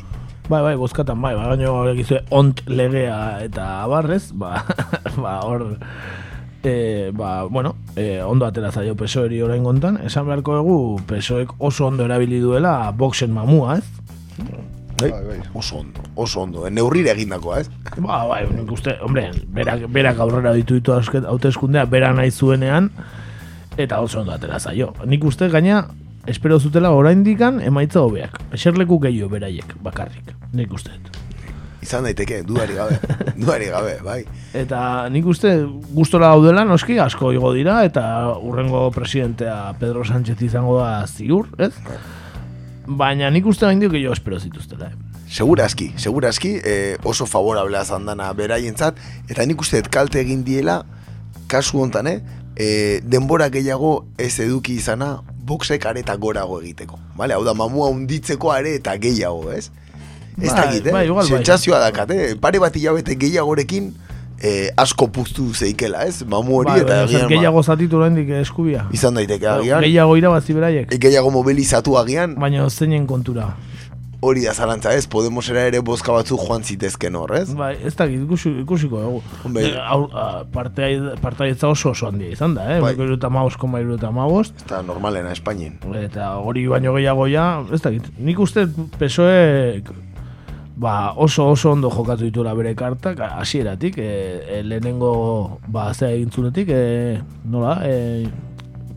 Bai, 0.49 0.61
bai, 0.61 0.75
bozkatan, 0.81 1.21
bai, 1.21 1.35
bai, 1.37 1.45
baina 1.53 1.69
horrek 1.69 2.01
izue 2.01 2.23
ont 2.33 2.59
legea 2.65 3.19
eta 3.45 3.67
abarrez, 3.83 4.31
ba, 4.33 4.63
ba, 5.23 5.39
hor, 5.45 5.67
e, 6.65 7.11
ba, 7.13 7.43
bueno, 7.45 7.75
e, 7.95 8.21
ondo 8.25 8.45
atera 8.49 8.71
zaio 8.71 8.97
PSOEri 8.97 9.43
orain 9.45 9.65
gontan, 9.65 10.01
esan 10.05 10.25
beharko 10.25 10.57
dugu 10.57 10.77
PSOEk 11.05 11.53
oso 11.57 11.85
ondo 11.85 12.05
erabili 12.05 12.41
duela 12.41 12.91
boxen 12.97 13.33
mamua, 13.33 13.77
ez? 13.77 14.65
Bai, 15.01 15.11
oso 15.53 15.77
ondo, 15.77 15.99
oso 16.15 16.41
ondo, 16.41 16.69
neurrire 16.69 17.11
egindakoa, 17.11 17.59
ez? 17.59 17.69
Ba, 17.97 18.21
bai, 18.29 18.45
nik 18.47 18.71
uste, 18.71 18.95
hombre, 19.03 19.27
berak, 19.51 19.89
berak 19.91 20.21
aurrera 20.23 20.53
ditu 20.55 20.77
ditu 20.79 20.95
hauteskundea, 20.95 21.83
bera 21.91 22.13
nahi 22.15 22.31
zuenean, 22.31 22.89
eta 23.77 23.99
oso 23.99 24.21
ondo 24.21 24.31
atera 24.31 24.59
zaio. 24.59 24.93
Nik 25.05 25.27
uste 25.27 25.49
gaina, 25.51 25.83
espero 26.31 26.59
zutela 26.59 26.93
oraindikan 26.95 27.59
emaitza 27.59 28.05
hobeak. 28.05 28.39
Eserleku 28.55 29.01
gehiago 29.03 29.29
beraiek, 29.35 29.75
bakarrik, 29.83 30.31
nik 30.55 30.71
uste. 30.73 30.95
Izan 31.83 32.07
daiteke, 32.07 32.39
dudari 32.47 32.79
gabe, 32.79 32.95
dudari 33.41 33.67
gabe, 33.69 33.97
bai. 34.05 34.21
Eta 34.55 35.09
nik 35.11 35.27
uste 35.27 35.57
gustora 35.91 36.31
daudela 36.31 36.63
noski 36.65 37.01
asko 37.03 37.35
igo 37.35 37.51
dira 37.53 37.81
eta 37.85 38.05
urrengo 38.39 38.87
presidentea 38.95 39.75
Pedro 39.79 40.07
Sánchez 40.07 40.39
izango 40.47 40.79
da 40.79 41.03
ziur, 41.05 41.51
ez? 41.59 41.73
Baina 42.87 43.29
nik 43.33 43.45
uste 43.49 43.65
gaindio 43.65 43.89
gehiago 43.89 44.13
espero 44.13 44.39
zituztela, 44.39 44.91
eh? 44.91 45.21
Segurazki, 45.25 45.91
segurazki, 45.97 46.59
eh, 46.63 46.97
oso 47.03 47.25
favorablea 47.25 47.83
zandana 47.83 48.31
beraientzat, 48.33 48.99
eta 49.29 49.45
nik 49.45 49.61
uste 49.61 49.81
kalte 49.89 50.21
egin 50.21 50.43
diela, 50.45 50.83
kasu 51.47 51.81
hontan, 51.81 52.07
eh? 52.07 52.19
eh, 52.55 53.01
denbora 53.03 53.49
gehiago 53.49 54.05
ez 54.17 54.39
eduki 54.39 54.75
izana 54.79 55.17
boxek 55.45 55.85
areta 55.85 56.15
gorago 56.15 56.61
egiteko. 56.61 56.99
Vale? 57.17 57.33
Hau 57.33 57.43
da, 57.45 57.53
mamua 57.53 57.89
unditzeko 57.93 58.51
are 58.51 58.75
eta 58.79 58.95
gehiago, 59.01 59.51
ez? 59.51 59.69
Ez 60.41 60.51
Bai, 60.51 60.55
dakit, 60.61 60.87
eh? 60.87 60.91
bai, 60.91 61.05
igual 61.07 61.29
bai. 61.29 61.43
Dakat, 61.43 62.11
eh? 62.11 62.35
Pare 62.41 62.59
bat 62.59 62.75
hilabete 62.75 63.15
gehiagorekin 63.15 63.93
eh, 64.41 64.69
asko 64.77 65.07
puztu 65.07 65.53
zeikela, 65.53 66.05
ez? 66.05 66.23
Mamu 66.27 66.59
hori 66.61 66.71
Bai, 66.71 66.79
eta 66.81 66.89
baina 66.89 67.07
zer, 67.07 67.15
agian... 67.15 67.29
ba, 67.29 67.35
gehiago 67.35 67.63
zatitu 67.63 67.97
oraindik 68.01 68.29
eskubia. 68.41 68.87
Izan 68.93 69.15
daiteke 69.15 69.47
agian. 69.47 69.81
Gehiago 69.85 70.17
irabazi 70.17 70.53
beraiek. 70.57 70.91
Gehiago 71.01 71.31
mobilizatu 71.31 71.97
agian. 72.01 72.35
Baina 72.39 72.69
zeinen 72.69 73.07
kontura. 73.07 73.53
Hori 74.25 74.41
da 74.41 74.53
zalantza 74.57 74.93
ez, 74.95 75.05
Podemosera 75.11 75.67
ere 75.69 75.81
bozka 75.85 76.13
batzu 76.15 76.37
joan 76.39 76.63
zitezken 76.63 77.15
hor, 77.19 77.35
ez? 77.37 77.49
Bai, 77.53 77.75
ez 77.85 77.93
dakit, 77.93 78.23
ikusi, 78.23 78.49
ikusiko 78.63 79.01
dugu. 79.03 79.19
Hombre. 79.43 79.67
Eh, 79.67 79.75
ah, 79.77 80.39
partea- 80.51 81.13
Partaietza 81.21 81.67
oso 81.69 81.91
oso 81.91 82.07
handia 82.07 82.31
izan 82.33 82.55
da, 82.55 82.65
eh? 82.77 82.79
Bai. 82.81 82.95
Eta 83.13 83.29
maus, 83.29 83.53
koma 83.57 83.83
eta 83.83 84.09
mabost. 84.11 84.65
Eta 84.65 84.81
normalena 84.81 85.31
Espainien. 85.35 85.77
Eta 86.01 86.37
hori 86.37 86.65
baino 86.67 86.95
gehiago 86.95 87.27
ja, 87.27 87.63
ez 87.71 87.81
dakit. 87.81 88.07
Nik 88.17 88.39
uste 88.39 88.65
PSOE 88.97 89.83
ba, 90.75 91.13
oso 91.15 91.47
oso 91.49 91.71
ondo 91.71 91.89
jokatu 91.89 92.27
dituela 92.27 92.55
bere 92.55 92.75
kartak, 92.75 93.19
hasieratik, 93.19 93.97
e, 93.97 94.41
e, 94.59 94.61
lehenengo 94.63 95.59
ba, 95.67 95.93
zea 95.93 96.11
egin 96.11 96.31
zunetik, 96.31 96.69
e, 96.69 97.21
nola, 97.45 97.79
e, 97.87 98.27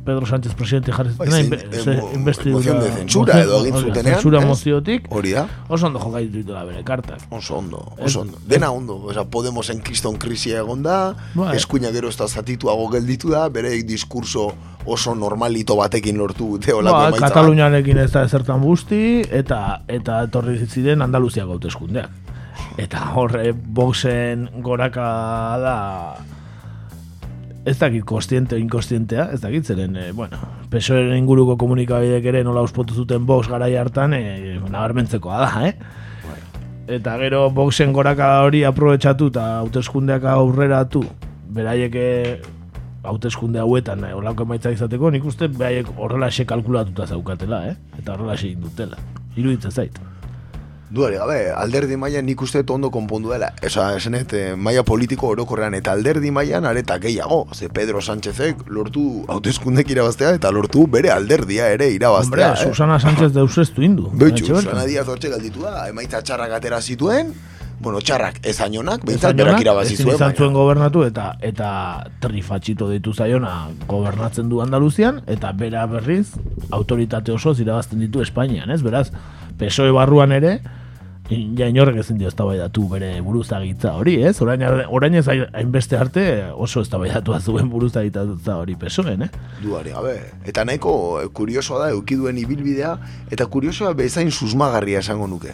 Pedro 0.08 0.24
Sánchez 0.26 0.54
presidente 0.56 0.90
jarri 0.96 1.10
Bai, 1.18 1.28
inbe- 1.44 1.60
eh, 1.60 2.02
investidura- 2.14 2.56
moción 2.56 2.80
de 2.80 2.90
moción- 3.04 3.28
edo 3.44 3.60
egin 3.60 3.74
zutenean, 3.84 4.14
Zensura 4.16 4.38
ez? 4.40 4.46
moziotik. 4.46 5.06
Hori 5.12 5.32
da. 5.36 5.44
Oso 5.68 5.86
ondo 5.86 5.98
jokaitu 6.00 6.32
ditula 6.40 6.64
bere 6.64 6.82
kartak. 6.84 7.20
Oso 7.30 7.58
ondo, 7.58 7.82
oso 8.00 8.20
ondo. 8.22 8.38
Dena 8.46 8.70
ondo, 8.70 8.96
Osa, 9.04 9.24
Podemosen 9.28 9.80
kriston 9.84 10.16
krisia 10.16 10.58
egon 10.64 10.82
da, 10.82 11.14
Bai. 11.34 11.56
eskuina 11.56 11.90
gero 11.92 12.08
ez 12.08 12.16
da 12.16 12.26
zatituago 12.28 12.88
gelditu 12.90 13.28
da, 13.30 13.48
bere 13.48 13.74
diskurso 13.82 14.46
oso 14.86 15.14
normalito 15.14 15.76
batekin 15.76 16.16
lortu 16.16 16.46
dute 16.56 16.72
olako 16.72 16.96
Ba. 17.12 17.18
Kataluniarekin 17.28 17.98
ez 17.98 18.10
da 18.12 18.22
ezertan 18.24 18.62
busti, 18.64 19.20
eta 19.30 19.82
eta 19.88 20.22
etorri 20.24 20.56
ziren 20.66 21.02
Andaluziako 21.02 21.52
hauteskundeak. 21.58 22.08
Eta 22.78 23.12
horre, 23.14 23.52
boxen 23.52 24.48
goraka 24.62 25.04
da 25.60 25.76
ez 27.68 27.76
dakit 27.78 28.04
kostiente 28.08 28.56
o 28.56 28.58
inkostientea, 28.58 29.28
ez 29.34 29.40
dakit 29.42 29.66
zeren, 29.68 29.96
e, 29.96 30.10
bueno, 30.16 30.38
PSOEren 30.72 31.16
inguruko 31.18 31.58
komunikabidek 31.60 32.24
ere 32.32 32.42
nola 32.44 32.62
uspotu 32.64 32.96
zuten 32.96 33.26
box 33.28 33.50
garai 33.52 33.74
hartan, 33.76 34.14
e, 34.16 34.56
nabarmentzekoa 34.70 35.40
da, 35.44 35.66
eh? 35.68 35.74
Eta 36.88 37.18
gero 37.20 37.42
boxen 37.52 37.92
goraka 37.92 38.30
hori 38.46 38.62
aprobetxatu 38.64 39.28
eta 39.28 39.42
hauteskundeak 39.58 40.24
aurreratu, 40.32 41.02
beraiek 41.52 41.98
eh, 42.00 42.38
hauteskunde 43.04 43.60
hauetan 43.60 44.06
eh, 44.08 44.14
olako 44.16 44.46
emaitza 44.48 44.72
izateko, 44.72 45.10
nik 45.12 45.26
uste 45.28 45.50
beraiek 45.52 45.90
horrela 45.98 46.30
kalkulatuta 46.46 47.06
zaukatela, 47.06 47.66
eh? 47.68 47.76
Eta 47.98 48.14
horrela 48.14 48.38
egin 48.40 48.64
dutela. 48.64 48.96
Iruditzen 49.36 49.70
zait. 49.70 50.00
Duari 50.90 51.16
gabe, 51.20 51.50
alderdi 51.52 51.96
mailan 52.00 52.24
nik 52.24 52.40
uste 52.40 52.62
ondo 52.72 52.88
konpondu 52.90 53.28
dela. 53.28 53.50
Esa, 53.60 53.90
esenet, 53.98 54.32
eh, 54.32 54.54
maila 54.56 54.82
politiko 54.88 55.28
orokorrean 55.34 55.74
eta 55.74 55.92
alderdi 55.92 56.30
mailan 56.30 56.64
areta 56.64 56.96
gehiago. 56.98 57.46
Ze 57.52 57.68
Pedro 57.68 58.00
Sánchezek 58.00 58.62
lortu 58.68 59.24
hauteskundek 59.28 59.90
irabaztea 59.90 60.30
eta 60.38 60.50
lortu 60.50 60.86
bere 60.86 61.10
alderdia 61.10 61.68
ere 61.68 61.84
Hombre, 61.90 61.96
irabaztea. 61.96 62.52
eh? 62.54 62.64
Susana 62.72 62.98
Sánchez 62.98 63.32
deuseztu 63.34 63.82
indu. 63.82 64.08
Beitxu. 64.14 64.46
Susana 64.46 64.84
Díaz 64.86 65.06
hortxe 65.08 65.28
galditu 65.28 65.60
da, 65.60 65.88
emaitza 65.90 66.22
txarrak 66.22 66.52
atera 66.56 66.80
zituen, 66.80 67.34
bueno, 67.80 68.00
txarrak 68.00 68.40
ez 68.42 68.58
ainonak, 68.60 69.00
Ez 69.02 69.04
behintzat 69.06 69.36
berak 69.36 69.60
irabazi 69.60 69.92
ezin 69.94 70.06
zuen. 70.06 70.14
izan 70.16 70.28
baina- 70.32 70.38
zuen 70.38 70.54
gobernatu 70.54 71.04
eta 71.04 71.36
eta 71.42 72.06
trifatxito 72.18 72.88
deitu 72.88 73.12
zaiona 73.12 73.68
gobernatzen 73.86 74.48
du 74.48 74.62
Andaluzian 74.62 75.20
eta 75.26 75.52
bera 75.52 75.84
berriz 75.86 76.32
autoritate 76.70 77.30
oso 77.30 77.52
irabazten 77.58 78.00
ditu 78.00 78.20
Espainian, 78.22 78.70
ez? 78.70 78.82
Beraz, 78.82 79.12
PSOE 79.58 79.92
barruan 79.92 80.32
ere 80.32 80.58
ja 81.28 81.66
inorrek 81.68 81.98
ezin 82.00 82.16
dio 82.16 82.28
eztabaidatu 82.30 82.86
bere 82.88 83.10
buruzagitza 83.20 83.90
hori, 84.00 84.14
ez? 84.24 84.38
Orain 84.40 84.62
orain 84.88 85.14
ez 85.14 85.26
hain- 85.28 85.50
hainbeste 85.52 85.96
arte 86.00 86.22
oso 86.54 86.80
eztabaidatua 86.80 87.40
zuen 87.40 87.68
buruzagitza 87.68 88.24
hori 88.56 88.76
PSOEn, 88.80 89.22
eh? 89.26 89.28
Duari 89.62 89.90
gabe. 89.92 90.14
Eta 90.48 90.64
nahiko 90.64 91.20
eh, 91.20 91.28
kuriosoa 91.28 91.82
da 91.84 91.90
eukiduen 91.92 92.38
ibilbidea, 92.38 92.94
eta 93.30 93.46
kuriosoa 93.46 93.92
bezain 93.98 94.30
susmagarria 94.30 95.00
esango 95.04 95.26
nuke. 95.28 95.52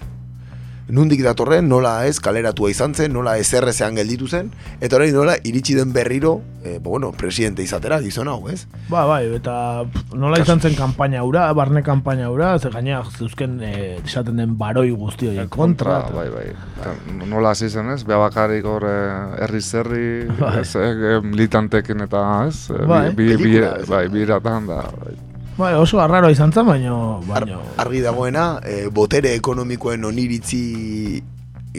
Nundik 0.88 1.22
datorren, 1.24 1.64
nola 1.68 2.04
ez 2.04 2.18
kaleratua 2.20 2.68
izan 2.70 2.92
zen, 2.94 3.12
nola 3.16 3.38
ez 3.40 3.46
errezean 3.56 3.94
gelditu 3.96 4.26
zen, 4.28 4.50
eta 4.84 4.96
orain 4.98 5.14
nola 5.16 5.38
iritsi 5.48 5.72
den 5.74 5.94
berriro, 5.94 6.42
eh, 6.62 6.78
bueno, 6.82 7.10
presidente 7.16 7.62
izatera 7.64 8.02
gizon 8.04 8.28
hau, 8.28 8.50
ez? 8.52 8.66
Ba, 8.90 9.06
bai, 9.08 9.22
eta 9.34 9.86
nola 10.12 10.38
izan 10.42 10.60
zen 10.60 10.76
kanpaina 10.76 11.22
hura, 11.24 11.46
barne 11.56 11.82
kanpaina 11.82 12.28
hura, 12.30 12.58
ze 12.58 12.68
gaina 12.68 13.00
zeuzken 13.16 13.60
eh, 13.64 13.98
esaten 14.04 14.36
den 14.36 14.58
baroi 14.60 14.90
guzti 14.90 15.28
hori 15.32 15.48
kontra. 15.48 16.00
eta- 16.04 16.12
bai, 16.14 16.28
bai. 16.28 16.46
Eta 16.80 17.24
nola 17.32 17.50
hasi 17.56 17.70
zen, 17.70 17.88
ez? 17.90 18.02
Beha 18.04 18.18
bakarrik 18.18 18.64
hor 18.68 18.84
eh, 18.84 19.42
herri 19.44 19.60
zerri, 19.62 20.26
Bai. 20.38 20.58
ez, 20.60 20.74
eh, 20.76 21.20
militantekin 21.22 22.00
eta, 22.04 22.44
ez? 22.46 22.68
Bai. 22.86 23.08
Bi, 23.14 23.24
bi, 23.24 23.36
bi, 23.36 23.42
Pelikula, 23.42 23.76
ez? 23.80 23.88
bai, 23.88 24.08
biratan 24.08 24.66
da. 24.68 24.82
Bai. 25.00 25.16
Bai, 25.56 25.74
oso 25.78 26.00
arraro 26.02 26.30
izan 26.30 26.52
zen, 26.52 26.66
baino, 26.66 27.20
baino. 27.28 27.60
Argi 27.78 28.00
dagoena, 28.02 28.58
eh, 28.66 28.88
botere 28.90 29.36
ekonomikoen 29.38 30.04
oniritzi 30.04 31.22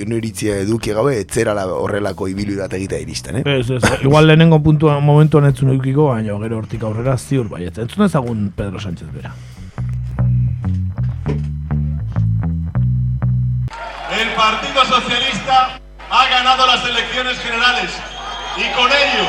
oniritzia 0.02 0.58
eduki 0.60 0.92
gabe, 0.96 1.20
etzerala 1.22 1.66
horrelako 1.72 2.28
ibilbide 2.28 2.62
bat 2.66 2.74
egitea 2.76 3.00
iristen, 3.00 3.40
eh? 3.40 3.44
Ez, 3.60 3.70
ez, 3.72 3.82
igual 4.04 4.28
lehenengo 4.28 4.60
puntua 4.64 5.00
momentu 5.00 5.40
honetzun 5.40 5.72
eukiko, 5.76 6.10
baina 6.12 6.36
gero 6.42 6.60
hortik 6.60 6.84
aurrera 6.84 7.18
ziur 7.18 7.48
bai. 7.52 7.64
Ez 7.70 7.78
entzun 7.80 8.06
ezagun 8.06 8.50
Pedro 8.56 8.80
Sánchez 8.80 9.08
bera. 9.14 9.34
El 14.16 14.30
Partido 14.36 14.84
Socialista 14.84 15.80
ha 16.12 16.28
ganado 16.30 16.68
las 16.68 16.84
elecciones 16.88 17.40
generales 17.40 17.92
y 18.58 18.68
con 18.76 18.92
ello, 18.92 19.28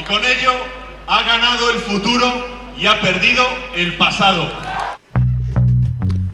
y 0.00 0.04
con 0.04 0.24
ello 0.24 0.52
ha 1.06 1.22
ganado 1.22 1.70
el 1.70 1.78
futuro 1.78 2.55
y 2.78 2.86
ha 2.86 3.00
perdido 3.00 3.42
el 3.76 3.94
pasado. 3.96 4.44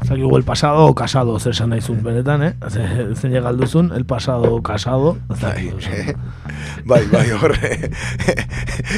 Zakigu 0.06 0.36
el 0.36 0.44
pasado 0.44 0.86
o 0.86 0.94
casado, 0.94 1.38
zer 1.38 1.52
esan 1.52 1.70
daizun 1.70 2.02
benetan, 2.02 2.42
eh? 2.42 2.54
Ze- 2.68 3.14
Zein 3.16 3.32
galduzun, 3.42 3.92
el 3.94 4.04
pasado 4.04 4.54
o 4.54 4.62
casado. 4.62 5.16
dakigu 5.40 5.78
esan. 5.78 6.16
Bai, 6.84 7.06
bai, 7.06 7.30
horre. 7.30 7.90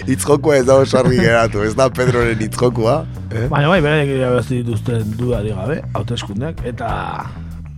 Itzjokua 0.07 0.57
ez 0.57 0.67
da 0.67 0.75
oso 0.81 0.99
argi 0.99 1.19
geratu, 1.21 1.63
ez 1.63 1.75
da 1.77 1.91
Pedroren 1.93 2.41
itzjokua. 2.41 3.05
Eh? 3.31 3.47
Baina 3.51 3.69
bai, 3.69 3.81
irabazi 4.09 4.63
dituzten 4.63 5.17
dudari 5.19 5.51
gabe, 5.53 5.83
hauteskundeak 5.93 6.65
eta 6.65 7.27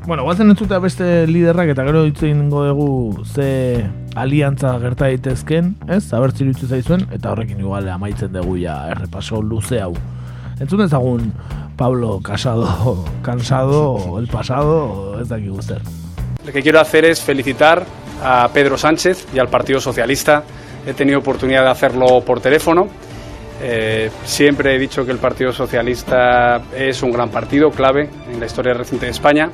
Bueno, 0.07 0.23
guazen 0.23 0.53
entzutea 0.53 0.79
beste 0.79 1.27
liderrak 1.27 1.73
eta 1.73 1.83
gero 1.83 2.05
hitz 2.07 2.21
egingo 2.23 2.61
dugu 2.63 3.25
ze 3.27 3.83
aliantza 4.15 4.77
gerta 4.79 5.09
daitezken, 5.09 5.73
ez? 5.91 6.13
Abertzi 6.15 6.45
iruditzen 6.45 6.71
zaizuen 6.77 7.03
eta 7.11 7.33
horrekin 7.33 7.59
igual 7.59 7.89
amaitzen 7.91 8.31
dugu 8.31 8.55
ja 8.61 8.77
errepaso 8.93 9.41
luze 9.43 9.81
hau. 9.83 9.97
Entzun 10.63 10.85
ezagun 10.85 11.33
Pablo 11.77 12.21
Casado, 12.23 13.03
Cansado, 13.27 14.21
el 14.21 14.29
pasado, 14.29 15.19
ez 15.21 15.27
dakigu 15.29 15.61
zer. 15.61 15.83
Lo 16.47 16.53
que 16.53 16.63
quiero 16.63 16.79
hacer 16.79 17.05
es 17.05 17.21
felicitar 17.21 17.83
a 18.23 18.49
Pedro 18.55 18.79
Sánchez 18.79 19.27
y 19.35 19.41
al 19.41 19.49
Partido 19.49 19.81
Socialista. 19.81 20.45
He 20.87 20.95
tenido 20.95 21.19
oportunidad 21.19 21.65
de 21.65 21.71
hacerlo 21.71 22.21
por 22.21 22.39
teléfono. 22.39 22.87
Eh, 23.61 24.13
siempre 24.25 24.77
he 24.77 24.79
dicho 24.79 25.05
que 25.05 25.11
el 25.11 25.19
Partido 25.19 25.53
Socialista 25.53 26.63
es 26.77 27.03
un 27.03 27.11
gran 27.11 27.31
partido, 27.31 27.73
clave 27.73 28.09
en 28.33 28.39
la 28.39 28.47
historia 28.47 28.73
reciente 28.73 29.07
de 29.07 29.13
España, 29.13 29.51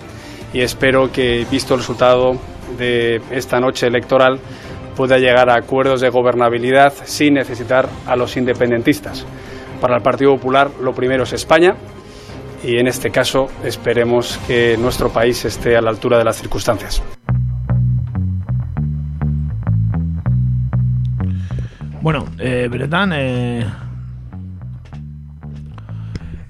y 0.53 0.61
espero 0.61 1.11
que, 1.11 1.47
visto 1.51 1.74
el 1.74 1.81
resultado 1.81 2.37
de 2.79 3.20
esta 3.31 3.61
noche 3.61 3.87
electoral, 3.87 4.39
pueda 4.97 5.19
llegar 5.19 5.49
a 5.49 5.57
acuerdos 5.57 6.01
de 6.01 6.11
gobernabilidad 6.11 6.93
sin 7.05 7.35
necesitar 7.35 7.89
a 8.07 8.16
los 8.16 8.37
independentistas. 8.37 9.24
Para 9.81 9.97
el 9.97 10.03
Partido 10.03 10.35
Popular 10.37 10.70
lo 10.81 10.95
primero 10.95 11.24
es 11.24 11.33
España 11.33 11.74
y 12.62 12.77
en 12.77 12.87
este 12.87 13.11
caso 13.11 13.49
esperemos 13.65 14.39
que 14.47 14.77
nuestro 14.79 15.11
país 15.11 15.45
esté 15.45 15.77
a 15.77 15.81
la 15.81 15.91
altura 15.91 16.19
de 16.19 16.24
las 16.24 16.37
circunstancias. 16.37 17.03
Bueno, 22.01 22.27
eh, 22.39 22.69
beretan, 22.70 23.12
eh, 23.15 23.65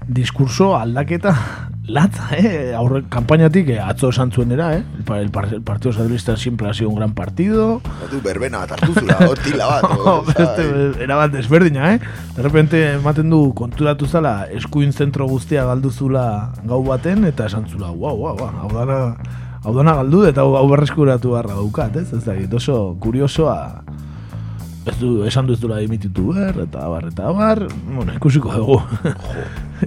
diskurso 0.07 0.75
aldaketa 0.75 1.72
latza, 1.87 2.29
eh? 2.37 2.73
Aurre, 2.75 3.03
kampainatik 3.09 3.69
eh, 3.69 3.79
atzo 3.79 4.09
esan 4.09 4.31
zuenera, 4.31 4.77
eh? 4.77 4.83
El, 5.07 5.15
el, 5.15 5.53
el 5.53 5.61
Partido 5.61 5.93
Socialista 5.93 6.37
siempre 6.37 6.69
ha 6.69 6.73
sido 6.73 6.89
un 6.89 6.95
gran 6.95 7.13
partido. 7.13 7.81
Du 8.11 8.21
berbena 8.21 8.59
bat 8.59 8.71
hartu 8.71 8.93
zura, 8.93 9.17
hotila 9.27 9.67
bat. 9.67 9.83
o, 9.99 10.23
Beste, 10.23 11.03
era 11.03 11.15
bat 11.15 11.31
desberdina, 11.31 11.93
eh? 11.95 11.99
De 12.35 12.41
repente 12.41 12.81
ematen 12.93 13.29
du 13.29 13.53
konturatu 13.53 14.07
zala 14.07 14.47
eskuin 14.51 14.93
zentro 14.93 15.27
guztia 15.27 15.65
galduzula 15.65 16.53
gau 16.63 16.83
baten, 16.83 17.25
eta 17.25 17.47
esan 17.51 17.67
zula, 17.69 17.91
guau, 17.91 18.15
guau, 18.17 18.37
guau, 18.37 18.51
hau 18.63 18.71
dana, 18.73 18.99
hau 19.63 19.75
dana 19.75 19.97
galdu 19.99 20.25
eta 20.29 20.41
hau, 20.41 20.67
berreskuratu 20.71 21.35
beharra 21.35 21.59
daukat, 21.59 21.99
ez? 21.99 22.13
Ez 22.13 22.23
dakit, 22.25 22.53
oso 22.53 22.95
kuriosoa, 22.99 23.83
ez 24.85 24.97
du, 24.99 25.23
esan 25.27 25.47
du 25.47 25.53
ez 25.53 25.59
dula 25.61 25.77
dimititu 25.79 26.33
behar, 26.33 26.57
eta 26.65 26.85
abar, 26.85 27.07
eta 27.11 27.27
abar, 27.29 27.67
bueno, 27.87 28.13
ikusiko 28.13 28.51
dugu. 28.53 28.81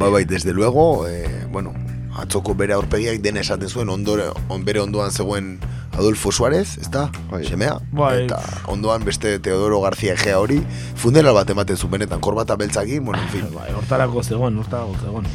Bai, 0.01 0.10
bai, 0.10 0.24
desde 0.24 0.52
luego, 0.52 1.06
eh, 1.09 1.47
bueno, 1.52 1.73
atzoko 2.16 2.55
bere 2.55 2.74
aurpegiak 2.77 3.20
den 3.24 3.36
esaten 3.36 3.68
zuen, 3.68 3.89
ondore, 3.93 4.31
on, 4.48 4.64
bere 4.64 4.81
ondoan 4.81 5.12
zegoen 5.12 5.56
Adolfo 5.97 6.32
Suárez, 6.32 6.77
ez 6.81 6.90
da? 6.93 7.06
Semea? 7.44 7.78
Bai. 7.93 8.24
Eta 8.24 8.40
ondoan 8.73 9.05
beste 9.05 9.39
Teodoro 9.40 9.81
García 9.81 10.14
Egea 10.16 10.39
hori, 10.40 10.60
funeral 10.97 11.36
bat 11.36 11.51
ematen 11.52 11.77
zuen 11.77 11.97
benetan, 11.97 12.20
korbata 12.20 12.56
beltzakin, 12.56 13.05
bueno, 13.05 13.23
en 13.23 13.32
fin. 13.32 13.48
Bai, 13.55 13.70
hortarako 13.77 14.23
zegoen, 14.23 14.59
hortarako 14.60 14.97
zegoen. 15.05 15.28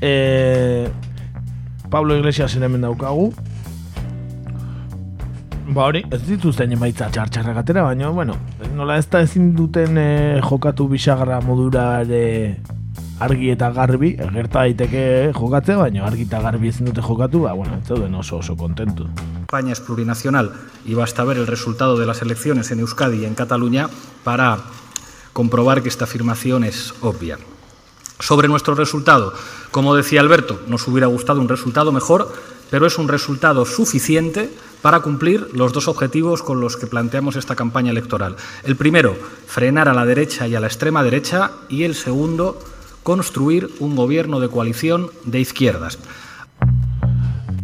Eh, 0.00 0.88
Pablo 1.90 2.16
Iglesias 2.16 2.56
hemen 2.56 2.80
daukagu. 2.80 3.32
Ba 5.64 5.86
hori, 5.88 6.02
ez 6.12 6.20
dituzten 6.26 6.74
emaitza 6.76 7.06
txartxarrak 7.08 7.62
atera, 7.62 7.82
baina, 7.86 8.10
bueno, 8.12 8.34
nola 8.76 8.98
ez 9.00 9.06
da 9.08 9.22
ezin 9.24 9.54
duten 9.56 9.96
eh, 9.96 10.40
jokatu 10.44 10.86
bisagarra 10.90 11.38
modura 11.40 12.02
ere 12.02 12.58
argi 13.24 13.48
eta 13.54 13.70
garbi, 13.72 14.10
gerta 14.18 14.66
daiteke 14.66 15.04
jokatze, 15.32 15.78
baina 15.80 16.04
argi 16.04 16.26
eta 16.28 16.42
garbi 16.44 16.68
ezin 16.68 16.90
dute 16.90 17.00
jokatu, 17.00 17.46
ba, 17.46 17.54
bueno, 17.56 17.78
ez 17.80 17.88
zeuden 17.88 18.14
oso 18.14 18.42
oso 18.42 18.58
kontentu. 18.60 19.08
España 19.40 19.72
es 19.72 19.80
plurinacional 19.80 20.52
y 20.84 20.94
basta 20.94 21.24
ver 21.24 21.38
el 21.38 21.46
resultado 21.46 21.96
de 21.96 22.06
las 22.06 22.20
elecciones 22.20 22.70
en 22.70 22.80
Euskadi 22.80 23.22
y 23.22 23.24
en 23.24 23.34
Cataluña 23.34 23.88
para 24.22 24.58
comprobar 25.32 25.82
que 25.82 25.88
esta 25.88 26.04
afirmación 26.04 26.64
es 26.64 26.92
obvia. 27.00 27.38
Sobre 28.20 28.48
nuestro 28.48 28.74
resultado, 28.74 29.32
como 29.70 29.94
decía 29.94 30.20
Alberto, 30.20 30.60
nos 30.68 30.86
hubiera 30.86 31.06
gustado 31.06 31.40
un 31.40 31.48
resultado 31.48 31.90
mejor, 31.90 32.32
pero 32.70 32.86
es 32.86 32.98
un 32.98 33.08
resultado 33.08 33.64
suficiente 33.64 34.50
para 34.82 35.00
cumplir 35.00 35.48
los 35.54 35.72
dos 35.72 35.88
objetivos 35.88 36.42
con 36.42 36.60
los 36.60 36.76
que 36.76 36.86
planteamos 36.86 37.36
esta 37.36 37.56
campaña 37.56 37.90
electoral. 37.90 38.36
El 38.64 38.76
primero, 38.76 39.16
frenar 39.46 39.88
a 39.88 39.94
la 39.94 40.04
derecha 40.04 40.46
y 40.46 40.54
a 40.54 40.60
la 40.60 40.66
extrema 40.66 41.02
derecha, 41.02 41.52
y 41.70 41.84
el 41.84 41.94
segundo, 41.94 42.58
construir 43.02 43.70
un 43.80 43.96
gobierno 43.96 44.40
de 44.40 44.48
coalición 44.48 45.10
de 45.24 45.40
izquierdas. 45.40 45.98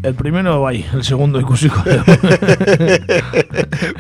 El 0.02 0.14
primero 0.14 0.62
bai, 0.62 0.86
el 0.94 1.04
segundo 1.04 1.38
ikusiko. 1.40 1.76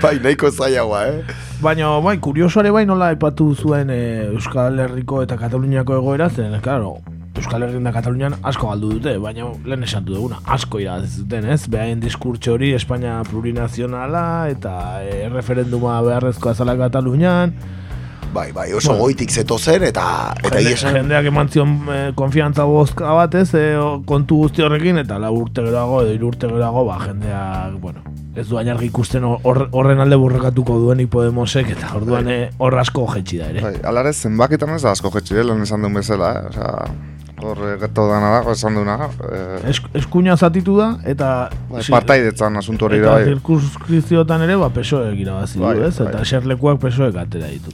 bai, 0.02 0.18
nahiko 0.18 0.50
zailagoa, 0.50 1.08
eh? 1.08 1.24
Baina, 1.60 1.90
bai, 2.00 2.16
kurioso 2.24 2.60
ere 2.64 2.70
bai 2.72 2.86
nola 2.88 3.10
aipatu 3.12 3.52
zuen 3.54 3.92
eh, 3.92 4.30
Euskal 4.30 4.80
Herriko 4.80 5.20
eta 5.20 5.36
Kataluniako 5.36 5.98
egoera 6.00 6.30
zen, 6.30 6.56
claro, 6.64 7.02
Euskal 7.40 7.62
Herrian 7.64 7.84
da 7.88 7.92
Katalunian 7.96 8.34
asko 8.46 8.68
galdu 8.70 8.92
dute, 8.98 9.16
baina 9.22 9.48
lehen 9.64 9.84
esantu 9.86 10.14
duguna, 10.14 10.38
asko 10.46 10.78
irabaz 10.82 11.16
duten, 11.22 11.48
ez? 11.54 11.62
Behaien 11.72 12.00
diskurtso 12.02 12.52
hori 12.58 12.72
Espainia 12.76 13.20
plurinazionala 13.30 14.24
eta 14.52 14.74
eh, 15.02 15.28
referenduma 15.32 16.00
beharrezkoa 16.06 16.54
zala 16.54 16.76
Katalunian, 16.80 17.54
Bai, 18.30 18.52
bai, 18.54 18.68
oso 18.78 18.92
bueno, 18.92 19.02
goitik 19.08 19.32
zeto 19.34 19.56
zen 19.58 19.82
eta 19.88 20.02
eta 20.38 20.52
Jende, 20.54 20.70
iesan 20.70 20.94
jendeak 21.00 21.24
eman 21.32 21.48
zion 21.50 21.72
eh, 21.90 22.12
konfiantza 22.14 22.62
bozka 22.62 23.10
batez 23.18 23.48
eh, 23.58 23.72
o- 23.74 24.04
kontu 24.06 24.36
guzti 24.44 24.62
horrekin 24.62 25.00
eta 25.02 25.16
la 25.18 25.32
urte 25.34 25.64
geroago 25.66 26.04
edo 26.04 26.12
hiru 26.14 26.28
urte 26.30 26.46
geroago 26.46 26.84
ba, 26.86 27.00
jendeak, 27.08 27.74
bueno, 27.82 28.04
ez 28.38 28.46
du 28.46 28.60
ainargi 28.60 28.86
ikusten 28.86 29.26
hor- 29.26 29.66
horren 29.74 29.98
alde 30.04 30.14
burrekatuko 30.22 30.78
duenik 30.78 31.10
Podemosek 31.10 31.72
eta 31.74 31.90
orduan 31.98 32.30
eh, 32.30 32.52
hor 32.62 32.78
asko 32.78 33.08
jetxi 33.16 33.40
da 33.42 33.50
ere. 33.50 33.64
Bai, 33.66 33.74
alare 33.90 34.12
zenbakitan 34.14 34.76
ez 34.78 34.82
da 34.86 34.92
asko 34.94 35.10
jetxi, 35.16 35.34
eh, 35.34 35.42
lehen 35.50 35.66
esan 35.66 35.82
duen 35.82 35.98
bezala, 35.98 36.30
eh? 36.38 36.46
Osea, 36.52 36.86
hor 37.44 37.58
eh, 37.68 37.76
geto 37.80 38.06
dana 38.10 38.30
da, 38.40 38.52
esan 38.52 38.74
duena. 38.74 39.08
Eh, 39.30 39.70
Es, 39.70 39.80
eskuina 39.94 40.36
zatitu 40.36 40.76
da 40.78 40.90
eta 41.04 41.50
bai, 41.70 41.82
si- 41.82 41.92
partaidetzan 41.92 42.56
asunto 42.56 42.86
hori 42.86 42.98
eta 42.98 43.06
da, 43.06 43.14
bai. 43.20 43.24
zirkunskriziotan 43.30 44.42
ere 44.48 44.56
ba 44.56 44.68
pesoek 44.70 45.18
irabazi 45.18 45.58
du, 45.58 45.64
Bai, 45.64 45.78
ez? 45.88 45.96
bai. 45.98 46.08
Eta 46.08 46.22
eserlekuak 46.26 46.80
pesoek 46.80 47.16
atera 47.16 47.48
ditu. 47.52 47.70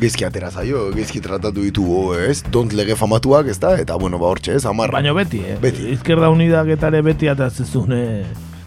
Gezki 0.00 0.24
atera 0.24 0.48
zaio, 0.50 0.86
gezki 0.94 1.20
tratatu 1.20 1.60
ditugu, 1.62 2.14
ez? 2.16 2.42
Dont 2.50 2.72
lege 2.72 2.94
famatuak, 2.96 3.46
ez 3.52 3.58
da? 3.60 3.74
Eta, 3.78 3.96
bueno, 4.00 4.18
ba, 4.18 4.30
hortxe, 4.32 4.54
ez? 4.56 4.64
Amarra. 4.66 4.96
Baina 4.96 5.12
beti, 5.12 5.42
eh? 5.44 5.58
Beti. 5.60 5.90
Izquierda 5.92 6.30
Unidak 6.32 6.66
eta 6.78 6.88
ere 6.88 7.02
beti 7.02 7.28
atatzezune... 7.28 8.00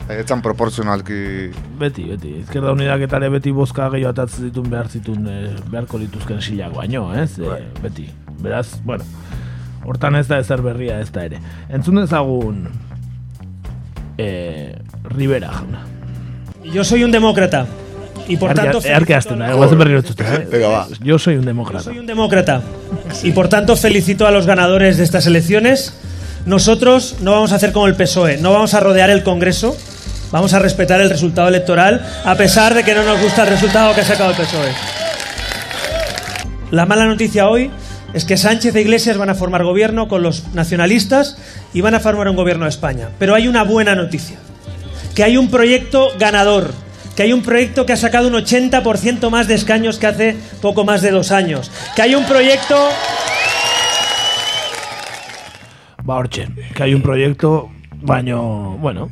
Etzan 0.05 0.43
proporzionalki... 0.45 1.49
Beti, 1.81 2.03
beti. 2.11 2.35
Izquierda 2.43 2.75
Unidak 2.77 3.01
eta 3.07 3.17
ere 3.17 3.31
beti 3.33 3.51
bozka 3.51 3.87
gehiago 3.89 4.11
atatzen 4.13 4.45
ditun 4.51 4.69
behar 4.69 4.87
zitun 4.93 5.25
eh, 5.27 5.55
beharko 5.71 5.97
lituzken 5.97 6.41
silak 6.45 6.75
baino, 6.77 7.07
ez? 7.17 7.39
Eh, 7.41 7.57
beti. 7.81 8.05
Beraz, 8.45 8.67
bueno, 8.85 9.03
hortan 9.85 10.15
ez 10.15 10.27
da 10.27 10.39
ezer 10.39 10.61
berria 10.61 10.99
ez 10.99 11.11
da 11.13 11.25
ere. 11.25 11.39
Entzun 11.69 12.01
dezagun 12.01 12.67
eh, 14.17 14.75
Rivera 15.03 15.51
jauna. 15.51 15.85
Yo 16.63 16.83
soy 16.83 17.03
un 17.03 17.11
demócrata. 17.11 17.67
Y 18.27 18.37
por 18.37 18.53
tanto. 18.53 18.79
Eh? 18.83 20.47
Venga, 20.51 20.67
va. 20.67 20.87
Yo 21.01 21.19
soy 21.19 21.35
un 21.35 21.45
demócrata. 21.45 21.83
Soy 21.83 21.99
un 21.99 22.05
demócrata. 22.07 22.61
Y 23.23 23.31
por 23.31 23.49
tanto 23.49 23.75
felicito 23.75 24.25
a 24.25 24.31
los 24.31 24.47
ganadores 24.47 24.97
de 24.97 25.03
estas 25.03 25.27
elecciones. 25.27 25.93
Nosotros 26.45 27.17
no 27.21 27.31
vamos 27.31 27.51
a 27.51 27.55
hacer 27.55 27.71
como 27.71 27.87
el 27.87 27.95
PSOE, 27.95 28.37
no 28.37 28.53
vamos 28.53 28.75
a 28.75 28.79
rodear 28.79 29.09
el 29.09 29.23
Congreso, 29.23 29.75
vamos 30.31 30.53
a 30.53 30.59
respetar 30.59 31.01
el 31.01 31.09
resultado 31.09 31.47
electoral, 31.47 32.05
a 32.23 32.35
pesar 32.35 32.75
de 32.75 32.83
que 32.83 32.93
no 32.93 33.03
nos 33.03 33.19
gusta 33.19 33.43
el 33.43 33.49
resultado 33.49 33.95
que 33.95 34.01
ha 34.01 34.05
sacado 34.05 34.29
el 34.29 34.35
PSOE. 34.35 34.71
La 36.69 36.85
mala 36.85 37.05
noticia 37.05 37.47
hoy 37.47 37.71
es 38.15 38.23
que 38.23 38.37
Sánchez 38.37 38.73
e 38.73 38.81
Iglesias 38.81 39.17
van 39.17 39.29
a 39.29 39.35
formar 39.35 39.65
gobierno 39.65 40.07
con 40.07 40.23
los 40.23 40.47
nacionalistas 40.53 41.37
y 41.73 41.81
van 41.81 41.95
a 41.95 41.99
formar 41.99 42.29
un 42.29 42.37
gobierno 42.37 42.63
de 42.63 42.69
España. 42.69 43.09
Pero 43.19 43.35
hay 43.35 43.49
una 43.49 43.63
buena 43.63 43.93
noticia, 43.93 44.37
que 45.13 45.23
hay 45.25 45.35
un 45.35 45.51
proyecto 45.51 46.07
ganador, 46.17 46.71
que 47.17 47.23
hay 47.23 47.33
un 47.33 47.43
proyecto 47.43 47.85
que 47.85 47.91
ha 47.91 47.97
sacado 47.97 48.29
un 48.29 48.33
80% 48.35 49.29
más 49.29 49.49
de 49.49 49.55
escaños 49.55 49.99
que 49.99 50.07
hace 50.07 50.37
poco 50.61 50.85
más 50.85 51.01
de 51.01 51.11
dos 51.11 51.33
años, 51.33 51.69
que 51.93 52.01
hay 52.03 52.15
un 52.15 52.25
proyecto 52.25 52.77
Ba, 56.05 56.17
hortxe, 56.17 56.47
que 56.75 56.83
hay 56.83 56.93
un 56.93 57.01
proyecto, 57.01 57.71
baino, 58.05 58.77
bueno, 58.79 59.09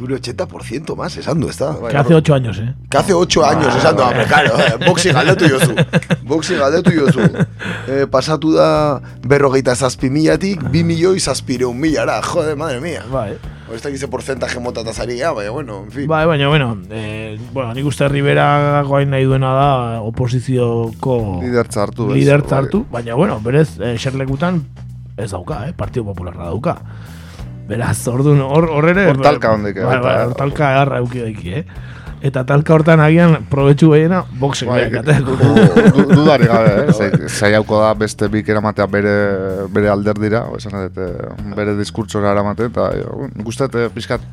Un 0.00 0.08
80% 0.10 0.96
más, 0.96 1.16
esan 1.16 1.40
du, 1.40 1.48
ez 1.48 1.58
da? 1.58 1.76
que 1.88 1.96
hace 1.96 2.14
ocho 2.14 2.34
años, 2.34 2.58
eh? 2.58 2.74
Que 2.90 2.98
hace 2.98 3.12
8 3.14 3.44
años, 3.44 3.74
esan 3.76 3.96
du, 3.96 4.02
hombre, 4.02 4.24
claro, 4.26 4.52
boxi 4.86 5.10
galdetu 5.12 5.48
jozu. 5.48 5.74
Boxi 6.24 6.54
galdetu 6.56 6.90
jozu. 6.92 7.20
Eh, 7.88 8.06
pasatu 8.10 8.52
da 8.52 9.00
berrogeita 9.26 9.74
zazpi 9.74 10.10
milatik, 10.10 10.62
bi 10.70 10.84
milioi 10.84 11.20
zazpireun 11.20 11.76
milara, 11.78 12.20
jode, 12.22 12.54
madre 12.56 12.80
mía. 12.80 13.02
Bai. 13.10 13.36
Ez 13.74 13.80
da 13.82 13.90
gize 13.90 14.06
porcentaje 14.12 14.60
mota 14.60 14.84
tazari 14.84 15.16
gara, 15.18 15.32
baina, 15.32 15.50
bueno, 15.50 15.78
en 15.86 15.90
fin. 15.90 16.06
Bai, 16.06 16.26
baina, 16.26 16.48
bueno, 16.48 16.76
eh, 16.90 17.38
bueno, 17.52 17.72
nik 17.74 17.86
uste 17.88 18.08
Rivera 18.08 18.82
goain 18.84 19.08
nahi 19.10 19.24
duena 19.24 19.54
da 19.56 20.00
oposizioko 20.04 21.40
Lidertza 21.42 21.82
hartu, 21.82 22.10
ez? 22.10 22.18
lidertza 22.18 22.56
Bai. 22.56 22.64
hartu, 22.64 22.84
baina, 22.92 23.14
bueno, 23.14 23.40
berez, 23.40 23.78
eh, 23.80 23.94
eserlekutan 23.94 24.62
ez 25.16 25.30
dauka, 25.30 25.68
eh, 25.68 25.72
Partido 25.72 26.04
Popularra 26.04 26.44
dauka. 26.50 26.76
Beraz, 27.68 27.96
orduan, 28.12 28.42
hor, 28.44 28.66
hor 28.68 28.88
ere... 28.92 29.06
Hor 29.08 29.20
talka 29.24 29.54
hondik, 29.56 29.78
eh, 29.80 29.84
Bai, 29.88 29.98
bai, 30.04 30.14
eta- 30.14 30.24
hor 30.28 30.34
talka 30.40 30.70
agarra 30.70 30.98
euki 31.00 31.22
daiki, 31.24 31.52
eh? 31.60 31.64
Eta 32.24 32.40
talka 32.48 32.72
hortan 32.72 33.00
agian, 33.04 33.34
probetxu 33.50 33.90
gehiena, 33.92 34.22
boxen 34.40 34.68
Bai, 34.68 34.86
bai, 34.92 35.16
Dudari 36.08 36.48
gabe, 36.48 36.74
eh? 36.84 36.92
Zai- 36.98 37.28
Zaiauko 37.28 37.80
da 37.82 37.90
beste 38.00 38.28
bik 38.32 38.48
eramatea 38.52 38.86
bere, 38.88 39.14
bere 39.72 39.90
alderdira, 39.92 40.44
esan 40.56 40.76
dut, 40.86 41.00
eh, 41.04 41.52
bere 41.56 41.76
diskurtsora 41.80 42.32
eramatea, 42.36 42.68
eta 42.72 42.90
eh, 42.96 43.04
eh, 43.04 43.88
pixkat, 43.96 44.24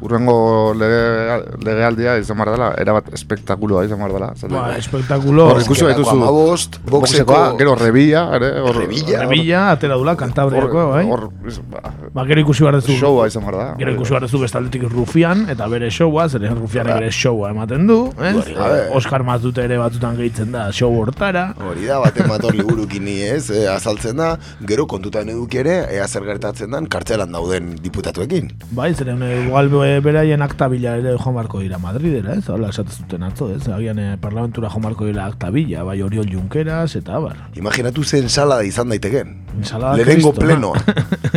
urrengo 0.00 0.72
lege, 0.78 1.56
legealdia 1.66 2.16
izan 2.20 2.38
behar 2.38 2.52
dela, 2.54 2.68
erabat 2.78 3.08
espektakuloa 3.16 3.84
izan 3.84 3.98
behar 3.98 4.12
dela. 4.14 4.28
Ba, 4.52 4.62
espektakulo. 4.78 5.48
Hor 5.50 5.60
ikusi 5.64 5.84
baituzu, 5.88 6.10
Amabost, 6.14 6.78
boxeko- 6.84 6.90
boxekoa, 7.26 7.42
gero 7.58 7.74
rebilla, 7.74 8.22
ere, 8.38 8.50
hor, 8.60 8.76
Revilla, 8.80 9.70
atera 9.72 9.96
dula, 10.00 10.14
kantabriako, 10.16 10.86
bai? 10.92 11.04
Hor, 11.10 11.28
ba, 11.70 11.82
Ba, 12.14 12.24
gero 12.26 12.40
ikusi 12.42 12.64
behar 12.64 12.78
duzu. 12.80 12.96
showa 12.98 13.26
izan 13.28 13.42
behar 13.44 13.56
da. 13.56 13.66
Gero 13.78 13.92
ikusi 13.94 14.10
behar 14.14 14.22
duzu 14.26 14.40
bestaldetik 14.44 14.86
Rufian, 14.90 15.44
eta 15.50 15.66
bere 15.68 15.90
showa, 15.90 16.28
zeren 16.28 16.56
Rufianek 16.58 16.94
bere 17.00 17.10
showa 17.10 17.50
ematen 17.50 17.86
du, 17.86 17.98
ez? 18.18 18.46
Eh, 18.48 18.96
Oscar 18.96 19.22
Mazute 19.26 19.62
ere 19.64 19.78
batzutan 19.78 20.16
gehitzen 20.16 20.52
da 20.52 20.70
show 20.72 20.90
hortara. 20.96 21.54
Hori 21.70 21.86
da, 21.86 21.98
baten 22.02 22.26
mator 22.28 22.54
liburukin 22.54 23.04
ni 23.04 23.20
ez, 23.22 23.50
eh, 23.50 23.66
azaltzen 23.72 24.16
da, 24.16 24.36
gero 24.66 24.86
kontutan 24.86 25.28
eduki 25.28 25.58
ere, 25.62 25.76
ea 25.94 26.06
zer 26.08 26.22
gertatzen 26.26 26.70
den 26.70 26.86
kartzelan 26.90 27.30
dauden 27.32 27.74
diputatuekin. 27.82 28.50
Bai, 28.72 28.92
zeren 28.94 29.22
eh, 29.22 29.48
be- 29.80 30.00
beraien 30.04 30.42
aktabila 30.44 30.94
ere 31.00 31.16
joan 31.18 31.34
barko 31.34 31.60
dira 31.64 31.78
Madridera, 31.82 32.34
ez? 32.38 32.48
Hola, 32.48 32.68
esatez 32.70 32.98
zuten 33.02 33.22
atzo, 33.26 33.50
ez? 33.54 33.66
Agian 33.68 33.98
eh, 33.98 34.16
parlamentura 34.20 34.70
joan 34.70 34.84
barko 34.88 35.06
dira 35.08 35.26
aktabila, 35.26 35.82
bai 35.88 36.00
Oriol 36.02 36.28
Junqueras, 36.30 36.94
eta 36.96 37.16
abar. 37.18 37.36
Imaginatu 37.56 38.04
zen 38.04 38.28
salada 38.28 38.64
izan 38.64 38.88
daiteken. 38.92 39.36
Lehenengo 39.96 40.30
kristona. 40.32 40.46
plenoa. 40.46 40.78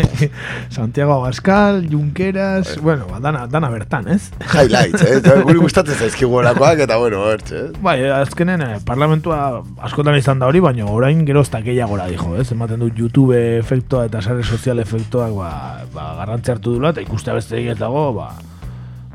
Santiago 0.69 1.13
Abascal, 1.13 1.87
Junqueras, 1.89 2.79
bueno, 2.81 3.07
ba, 3.09 3.19
dana, 3.19 3.47
dana 3.47 3.69
bertan, 3.69 4.07
ez? 4.07 4.31
Highlights, 4.53 5.01
eh? 5.01 5.41
Guri 5.43 5.59
gustatzen 5.65 5.95
zaizkigulakoak 5.97 6.83
eta 6.85 6.97
bueno, 6.97 7.21
hortxe, 7.23 7.65
eh? 7.67 7.71
Bai, 7.81 7.97
azkenen 8.09 8.61
eh, 8.61 8.77
parlamentua 8.85 9.63
askotan 9.81 10.17
izan 10.19 10.39
da 10.39 10.47
hori, 10.51 10.61
baina 10.63 10.85
orain 10.91 11.25
gero 11.25 11.41
ez 11.41 11.49
da 11.53 11.61
gehiagora 11.65 12.07
dijo, 12.11 12.35
ez? 12.37 12.51
Ematen 12.53 12.79
du 12.83 12.91
YouTube 12.93 13.37
efektoa 13.59 14.05
eta 14.09 14.21
sare 14.21 14.43
sozial 14.43 14.79
efektoak 14.83 15.33
ba, 15.37 15.51
ba, 15.93 16.09
garrantzi 16.21 16.51
hartu 16.53 16.75
dula, 16.77 16.93
eta 16.93 17.01
ikustea 17.01 17.33
beste 17.37 17.59
ez 17.63 17.77
dago, 17.79 18.11
ba, 18.13 18.32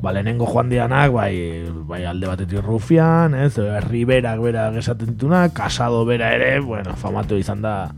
ba, 0.03 0.13
lehenengo 0.13 0.47
joan 0.47 0.71
dianak, 0.71 1.13
bai, 1.13 1.67
bai 1.89 2.05
alde 2.07 2.29
batetik 2.31 2.63
rufian, 2.65 3.35
ez? 3.35 3.59
Riberak 3.89 4.41
berak 4.43 4.79
esaten 4.79 5.15
ditunak, 5.15 5.53
Casado 5.57 6.05
bera 6.07 6.33
ere, 6.35 6.59
bueno, 6.61 6.95
famatu 6.97 7.39
izan 7.39 7.63
da 7.63 7.91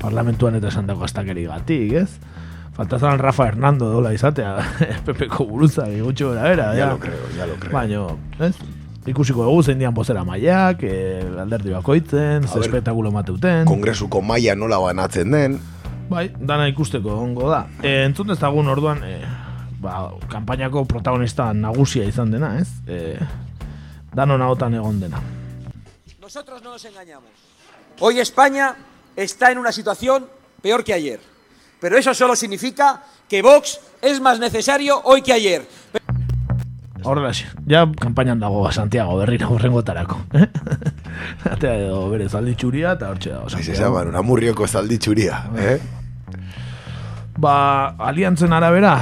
parlamentuan 0.00 0.56
eta 0.58 0.72
esan 0.72 0.88
dago 0.88 1.04
astakeri 1.04 1.44
gatik, 1.46 1.92
ez? 2.02 2.10
Faltazan 2.72 3.18
Rafa 3.20 3.50
Hernando 3.50 3.90
dola 3.92 4.14
izatea, 4.16 4.56
PPko 5.06 5.44
buruza, 5.44 5.88
gutxo 6.00 6.30
bera 6.32 6.48
bera, 6.48 6.70
Ya 6.76 6.88
lo 6.88 6.98
creo, 6.98 7.28
ya 7.36 7.46
lo 7.46 7.58
creo. 7.60 7.72
Baina, 7.72 8.06
ez? 8.40 8.56
Ikusiko 9.02 9.42
dugu 9.42 9.64
zein 9.66 9.80
dian 9.80 9.94
bozera 9.94 10.22
maiak, 10.24 10.84
eh, 10.86 11.26
alderdi 11.42 11.72
bakoitzen, 11.74 12.46
ze 12.46 12.60
espetakulo 12.62 13.10
mateuten. 13.10 13.66
Kongresuko 13.66 14.22
maila 14.22 14.54
nola 14.54 14.78
banatzen 14.78 15.34
den. 15.34 15.58
Bai, 16.08 16.28
dana 16.38 16.68
ikusteko 16.70 17.16
ongo 17.18 17.48
da. 17.50 17.64
E, 17.82 18.04
entzun 18.06 18.30
dezagun 18.30 18.68
orduan, 18.68 19.02
e, 19.02 19.18
ba, 19.82 20.12
kanpainako 20.30 20.84
protagonista 20.86 21.50
nagusia 21.52 22.06
izan 22.06 22.30
dena, 22.30 22.54
ez? 22.62 22.70
E, 22.86 23.18
danon 24.14 24.42
ahotan 24.42 24.78
egon 24.78 25.00
dena. 25.02 25.20
Nosotros 26.20 26.62
no 26.62 26.70
nos 26.70 26.84
engañamos. 26.84 27.30
Hoy 28.00 28.20
España 28.20 28.76
está 29.16 29.50
en 29.50 29.58
una 29.58 29.72
situación 29.72 30.28
peor 30.62 30.84
que 30.84 30.94
ayer. 30.94 31.20
Pero 31.80 31.98
eso 31.98 32.14
solo 32.14 32.36
significa 32.36 33.02
que 33.28 33.42
Vox 33.42 33.80
es 34.00 34.20
más 34.20 34.38
necesario 34.38 35.00
hoy 35.02 35.20
que 35.22 35.32
ayer. 35.32 35.66
Horrelaxe, 37.02 37.48
ja 37.66 37.82
kanpainan 37.98 38.38
dago 38.38 38.70
Santiago 38.70 39.16
berriro 39.18 39.50
horrengotarako. 39.50 40.20
Atea 41.50 41.74
edo 41.88 42.04
bere 42.12 42.28
zaldi 42.28 42.54
txuria 42.54 42.92
eta 42.94 43.10
hortxe 43.10 43.32
dago. 43.34 43.50
Ez 43.58 43.68
esan, 43.74 43.90
bueno, 43.90 44.14
amurrioko 44.18 44.68
zaldi 44.68 45.00
txuria, 45.02 45.40
eh? 45.58 45.80
Ba, 47.42 47.96
aliantzen 47.98 48.52
arabera, 48.52 48.94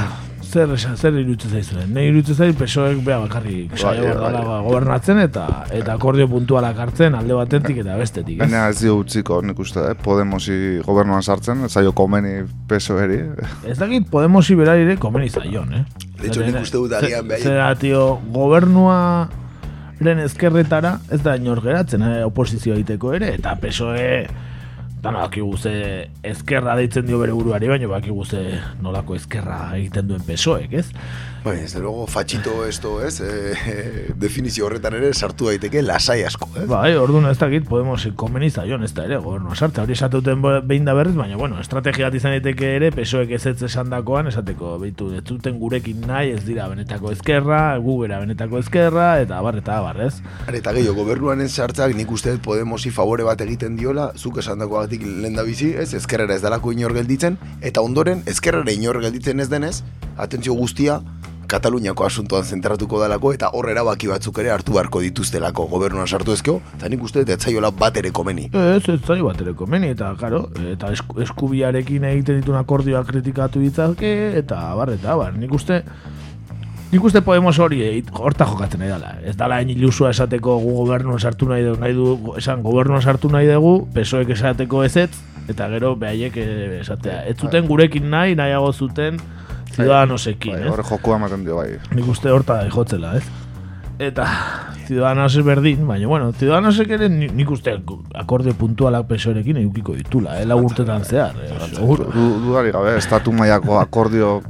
zer 0.51 0.73
esan, 0.75 0.97
zer 0.99 1.15
irutzen 1.21 1.51
zaizuen. 1.55 1.93
Ne 1.95 2.03
irutzen 2.09 2.35
zaiz, 2.35 2.55
pesoek 2.59 2.99
beha 3.07 3.21
bakarrik 3.23 3.77
saio 3.79 4.03
Bai, 4.19 4.33
bai, 4.35 4.45
bai. 4.49 4.59
gobernatzen 4.67 5.19
eta 5.23 5.45
eta 5.71 5.95
akordio 5.95 6.27
puntualak 6.29 6.79
hartzen 6.85 7.15
alde 7.15 7.35
batetik 7.39 7.79
eta 7.85 7.97
bestetik. 8.01 8.37
Ez? 8.41 8.43
Baina 8.45 8.67
ez 8.73 8.81
dio 8.83 8.97
utziko, 9.01 9.41
nik 9.47 9.59
uste, 9.63 9.81
eh? 9.93 9.95
Podemosi 10.05 10.57
gobernuan 10.87 11.23
sartzen, 11.23 11.63
zaio 11.69 11.93
komeni 11.93 12.41
pesoeri. 12.69 13.21
Ez 13.71 13.79
dakit 13.79 14.11
Podemosi 14.11 14.55
berari 14.59 14.83
ere 14.89 14.97
komeni 15.01 15.29
zaion, 15.31 15.73
eh? 15.75 15.85
De 16.21 16.29
hecho, 16.29 16.43
nik 16.45 16.61
uste 16.61 16.77
dut 16.77 16.93
agian 16.99 17.29
behar- 17.29 17.41
Zera, 17.47 17.75
tio, 17.81 18.19
gobernua 18.35 19.29
ren 20.01 20.19
ezkerretara 20.25 20.99
ez 21.13 21.23
da 21.23 21.35
inor 21.37 21.61
geratzen 21.63 22.03
eh, 22.03 22.25
oposizio 22.25 22.75
egiteko 22.75 23.15
ere, 23.15 23.35
eta 23.37 23.55
PSOE 23.61 24.27
Dana 25.01 25.23
bakigu 25.25 25.57
ze 25.57 25.73
ezkerra 26.23 26.75
deitzen 26.77 27.07
dio 27.09 27.19
bere 27.23 27.33
buruari, 27.33 27.69
baina 27.73 27.89
bakigu 27.89 28.25
ze 28.25 28.43
nolako 28.85 29.17
ezkerra 29.17 29.71
egiten 29.79 30.09
duen 30.11 30.25
PSOEk, 30.27 30.73
ez? 30.73 30.89
Bai, 31.43 31.57
desde 31.57 31.81
luego, 31.81 32.07
fatxito 32.07 32.67
esto, 32.67 33.03
ez? 33.03 33.23
Eh, 33.23 34.13
definizio 34.15 34.67
horretan 34.67 34.93
ere 34.99 35.15
sartu 35.15 35.47
daiteke 35.49 35.81
lasai 35.81 36.19
asko, 36.29 36.51
eh? 36.61 36.67
Bai, 36.69 36.91
orduan 37.01 37.31
ez 37.31 37.39
dakit 37.41 37.65
Podemos 37.65 38.03
komeni 38.15 38.51
zaion 38.51 38.85
ez 38.85 38.91
da 38.93 39.07
ere 39.07 39.17
gobernua 39.25 39.57
sartza. 39.57 39.87
Hori 39.87 39.97
esatuten 39.97 40.43
behin 40.43 40.85
da 40.85 40.93
berriz, 40.93 41.15
baina 41.17 41.39
bueno, 41.41 41.57
estrategia 41.63 42.11
bat 42.11 42.19
izan 42.19 42.37
daiteke 42.37 42.75
ere 42.77 42.91
PSOEk 42.93 43.33
ez 43.39 43.47
ez 43.47 43.63
esan 43.71 43.89
dakoan, 43.89 44.29
esateko, 44.29 44.75
beitu, 44.83 45.09
ez 45.17 45.25
duten 45.25 45.57
gurekin 45.63 46.05
nahi, 46.05 46.35
ez 46.35 46.45
dira 46.45 46.69
benetako 46.69 47.15
ezkerra, 47.17 47.63
gu 47.81 47.97
bera 48.03 48.21
benetako 48.21 48.61
ezkerra, 48.61 49.09
eta 49.25 49.41
abar 49.41 49.63
eta 49.63 49.79
abar, 49.81 50.03
ez? 50.11 50.21
Eta 50.53 50.77
gehiago, 50.77 50.99
gobernuaren 51.01 51.49
sartzak 51.49 51.97
nik 51.97 52.13
uste 52.13 52.37
Podemosi 52.45 52.93
favore 52.93 53.25
bat 53.25 53.41
egiten 53.41 53.81
diola, 53.81 54.11
zuk 54.13 54.43
esan 54.45 54.61
dakoagatik 54.91 55.23
lehen 55.23 55.37
da 55.37 55.45
bizi, 55.45 55.75
ez, 55.77 55.95
ezkerrera 55.95 56.35
ez 56.35 56.43
dalako 56.43 56.73
inor 56.73 56.93
gelditzen, 56.95 57.39
eta 57.63 57.81
ondoren, 57.81 58.23
ezkerrera 58.27 58.73
inor 58.73 59.01
gelditzen 59.01 59.41
ez 59.41 59.49
denez, 59.49 59.83
atentzio 60.19 60.55
guztia, 60.55 61.01
Kataluniako 61.51 62.05
asuntoan 62.07 62.45
zentratuko 62.45 63.01
dalako 63.01 63.33
eta 63.35 63.49
hor 63.59 63.67
erabaki 63.73 64.07
batzuk 64.07 64.37
ere 64.39 64.53
hartu 64.55 64.77
beharko 64.77 65.01
dituztelako. 65.03 65.65
Gobernuan 65.67 66.07
sartu 66.07 66.31
ezkeo, 66.31 66.61
eta 66.77 66.87
nik 66.87 67.03
uste 67.03 67.25
dut 67.25 67.33
ez 67.35 67.41
zaiola 67.43 67.73
bat 67.75 67.97
ere 67.99 68.13
komeni. 68.15 68.45
Ez, 68.55 68.85
ez 68.87 69.01
zaio 69.03 69.27
bat 69.27 69.41
ere 69.43 69.57
komeni, 69.59 69.91
eta, 69.91 70.13
karo, 70.15 70.45
eta 70.71 70.93
esku, 70.95 71.19
eskubiarekin 71.27 72.07
egiten 72.13 72.39
dituen 72.39 72.61
akordioak 72.61 73.11
kritikatu 73.11 73.65
ditzake, 73.65 74.13
eta 74.39 74.61
abar, 74.71 74.95
eta 74.95 75.11
abar, 75.17 75.35
nik 75.35 75.51
uste, 75.59 75.81
nik 76.93 77.05
uste 77.05 77.21
Podemos 77.23 77.59
hori 77.59 77.81
egit- 77.87 78.11
horta 78.13 78.45
jokatzen 78.47 78.81
dela. 78.81 79.17
Ez 79.25 79.37
dala 79.37 79.57
hain 79.61 79.71
ilusua 79.71 80.11
esateko 80.11 80.59
gu 80.59 80.73
gobernuan 80.81 81.19
sartu 81.21 81.47
nahi 81.49 81.63
dugu, 81.65 81.81
nahi 81.81 81.93
du, 81.95 82.35
esan 82.37 82.63
gobernuan 82.63 83.03
sartu 83.03 83.29
nahi 83.31 83.47
dugu, 83.47 83.87
pesoek 83.95 84.29
esateko 84.35 84.83
ezetz, 84.85 85.13
eta 85.49 85.69
gero 85.69 85.95
behaiek 85.97 86.37
eh, 86.37 86.81
esatea. 86.81 87.25
Ez 87.31 87.37
zuten 87.39 87.67
gurekin 87.67 88.11
nahi, 88.11 88.35
nahiago 88.35 88.73
zuten 88.73 89.21
ciudadanosekin, 89.75 90.53
Bai, 90.57 90.63
ez? 90.67 90.71
Horre 90.73 90.83
jokua 90.89 91.17
ematen 91.17 91.45
dio, 91.47 91.57
bai. 91.57 91.77
Nik 91.95 92.09
uste 92.11 92.31
horta 92.35 92.63
jotzela, 92.71 93.15
ez? 93.17 93.25
Eta 94.01 94.27
Ciudadanos 94.91 95.37
berdin, 95.45 95.85
baina 95.87 96.09
bueno, 96.09 96.33
Ciudadanosek 96.33 96.91
ere 96.97 97.09
ni- 97.09 97.29
nik 97.29 97.51
uste 97.55 97.71
akordio 98.19 98.55
puntualak 98.59 99.07
pesorekin 99.07 99.57
edukiko 99.61 99.93
ditula, 99.95 100.41
eh, 100.41 100.47
lau 100.47 100.57
urtetan 100.65 101.05
zehar, 101.05 101.37
eh, 101.45 101.53
dudari 101.79 102.73
gabe, 102.73 102.97
estatu 102.99 103.31
mailako 103.33 103.79
akordio... 103.79 104.41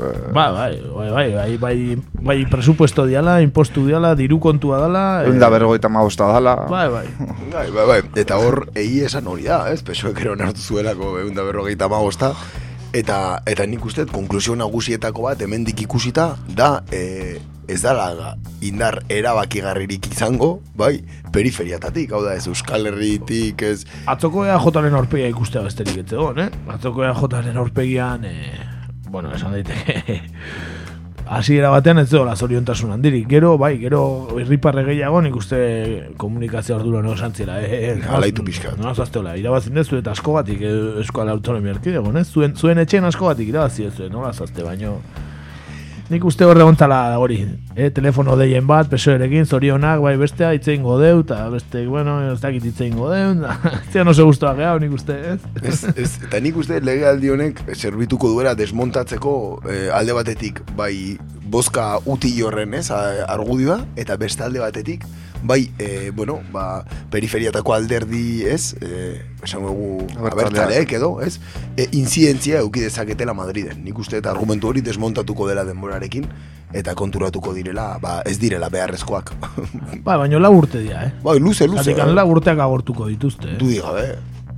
Eh, 0.00 0.32
Ba, 0.32 0.50
bai, 0.52 0.80
bai, 0.80 1.10
bai, 1.10 1.28
bai, 1.34 1.56
bai, 1.58 1.98
bai, 2.12 2.38
presupuesto 2.48 3.04
diala, 3.06 3.40
impostu 3.44 3.84
diala, 3.86 4.14
diru 4.16 4.40
kontua 4.40 4.78
dala. 4.80 5.04
Egun 5.26 5.38
da 5.42 5.50
berrogeita 5.52 5.90
maosta 5.92 6.28
dala. 6.32 6.56
Bai, 6.70 6.88
bai. 6.88 7.06
Bai, 7.50 7.66
bai, 7.74 7.84
bai. 7.86 8.00
Eta 8.20 8.36
hor, 8.38 8.68
egi 8.78 9.00
esan 9.04 9.26
hori 9.26 9.48
da, 9.50 9.64
ez? 9.72 9.80
Pesoek 9.82 10.20
ere 10.22 10.30
onartu 10.36 10.62
zuelako 10.62 11.16
egun 11.18 11.34
da 11.34 11.42
berrogeita 11.44 11.88
magosta. 11.90 12.30
Eta, 12.94 13.40
eta 13.46 13.66
nik 13.66 13.84
uste, 13.86 14.06
konklusio 14.10 14.54
nagusietako 14.58 15.26
bat, 15.28 15.42
hemendik 15.42 15.82
ikusita, 15.82 16.32
da, 16.46 16.80
e, 16.94 17.38
ez 17.70 17.80
dala 17.82 18.34
indar 18.66 19.00
erabakigarririk 19.10 20.08
izango, 20.10 20.56
bai, 20.78 20.96
periferiatatik, 21.34 22.10
hau 22.14 22.22
da, 22.24 22.34
ez 22.38 22.46
Euskal 22.50 22.86
Herritik, 22.90 23.62
ez... 23.62 23.84
Atzoko 24.10 24.46
EAJaren 24.46 24.96
aurpegia 24.98 25.30
ikustea 25.30 25.62
besterik 25.66 26.02
ez 26.02 26.08
egon, 26.12 26.38
eh? 26.42 26.48
Atzoko 26.74 27.06
EAJaren 27.06 27.58
aurpegian, 27.62 28.26
eh, 28.26 28.66
bueno, 29.10 29.32
esan 29.34 29.52
daiteke, 29.56 30.20
hasiera 31.30 31.70
batean 31.70 32.02
ez 32.02 32.08
dola 32.10 32.34
zoriontasun 32.36 32.90
handirik. 32.94 33.28
Gero, 33.30 33.56
bai, 33.58 33.76
gero 33.78 34.02
irriparre 34.42 34.82
gehiago 34.88 35.20
nik 35.22 35.36
uste 35.38 35.60
komunikazio 36.18 36.74
ardura 36.76 37.02
no 37.06 37.16
santzela, 37.16 37.60
eh? 37.62 37.96
Alaitu 38.10 38.44
pixkat. 38.46 38.78
No, 38.82 38.94
zazteola, 38.94 39.36
irabazin 39.38 39.78
dezu 39.78 40.00
eta 40.00 40.14
askogatik 40.16 40.62
eh, 40.66 40.76
Euskal 41.04 41.30
Autonomia 41.30 41.76
Erkidego, 41.76 42.14
ez? 42.18 42.28
Zuen, 42.30 42.56
zuen 42.56 42.82
etxean 42.82 43.06
askogatik 43.06 43.52
irabazi 43.52 43.86
ez 43.86 43.94
zuen, 43.96 44.14
nola 44.14 44.32
zazte, 44.32 44.66
baino... 44.66 44.98
Nik 46.10 46.24
uste 46.26 46.42
horre 46.42 46.64
gontzala 46.66 46.96
hori, 47.22 47.36
eh, 47.76 47.86
telefono 47.94 48.34
deien 48.34 48.66
bat, 48.66 48.88
pesoerekin, 48.90 49.44
zorionak, 49.46 50.00
bai 50.02 50.16
bestea, 50.18 50.48
itzein 50.58 50.82
godeu, 50.82 51.20
eta 51.22 51.44
beste, 51.52 51.84
bueno, 51.86 52.16
ez 52.32 52.40
dakit 52.42 52.66
itzein 52.66 52.96
godeu, 52.98 53.36
zian 53.92 54.10
oso 54.10 54.26
guztua 54.26 54.56
gehiago, 54.58 54.80
nik 54.82 54.96
uste, 54.98 55.14
ez? 55.36 55.38
Ez, 55.62 55.76
ez, 55.94 56.08
eta 56.26 56.40
nik 56.42 56.58
uste 56.58 56.80
legealdi 56.82 57.30
honek 57.30 57.62
zerbituko 57.76 58.32
duela 58.34 58.56
desmontatzeko 58.58 59.34
eh, 59.70 59.86
alde 59.94 60.18
batetik 60.18 60.58
bai 60.74 61.14
bozka 61.50 62.00
uti 62.10 62.32
horren 62.42 62.74
ez 62.74 62.88
argudioa 62.90 63.80
eta 63.98 64.18
beste 64.18 64.42
alde 64.46 64.62
batetik 64.62 65.06
bai 65.42 65.70
eh, 65.78 66.10
bueno 66.14 66.40
ba, 66.52 66.84
periferiatako 67.10 67.74
alderdi 67.74 68.44
ez 68.44 68.76
eh, 68.80 69.20
esan 69.42 69.64
dugu 69.64 70.06
abertzaleek 70.20 70.92
edo 70.98 71.10
ez? 71.24 71.38
E, 71.76 71.88
inzidentzia 71.96 72.60
euki 72.60 72.84
dezaketela 72.84 73.34
Madriden. 73.34 73.84
Nik 73.84 73.98
uste 73.98 74.18
eta 74.20 74.30
argumentu 74.30 74.68
hori 74.68 74.82
desmontatuko 74.84 75.48
dela 75.48 75.64
denborarekin 75.64 76.28
eta 76.76 76.94
konturatuko 76.94 77.54
direla 77.56 77.94
ba, 78.02 78.20
ez 78.26 78.38
direla 78.38 78.68
beharrezkoak. 78.70 79.32
Bai, 80.04 80.16
baino 80.16 80.38
lau 80.38 80.52
urte 80.58 80.80
dira, 80.82 81.06
eh? 81.08 81.14
bai 81.24 81.38
luze 81.40 81.66
luze 81.68 81.84
Zatikan 81.84 82.14
lau 82.14 82.28
urteak 82.30 82.60
agortuko 82.60 83.08
dituzte, 83.10 83.54
eh? 83.54 83.58
dudi 83.60 83.80
gabe 83.82 84.06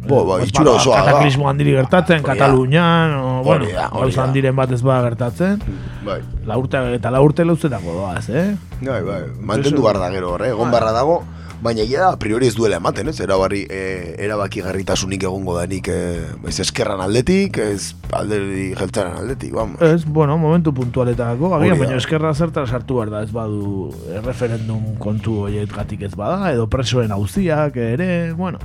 Bo, 0.03 0.25
ba, 0.27 0.41
Ez 0.43 0.49
itxura 0.51 0.73
osoa 0.77 0.99
da. 0.99 1.13
Kataklismo 1.13 1.47
handiri 1.49 1.77
gertatzen. 1.77 2.23
Katalunian, 2.27 3.15
o, 3.19 3.43
bueno, 3.47 3.69
gauza 3.71 4.23
da. 4.23 4.25
handiren 4.27 4.57
bat 4.59 4.73
ez 4.75 4.81
bada 4.83 5.03
gertatzen. 5.07 5.61
Bai. 6.07 6.21
La 6.47 6.59
urte, 6.59 6.81
eta 6.97 7.13
la 7.15 7.21
urte 7.23 7.47
luzetako 7.47 8.01
doaz, 8.01 8.27
eh? 8.31 8.49
Bai, 8.81 9.03
bai, 9.07 9.23
mantendu 9.39 9.85
behar 9.85 10.01
da 10.03 10.11
gero 10.11 10.35
horre, 10.35 10.51
egon 10.57 10.67
Bai. 10.71 10.81
barra 10.81 10.91
dago, 10.97 11.23
baina 11.63 11.85
egia 11.85 12.01
da, 12.03 12.11
a 12.17 12.19
priori 12.19 12.49
ez 12.51 12.57
duela 12.59 12.81
ematen, 12.83 13.13
ez, 13.13 13.21
erabarri, 13.23 13.63
e, 13.71 14.17
erabaki 14.27 14.65
garritasunik 14.67 15.23
egongo 15.23 15.55
danik, 15.61 15.87
e, 15.87 16.19
ez 16.51 16.57
eskerran 16.65 17.01
aldetik, 17.05 17.61
ez 17.63 17.95
alderdi 18.11 18.73
jeltzaren 18.75 19.15
aldetik, 19.23 19.55
vamos. 19.55 19.79
Ez, 19.87 20.03
bueno, 20.05 20.35
momentu 20.43 20.75
puntualetarako, 20.75 21.53
Hori 21.55 21.71
agian, 21.71 21.85
baina 21.85 22.03
eskerra 22.03 22.35
zertara 22.35 22.67
sartu 22.67 22.99
behar 22.99 23.15
da, 23.15 23.23
ez 23.23 23.31
badu 23.31 23.93
eh, 24.11 24.19
referendum 24.27 24.97
kontu 24.99 25.45
horiet 25.47 25.71
gatik 25.71 26.03
ez 26.11 26.17
bada, 26.19 26.51
edo 26.51 26.67
presoen 26.67 27.15
hauziak 27.15 27.79
ere, 27.79 28.33
bueno, 28.35 28.59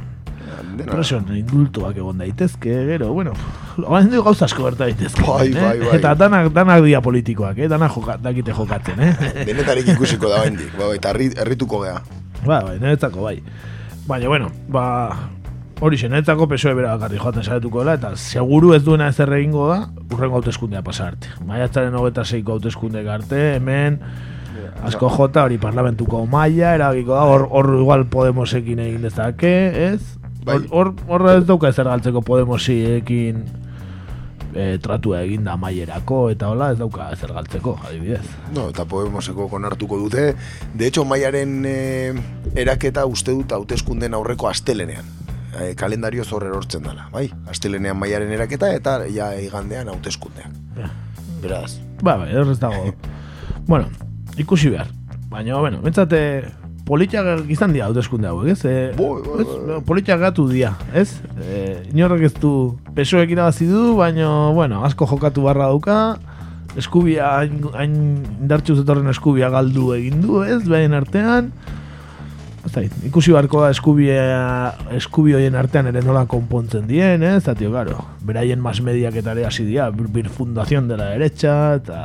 presoen 0.88 1.26
indultuak 1.38 1.98
egon 1.98 2.18
daitezke, 2.22 2.74
gero, 2.92 3.12
bueno, 3.14 3.34
hain 3.90 4.10
du 4.12 4.22
gauza 4.24 4.46
asko 4.46 4.64
berta 4.68 4.86
daitezke. 4.86 5.24
Bai, 5.28 5.48
eh? 5.52 5.56
bai, 5.62 5.80
bai. 5.80 5.96
Eta 6.00 6.14
danak, 6.16 6.52
danak 6.56 6.84
dia 6.86 7.02
politikoak, 7.02 7.58
eh? 7.58 7.68
danak 7.72 7.94
joka, 7.96 8.18
dakite 8.22 8.54
jokatzen, 8.56 9.00
eh? 9.00 9.14
Denetarik 9.50 9.88
ikusiko 9.96 10.30
da 10.32 10.44
bendik, 10.46 10.72
bai, 10.78 10.94
eta 11.00 11.14
herri- 11.14 11.34
herrituko 11.38 11.82
gea. 11.86 11.98
Ba, 12.46 12.62
bai, 12.64 12.78
niretzako 12.80 13.26
bai. 13.28 13.42
Baina, 14.08 14.28
bueno, 14.32 14.52
ba, 14.72 14.86
hori 15.82 15.98
xe, 16.00 16.08
niretzako 16.10 16.48
pesoe 16.48 16.74
bera 16.78 16.96
bakarri 16.96 17.20
joaten 17.22 17.44
saretuko 17.44 17.84
dela, 17.84 17.98
eta 18.00 18.16
seguru 18.16 18.74
ez 18.78 18.84
duena 18.86 19.10
ezer 19.12 19.34
egingo 19.38 19.68
da, 19.70 19.82
urrengo 20.14 20.40
hauteskundea 20.40 20.82
pasarte. 20.86 21.34
Maiatzaren 21.46 21.94
hogeta 22.00 22.24
zeiko 22.26 22.56
hauteskunde 22.56 23.04
arte, 23.10 23.42
hemen, 23.58 24.00
asko 24.88 25.10
jota, 25.12 25.44
hori 25.46 25.58
parlamentuko 25.62 26.24
maila, 26.30 26.74
eragiko 26.78 27.14
da, 27.18 27.26
hor, 27.30 27.48
hor 27.52 27.74
igual 27.82 28.06
Podemosekin 28.10 28.80
egin 28.80 29.04
dezake, 29.06 29.54
ez? 29.92 30.17
Hor, 30.48 30.68
hor, 30.72 30.94
hor 31.08 31.30
ez 31.34 31.46
dauka 31.46 31.72
ezer 31.74 31.90
galtzeko 31.90 32.22
Podemosiekin 32.26 33.44
e, 34.58 34.78
tratua 34.84 35.22
egin 35.26 35.46
da 35.48 35.56
mailerako, 35.60 36.28
eta 36.34 36.50
hola 36.54 36.72
ez 36.74 36.80
dauka 36.80 37.10
ezer 37.14 37.34
galtzeko, 37.36 37.76
adibidez. 37.88 38.24
No, 38.56 38.68
eta 38.72 38.86
Podemoseko 38.90 39.48
konartuko 39.52 40.00
dute. 40.02 40.32
De 40.74 40.88
hecho, 40.88 41.06
maiaren 41.06 41.62
e, 41.68 41.78
eraketa 42.56 43.06
uste 43.10 43.36
dut 43.36 43.54
hauteskunden 43.54 44.18
aurreko 44.18 44.50
astelenean. 44.50 45.10
E, 45.58 45.74
kalendario 45.80 46.26
zorre 46.26 46.52
erortzen 46.52 46.86
dela, 46.86 47.08
bai? 47.14 47.28
Astelenean 47.52 47.98
maiaren 48.00 48.32
eraketa 48.34 48.72
eta 48.76 49.00
ja 49.14 49.32
igandean 49.42 49.90
hauteskundeak. 49.94 50.54
Beraz. 51.42 51.78
Ba, 52.02 52.18
bai, 52.18 52.32
ez 52.34 52.60
dago. 52.62 52.94
bueno, 53.72 53.90
ikusi 54.38 54.74
behar. 54.74 54.94
Baina, 55.28 55.58
bueno, 55.60 55.82
bentsate 55.84 56.22
politiak 56.88 57.50
izan 57.52 57.74
dira 57.76 57.90
hauteskunde 57.90 58.30
hauek, 58.32 58.54
ez? 58.56 58.62
E, 58.66 58.76
ez? 58.96 59.48
Politiak 59.88 60.22
gatu 60.24 60.48
dira, 60.50 60.74
ez? 60.96 61.10
E, 61.44 61.64
inorrek 61.92 62.28
ez 62.30 62.34
du 62.40 62.54
pesoek 62.96 63.32
irabazi 63.34 63.68
du, 63.70 63.92
baina, 64.00 64.30
bueno, 64.56 64.84
asko 64.88 65.08
jokatu 65.10 65.44
barra 65.46 65.68
dauka, 65.72 65.98
eskubia, 66.80 67.34
hain, 67.42 67.60
hain 67.76 67.98
indartxu 68.42 68.78
zetorren 68.80 69.12
eskubia 69.12 69.52
galdu 69.54 69.92
egin 69.98 70.24
du, 70.24 70.42
ez, 70.46 70.62
behin 70.70 70.96
artean. 70.98 71.52
Ez 72.68 72.74
dakit, 72.76 72.96
ikusi 73.08 73.32
barko 73.32 73.62
da 73.64 73.70
eskubia, 73.72 74.24
eskubi 74.98 75.32
hoien 75.38 75.56
artean 75.56 75.88
ere 75.88 76.02
nola 76.04 76.26
konpontzen 76.28 76.84
dien, 76.90 77.22
ez, 77.24 77.38
eta 77.40 77.54
tio, 77.56 77.70
karo, 77.72 78.02
beraien 78.28 78.60
mas 78.60 78.82
mediak 78.84 79.16
eta 79.22 79.32
ere 79.38 79.46
hasi 79.48 79.64
dira, 79.64 79.86
bir, 79.96 80.10
bir 80.12 80.28
fundación 80.28 80.90
de 80.90 80.98
la 81.00 81.06
derecha, 81.14 81.54
eta, 81.80 82.02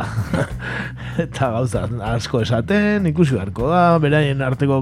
eta 1.25 1.51
gauza 1.57 1.89
asko 2.13 2.45
esaten, 2.47 3.11
ikusi 3.11 3.35
barko 3.35 3.73
da, 3.73 3.99
beraien 3.99 4.45
arteko 4.47 4.79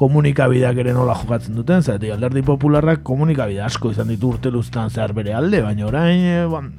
komunikabideak 0.00 0.80
ere 0.80 0.96
nola 0.96 1.18
jokatzen 1.20 1.60
duten, 1.60 1.84
zati 1.84 2.08
alderdi 2.14 2.40
popularrak 2.48 3.04
komunikabide 3.04 3.60
asko 3.68 3.92
izan 3.92 4.08
ditu 4.08 4.32
urte 4.32 4.50
luztan 4.54 4.88
zehar 4.88 5.12
bere 5.12 5.36
alde, 5.36 5.60
baina 5.60 5.90
orain, 5.92 6.24
e, 6.24 6.40
ban, 6.48 6.72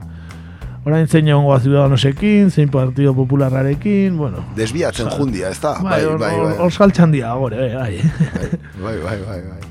orain 0.86 1.08
zein 1.08 1.28
egon 1.28 1.46
goa 1.48 1.60
ziudadanosekin, 1.60 2.50
zein 2.52 2.70
partido 2.70 3.14
popularrarekin, 3.16 4.18
bueno. 4.18 4.44
Desbiatzen 4.56 5.08
Osa, 5.08 5.18
jundia, 5.18 5.50
ez 5.50 5.60
da? 5.62 5.76
Bai, 5.82 6.02
hor- 6.04 6.20
hor 6.20 6.58
hor 6.66 6.72
saltxan 6.76 7.12
dira, 7.12 7.34
gore, 7.40 7.70
bai. 7.76 8.00
Bai, 8.82 8.98
bai, 9.04 9.18
bai, 9.28 9.42
bai. 9.48 9.62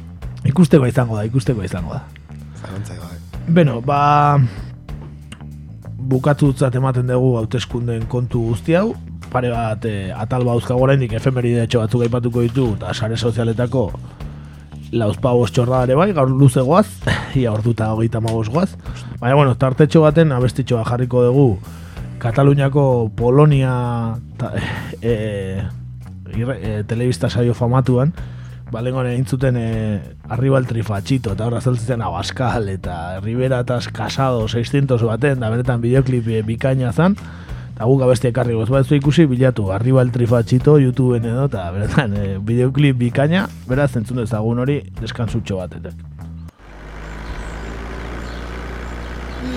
ikusteko 0.49 0.87
izango 0.87 1.17
da, 1.17 1.25
ikusteko 1.29 1.63
izango 1.65 1.93
da. 1.95 2.03
Zalantzai, 2.63 2.97
bai. 2.99 3.19
Beno, 3.49 3.81
ba 3.85 4.39
bukatutzat 6.13 6.75
ematen 6.75 7.07
dugu 7.07 7.37
hauteskundeen 7.39 8.07
kontu 8.11 8.41
guzti 8.49 8.75
hau, 8.75 8.95
pare 9.33 9.51
bat 9.53 9.85
e, 9.89 10.11
atal 10.13 10.45
bauzka 10.45 10.75
oraindik 10.77 11.13
efemeride 11.17 11.63
etxo 11.67 11.81
batzuk 11.81 12.03
aipatuko 12.07 12.43
ditu 12.45 12.67
eta 12.77 12.93
sare 12.95 13.17
sozialetako 13.17 13.85
lauzpagos 14.93 15.51
txorra 15.53 15.83
ere 15.87 15.97
bai, 15.97 16.11
gaur 16.13 16.31
luze 16.31 16.63
goaz, 16.65 16.87
ia 17.41 17.53
orduta 17.53 17.93
hogeita 17.95 18.21
magos 18.21 18.51
goaz. 18.53 18.71
Baina, 19.19 19.35
bueno, 19.35 19.57
tartetxo 19.57 20.05
baten 20.05 20.33
abestitxoa 20.37 20.85
jarriko 20.89 21.25
dugu 21.25 21.47
Kataluniako 22.23 23.11
Polonia 23.17 23.73
ta, 24.39 24.53
e, 25.03 25.63
irre, 26.37 26.59
e, 26.61 26.85
telebista 26.87 27.31
saio 27.31 27.55
famatuan, 27.55 28.13
balengoan 28.73 29.09
egin 29.11 29.27
zuten 29.27 29.59
e, 29.59 29.67
Arribal 30.31 30.69
Trifachito, 30.69 31.35
eta 31.35 31.49
horra 31.49 31.61
zeltzen 31.61 32.05
Abascal, 32.05 32.69
eta 32.71 33.19
Rivera 33.25 33.59
eta 33.67 33.81
Casado 33.93 34.47
600 34.47 35.01
baten, 35.09 35.43
da 35.43 35.51
benetan 35.51 35.83
bideoklip 35.83 36.29
e, 36.29 36.43
bikaina 36.47 36.93
zan, 36.93 37.19
eta 37.83 37.91
guk 37.91 38.03
abesti 38.07 38.29
ekarri 38.31 38.55
goz, 38.55 38.69
bat 38.71 38.91
ikusi 38.95 39.25
bilatu 39.27 39.73
Arribal 39.75 40.13
Trifachito 40.15 40.77
YouTubeen 40.79 41.25
edo, 41.27 41.49
eta 41.49 41.65
benetan 41.75 42.13
e, 42.15 42.27
bideoklip 42.39 42.95
bikaina, 42.97 43.49
beraz 43.67 43.97
entzun 43.99 44.21
dezagun 44.23 44.61
hori 44.63 44.77
deskansutxo 45.01 45.57
batetek. 45.59 45.97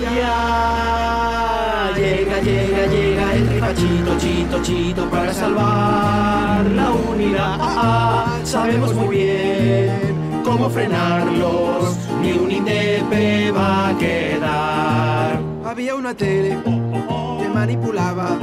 Ya 0.02 1.92
llega, 1.94 2.40
llega, 2.42 2.86
llega 2.90 3.34
el 3.36 3.46
rifachito, 3.46 4.18
chito, 4.18 4.62
chito 4.62 5.08
para 5.08 5.32
salvar 5.32 6.66
la 6.66 6.90
unidad. 6.90 8.42
Sabemos 8.42 8.92
muy 8.92 9.16
bien 9.18 10.42
cómo 10.44 10.68
frenarlos, 10.68 11.96
ni 12.20 12.32
un 12.32 12.50
indepe 12.50 13.52
va 13.52 13.90
a 13.90 13.98
quedar. 13.98 15.40
Había 15.64 15.94
una 15.94 16.12
tele 16.12 16.58
manipulaba, 17.56 18.38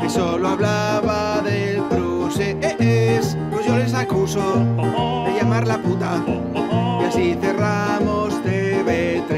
que 0.00 0.10
solo 0.10 0.48
hablaba 0.48 1.40
del 1.42 1.80
procés. 1.82 3.36
Pues 3.52 3.64
yo 3.66 3.76
les 3.76 3.94
acuso 3.94 4.42
de 5.26 5.30
llamar 5.38 5.64
la 5.68 5.78
puta, 5.78 6.10
y 7.00 7.04
así 7.04 7.36
cerramos 7.40 8.34
TV3. 8.42 9.36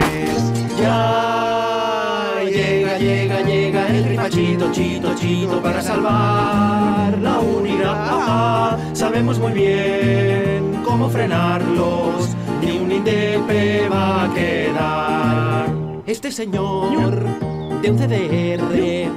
Ya 0.80 2.40
llega, 2.46 2.98
llega, 2.98 3.40
llega 3.42 3.86
el 3.88 4.04
rifachito, 4.04 4.72
chito, 4.72 5.14
chito 5.14 5.60
para 5.60 5.82
salvar 5.82 7.18
la 7.20 7.38
unidad. 7.40 8.78
Sabemos 8.94 9.38
muy 9.38 9.52
bien 9.52 10.80
cómo 10.82 11.10
frenarlos, 11.10 12.34
ni 12.62 12.78
un 12.78 12.90
indepe 12.90 13.86
va 13.90 14.24
a 14.24 14.34
quedar. 14.34 15.66
Este 16.06 16.32
señor 16.32 17.53
de 17.84 17.90
un 17.90 17.98
CDR 17.98 19.10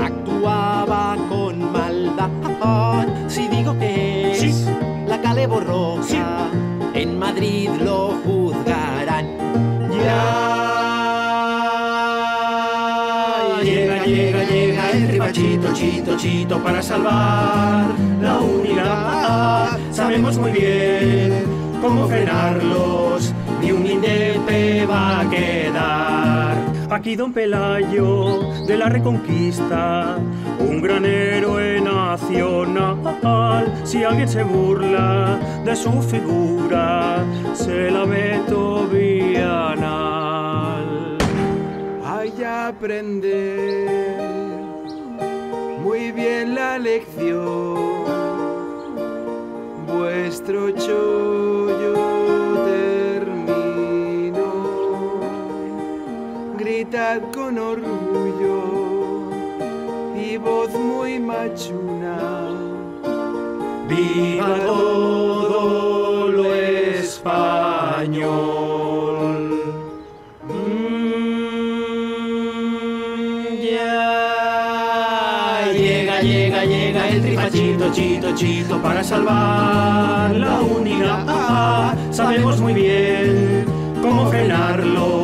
actuaba 0.00 1.16
con 1.28 1.72
maldad. 1.72 2.30
Si 3.26 3.48
digo 3.48 3.76
que 3.76 4.30
es 4.30 4.68
la 5.08 5.20
cale 5.20 5.48
borrosa, 5.48 6.48
en 6.94 7.18
Madrid 7.18 7.68
lo 7.84 8.14
juzgarán. 8.24 9.26
Ya 10.04 10.52
llega, 13.64 14.04
llega, 14.04 14.44
llega 14.44 14.90
el 14.92 15.08
ribachito, 15.08 15.72
chito, 15.72 16.16
chito 16.16 16.62
para 16.62 16.80
salvar 16.80 17.86
la 18.20 18.38
unidad. 18.38 19.78
Sabemos 19.90 20.38
muy 20.38 20.52
bien 20.52 21.42
cómo 21.80 22.06
frenarlos, 22.06 23.34
ni 23.60 23.72
un 23.72 23.84
indepe 23.84 24.86
va 24.86 25.20
a 25.22 25.28
quedar. 25.28 26.21
Aquí 26.92 27.16
don 27.16 27.32
Pelayo 27.32 28.52
de 28.66 28.76
la 28.76 28.90
Reconquista, 28.90 30.18
un 30.60 30.82
gran 30.82 31.06
héroe 31.06 31.80
nacional. 31.80 33.64
Si 33.82 34.04
alguien 34.04 34.28
se 34.28 34.42
burla 34.42 35.40
de 35.64 35.74
su 35.74 35.90
figura, 36.02 37.24
se 37.54 37.90
la 37.90 38.04
meto 38.04 38.86
bienal. 38.92 39.86
Hay 42.04 42.44
aprender 42.44 44.20
muy 45.82 46.12
bien 46.12 46.54
la 46.54 46.78
lección. 46.78 48.04
Vuestro 49.86 50.70
chollo 50.72 51.61
Con 56.92 57.56
orgullo 57.56 59.30
y 60.14 60.36
voz 60.36 60.68
muy 60.74 61.18
machuna. 61.18 62.50
Viva 63.88 64.58
todo 64.66 66.28
lo 66.28 66.54
español. 66.54 67.32
Mm, 70.42 71.16
ya 73.62 74.12
llega, 75.72 76.20
llega, 76.20 76.64
llega 76.66 77.08
el 77.08 77.22
trifachito, 77.22 77.90
chito, 77.90 78.34
chito 78.34 78.76
para 78.82 79.02
salvar 79.02 80.34
la 80.36 80.60
unidad. 80.60 81.96
Sabemos 82.10 82.60
muy 82.60 82.74
bien 82.74 83.64
cómo 84.02 84.24
un 84.24 85.21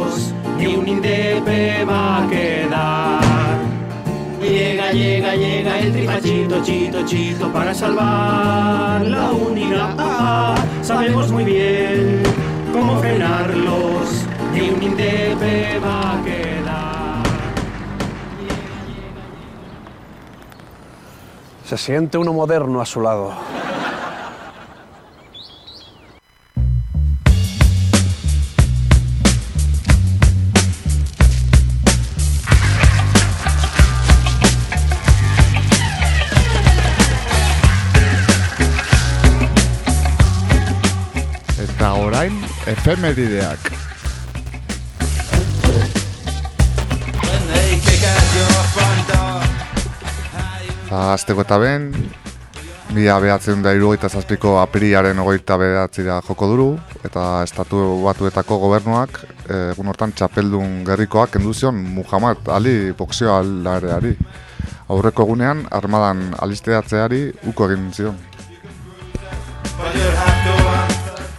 indepe 0.89 1.85
va 1.85 2.25
a 2.25 2.29
quedar. 2.29 3.59
Llega, 4.41 4.93
llega, 4.93 5.35
llega 5.35 5.79
el 5.79 5.93
trifachito, 5.93 6.63
chito, 6.63 7.05
chito 7.05 7.53
para 7.53 7.75
salvar 7.75 9.03
la 9.03 9.31
unidad. 9.33 10.57
Sabemos 10.83 11.31
muy 11.31 11.45
bien 11.45 12.23
cómo 12.73 12.99
frenarlos, 12.99 14.25
ni 14.55 14.71
un 14.71 14.83
indepe 14.83 15.79
va 15.81 16.13
a 16.13 16.25
quedar. 16.25 17.23
Se 21.65 21.77
siente 21.77 22.17
uno 22.17 22.33
moderno 22.33 22.81
a 22.81 22.87
su 22.87 23.01
lado. 23.03 23.35
Efemerideak. 42.89 43.59
Ba, 50.89 51.13
azteko 51.13 51.45
eta 51.45 51.59
ben, 51.61 51.91
mila 52.97 53.19
behatzen 53.21 53.61
da 53.61 53.75
irugaita 53.77 54.09
zazpiko 54.09 54.55
apiriaren 54.63 55.21
ogoita 55.21 55.59
behatzira 55.61 56.17
joko 56.25 56.49
duru, 56.49 56.69
eta 57.05 57.43
estatu 57.45 57.83
batuetako 58.07 58.57
gobernuak 58.65 59.21
egun 59.53 59.93
hortan 59.93 60.17
txapeldun 60.17 60.81
gerrikoak 60.89 61.37
kenduzion 61.37 61.77
Muhammad 61.99 62.49
Ali 62.49 62.95
boxeoalareari. 62.97 64.15
Aurreko 64.89 65.29
egunean, 65.29 65.67
armadan 65.77 66.31
alisteatzeari 66.41 67.27
uko 67.53 67.69
egin 67.69 67.93
zion. 67.93 68.17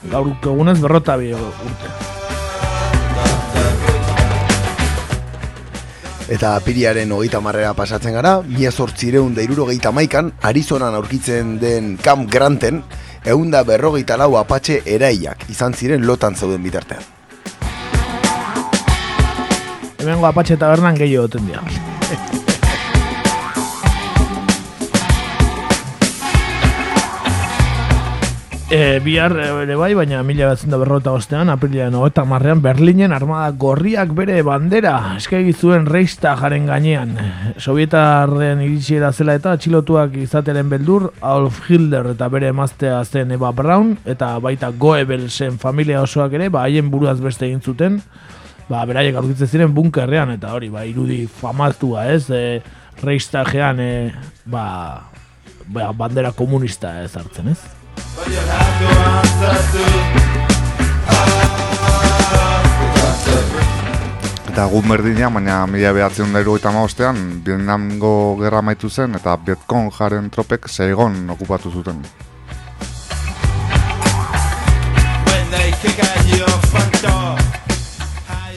Gaur 0.10 0.32
egunez 0.42 0.80
berrota 0.82 1.16
bi 1.22 1.34
urte. 1.38 1.90
Eta 6.30 6.56
apiriaren 6.58 7.12
hogeita 7.12 7.42
marrera 7.42 7.74
pasatzen 7.74 8.14
gara, 8.14 8.36
mila 8.46 8.72
sortzireun 8.72 9.34
da 9.34 9.42
irurogeita 9.46 9.92
maikan, 9.94 10.32
Arizonan 10.46 10.94
aurkitzen 10.98 11.56
den 11.62 11.96
Camp 11.98 12.30
Granten, 12.30 12.84
eunda 13.26 13.64
berrogeita 13.66 14.18
lau 14.18 14.36
apatxe 14.38 14.82
eraiak 14.86 15.48
izan 15.50 15.74
ziren 15.74 16.06
lotan 16.06 16.38
zeuden 16.38 16.62
bitartean. 16.66 17.06
Hemengo 20.00 20.30
apatxe 20.30 20.58
tabernan 20.58 20.98
gehiago 21.02 21.42
dira. 21.42 21.89
E, 28.72 29.00
bihar 29.02 29.34
e, 29.34 29.48
ere 29.64 29.74
bai, 29.74 29.96
baina 29.98 30.20
mila 30.22 30.52
batzen 30.52 30.70
da 30.70 30.78
berrota 30.78 31.10
ostean, 31.18 31.50
aprilaren 31.50 31.96
hogeta 31.98 32.22
marrean, 32.30 32.60
Berlinen 32.62 33.16
armada 33.16 33.48
gorriak 33.58 34.12
bere 34.14 34.44
bandera 34.46 35.16
eskegi 35.18 35.56
zuen 35.58 35.88
reista 35.90 36.36
jaren 36.38 36.68
gainean. 36.70 37.16
Sovietarren 37.58 38.62
iritsiera 38.62 39.10
zela 39.10 39.34
eta 39.40 39.56
atxilotuak 39.58 40.20
izateren 40.22 40.70
beldur, 40.70 41.08
Adolf 41.18 41.64
Hitler 41.66 42.12
eta 42.12 42.28
bere 42.30 42.52
emaztea 42.54 43.00
zen 43.06 43.34
Eva 43.34 43.50
Braun, 43.58 43.96
eta 44.06 44.36
baita 44.38 44.70
Goebbelsen 44.70 45.58
familia 45.58 46.04
osoak 46.06 46.38
ere, 46.38 46.52
ba, 46.54 46.68
haien 46.70 46.94
buruaz 46.94 47.18
beste 47.26 47.48
egin 47.50 47.66
zuten, 47.66 47.98
ba, 48.70 48.84
beraiek 48.86 49.18
aurkitzen 49.18 49.50
ziren 49.50 49.74
bunkerrean, 49.74 50.36
eta 50.38 50.54
hori, 50.54 50.70
ba, 50.70 50.86
irudi 50.86 51.24
famaztua, 51.42 52.06
ez, 52.14 52.30
e, 52.30 52.62
reistajean, 53.02 53.82
e, 53.82 53.92
ba, 54.46 54.70
ba, 55.66 55.90
bandera 56.06 56.38
komunista 56.38 57.00
ez 57.02 57.16
hartzen, 57.18 57.50
ez? 57.58 57.79
Eta 64.50 64.66
egun 64.68 64.90
berdina, 64.92 65.30
baina 65.32 65.60
mila 65.72 65.94
behatzen 65.96 66.34
da 66.36 66.42
irugaita 66.44 66.74
maostean, 66.76 67.20
Vietnamgo 67.46 68.14
gerra 68.42 68.60
maitu 68.62 68.90
zen, 68.90 69.16
eta 69.16 69.38
Vietkong 69.46 69.88
jaren 69.96 70.28
tropek 70.34 70.68
Saigon 70.68 71.22
okupatu 71.38 71.72
zuten. 71.72 72.04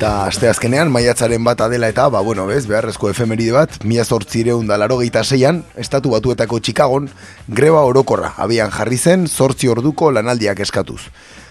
Eta 0.03 0.27
aste 0.27 0.49
maiatzaren 0.91 1.45
bat 1.45 1.61
adela 1.61 1.87
eta, 1.89 2.09
ba, 2.11 2.19
bueno, 2.27 2.45
bez, 2.49 2.66
beharrezko 2.66 3.09
efemeride 3.11 3.53
bat, 3.53 3.85
mila 3.85 4.03
zortzireun 4.05 4.66
da 4.66 4.77
laro 4.77 4.99
seian, 5.23 5.62
estatu 5.77 6.11
batuetako 6.11 6.59
Chicagon, 6.59 7.09
greba 7.47 7.85
orokorra, 7.85 8.35
abian 8.37 8.73
jarri 8.73 8.99
zen, 8.99 9.29
zortzi 9.29 9.69
orduko 9.69 10.11
lanaldiak 10.11 10.59
eskatuz. 10.59 11.03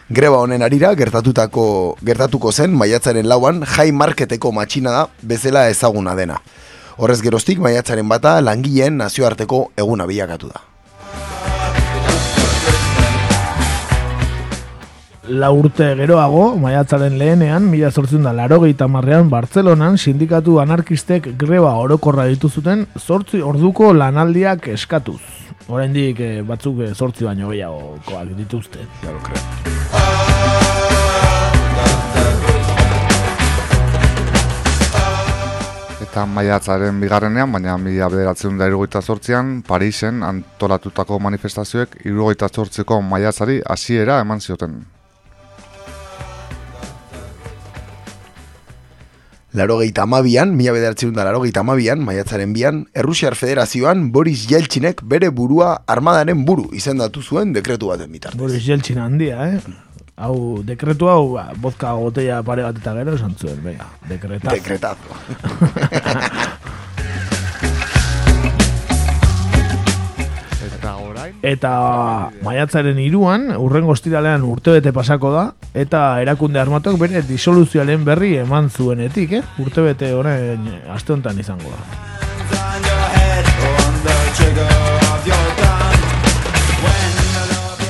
Greba 0.10 0.36
honen 0.40 0.64
arira, 0.64 0.94
gertatutako, 0.96 1.96
gertatuko 2.04 2.52
zen, 2.52 2.76
maiatzaren 2.76 3.26
lauan, 3.26 3.64
jai 3.64 3.94
marketeko 3.94 4.52
matxina 4.52 4.92
da, 4.92 5.08
bezala 5.22 5.70
ezaguna 5.70 6.14
dena. 6.14 6.42
Horrez 6.98 7.22
geroztik, 7.22 7.58
maiatzaren 7.58 8.10
bata, 8.10 8.42
langileen 8.42 8.98
nazioarteko 8.98 9.72
eguna 9.78 10.06
bilakatu 10.06 10.52
da. 10.52 10.71
La 15.28 15.52
urte 15.52 15.92
geroago, 15.96 16.56
maiatzaren 16.58 17.18
lehenean, 17.20 17.68
mila 17.70 17.92
zortzun 17.92 18.24
da 18.26 18.34
larogeita 18.34 18.88
marrean, 18.88 19.30
Bartzelonan 19.30 19.98
sindikatu 19.98 20.60
anarkistek 20.62 21.34
greba 21.38 21.76
orokorra 21.78 22.26
dituzuten 22.32 22.88
zortzi 22.98 23.42
orduko 23.42 23.94
lanaldiak 23.94 24.68
eskatuz. 24.74 25.22
Oraindik 25.70 26.20
eh, 26.20 26.42
batzuk 26.42 26.82
eh, 26.82 26.94
zortzi 26.96 27.28
baino 27.28 27.52
gehiagokoak 27.52 28.34
dituzte. 28.38 28.88
Creo. 29.02 29.44
Eta 36.02 36.26
maiatzaren 36.28 36.98
bigarrenean, 37.00 37.52
baina 37.54 37.78
mila 37.80 38.10
bederatzen 38.12 38.58
da 38.60 38.68
irugaita 38.68 39.00
zortzian, 39.02 39.62
Parisen 39.68 40.26
antolatutako 40.28 41.22
manifestazioek 41.24 42.02
irugaita 42.04 42.50
zortziko 42.50 43.00
maiatzari 43.06 43.62
hasiera 43.70 44.20
eman 44.26 44.42
zioten. 44.42 44.82
Larogeita 49.52 50.06
amabian, 50.08 50.54
mila 50.56 50.72
bederatzen 50.72 51.12
da 51.12 51.26
larogeita 51.28 51.60
amabian, 51.66 52.00
maiatzaren 52.08 52.54
bian, 52.56 52.86
Errusiar 52.96 53.36
Federazioan 53.36 54.06
Boris 54.16 54.46
Jeltzinek 54.48 55.04
bere 55.04 55.28
burua 55.28 55.74
armadaren 55.92 56.46
buru 56.48 56.70
izendatu 56.72 57.20
zuen 57.22 57.52
dekretu 57.58 57.92
baten 57.92 58.14
bitartez. 58.16 58.40
Boris 58.40 58.64
Jeltzin 58.64 59.02
handia, 59.04 59.50
eh? 59.52 59.60
Hau, 60.22 60.62
dekretu 60.64 61.10
hau, 61.12 61.34
ba, 61.36 61.50
bozka 61.60 61.92
gotella 62.00 62.40
pare 62.48 62.64
bat 62.64 62.80
eta 62.80 62.96
gero 63.02 63.18
esan 63.20 63.36
zuen, 63.36 63.60
bega, 63.66 63.90
dekretazo. 64.08 64.56
Dekretazo. 64.56 65.10
Eta 71.42 72.30
maiatzaren 72.46 73.00
iruan, 73.02 73.48
urrengo 73.58 73.96
ostiralean 73.96 74.44
urtebete 74.46 74.92
pasako 74.94 75.32
da, 75.34 75.46
eta 75.74 76.22
erakunde 76.22 76.62
armatok 76.62 77.00
bere 77.02 77.24
disoluzioaren 77.26 78.06
berri 78.06 78.36
eman 78.44 78.70
zuenetik, 78.70 79.34
eh? 79.40 79.42
Urtebete 79.58 80.14
honen 80.14 80.70
aste 80.94 81.16
honetan 81.16 81.42
izango 81.42 81.74
da. 81.74 81.82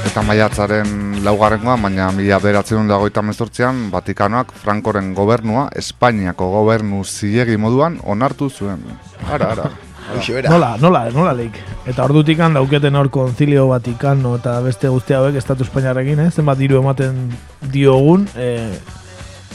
Eta 0.07 0.23
maiatzaren 0.27 1.21
laugarrengoa, 1.23 1.75
baina 1.79 2.07
mila 2.15 2.39
beratzen 2.39 2.87
dagoita 2.87 3.21
mezortzean, 3.23 3.89
Vatikanoak 3.91 4.55
Frankoren 4.63 5.13
gobernua, 5.15 5.67
Espainiako 5.75 6.49
gobernu 6.55 7.03
zilegi 7.03 7.59
moduan 7.59 7.99
onartu 8.03 8.49
zuen. 8.49 8.83
Ara, 9.27 9.51
ara. 9.51 9.71
Nola, 10.49 10.75
nola, 10.77 11.05
nola 11.13 11.33
leik. 11.35 11.57
Eta 11.87 12.03
ordutik 12.03 12.37
dauketen 12.37 12.95
hor 12.95 13.09
konzilio 13.09 13.67
Vatikano 13.69 14.35
eta 14.37 14.59
beste 14.61 14.89
guzti 14.91 15.15
hauek 15.17 15.35
Estatu 15.39 15.63
Espainiarrekin, 15.63 16.19
eh? 16.19 16.31
zenbat 16.31 16.57
diru 16.59 16.79
ematen 16.81 17.29
diogun, 17.73 18.27
eh, 18.35 18.77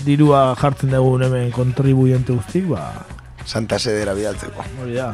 dirua 0.04 0.54
jartzen 0.58 0.90
dugun 0.90 1.26
hemen 1.26 1.50
kontribuiente 1.52 2.32
guztik, 2.32 2.68
ba... 2.70 3.06
Santa 3.46 3.78
sedera 3.78 4.12
bidaltzeko. 4.14 4.64
Hori 4.82 4.96
da. 4.96 5.12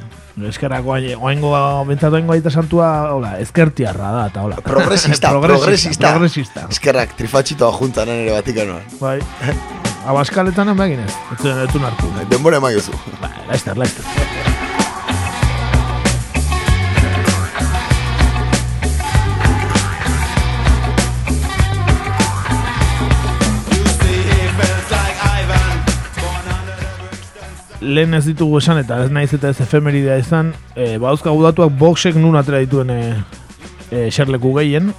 Eskerrako 0.49 0.95
oaingo 1.21 1.51
bentsatu 1.85 2.17
oaingo 2.17 2.33
aita 2.33 2.51
santua, 2.51 2.89
hola, 3.13 3.35
eskertiarra 3.45 4.13
da, 4.15 4.23
eta 4.33 4.47
hola. 4.47 4.57
Progresista, 4.65 5.35
progresista. 5.43 6.15
progresista. 6.15 6.65
Eskerrak, 6.73 7.13
trifatxitoa 7.19 7.75
juntanan 7.77 8.25
ere 8.25 8.33
Vatikanoan. 8.39 8.89
Bai. 9.03 9.19
Abaskaletan 10.09 10.73
hemen 10.73 11.05
ez, 11.05 11.13
zuen 11.43 11.85
hartu. 11.91 12.09
Denbora 12.33 12.63
emaiozu. 12.63 12.97
Bai, 13.21 13.35
laizter, 13.53 13.77
laizter. 13.79 14.52
Lehen 27.83 28.15
ez 28.15 28.25
ditugu 28.25 28.61
esan 28.63 28.79
eta 28.81 29.03
ez 29.05 29.11
naiz 29.13 29.33
eta 29.35 29.51
ez 29.51 29.61
efemeridea 29.61 30.19
izan, 30.23 30.53
e, 30.77 30.97
bauzkagu 31.03 31.43
datuak 31.43 31.75
boxek 31.79 32.17
nun 32.17 32.39
atera 32.39 32.63
dituen 32.63 32.91
e, 32.95 33.01
e, 33.91 34.07
eserleku 34.07 34.55
gehien, 34.59 34.93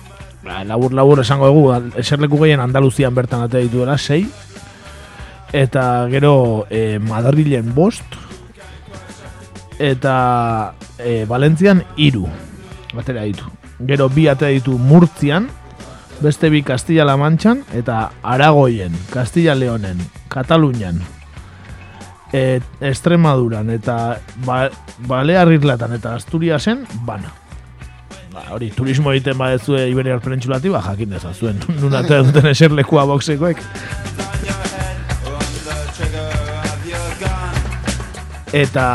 ba, 0.44 0.64
labur 0.68 0.94
labur 0.94 1.24
esango 1.24 1.50
dugu, 1.50 1.72
eserleku 2.00 2.42
gehien 2.44 2.64
Andaluzian 2.64 3.16
bertan 3.16 3.46
atera 3.46 3.64
dituela, 3.64 3.98
sei, 3.98 4.26
eta 5.54 6.06
gero 6.12 6.68
e, 6.70 7.00
Madrilen 7.00 7.74
bost, 7.74 8.20
eta 9.80 10.76
e, 11.00 11.24
Valentzian 11.30 11.84
iru, 11.98 12.28
atera 13.00 13.26
ditu. 13.26 13.50
Gero 13.88 14.10
bi 14.10 14.28
atera 14.32 14.52
ditu 14.54 14.78
Murtzian, 14.78 15.50
beste 16.24 16.52
bi 16.54 16.62
Castilla-La 16.64 17.18
Manchan, 17.18 17.64
eta 17.74 18.12
Aragoien, 18.22 18.94
Castilla-Leonen, 19.12 20.00
Katalunian, 20.32 21.02
e, 22.34 22.60
Extremaduran 22.82 23.70
eta 23.70 24.18
ba, 24.46 24.66
Balear 25.08 25.52
Irlatan 25.54 25.94
eta 25.96 26.16
Asturiasen 26.18 26.84
bana. 27.06 27.32
Ba, 28.34 28.48
hori, 28.56 28.72
turismo 28.74 29.14
egiten 29.14 29.38
badezue 29.38 29.86
Iberiar 29.92 30.20
Penintsulati, 30.24 30.72
ba, 30.74 30.82
jakin 30.82 31.14
dezazuen. 31.14 31.62
Nun 31.82 31.94
ate 31.96 32.24
duten 32.26 32.50
eserlekua 32.50 33.06
boxekoek. 33.10 33.62
Eta, 38.54 38.88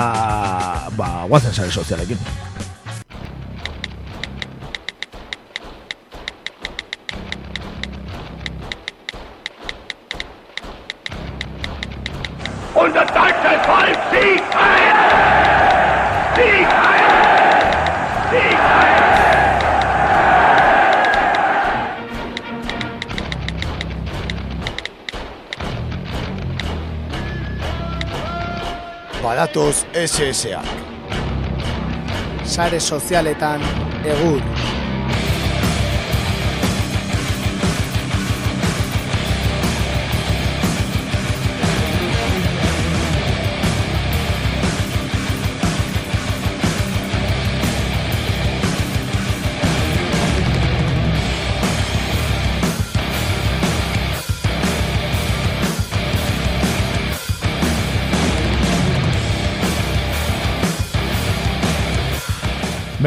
ba, 0.98 1.08
guazen 1.30 1.54
sare 1.54 1.70
sozialekin. 1.70 2.20
Badatoz 29.48 29.84
SSA. 30.06 30.62
Sare 32.44 32.80
sozialetan 32.80 33.60
egur. 34.04 34.57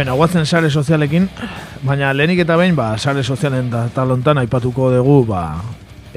Bena, 0.01 0.15
guatzen 0.17 0.47
sare 0.49 0.69
sozialekin, 0.73 1.27
baina 1.85 2.07
lehenik 2.17 2.39
eta 2.41 2.55
behin, 2.57 2.73
ba, 2.73 2.87
sare 2.97 3.21
sozialen 3.21 3.67
da 3.69 3.83
talontan 3.93 4.39
aipatuko 4.41 4.87
dugu, 4.89 5.19
ba, 5.29 5.59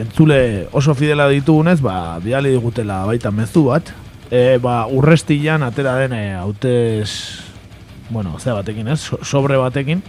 entzule 0.00 0.38
oso 0.72 0.94
fidela 0.96 1.26
ditugunez, 1.28 1.82
ba, 1.84 2.16
bidali 2.24 2.54
digutela 2.54 3.02
baita 3.04 3.28
mezu 3.28 3.66
bat, 3.66 3.90
e, 4.30 4.56
ba, 4.64 4.86
urrestilan 4.88 5.66
atera 5.68 5.98
den 6.00 6.16
e, 6.16 6.22
hautez, 6.32 7.10
bueno, 8.08 8.38
zea 8.40 8.56
batekin 8.56 8.88
ez, 8.88 9.02
so- 9.02 9.20
sobre 9.20 9.60
batekin, 9.60 10.00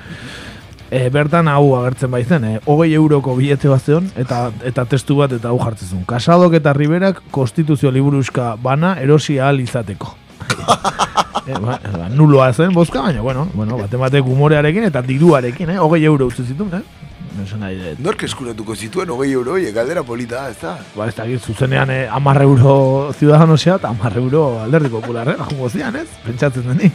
e, 0.88 1.10
bertan 1.12 1.52
hau 1.52 1.76
agertzen 1.82 2.16
baizen, 2.16 2.48
e, 2.48 2.64
hogei 2.64 2.94
euroko 2.96 3.36
bilete 3.36 3.68
bat 3.68 3.84
zeon, 3.84 4.08
eta, 4.16 4.54
eta 4.64 4.88
testu 4.88 5.20
bat 5.20 5.36
eta 5.36 5.52
hau 5.52 5.60
jartzen 5.60 5.98
zuen. 5.98 6.08
Kasadok 6.08 6.62
eta 6.62 6.72
Riberak 6.72 7.26
konstituzio 7.28 7.92
liburuzka 7.92 8.54
bana 8.56 8.96
erosi 9.04 9.36
ahal 9.44 9.60
izateko. 9.68 10.16
E, 11.46 11.54
ba, 11.62 11.78
ba, 11.78 12.10
nuloa 12.10 12.52
zen 12.54 12.74
bozka, 12.74 13.02
baina, 13.06 13.22
bueno, 13.22 13.48
bueno 13.54 13.78
bate 13.78 13.98
batek 14.02 14.26
humorearekin 14.26 14.88
eta 14.88 15.04
diruarekin, 15.06 15.76
eh? 15.76 15.78
Hogei 15.78 16.02
euro 16.10 16.26
utzi 16.32 16.42
zituen, 16.42 16.74
eh? 16.80 17.06
Esan 17.44 17.62
nahi 17.62 17.78
dut. 17.78 18.00
Nork 18.02 18.24
eskuratuko 18.26 18.74
zituen 18.76 19.12
hogei 19.14 19.30
euro, 19.36 19.54
oie, 19.60 19.70
galdera 19.76 20.02
polita 20.08 20.40
da, 20.40 20.50
ez 20.50 20.58
da? 20.64 20.74
Ba, 20.96 21.06
ez 21.06 21.14
dakit, 21.14 21.46
zuzenean 21.46 21.94
eh, 21.94 22.08
amar 22.10 22.42
euro 22.42 23.14
ciudadanosea 23.20 23.78
eta 23.78 23.94
amar 23.94 24.18
euro 24.18 24.48
alderdi 24.64 24.90
popular, 24.90 25.36
eh? 25.36 25.38
Jungo 25.52 25.70
zian, 25.70 26.02
ez? 26.02 26.08
Pentsatzen 26.26 26.66
deni. 26.72 26.90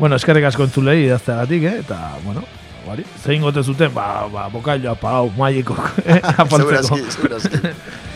bueno, 0.00 0.18
eskerrik 0.18 0.50
asko 0.50 0.66
entzulei 0.66 1.04
idazteagatik, 1.04 1.70
eh? 1.70 1.76
Eta, 1.84 2.00
bueno, 2.26 2.42
bari, 2.88 3.06
zein 3.22 3.46
gote 3.46 3.62
zuten, 3.62 3.94
ba, 3.94 4.26
ba, 4.32 4.48
bokailloa, 4.50 4.98
pau, 4.98 5.28
maiko, 5.38 5.78
eh? 6.02 6.18
Apaltzeko. 6.42 6.98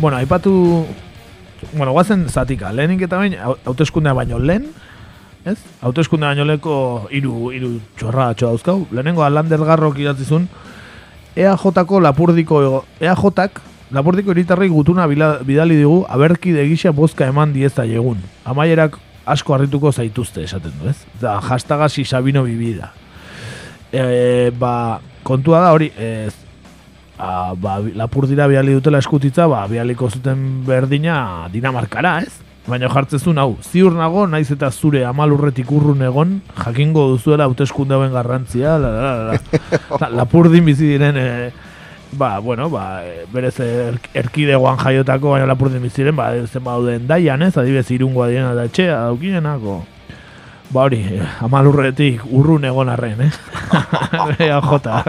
Bueno, 0.00 0.16
aipatu... 0.16 0.86
Bueno, 1.76 1.92
guazen 1.92 2.24
zatika, 2.32 2.72
lehenik 2.72 3.02
eta 3.04 3.18
bain, 3.20 3.34
hau- 3.36 3.58
hauteskundea 3.68 4.14
baino 4.16 4.38
lehen, 4.40 4.70
ez? 5.44 5.58
Hauteskundea 5.84 6.30
baino 6.32 6.46
leheko 6.48 6.76
hiru 7.12 7.50
hiru 7.52 7.74
txorra 8.00 8.30
dauzkau. 8.32 8.86
Lehenengo 8.90 9.22
Alander 9.26 9.60
Garrok 9.68 9.98
idatzizun, 10.00 10.46
EAJ-ko 11.36 12.00
lapurdiko, 12.00 12.62
EAJ-ak 13.00 13.60
lapurdiko 13.92 14.32
iritarrei 14.32 14.70
gutuna 14.72 15.04
bidali 15.10 15.76
digu, 15.82 16.06
aberkide 16.08 16.64
gisa 16.70 16.94
bozka 16.96 17.28
eman 17.28 17.52
dieza 17.52 17.84
egun. 17.84 18.24
Amaierak 18.48 18.96
asko 19.28 19.54
harrituko 19.54 19.92
zaituzte, 19.92 20.46
esaten 20.48 20.72
du, 20.80 20.88
ez? 20.88 20.96
Da, 21.20 21.36
hastaga 21.44 21.90
si 21.92 22.06
Sabino 22.08 22.42
bibida. 22.48 22.94
E, 23.92 24.48
ba, 24.56 25.00
kontua 25.28 25.60
da 25.60 25.74
hori, 25.76 25.92
ez, 26.00 26.32
a, 27.20 27.54
ba, 27.54 27.78
lapurdira 27.94 28.46
biali 28.48 28.72
dutela 28.72 28.98
eskutitza, 28.98 29.46
ba, 29.50 29.66
bialiko 29.68 30.08
zuten 30.10 30.64
berdina 30.66 31.48
Dinamarkara, 31.52 32.20
ez? 32.24 32.32
Baina 32.68 32.90
jartzezun 32.92 33.40
hau, 33.40 33.54
ziur 33.64 33.94
nago, 33.96 34.26
naiz 34.30 34.48
eta 34.52 34.70
zure 34.70 35.02
amalurretik 35.08 35.70
urrun 35.72 36.04
egon, 36.06 36.38
jakingo 36.60 37.08
duzuela 37.12 37.48
hauteskunde 37.48 37.96
hauen 37.96 38.12
garrantzia, 38.14 38.78
la, 38.78 38.90
la, 38.94 39.12
la, 39.16 39.34
la. 40.00 40.10
Lapurdin 40.20 40.64
bizi 40.64 40.94
diren, 40.94 41.18
e, 41.20 41.52
ba, 42.12 42.38
bueno, 42.38 42.70
ba, 42.72 43.02
e, 43.04 43.24
berez 43.32 43.56
er, 43.64 44.00
erkidegoan 44.24 44.80
jaiotako, 44.80 45.34
baina 45.36 45.48
lapurdin 45.50 45.82
bizi 45.84 46.04
diren, 46.04 46.16
ba, 46.16 46.32
zen 46.46 46.64
bauden 46.64 47.08
daian, 47.10 47.42
ez? 47.44 47.56
Adibez, 47.60 47.88
irungoa 47.96 48.30
direna 48.32 48.54
da 48.56 48.68
etxea, 48.70 49.02
daukienako. 49.10 49.80
Ba 50.70 50.84
hori, 50.86 51.00
eh, 51.02 51.24
amalurretik 51.42 52.20
urrun 52.30 52.62
egon 52.68 52.88
arren, 52.92 53.24
eh? 53.26 53.30
Jota. 54.70 55.00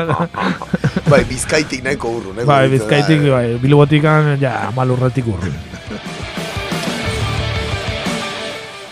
bai, 1.06 1.22
bizkaitik 1.30 1.84
nahiko 1.86 2.16
urrun, 2.18 2.40
eh? 2.42 2.48
Bai, 2.50 2.64
da, 2.66 2.72
bizkaitik, 2.74 3.28
bai, 3.30 3.46
bilbotikan, 3.62 4.34
ja, 4.42 4.56
amalurretik 4.72 5.30
urrun. 5.30 5.54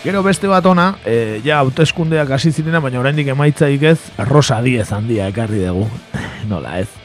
Gero 0.04 0.22
beste 0.24 0.48
bat 0.48 0.70
ona, 0.70 0.92
e, 1.10 1.42
ja, 1.44 1.58
hauteskundeak 1.64 2.38
hasi 2.38 2.54
zirena, 2.54 2.80
baina 2.86 3.02
oraindik 3.02 3.34
emaitzaik 3.34 3.90
ez, 3.90 4.00
Rosa 4.30 4.62
Diez 4.62 4.92
handia 4.94 5.28
ekarri 5.34 5.66
dugu. 5.66 5.90
Nola 6.54 6.78
ez. 6.86 6.99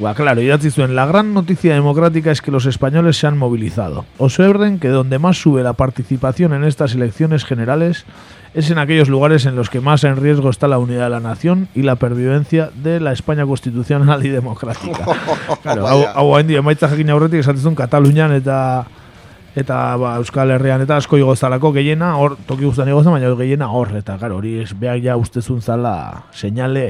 Ba, 0.00 0.14
claro, 0.14 0.40
idatzi 0.40 0.70
zuen, 0.70 0.94
la 0.96 1.04
gran 1.04 1.34
noticia 1.34 1.74
democrática 1.74 2.30
es 2.30 2.40
que 2.40 2.50
los 2.50 2.64
españoles 2.64 3.18
se 3.18 3.26
han 3.26 3.36
movilizado. 3.36 4.06
Observen 4.16 4.78
que 4.78 4.88
donde 4.88 5.18
más 5.18 5.36
sube 5.36 5.62
la 5.62 5.74
participación 5.74 6.54
en 6.54 6.64
estas 6.64 6.94
elecciones 6.94 7.44
generales 7.44 8.06
es 8.54 8.70
en 8.70 8.78
aquellos 8.78 9.10
lugares 9.10 9.44
en 9.44 9.56
los 9.56 9.68
que 9.68 9.82
más 9.82 10.02
en 10.04 10.16
riesgo 10.16 10.48
está 10.48 10.68
la 10.68 10.78
unidad 10.78 11.04
de 11.04 11.10
la 11.10 11.20
nación 11.20 11.68
y 11.74 11.82
la 11.82 11.96
pervivencia 11.96 12.70
de 12.82 12.98
la 12.98 13.12
España 13.12 13.44
constitucional 13.44 14.24
y 14.24 14.30
democrática. 14.30 15.04
Claro, 15.62 15.86
hau, 15.86 16.06
hau 16.14 16.36
hain 16.36 16.48
emaitza 16.50 16.88
jakin 16.88 17.10
aurretik 17.10 17.42
esatezun 17.42 17.74
Katalunian 17.76 18.32
eta 18.32 18.86
eta 19.58 19.96
ba, 20.00 20.14
Euskal 20.16 20.54
Herrian 20.54 20.80
eta 20.80 20.96
asko 20.96 21.18
igozalako 21.20 21.74
gehiena 21.76 22.14
hor 22.16 22.38
toki 22.48 22.64
guztan 22.64 22.88
igozan, 22.88 23.12
baina 23.12 23.34
gehiena 23.36 23.68
hor 23.68 23.92
eta 23.98 24.16
claro, 24.16 24.38
hori 24.40 24.60
es 24.62 24.72
beak 24.78 25.02
ja 25.04 25.18
ustezun 25.20 25.60
zala 25.60 26.24
seinale 26.32 26.86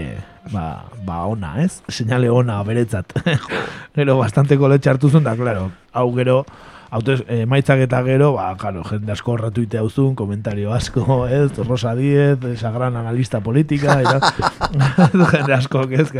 ba, 0.52 0.86
ba 1.06 1.22
ona, 1.30 1.56
ez? 1.62 1.82
Seinale 1.88 2.30
ona 2.30 2.62
beretzat. 2.64 3.12
gero 3.96 4.18
bastante 4.18 4.58
koletxe 4.58 4.90
hartu 4.90 5.10
zuen, 5.10 5.24
da, 5.24 5.36
claro, 5.36 5.70
hau 5.92 6.10
gero 6.16 6.44
Hautez, 6.90 7.20
emaitzak 7.30 7.84
eta 7.84 8.00
gero, 8.02 8.32
ba, 8.34 8.48
claro, 8.58 8.80
jende 8.82 9.12
asko 9.14 9.36
horratu 9.36 9.62
ite 9.62 9.78
hauzun, 9.78 10.16
komentario 10.18 10.72
asko, 10.74 11.20
ez, 11.38 11.52
Rosa 11.62 11.94
Diez, 11.94 12.38
esa 12.50 12.72
gran 12.74 12.96
analista 12.98 13.38
política, 13.40 14.00
eta, 14.02 14.32
jende 15.36 15.54
asko, 15.54 15.84
ez, 15.86 16.10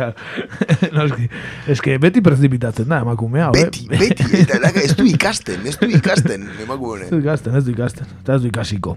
no, 0.93 1.09
es, 1.09 1.13
que, 1.13 1.29
es 1.75 1.83
que 1.83 1.99
beti 1.99 2.23
prezipitatzen 2.23 2.87
da, 2.87 3.01
emakumea, 3.03 3.51
eh? 3.51 3.65
Beti, 3.65 3.89
beti, 3.91 4.31
eta 4.45 4.63
laka, 4.63 4.87
ez 4.87 4.95
du 4.95 5.09
ikasten, 5.11 5.67
ez 5.67 5.75
du 5.81 5.91
ikasten, 5.91 6.47
emakume 6.63 7.09
Ez 7.09 7.11
du 7.11 7.19
ikasten, 7.19 7.59
ez 7.59 7.67
du 7.67 7.75
ikasten, 7.75 8.15
eta 8.23 8.39
ez 8.39 8.45
du 8.47 8.53
ikasiko. 8.55 8.95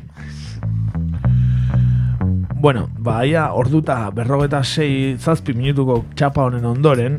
Bueno, 2.64 2.88
ba, 2.98 3.26
ia, 3.28 3.52
orduta 3.52 4.10
berrogeta 4.16 4.62
sei 4.64 5.18
zazpi 5.20 5.52
minutuko 5.52 5.98
txapa 6.16 6.46
honen 6.48 6.64
ondoren, 6.64 7.18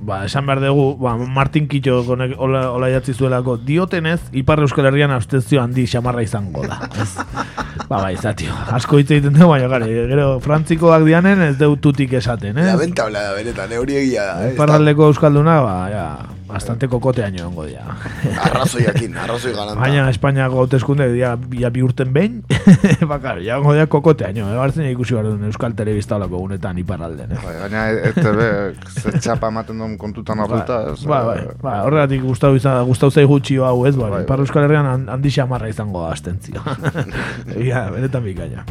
ba, 0.00 0.22
esan 0.24 0.46
behar 0.48 0.62
dugu, 0.64 0.86
ba, 0.96 1.10
Martin 1.20 1.66
Kitxo 1.68 1.98
konek 2.06 2.32
hola, 2.40 2.62
hola 2.72 2.88
idatzi 2.88 3.12
zuelako, 3.12 3.58
diotenez, 3.60 4.22
Ipar 4.40 4.62
Euskal 4.64 4.88
Herrian 4.88 5.12
abstentzio 5.12 5.60
handi 5.60 5.84
xamarra 5.84 6.24
izango 6.24 6.64
da. 6.64 6.78
Ez? 6.96 7.10
ba, 7.90 7.98
bai, 7.98 8.14
zatio, 8.16 8.56
asko 8.72 9.02
hitz 9.02 9.10
egiten 9.10 9.36
dugu, 9.36 9.50
baina 9.50 9.68
gare, 9.68 9.90
gero, 10.14 10.30
frantzikoak 10.40 11.04
dianen 11.04 11.44
ez 11.50 11.52
deu 11.60 11.76
tutik 11.76 12.16
esaten, 12.16 12.56
eh? 12.56 12.70
Lamentable 12.72 13.20
da, 13.20 13.36
benetan, 13.36 13.76
eh, 13.76 13.84
hori 13.84 14.00
egia 14.00 14.24
da. 14.30 14.40
Eh? 14.46 14.54
Iparraldeko 14.56 15.12
Euskalduna, 15.12 15.60
ba, 15.60 15.76
ja, 15.92 16.08
bastante 16.46 16.88
kokoteaino 16.88 17.46
ongo 17.48 17.64
dira. 17.66 17.82
Arrazoiakin, 18.44 19.16
arrazoi 19.18 19.52
galanta. 19.52 19.80
Baina 19.80 20.08
Espainiako 20.10 20.60
hauteskunde 20.62 21.08
dia 21.12 21.32
ya 21.58 21.70
bi 21.70 21.82
urten 21.82 22.12
behin, 22.14 22.42
bakar, 23.12 23.40
ja 23.44 23.58
ongo 23.58 23.74
dia 23.74 23.86
kokoteaino, 23.90 24.46
eh? 24.52 24.56
Bartzen 24.60 24.86
ikusi 24.90 25.14
behar 25.16 25.26
duen 25.30 25.44
Euskal 25.50 25.74
Telebista 25.78 26.16
olako 26.20 26.38
gunetan 26.44 26.78
iparralden, 26.78 27.32
eh? 27.34 27.40
Bai, 27.44 27.54
gaina 27.64 27.84
ETB 28.12 28.40
ze 29.02 29.14
txapa 29.18 29.50
ematen 29.52 29.78
duen 29.82 29.98
kontutan 29.98 30.38
hartuta, 30.44 30.80
ez? 30.92 31.00
Ba, 31.04 31.22
bai, 31.30 31.38
eh, 31.44 31.54
ba, 31.62 31.76
horregatik 31.86 32.22
gustau 32.22 32.54
izan, 32.56 32.82
gustau 32.88 33.10
zaigu 33.10 33.40
txio 33.40 33.66
hau, 33.66 33.84
ez, 33.86 33.96
bai, 33.98 34.10
Bai, 34.16 34.22
Ipar 34.26 34.40
Euskal 34.46 34.64
Herrian 34.68 34.86
han- 34.86 35.08
handi 35.16 35.30
xamarra 35.34 35.68
izango 35.68 36.06
da 36.06 36.12
astentzio. 36.16 36.62
Egia, 37.56 37.88
benetan 37.94 38.24
bikaina. 38.24 38.64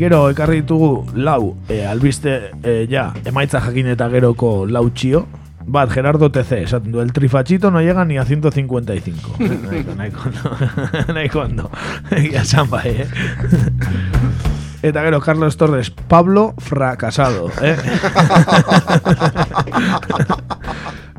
Gero 0.00 0.30
ekarri 0.32 0.62
ditugu 0.62 1.02
lau 1.12 1.58
e, 1.68 1.82
albiste 1.84 2.32
e, 2.64 2.86
ja, 2.88 3.10
emaitza 3.28 3.60
jakin 3.60 3.90
eta 3.92 4.06
geroko 4.08 4.64
lau 4.64 4.86
txio. 4.88 5.26
Bat, 5.70 5.90
Gerardo 5.92 6.30
TC, 6.32 6.62
esaten 6.64 6.94
du, 6.94 7.02
el 7.02 7.12
trifachito 7.12 7.70
no 7.70 7.82
llega 7.84 8.06
ni 8.08 8.16
a 8.16 8.24
155. 8.24 9.36
nahiko, 9.68 9.94
nahiko, 9.98 10.24
ondo. 10.24 10.54
nahiko 11.14 11.42
ondo. 11.42 11.70
Egia 12.16 12.64
bai, 12.64 13.04
eh? 13.04 13.08
Eta 14.80 15.04
gero, 15.04 15.20
Carlos 15.20 15.58
Torres, 15.60 15.90
Pablo 15.90 16.54
fracasado, 16.56 17.52
eh? 17.60 17.76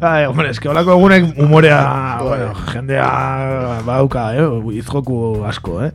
Ai, 0.02 0.26
hombre, 0.26 0.50
es 0.50 0.60
que 0.60 0.70
holako 0.70 0.98
egunek 0.98 1.38
humorea, 1.38 2.18
bueno, 2.24 2.56
jendea 2.74 3.82
bauka, 3.86 4.32
eh? 4.34 4.50
Izjoku 4.74 5.46
asko, 5.46 5.84
eh? 5.86 5.94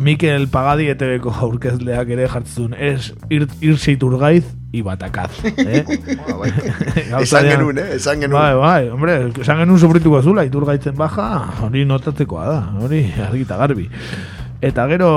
Mikel 0.00 0.46
Pagadi 0.48 0.88
ETV-ko 0.88 1.32
aurkezleak 1.44 2.08
ere 2.14 2.24
jartzen 2.32 2.72
ez 2.72 3.10
ir, 3.28 3.44
irse 3.60 3.92
iturgaiz 3.92 4.46
ibatakaz. 4.72 5.28
Eh? 5.60 5.84
Esan 7.20 7.44
genuen, 7.44 7.78
eh? 7.78 7.96
Esan 7.98 8.22
genuen. 8.22 8.38
Bai, 8.38 8.54
bai, 8.56 8.88
hombre, 8.88 9.16
esan 9.42 9.60
genuen 9.60 9.78
sofrituko 9.78 10.22
zula, 10.22 10.46
iturgaitzen 10.48 10.96
baja, 10.96 11.26
hori 11.66 11.84
notatzekoa 11.84 12.46
da, 12.48 12.58
hori 12.80 13.02
argita 13.26 13.58
garbi. 13.60 13.90
Eta 14.64 14.86
gero, 14.88 15.10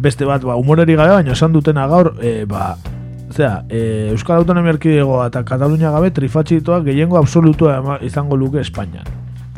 beste 0.00 0.24
bat, 0.28 0.44
ba, 0.48 0.56
humoreri 0.56 0.96
gabe, 0.96 1.18
baina 1.18 1.36
esan 1.36 1.52
dutena 1.52 1.86
gaur, 1.92 2.14
e, 2.24 2.46
ba, 2.48 2.72
Zera, 3.32 3.64
e, 3.68 4.10
Euskal 4.12 4.42
Autonomia 4.42 4.74
Erkidegoa 4.74 5.30
eta 5.30 5.40
Katalunia 5.48 5.92
gabe 5.92 6.10
trifatxitoak 6.12 6.84
gehiengo 6.90 7.16
absolutua 7.20 7.98
izango 8.04 8.36
luke 8.36 8.60
Espainian. 8.60 9.08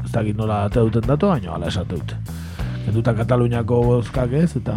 Ez 0.05 0.13
dakit 0.15 0.39
nola 0.39 0.65
ate 0.69 0.83
duten 0.83 1.07
datu, 1.07 1.31
baina 1.31 1.57
ala 1.57 1.71
esate 1.73 1.99
dute. 1.99 2.44
Kenduta 2.85 3.15
Kataluniako 3.17 3.83
bozkak 3.89 4.33
ez, 4.37 4.51
eta 4.61 4.77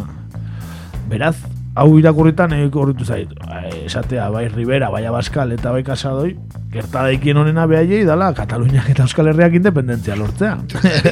beraz, 1.12 1.36
hau 1.78 1.92
irakurritan 2.00 2.54
egiko 2.58 2.82
horretu 2.82 3.06
zait. 3.06 3.30
Eh, 3.48 3.86
Esatea, 3.86 4.30
bai 4.34 4.48
Rivera, 4.50 4.90
bai 4.90 5.04
Abascal 5.06 5.52
eta 5.54 5.72
bai 5.76 5.84
Casadoi, 5.86 6.32
gertadaikien 6.74 7.38
honena 7.38 7.68
behaiei 7.70 8.04
dala 8.08 8.32
Kataluniak 8.38 8.90
eta 8.94 9.06
Euskal 9.06 9.30
Herriak 9.32 9.54
independentzia 9.60 10.16
lortzea. 10.18 10.56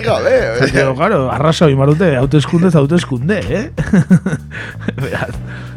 gabe, 0.06 0.34
Eta, 0.56 0.72
gero, 0.74 0.96
claro, 0.98 1.22
arrasa 1.32 1.68
hori 1.68 1.78
marute, 1.80 2.16
hauteskundez 2.18 2.74
hauteskunde, 2.76 3.40
eh? 3.60 3.64
Beraz, 5.04 5.34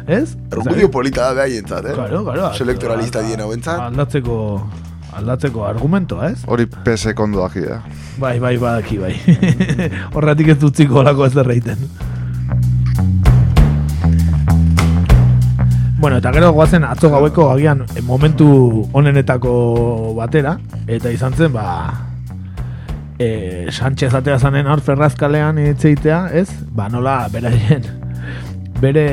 ez? 0.07 0.35
Argudio 0.51 0.89
polita 0.91 1.29
da 1.29 1.33
behaientzat, 1.43 1.91
eh? 1.91 1.95
Claro, 1.99 2.23
claro. 2.25 2.51
Selektoralista 2.57 3.21
dien 3.27 3.45
hauentzat. 3.45 3.79
Aldatzeko, 3.91 4.37
aldatzeko 5.19 5.65
argumentoa, 5.67 6.31
ez? 6.33 6.43
Hori 6.47 6.65
pese 6.85 7.13
kondo 7.15 7.41
daki 7.43 7.61
da. 7.67 7.81
Bai, 8.19 8.37
bai, 8.39 8.55
badaki, 8.59 8.97
bai. 8.99 9.13
Horretik 10.15 10.55
ez 10.55 10.59
dutziko 10.61 10.99
olako 11.03 11.27
ez 11.29 11.33
derreiten. 11.37 11.85
Bueno, 15.99 16.17
eta 16.17 16.31
gero 16.31 16.53
goazen 16.55 16.85
atzo 16.87 17.09
gaueko 17.11 17.49
agian 17.51 17.81
eh, 17.95 18.01
momentu 18.01 18.47
onenetako 18.95 20.13
batera, 20.15 20.53
eta 20.87 21.11
izan 21.11 21.33
zen, 21.35 21.51
ba, 21.51 21.65
e, 23.19 23.67
Sánchez 23.75 24.13
atea 24.15 24.37
zanen 24.39 24.67
hor 24.71 24.79
ferrazkalean 24.81 25.59
itzeitea, 25.59 26.21
ez? 26.39 26.47
Ba, 26.71 26.87
nola, 26.89 27.17
beraien, 27.33 27.83
bere 28.79 29.03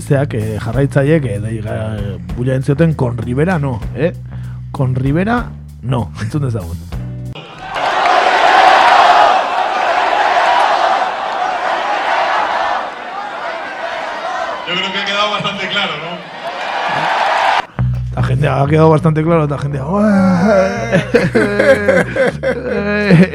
zeak 0.00 0.32
e, 0.38 0.42
jarraitzaiek 0.64 1.28
e, 1.28 1.36
dei, 1.44 1.58
ga- 1.60 2.16
bulla 2.38 2.56
entzioten 2.56 2.94
con 2.96 3.18
Rivera 3.20 3.58
no, 3.60 3.76
eh? 3.94 4.14
Con 4.72 4.94
Rivera 4.94 5.50
no, 5.82 6.10
entzun 6.20 6.42
dezagun. 6.42 6.76
Yo 14.66 14.74
creo 14.74 14.92
que 14.92 14.98
ha 14.98 15.04
quedado 15.04 15.30
bastante 15.30 15.68
claro, 15.68 15.92
¿no? 15.96 16.38
La 18.16 18.22
gente 18.22 18.48
ha 18.48 18.66
quedado 18.66 18.90
bastante 18.90 19.22
claro, 19.22 19.44
eta 19.44 19.58
gente 19.58 19.78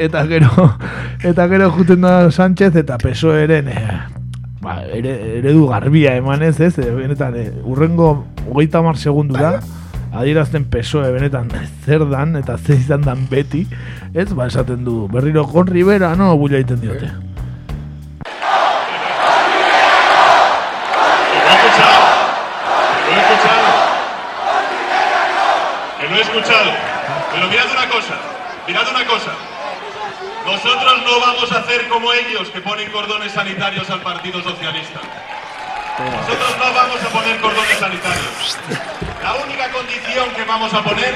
eta 0.04 0.26
gero 0.26 0.78
eta 1.22 1.48
gero 1.48 1.70
juten 1.70 2.02
da 2.02 2.30
Sánchez 2.30 2.76
eta 2.76 2.98
PSOEren 2.98 3.68
eh, 3.68 4.00
ba, 4.60 4.82
ere, 4.84 5.38
eredu 5.38 5.68
garbia 5.68 6.16
emanez, 6.16 6.60
ez? 6.60 6.78
Eh, 6.78 6.90
Benetan, 6.90 7.34
eh, 7.36 7.52
urrengo 7.64 8.26
hogeita 8.50 8.82
mar 8.82 8.98
segundura 8.98 9.60
adierazten 10.14 10.64
PSOE 10.70 11.10
benetan 11.12 11.50
zer 11.84 12.06
dan 12.10 12.36
eta 12.36 12.56
zer 12.58 12.78
izan 12.78 13.02
dan 13.02 13.26
beti, 13.30 13.66
ez? 14.14 14.32
Ba, 14.32 14.46
esaten 14.46 14.84
du, 14.84 15.08
berriro 15.12 15.44
Rivera, 15.66 16.14
no, 16.16 16.36
bulla 16.36 16.58
egiten 16.58 16.80
diote. 16.80 17.10
Lo 26.10 26.20
he 26.20 26.20
escuchado. 26.20 26.70
Pero 27.32 27.48
mirad 27.48 27.66
una 27.72 27.88
cosa, 27.88 28.14
mirad 28.68 28.86
una 28.88 29.06
cosa. 29.06 29.32
Nosotros 30.46 31.02
no 31.04 31.20
vamos 31.20 31.50
a 31.50 31.58
hacer 31.58 31.88
como 31.88 32.12
ellos 32.12 32.50
que 32.50 32.60
ponen 32.60 32.90
cordones 32.92 33.32
sanitarios 33.32 33.88
al 33.90 34.00
Partido 34.00 34.42
Socialista. 34.42 35.00
Nosotros 35.98 36.56
no 36.58 36.74
vamos 36.74 37.00
a 37.02 37.08
poner 37.08 37.40
cordones 37.40 37.78
sanitarios. 37.78 38.58
La 39.22 39.34
única 39.34 39.70
condición 39.70 40.28
que 40.30 40.42
vamos 40.42 40.74
a 40.74 40.82
poner 40.82 41.14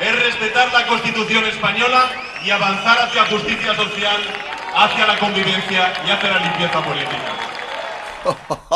es 0.00 0.22
respetar 0.24 0.72
la 0.72 0.86
Constitución 0.88 1.44
española 1.46 2.10
y 2.44 2.50
avanzar 2.50 2.98
hacia 2.98 3.26
justicia 3.26 3.76
social, 3.76 4.20
hacia 4.74 5.06
la 5.06 5.18
convivencia 5.18 5.92
y 6.04 6.10
hacia 6.10 6.30
la 6.32 6.40
limpieza 6.40 6.82
política. 6.82 7.47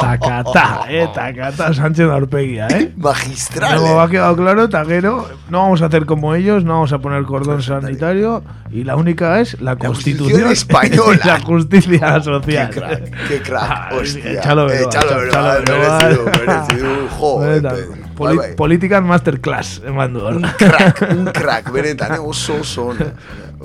Takata, 0.01 0.85
eh, 0.89 1.09
takata 1.14 1.73
Sánchez 1.74 2.09
aurpegia, 2.09 2.69
eh. 2.69 2.93
Magistral, 2.97 3.78
eh. 3.85 3.98
ha 4.01 4.09
quedado 4.09 4.36
claro, 4.36 4.64
eta 4.64 4.85
gero, 4.85 5.28
no 5.51 5.59
vamos 5.59 5.82
a 5.82 5.86
hacer 5.86 6.06
como 6.06 6.35
ellos, 6.35 6.64
no 6.64 6.74
vamos 6.74 6.93
a 6.93 6.98
poner 6.98 7.24
cordón 7.24 7.62
sanitario, 7.62 8.43
y 8.70 8.85
la 8.85 8.97
única 8.97 9.40
es 9.40 9.60
la, 9.60 9.77
Constitución, 9.77 10.51
española. 10.52 11.19
y 11.23 11.27
la 11.27 11.40
justicia 11.40 12.20
social. 12.23 12.70
Qué 12.70 12.81
crack, 12.81 13.28
qué 13.28 13.43
crack, 13.43 13.93
hostia. 13.93 14.32
Échalo, 14.32 14.70
Eh, 14.70 14.82
échalo, 14.82 15.14
merecido, 15.16 16.24
merecido, 16.24 17.09
joder, 17.19 17.86
poli-. 18.16 18.55
Politikan 18.56 19.05
masterclass, 19.05 19.82
eman. 19.85 20.16
Un 20.16 20.43
crack, 20.43 21.09
un 21.10 21.24
crack, 21.27 21.70
benetan, 21.73 22.14
eh, 22.14 22.19
oso 22.19 22.60
oso. 22.60 22.94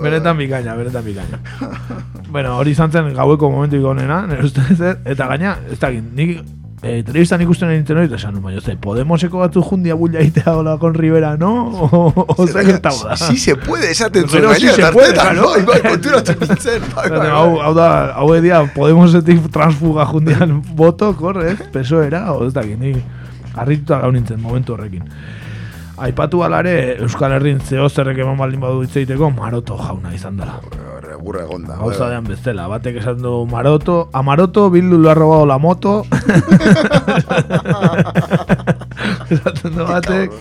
Benetan 0.02 0.38
bikaina, 0.38 0.76
benetan 0.76 1.04
bikaina. 1.06 1.40
bueno, 2.34 2.58
hori 2.58 2.72
izan 2.76 2.92
zen 2.92 3.14
gaueko 3.16 3.50
momentu 3.52 3.80
ikonena, 3.80 4.26
nire 4.28 4.46
ustez, 4.46 4.78
eh? 4.82 4.96
eta 5.14 5.28
gaina, 5.32 5.58
ez 5.72 5.80
da, 5.82 5.90
nik 5.92 6.38
eh, 6.84 7.02
telebistan 7.08 7.42
ikusten 7.46 7.72
egiten 7.74 7.98
hori, 7.98 8.10
eta 8.10 8.20
esan, 8.20 8.38
baina, 8.44 8.62
ze, 8.62 8.76
Podemoseko 8.82 9.42
batzu 9.42 9.64
jundia 9.66 9.96
bulla 9.98 10.22
itea 10.26 10.54
hola 10.60 10.78
con 10.82 10.94
Rivera, 10.96 11.36
no? 11.38 11.54
O, 11.88 12.26
o 12.28 12.48
zer 12.48 12.66
gertatu 12.66 13.08
da? 13.08 13.18
Sí 13.18 13.38
se 13.38 13.56
puede, 13.56 13.92
esaten 13.92 14.28
zuen 14.28 14.44
sí 14.56 14.68
gaina, 14.68 14.76
se 14.76 14.82
tartetan, 14.82 14.94
puede, 14.94 15.14
claro. 15.14 15.50
bai, 15.50 15.66
bai, 15.66 15.82
konturatzen 15.92 16.40
nintzen, 16.44 16.88
bai, 16.96 17.10
bai, 17.10 17.30
Hau, 17.30 17.58
hau 17.64 17.74
da, 17.78 17.90
hau 18.22 18.30
edia, 18.36 18.62
Podemosetik 18.76 19.50
transfuga 19.54 20.06
jundian 20.12 20.62
boto, 20.76 21.14
korre, 21.18 21.52
ez? 21.56 21.72
Pesoera, 21.74 22.28
o 22.34 22.48
ez 22.48 22.54
dakit, 22.54 22.80
ni 22.80 22.96
harrituta 23.58 24.02
gau 24.04 24.12
nintzen 24.14 24.42
momentu 24.42 24.78
horrekin. 24.78 25.08
Aipatu 25.98 26.44
alare, 26.46 26.98
Euskal 27.02 27.32
Herrin 27.34 27.60
zeo 27.60 27.88
zerrek 27.90 28.20
eman 28.22 28.38
baldin 28.38 28.62
badu 28.62 28.84
hitzeiteko, 28.86 29.32
maroto 29.34 29.78
jauna 29.82 30.14
izan 30.14 30.38
dela. 30.38 30.60
Egonda. 31.28 31.74
bai, 31.76 31.80
Gauza 31.80 32.04
bai. 32.06 32.10
dean 32.12 32.24
bezala, 32.24 32.68
batek 32.72 33.00
esan 33.02 33.22
du 33.22 33.46
maroto, 33.52 34.10
a 34.14 34.22
maroto, 34.24 34.70
Bildu 34.70 34.98
lo 34.98 35.10
ha 35.10 35.14
robado 35.16 35.46
la 35.46 35.58
moto. 35.58 36.06
Esaten 39.30 39.76
du 39.76 39.84
batek. 39.84 40.32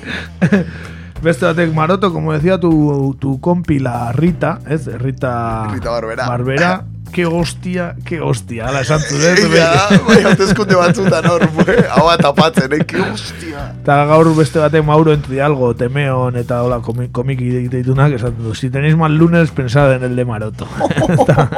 Beste 1.22 1.46
batek 1.46 1.72
maroto, 1.74 2.12
como 2.12 2.32
decía 2.32 2.60
tu, 2.60 3.16
tu 3.18 3.40
compi 3.40 3.78
la 3.78 4.12
Rita, 4.12 4.60
ez? 4.68 4.86
Rita, 4.86 5.68
Rita 5.72 5.90
Barbera. 5.90 6.28
Barbera. 6.28 6.84
Qué 7.12 7.24
hostia, 7.24 7.94
qué 8.04 8.20
hostia, 8.20 8.66
ala 8.68 8.82
esan 8.82 9.00
zuen. 9.00 9.38
Egia 9.40 9.70
da, 9.72 9.98
bai, 10.06 10.18
hauteskunde 10.28 10.74
batzutan 10.76 11.24
hor, 11.30 11.46
hau 11.96 12.10
tapatzen, 12.20 12.72
eh, 12.76 12.82
que 12.84 13.00
hostia. 13.00 13.70
Eta 13.80 13.96
gaur 14.10 14.28
beste 14.36 14.58
batek 14.60 14.84
Mauro 14.84 15.14
entre 15.14 15.40
algo, 15.40 15.70
Temeon 15.74 16.36
eta 16.36 16.58
hola 16.66 16.82
komi- 16.84 17.08
komiki 17.12 17.68
deitunak 17.72 18.12
esaten 18.18 18.44
du. 18.44 18.52
Si 18.54 18.68
tenéis 18.70 18.96
mal 19.00 19.16
lunes, 19.16 19.50
pensad 19.50 19.94
en 19.94 20.04
el 20.04 20.16
de 20.16 20.24
Maroto. 20.28 20.68
Eta- 21.08 21.48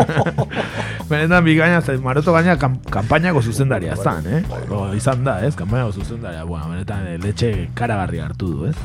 Benetan 1.08 1.42
bikaina, 1.44 1.80
zait, 1.82 2.00
Maroto 2.04 2.32
gaina 2.36 2.54
kam, 2.60 2.76
kampainako 2.92 3.42
zuzendaria 3.42 3.96
zan, 3.96 4.26
eh? 4.28 4.42
O, 4.70 4.92
izan 4.94 5.24
da, 5.24 5.40
ez? 5.46 5.56
Kampainako 5.56 5.92
zuzendaria, 6.02 6.44
bueno, 6.44 6.68
benetan 6.70 7.06
eh, 7.08 7.18
letxe 7.18 7.70
karagarri 7.74 8.20
hartu 8.20 8.52
du, 8.52 8.66
ez? 8.70 8.76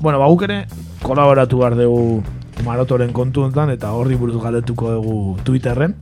Bueno, 0.00 0.18
ba, 0.20 0.26
ere 0.44 0.66
kolaboratu 1.02 1.62
behar 1.62 1.76
dugu 1.78 2.22
Marotoren 2.64 3.12
kontu 3.12 3.44
honetan 3.44 3.70
eta 3.74 3.92
horri 3.92 4.16
buruz 4.16 4.40
galdetuko 4.42 4.92
dugu 4.96 5.18
Twitterren. 5.44 5.94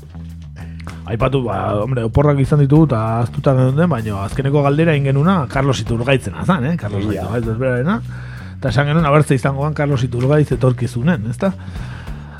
Aipatu, 1.04 1.42
ba, 1.44 1.58
hombre, 1.82 2.04
oporrak 2.06 2.38
izan 2.40 2.62
ditugu 2.62 2.86
eta 2.88 3.00
aztuta 3.20 3.52
den, 3.58 3.88
baina 3.90 4.22
azkeneko 4.24 4.62
galdera 4.64 4.94
ingenuna 4.96 5.42
Carlos 5.52 5.80
Iturgaitzen 5.82 6.36
azan, 6.40 6.64
eh? 6.64 6.76
Carlos 6.80 7.04
Iturgaiz 7.04 7.44
bezberarena. 7.44 7.98
Eta 8.56 8.70
esan 8.72 8.88
genuen 8.88 9.04
abertze 9.04 9.36
izangoan 9.36 9.74
Carlos 9.76 10.02
Iturgaiz 10.06 10.46
etorkizunen, 10.56 11.26
ezta? 11.28 11.52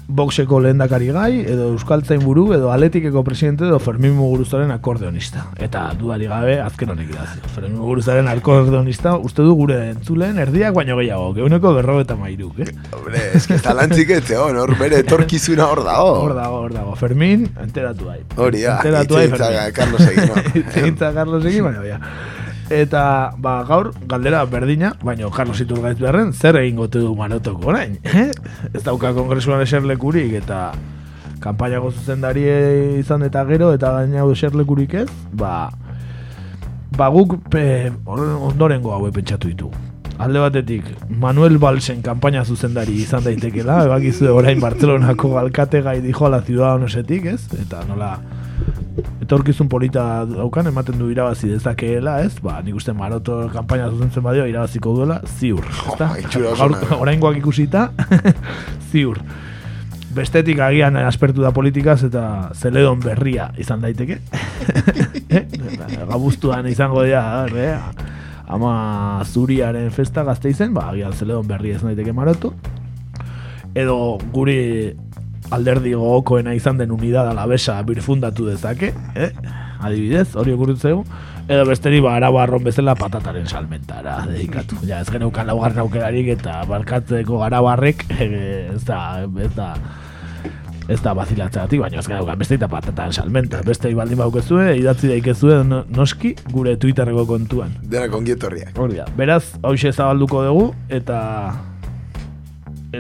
Boxeko 0.07 0.59
lehendakari 0.61 1.07
gai, 1.15 1.41
edo 1.49 1.71
Euskaltzain 1.73 2.21
buru, 2.21 2.51
edo 2.53 2.71
Atletikeko 2.73 3.23
presidente, 3.25 3.65
edo 3.65 3.79
Fermin 3.81 4.13
Muguruzaren 4.19 4.71
akordeonista. 4.75 5.47
Eta 5.57 5.87
dudari 5.97 6.29
gabe, 6.29 6.59
azken 6.61 6.93
honek 6.93 7.09
idazi. 7.15 7.41
Fermin 7.55 7.79
Muguruzaren 7.79 8.29
akordeonista, 8.29 9.15
uste 9.17 9.47
du 9.47 9.55
gure 9.57 9.79
entzuleen 9.95 10.37
erdiak 10.45 10.77
baino 10.77 10.99
gehiago, 11.01 11.33
geuneko 11.39 11.73
berro 11.79 11.97
eta 12.05 12.19
mairuk, 12.21 12.61
eh? 12.61 12.69
Hombre, 12.93 13.25
es 13.33 13.49
que 13.49 13.59
talantzik 13.65 14.13
etxe, 14.19 14.37
hon, 14.37 14.61
hor 14.61 14.77
bere 14.79 15.01
etorkizuna 15.07 15.71
hor 15.73 15.85
dago. 15.89 16.13
Hor 16.27 16.37
dago, 16.37 16.61
hor 16.67 16.77
dago. 16.77 16.95
Fermin, 17.01 17.49
enteratu 17.65 18.13
bai. 18.13 18.21
Hori 18.37 18.65
enteratu 18.69 19.17
bai, 19.21 19.29
Fermin. 19.33 19.75
Carlos 19.75 20.05
egin? 20.13 20.65
Hitz 20.85 21.01
Carlos 21.01 21.45
egin, 21.49 21.65
baina, 21.65 21.81
baina. 21.81 22.01
Eta, 22.73 23.35
ba, 23.37 23.59
gaur, 23.69 23.93
galdera 24.09 24.45
berdina, 24.49 24.95
baina 25.05 25.29
Carlos 25.31 25.61
Iturgaiz 25.61 25.99
beharren, 25.99 26.33
zer 26.33 26.57
egin 26.63 26.77
gote 26.81 26.99
du 27.03 27.15
marotoko 27.15 27.69
orain, 27.75 27.99
eh? 28.05 28.31
Ez 28.73 28.83
dauka 28.87 29.13
kongresuan 29.13 29.61
eserlekurik, 29.61 30.33
eta 30.41 30.73
kanpainako 31.45 31.91
zuzendari 31.93 32.47
izan 33.03 33.23
eta 33.27 33.45
gero, 33.45 33.73
eta 33.77 33.93
gaina 33.99 34.25
eserlekurik 34.33 34.95
ez, 35.03 35.09
ba, 35.33 35.69
ba 36.97 37.09
guk 37.13 37.37
hor- 37.53 38.39
ondorengo 38.49 38.95
haue 38.97 39.13
pentsatu 39.13 39.49
ditu. 39.53 39.71
Alde 40.17 40.39
batetik, 40.39 40.85
Manuel 41.11 41.59
Balsen 41.59 42.01
kanpaina 42.01 42.45
zuzendari 42.47 42.95
izan 43.03 43.25
daitekela, 43.27 43.83
ebakizu 43.89 44.31
orain 44.33 44.61
Barcelonako 44.63 45.37
alkate 45.41 45.83
gai 45.83 46.01
dijo 46.01 46.27
a 46.27 46.31
la 46.31 46.41
ciudadanosetik, 46.41 47.27
ez? 47.27 47.41
Eta 47.61 47.83
nola, 47.89 48.13
etorkizun 49.25 49.69
polita 49.69 50.25
daukan, 50.29 50.69
ematen 50.71 50.99
du 51.01 51.09
irabazi 51.13 51.49
dezakeela, 51.51 52.19
ez? 52.25 52.37
Ba, 52.45 52.61
nik 52.65 52.77
uste 52.79 52.95
Maroto 52.97 53.45
kanpaina 53.53 53.89
zuzentzen 53.91 54.25
badio 54.25 54.47
irabaziko 54.51 54.95
duela, 54.97 55.21
ziur. 55.39 55.65
ezta? 55.65 56.11
ona. 56.65 56.81
oraingoak 56.99 57.39
ikusita, 57.41 57.89
ziur. 58.93 59.21
Bestetik 60.15 60.61
agian 60.63 60.97
aspertu 61.01 61.43
da 61.43 61.51
politikaz 61.51 62.05
eta 62.07 62.25
zeledon 62.55 63.01
berria 63.03 63.51
izan 63.59 63.83
daiteke. 63.83 64.21
Eh? 65.35 65.41
Gabuztuan 66.07 66.69
izango 66.71 67.03
dira, 67.03 67.49
eh? 67.59 67.73
ama 68.47 69.25
zuriaren 69.25 69.89
festa 69.91 70.23
gazteizen, 70.23 70.75
ba, 70.77 70.85
agian 70.93 71.17
zeledon 71.17 71.49
berria 71.49 71.81
izan 71.81 71.91
daiteke 71.91 72.13
maroto. 72.15 72.53
Edo 73.75 74.21
guri 74.31 74.95
alderdi 75.55 75.95
gogokoena 75.95 76.55
izan 76.55 76.79
den 76.79 76.93
unidad 76.95 77.29
alabesa 77.31 77.81
birfundatu 77.87 78.47
dezake, 78.51 78.93
eh? 79.15 79.31
adibidez, 79.85 80.35
hori 80.37 80.53
okurritu 80.57 80.81
zaigu. 80.89 81.05
Edo 81.45 81.67
besteri 81.69 81.99
ba, 82.01 82.15
arabarron 82.17 82.63
bezala 82.65 82.95
patataren 82.97 83.45
salmentara 83.47 84.23
dedikatu. 84.31 84.79
Ja, 84.89 85.03
ez 85.05 85.11
geneukan 85.13 85.47
laugarren 85.51 85.83
aukerarik 85.83 86.31
eta 86.39 86.63
barkatzeko 86.71 87.43
garabarrek 87.43 88.07
eh, 88.17 88.71
ez 88.73 88.81
da, 88.89 89.01
ez 89.45 89.51
da, 89.53 89.75
ez 90.89 90.99
da 91.05 91.13
bazilatzeatik, 91.17 91.83
baina 91.85 92.01
ez 92.01 92.07
geneukan 92.09 92.41
beste 92.41 92.57
eta 92.57 92.69
patatan 92.73 93.13
salmenta. 93.13 93.61
Beste 93.67 93.93
baldin 93.97 94.23
baukezue, 94.23 94.71
idatzi 94.81 95.13
daikezue 95.13 95.61
no- 95.69 95.85
noski 95.93 96.33
gure 96.53 96.79
Twitterreko 96.81 97.27
kontuan. 97.29 97.77
Denak 97.83 98.17
ongietorriak. 98.17 98.73
Hori 98.81 99.03
da. 99.03 99.07
Beraz, 99.21 99.45
hoxe 99.63 99.93
zabalduko 99.93 100.47
dugu 100.49 100.67
eta 100.89 101.21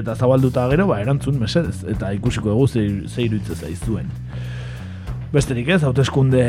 eta 0.00 0.16
zabalduta 0.16 0.66
gero, 0.72 0.88
ba, 0.90 1.00
erantzun 1.02 1.38
mesedez. 1.40 1.82
Eta 1.90 2.12
ikusiko 2.16 2.52
dugu 2.52 2.68
ze, 2.68 2.84
ze 3.08 3.24
iruditzen 3.24 3.56
zaizuen. 3.56 4.10
Besterik 5.32 5.68
ez, 5.74 5.82
hauteskunde 5.82 6.44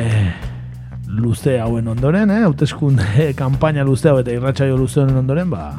luze 1.07 1.59
hauen 1.59 1.88
ondoren, 1.88 2.31
eh? 2.31 2.43
hauteskunde 2.45 3.30
kanpaina 3.41 3.85
luze 3.85 4.09
hau 4.09 4.19
eta 4.22 4.34
irratsaio 4.34 4.77
luze 4.77 5.01
honen 5.01 5.22
ondoren, 5.23 5.49
ba, 5.49 5.69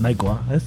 nahikoa, 0.00 0.38
ez? 0.54 0.62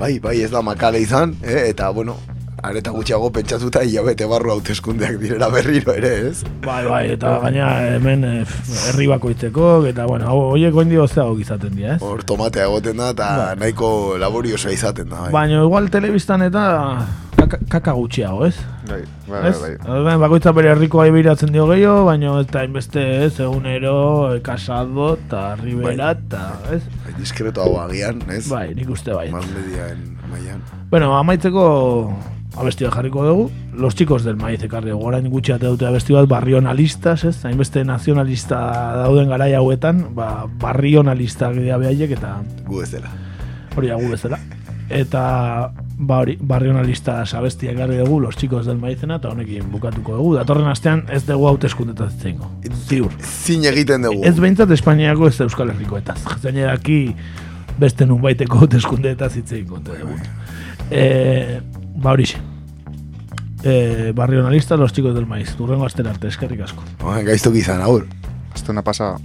Bai, 0.00 0.18
bai, 0.22 0.38
ez 0.40 0.50
da 0.50 0.62
makale 0.64 1.02
izan, 1.02 1.36
eh? 1.42 1.68
eta, 1.68 1.90
bueno, 1.92 2.16
areta 2.62 2.90
gutxiago 2.94 3.30
pentsatuta 3.32 3.82
hilabete 3.86 4.26
barru 4.28 4.50
hauteskundeak 4.54 5.16
direla 5.22 5.48
berriro 5.52 5.94
ere, 5.96 6.12
ez? 6.30 6.42
Bai, 6.64 6.82
bai, 6.86 7.02
eta 7.14 7.38
gaina 7.44 7.70
hemen 7.96 8.24
eh, 8.24 8.44
herri 8.90 9.06
bakoitzeko, 9.10 9.70
eta 9.90 10.06
bueno, 10.10 10.28
hau, 10.28 10.40
horiek 10.54 10.74
goindi 10.74 10.96
gozeago 11.00 11.38
izaten 11.40 11.74
dira, 11.76 11.96
ez? 11.96 12.02
Hor 12.04 12.22
tomatea 12.28 12.66
egoten 12.68 13.00
da, 13.00 13.10
eta 13.16 13.30
Bai. 13.40 13.56
nahiko 13.64 13.90
laboriosoa 14.20 14.72
izaten 14.76 15.08
da, 15.08 15.26
bai. 15.26 15.32
Baina 15.38 15.62
igual 15.64 15.88
telebistan 15.90 16.42
eta 16.46 16.64
kaka, 17.36 17.58
kaka 17.72 17.94
gutxiago, 17.96 18.44
ez? 18.46 18.54
Bai, 18.90 19.00
bai, 19.28 19.40
Ez? 19.48 19.54
bai. 19.62 19.72
Orduan, 19.86 20.20
bakoitza 20.20 20.52
bere 20.56 20.72
herrikoa 20.74 21.06
ibiratzen 21.08 21.52
dio 21.54 21.66
gehiago, 21.70 22.04
baina 22.10 22.34
ez 22.40 22.46
da 22.52 22.64
inbeste 22.66 23.04
ez, 23.26 23.32
egunero, 23.40 23.96
eh, 24.34 24.40
Casado, 24.44 25.14
eta 25.16 25.54
Rivera, 25.60 26.12
eta, 26.18 26.44
ez? 26.74 26.82
Bai, 27.06 27.14
diskreto 27.20 27.64
hau 27.64 27.78
agian, 27.86 28.20
ez? 28.28 28.44
Bai, 28.50 28.68
nik 28.76 28.90
uste 28.90 29.14
bai. 29.16 29.30
Más 29.32 29.46
mediaen 29.54 30.04
maian. 30.30 30.60
Bueno, 30.90 31.14
amaitzeko 31.18 31.64
abesti 32.56 32.84
bat 32.84 32.94
jarriko 32.94 33.24
dugu. 33.26 33.50
Los 33.74 33.94
chicos 33.94 34.24
del 34.24 34.36
maíz 34.36 34.62
ekarri 34.62 34.90
dugu. 34.90 35.06
Orain 35.06 35.28
gutxi 35.30 35.52
ate 35.52 35.66
dute 35.66 35.86
abesti 35.86 36.12
bat 36.12 36.28
barrionalistas, 36.28 37.24
ez? 37.24 37.44
Hainbeste 37.44 37.84
nazionalista 37.84 38.58
dauden 39.02 39.28
garai 39.28 39.52
hauetan, 39.54 40.08
ba, 40.14 40.46
barrionalistak 40.60 41.54
dira 41.56 41.78
behaiek 41.78 42.10
eta 42.18 42.40
Gu 42.66 42.82
ez 42.82 42.90
dela. 42.90 43.10
hori 43.76 43.88
gu 43.88 44.10
bezala. 44.10 44.38
Eta 44.90 45.70
ba 46.02 46.16
hori, 46.18 46.36
barrionalista 46.40 47.24
sabestia 47.26 47.70
ekarri 47.70 47.98
dugu 47.98 48.18
Los 48.20 48.36
chicos 48.36 48.66
del 48.66 48.78
maizena 48.78 49.16
eta 49.20 49.28
honekin 49.28 49.70
bukatuko 49.70 50.16
dugu. 50.16 50.34
Datorren 50.34 50.66
astean 50.66 51.04
ez 51.08 51.24
dugu 51.26 51.46
hauteskundetaz 51.46 52.12
zengo. 52.18 52.50
Ziur. 52.88 53.12
Zin 53.22 53.64
egiten 53.64 54.02
dugu. 54.02 54.24
Ez 54.24 54.34
behintzat 54.40 54.70
Espainiako 54.70 55.28
ez 55.28 55.40
Euskal 55.40 55.70
Herrikoetaz. 55.70 56.18
Zaineraki 56.42 57.14
beste 57.78 58.06
nunbaiteko 58.06 58.58
hauteskundeetaz 58.58 59.36
hitz 59.36 59.52
egin 59.52 59.68
konte 59.68 59.92
dugu. 60.00 60.18
Eh, 60.90 61.60
ba 61.96 62.12
horixe. 62.12 62.38
Eh, 63.62 64.12
barrionalista, 64.14 64.76
los 64.76 64.92
chicos 64.92 65.14
del 65.14 65.26
maíz. 65.26 65.54
Turrengo 65.54 65.84
astera 65.86 66.10
arte, 66.10 66.28
eskerrik 66.28 66.62
asko. 66.62 66.82
Oan, 67.04 67.24
gaiztok 67.24 67.54
izan, 67.56 67.82
aur. 67.82 68.06
Esto 68.54 68.72
una 68.72 68.82
pasada. 68.82 69.18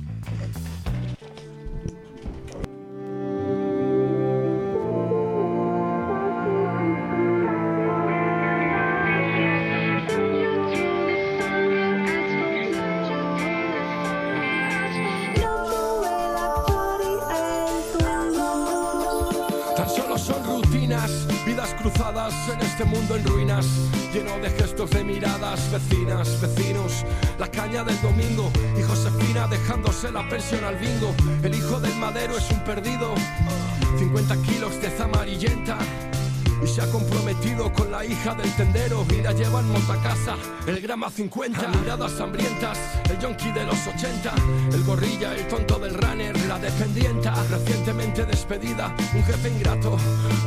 El 40.68 40.82
grama 40.82 41.10
50, 41.10 41.68
miradas 41.68 42.20
hambrientas, 42.20 42.78
el 43.10 43.20
yonki 43.20 43.52
de 43.52 43.64
los 43.66 43.78
80, 43.88 44.34
el 44.74 44.84
gorrilla, 44.84 45.34
el 45.36 45.48
tonto 45.48 45.78
del 45.78 45.94
runner, 45.94 46.36
la 46.48 46.58
dependienta, 46.58 47.34
recientemente 47.50 48.26
despedida, 48.26 48.96
un 49.14 49.24
jefe 49.24 49.50
ingrato, 49.50 49.98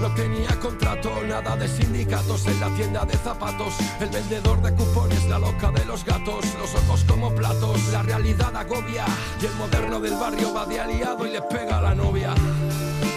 no 0.01 0.13
tenía 0.15 0.59
contrato, 0.61 1.23
nada 1.27 1.57
de 1.57 1.69
sindicatos 1.69 2.47
en 2.47 2.61
la 2.61 2.69
tienda 2.75 3.05
de 3.05 3.17
zapatos, 3.17 3.75
el 4.01 4.09
vendedor 4.09 4.61
de 4.61 4.75
cupones, 4.75 5.25
la 5.27 5.39
loca 5.39 5.71
de 5.71 5.85
los 5.85 6.05
gatos, 6.05 6.45
los 6.59 6.75
ojos 6.75 7.05
como 7.05 7.33
platos, 7.35 7.81
la 7.93 8.03
realidad 8.03 8.55
agobia, 8.57 9.05
y 9.41 9.47
el 9.47 9.55
moderno 9.55 10.01
del 10.01 10.15
barrio 10.15 10.53
va 10.53 10.67
de 10.67 10.81
aliado 10.81 11.27
y 11.27 11.31
le 11.31 11.43
pega 11.43 11.79
a 11.79 11.83
la 11.83 11.95
novia, 11.95 12.35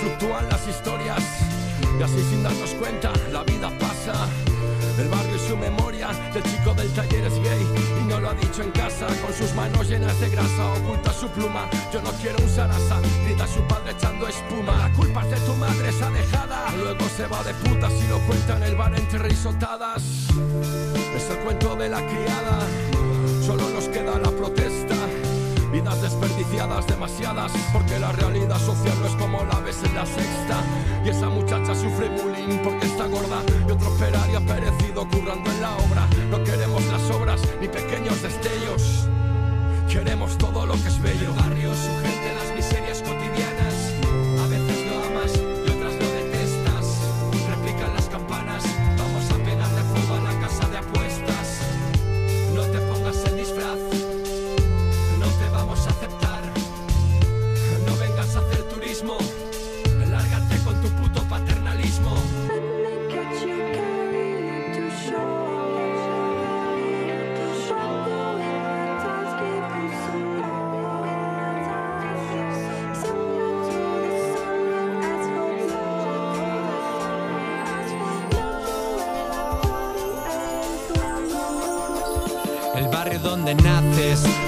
fluctúan 0.01 0.47
las 0.49 0.67
historias. 0.67 1.23
Y 1.99 2.03
así 2.03 2.21
sin 2.29 2.43
darnos 2.43 2.71
cuenta, 2.75 3.11
la 3.31 3.43
vida 3.43 3.69
pasa. 3.79 4.13
El 4.97 5.07
barrio 5.07 5.35
y 5.35 5.39
su 5.39 5.57
memoria, 5.57 5.80
el 6.39 6.43
chico 6.43 6.73
del 6.73 6.89
taller 6.93 7.25
es 7.25 7.35
gay 7.41 7.67
y 8.01 8.07
no 8.07 8.19
lo 8.19 8.29
ha 8.29 8.33
dicho 8.33 8.61
en 8.63 8.71
casa. 8.71 9.07
Con 9.21 9.33
sus 9.33 9.53
manos 9.53 9.89
llenas 9.89 10.19
de 10.19 10.29
grasa, 10.29 10.73
oculta 10.73 11.13
su 11.13 11.27
pluma. 11.29 11.69
Yo 11.93 12.01
no 12.01 12.11
quiero 12.21 12.37
un 12.41 12.49
sarasa, 12.49 12.99
grita 13.25 13.47
su 13.47 13.61
padre 13.67 13.91
echando 13.91 14.27
espuma. 14.27 14.77
La 14.77 14.93
culpa 14.93 15.21
es 15.23 15.31
de 15.31 15.45
tu 15.45 15.53
madre, 15.55 15.89
esa 15.89 16.09
dejada. 16.09 16.71
Luego 16.77 17.05
se 17.15 17.27
va 17.27 17.43
de 17.43 17.53
putas 17.55 17.91
y 17.93 18.07
lo 18.07 18.19
cuenta 18.19 18.57
en 18.57 18.63
el 18.63 18.75
bar 18.75 18.95
entre 18.95 19.19
risotadas. 19.19 20.03
Es 21.15 21.29
el 21.29 21.37
cuento 21.43 21.75
de 21.75 21.89
la 21.89 22.05
criada, 22.05 22.59
solo 23.45 23.69
nos 23.69 23.87
queda 23.89 24.17
la 24.19 24.31
protesta. 24.31 24.70
Desperdiciadas, 26.11 26.85
demasiadas, 26.87 27.53
porque 27.71 27.97
la 27.97 28.11
realidad 28.11 28.59
social 28.59 28.93
no 28.99 29.07
es 29.07 29.13
como 29.13 29.45
la 29.45 29.59
ves 29.61 29.81
en 29.85 29.95
la 29.95 30.05
sexta. 30.05 30.61
Y 31.05 31.09
esa 31.09 31.29
muchacha 31.29 31.73
sufre 31.73 32.09
bullying 32.09 32.59
porque 32.61 32.85
está 32.85 33.05
gorda 33.05 33.41
y 33.65 33.71
otro 33.71 33.87
operario 33.87 34.39
ha 34.39 34.41
perecido 34.41 35.07
currando 35.07 35.49
en 35.49 35.61
la 35.61 35.73
obra. 35.77 36.07
No 36.29 36.43
queremos 36.43 36.83
las 36.87 37.09
obras 37.11 37.41
ni 37.61 37.69
pequeños 37.69 38.21
destellos, 38.21 39.07
queremos 39.89 40.37
todo 40.37 40.65
lo 40.65 40.73
que 40.73 40.89
es 40.89 41.01
bello. 41.01 41.29
El 41.31 41.39
barrio, 41.39 41.71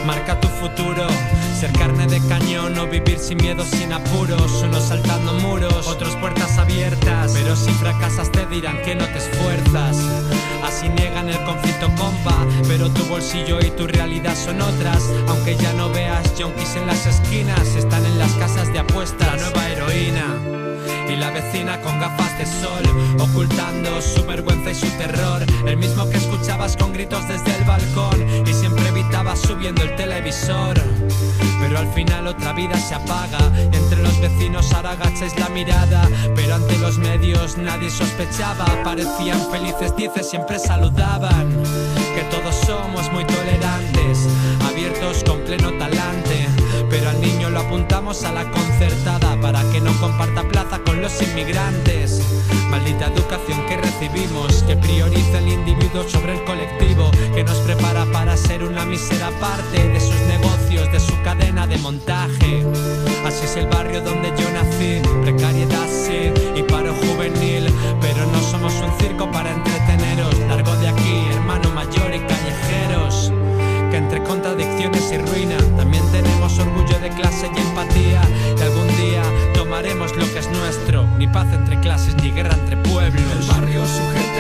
marca 0.05 0.39
tu 0.39 0.47
futuro. 0.47 1.07
Ser 1.59 1.71
carne 1.73 2.07
de 2.07 2.19
cañón 2.27 2.77
o 2.77 2.87
vivir 2.87 3.19
sin 3.19 3.37
miedo, 3.37 3.63
sin 3.63 3.93
apuros. 3.93 4.51
Unos 4.63 4.83
saltando 4.83 5.33
muros, 5.33 5.87
otros 5.87 6.15
puertas 6.17 6.57
abiertas. 6.57 7.31
Pero 7.33 7.55
si 7.55 7.71
fracasas 7.71 8.31
te 8.31 8.45
dirán 8.47 8.81
que 8.81 8.95
no 8.95 9.05
te 9.05 9.17
esfuerzas. 9.17 9.97
Así 10.63 10.89
niegan 10.89 11.29
el 11.29 11.41
conflicto, 11.43 11.87
compa. 11.95 12.45
Pero 12.67 12.89
tu 12.89 13.03
bolsillo 13.05 13.59
y 13.59 13.71
tu 13.71 13.87
realidad 13.87 14.35
son 14.35 14.61
otras. 14.61 15.03
Aunque 15.27 15.55
ya 15.55 15.73
no 15.73 15.89
veas 15.89 16.33
junkies 16.37 16.75
en 16.75 16.87
las 16.87 17.05
esquinas, 17.05 17.75
están 17.75 18.05
en 18.05 18.19
las 18.19 18.31
casas 18.33 18.71
de 18.73 18.79
apuestas. 18.79 19.27
La 19.27 19.37
nueva 19.37 19.69
heroína 19.69 20.52
y 21.09 21.15
la 21.15 21.29
vecina 21.31 21.79
con 21.81 21.99
gafas 21.99 22.37
de 22.37 22.45
sol, 22.45 22.83
ocultando 23.19 24.01
su 24.01 24.25
vergüenza 24.25 24.71
y 24.71 24.75
su 24.75 24.87
terror. 24.97 25.43
El 25.67 25.77
mismo 25.77 26.09
que 26.09 26.17
escuchabas 26.17 26.77
con 26.77 26.93
gritos 26.93 27.27
desde 27.27 27.55
el 27.55 27.63
balcón 27.63 28.47
y 28.47 28.53
siempre 28.53 28.87
evitabas 28.89 29.39
subiendo 29.39 29.83
el 29.83 29.95
televisor. 29.95 30.79
Pero 31.61 31.79
al 31.79 31.87
final 31.93 32.27
otra 32.27 32.53
vida 32.53 32.77
se 32.77 32.95
apaga. 32.95 33.39
Entre 33.71 34.01
los 34.01 34.19
vecinos 34.19 34.71
ahora 34.73 34.91
agacháis 34.91 35.37
la 35.39 35.49
mirada. 35.49 36.07
Pero 36.35 36.55
ante 36.55 36.77
los 36.77 36.97
medios 36.97 37.57
nadie 37.57 37.89
sospechaba. 37.89 38.65
Parecían 38.83 39.39
felices, 39.51 39.95
dice, 39.95 40.23
siempre 40.23 40.59
saludaban. 40.59 41.49
Que 42.15 42.23
todos 42.29 42.55
somos 42.65 43.11
muy 43.11 43.25
tolerantes, 43.25 44.27
abiertos 44.67 45.23
con 45.23 45.39
pleno 45.41 45.71
talante. 45.77 46.47
Apuntamos 47.65 48.23
a 48.23 48.31
la 48.31 48.49
concertada 48.51 49.39
para 49.41 49.61
que 49.71 49.79
no 49.79 49.91
comparta 49.99 50.43
plaza 50.43 50.79
con 50.79 51.01
los 51.01 51.21
inmigrantes. 51.21 52.21
Maldita 52.69 53.07
educación 53.07 53.65
que 53.67 53.77
recibimos, 53.77 54.63
que 54.63 54.75
prioriza 54.75 55.39
el 55.39 55.47
individuo 55.47 56.03
sobre 56.07 56.33
el 56.33 56.43
colectivo, 56.43 57.09
que 57.33 57.43
nos 57.43 57.57
prepara 57.59 58.05
para 58.11 58.35
ser 58.37 58.63
una 58.63 58.85
mísera 58.85 59.29
parte 59.39 59.87
de 59.87 59.99
sus 59.99 60.19
negocios, 60.21 60.91
de 60.91 60.99
su 60.99 61.13
cadena 61.23 61.67
de 61.67 61.77
montaje. 61.77 62.65
Así 63.25 63.45
es 63.45 63.55
el 63.55 63.67
barrio 63.67 64.01
donde 64.01 64.29
yo 64.29 64.49
nací, 64.51 65.01
precariedad 65.23 65.87
sí 65.87 66.31
y 66.55 66.63
paro 66.63 66.93
juvenil, 66.93 67.73
pero 68.01 68.25
no 68.25 68.41
somos 68.41 68.73
un 68.75 68.91
circo 68.99 69.29
para 69.31 69.51
entreteneros. 69.51 70.37
Largo 70.49 70.75
de 70.77 70.89
aquí, 70.89 71.25
hermano 71.31 71.69
mayor 71.71 72.13
y 72.13 72.19
callejeros 72.19 73.31
que 73.93 73.97
entre 73.99 74.23
contradicciones 74.23 75.11
y 75.11 75.17
ruina 75.19 75.55
también 75.77 76.03
tenemos 76.11 76.57
orgullo 76.57 76.97
de 76.97 77.09
clase 77.09 77.47
y 77.55 77.59
empatía. 77.59 78.23
Y 78.57 78.61
algún 78.63 78.87
día 78.97 79.21
tomaremos 79.53 80.15
lo 80.15 80.25
que 80.33 80.39
es 80.39 80.49
nuestro, 80.49 81.05
ni 81.19 81.27
paz 81.27 81.45
entre 81.53 81.79
clases 81.79 82.15
ni 82.15 82.31
guerra 82.31 82.55
entre 82.55 82.77
pueblos. 82.77 83.23
El 83.39 83.45
barrio 83.45 83.85
sugere 83.85 84.33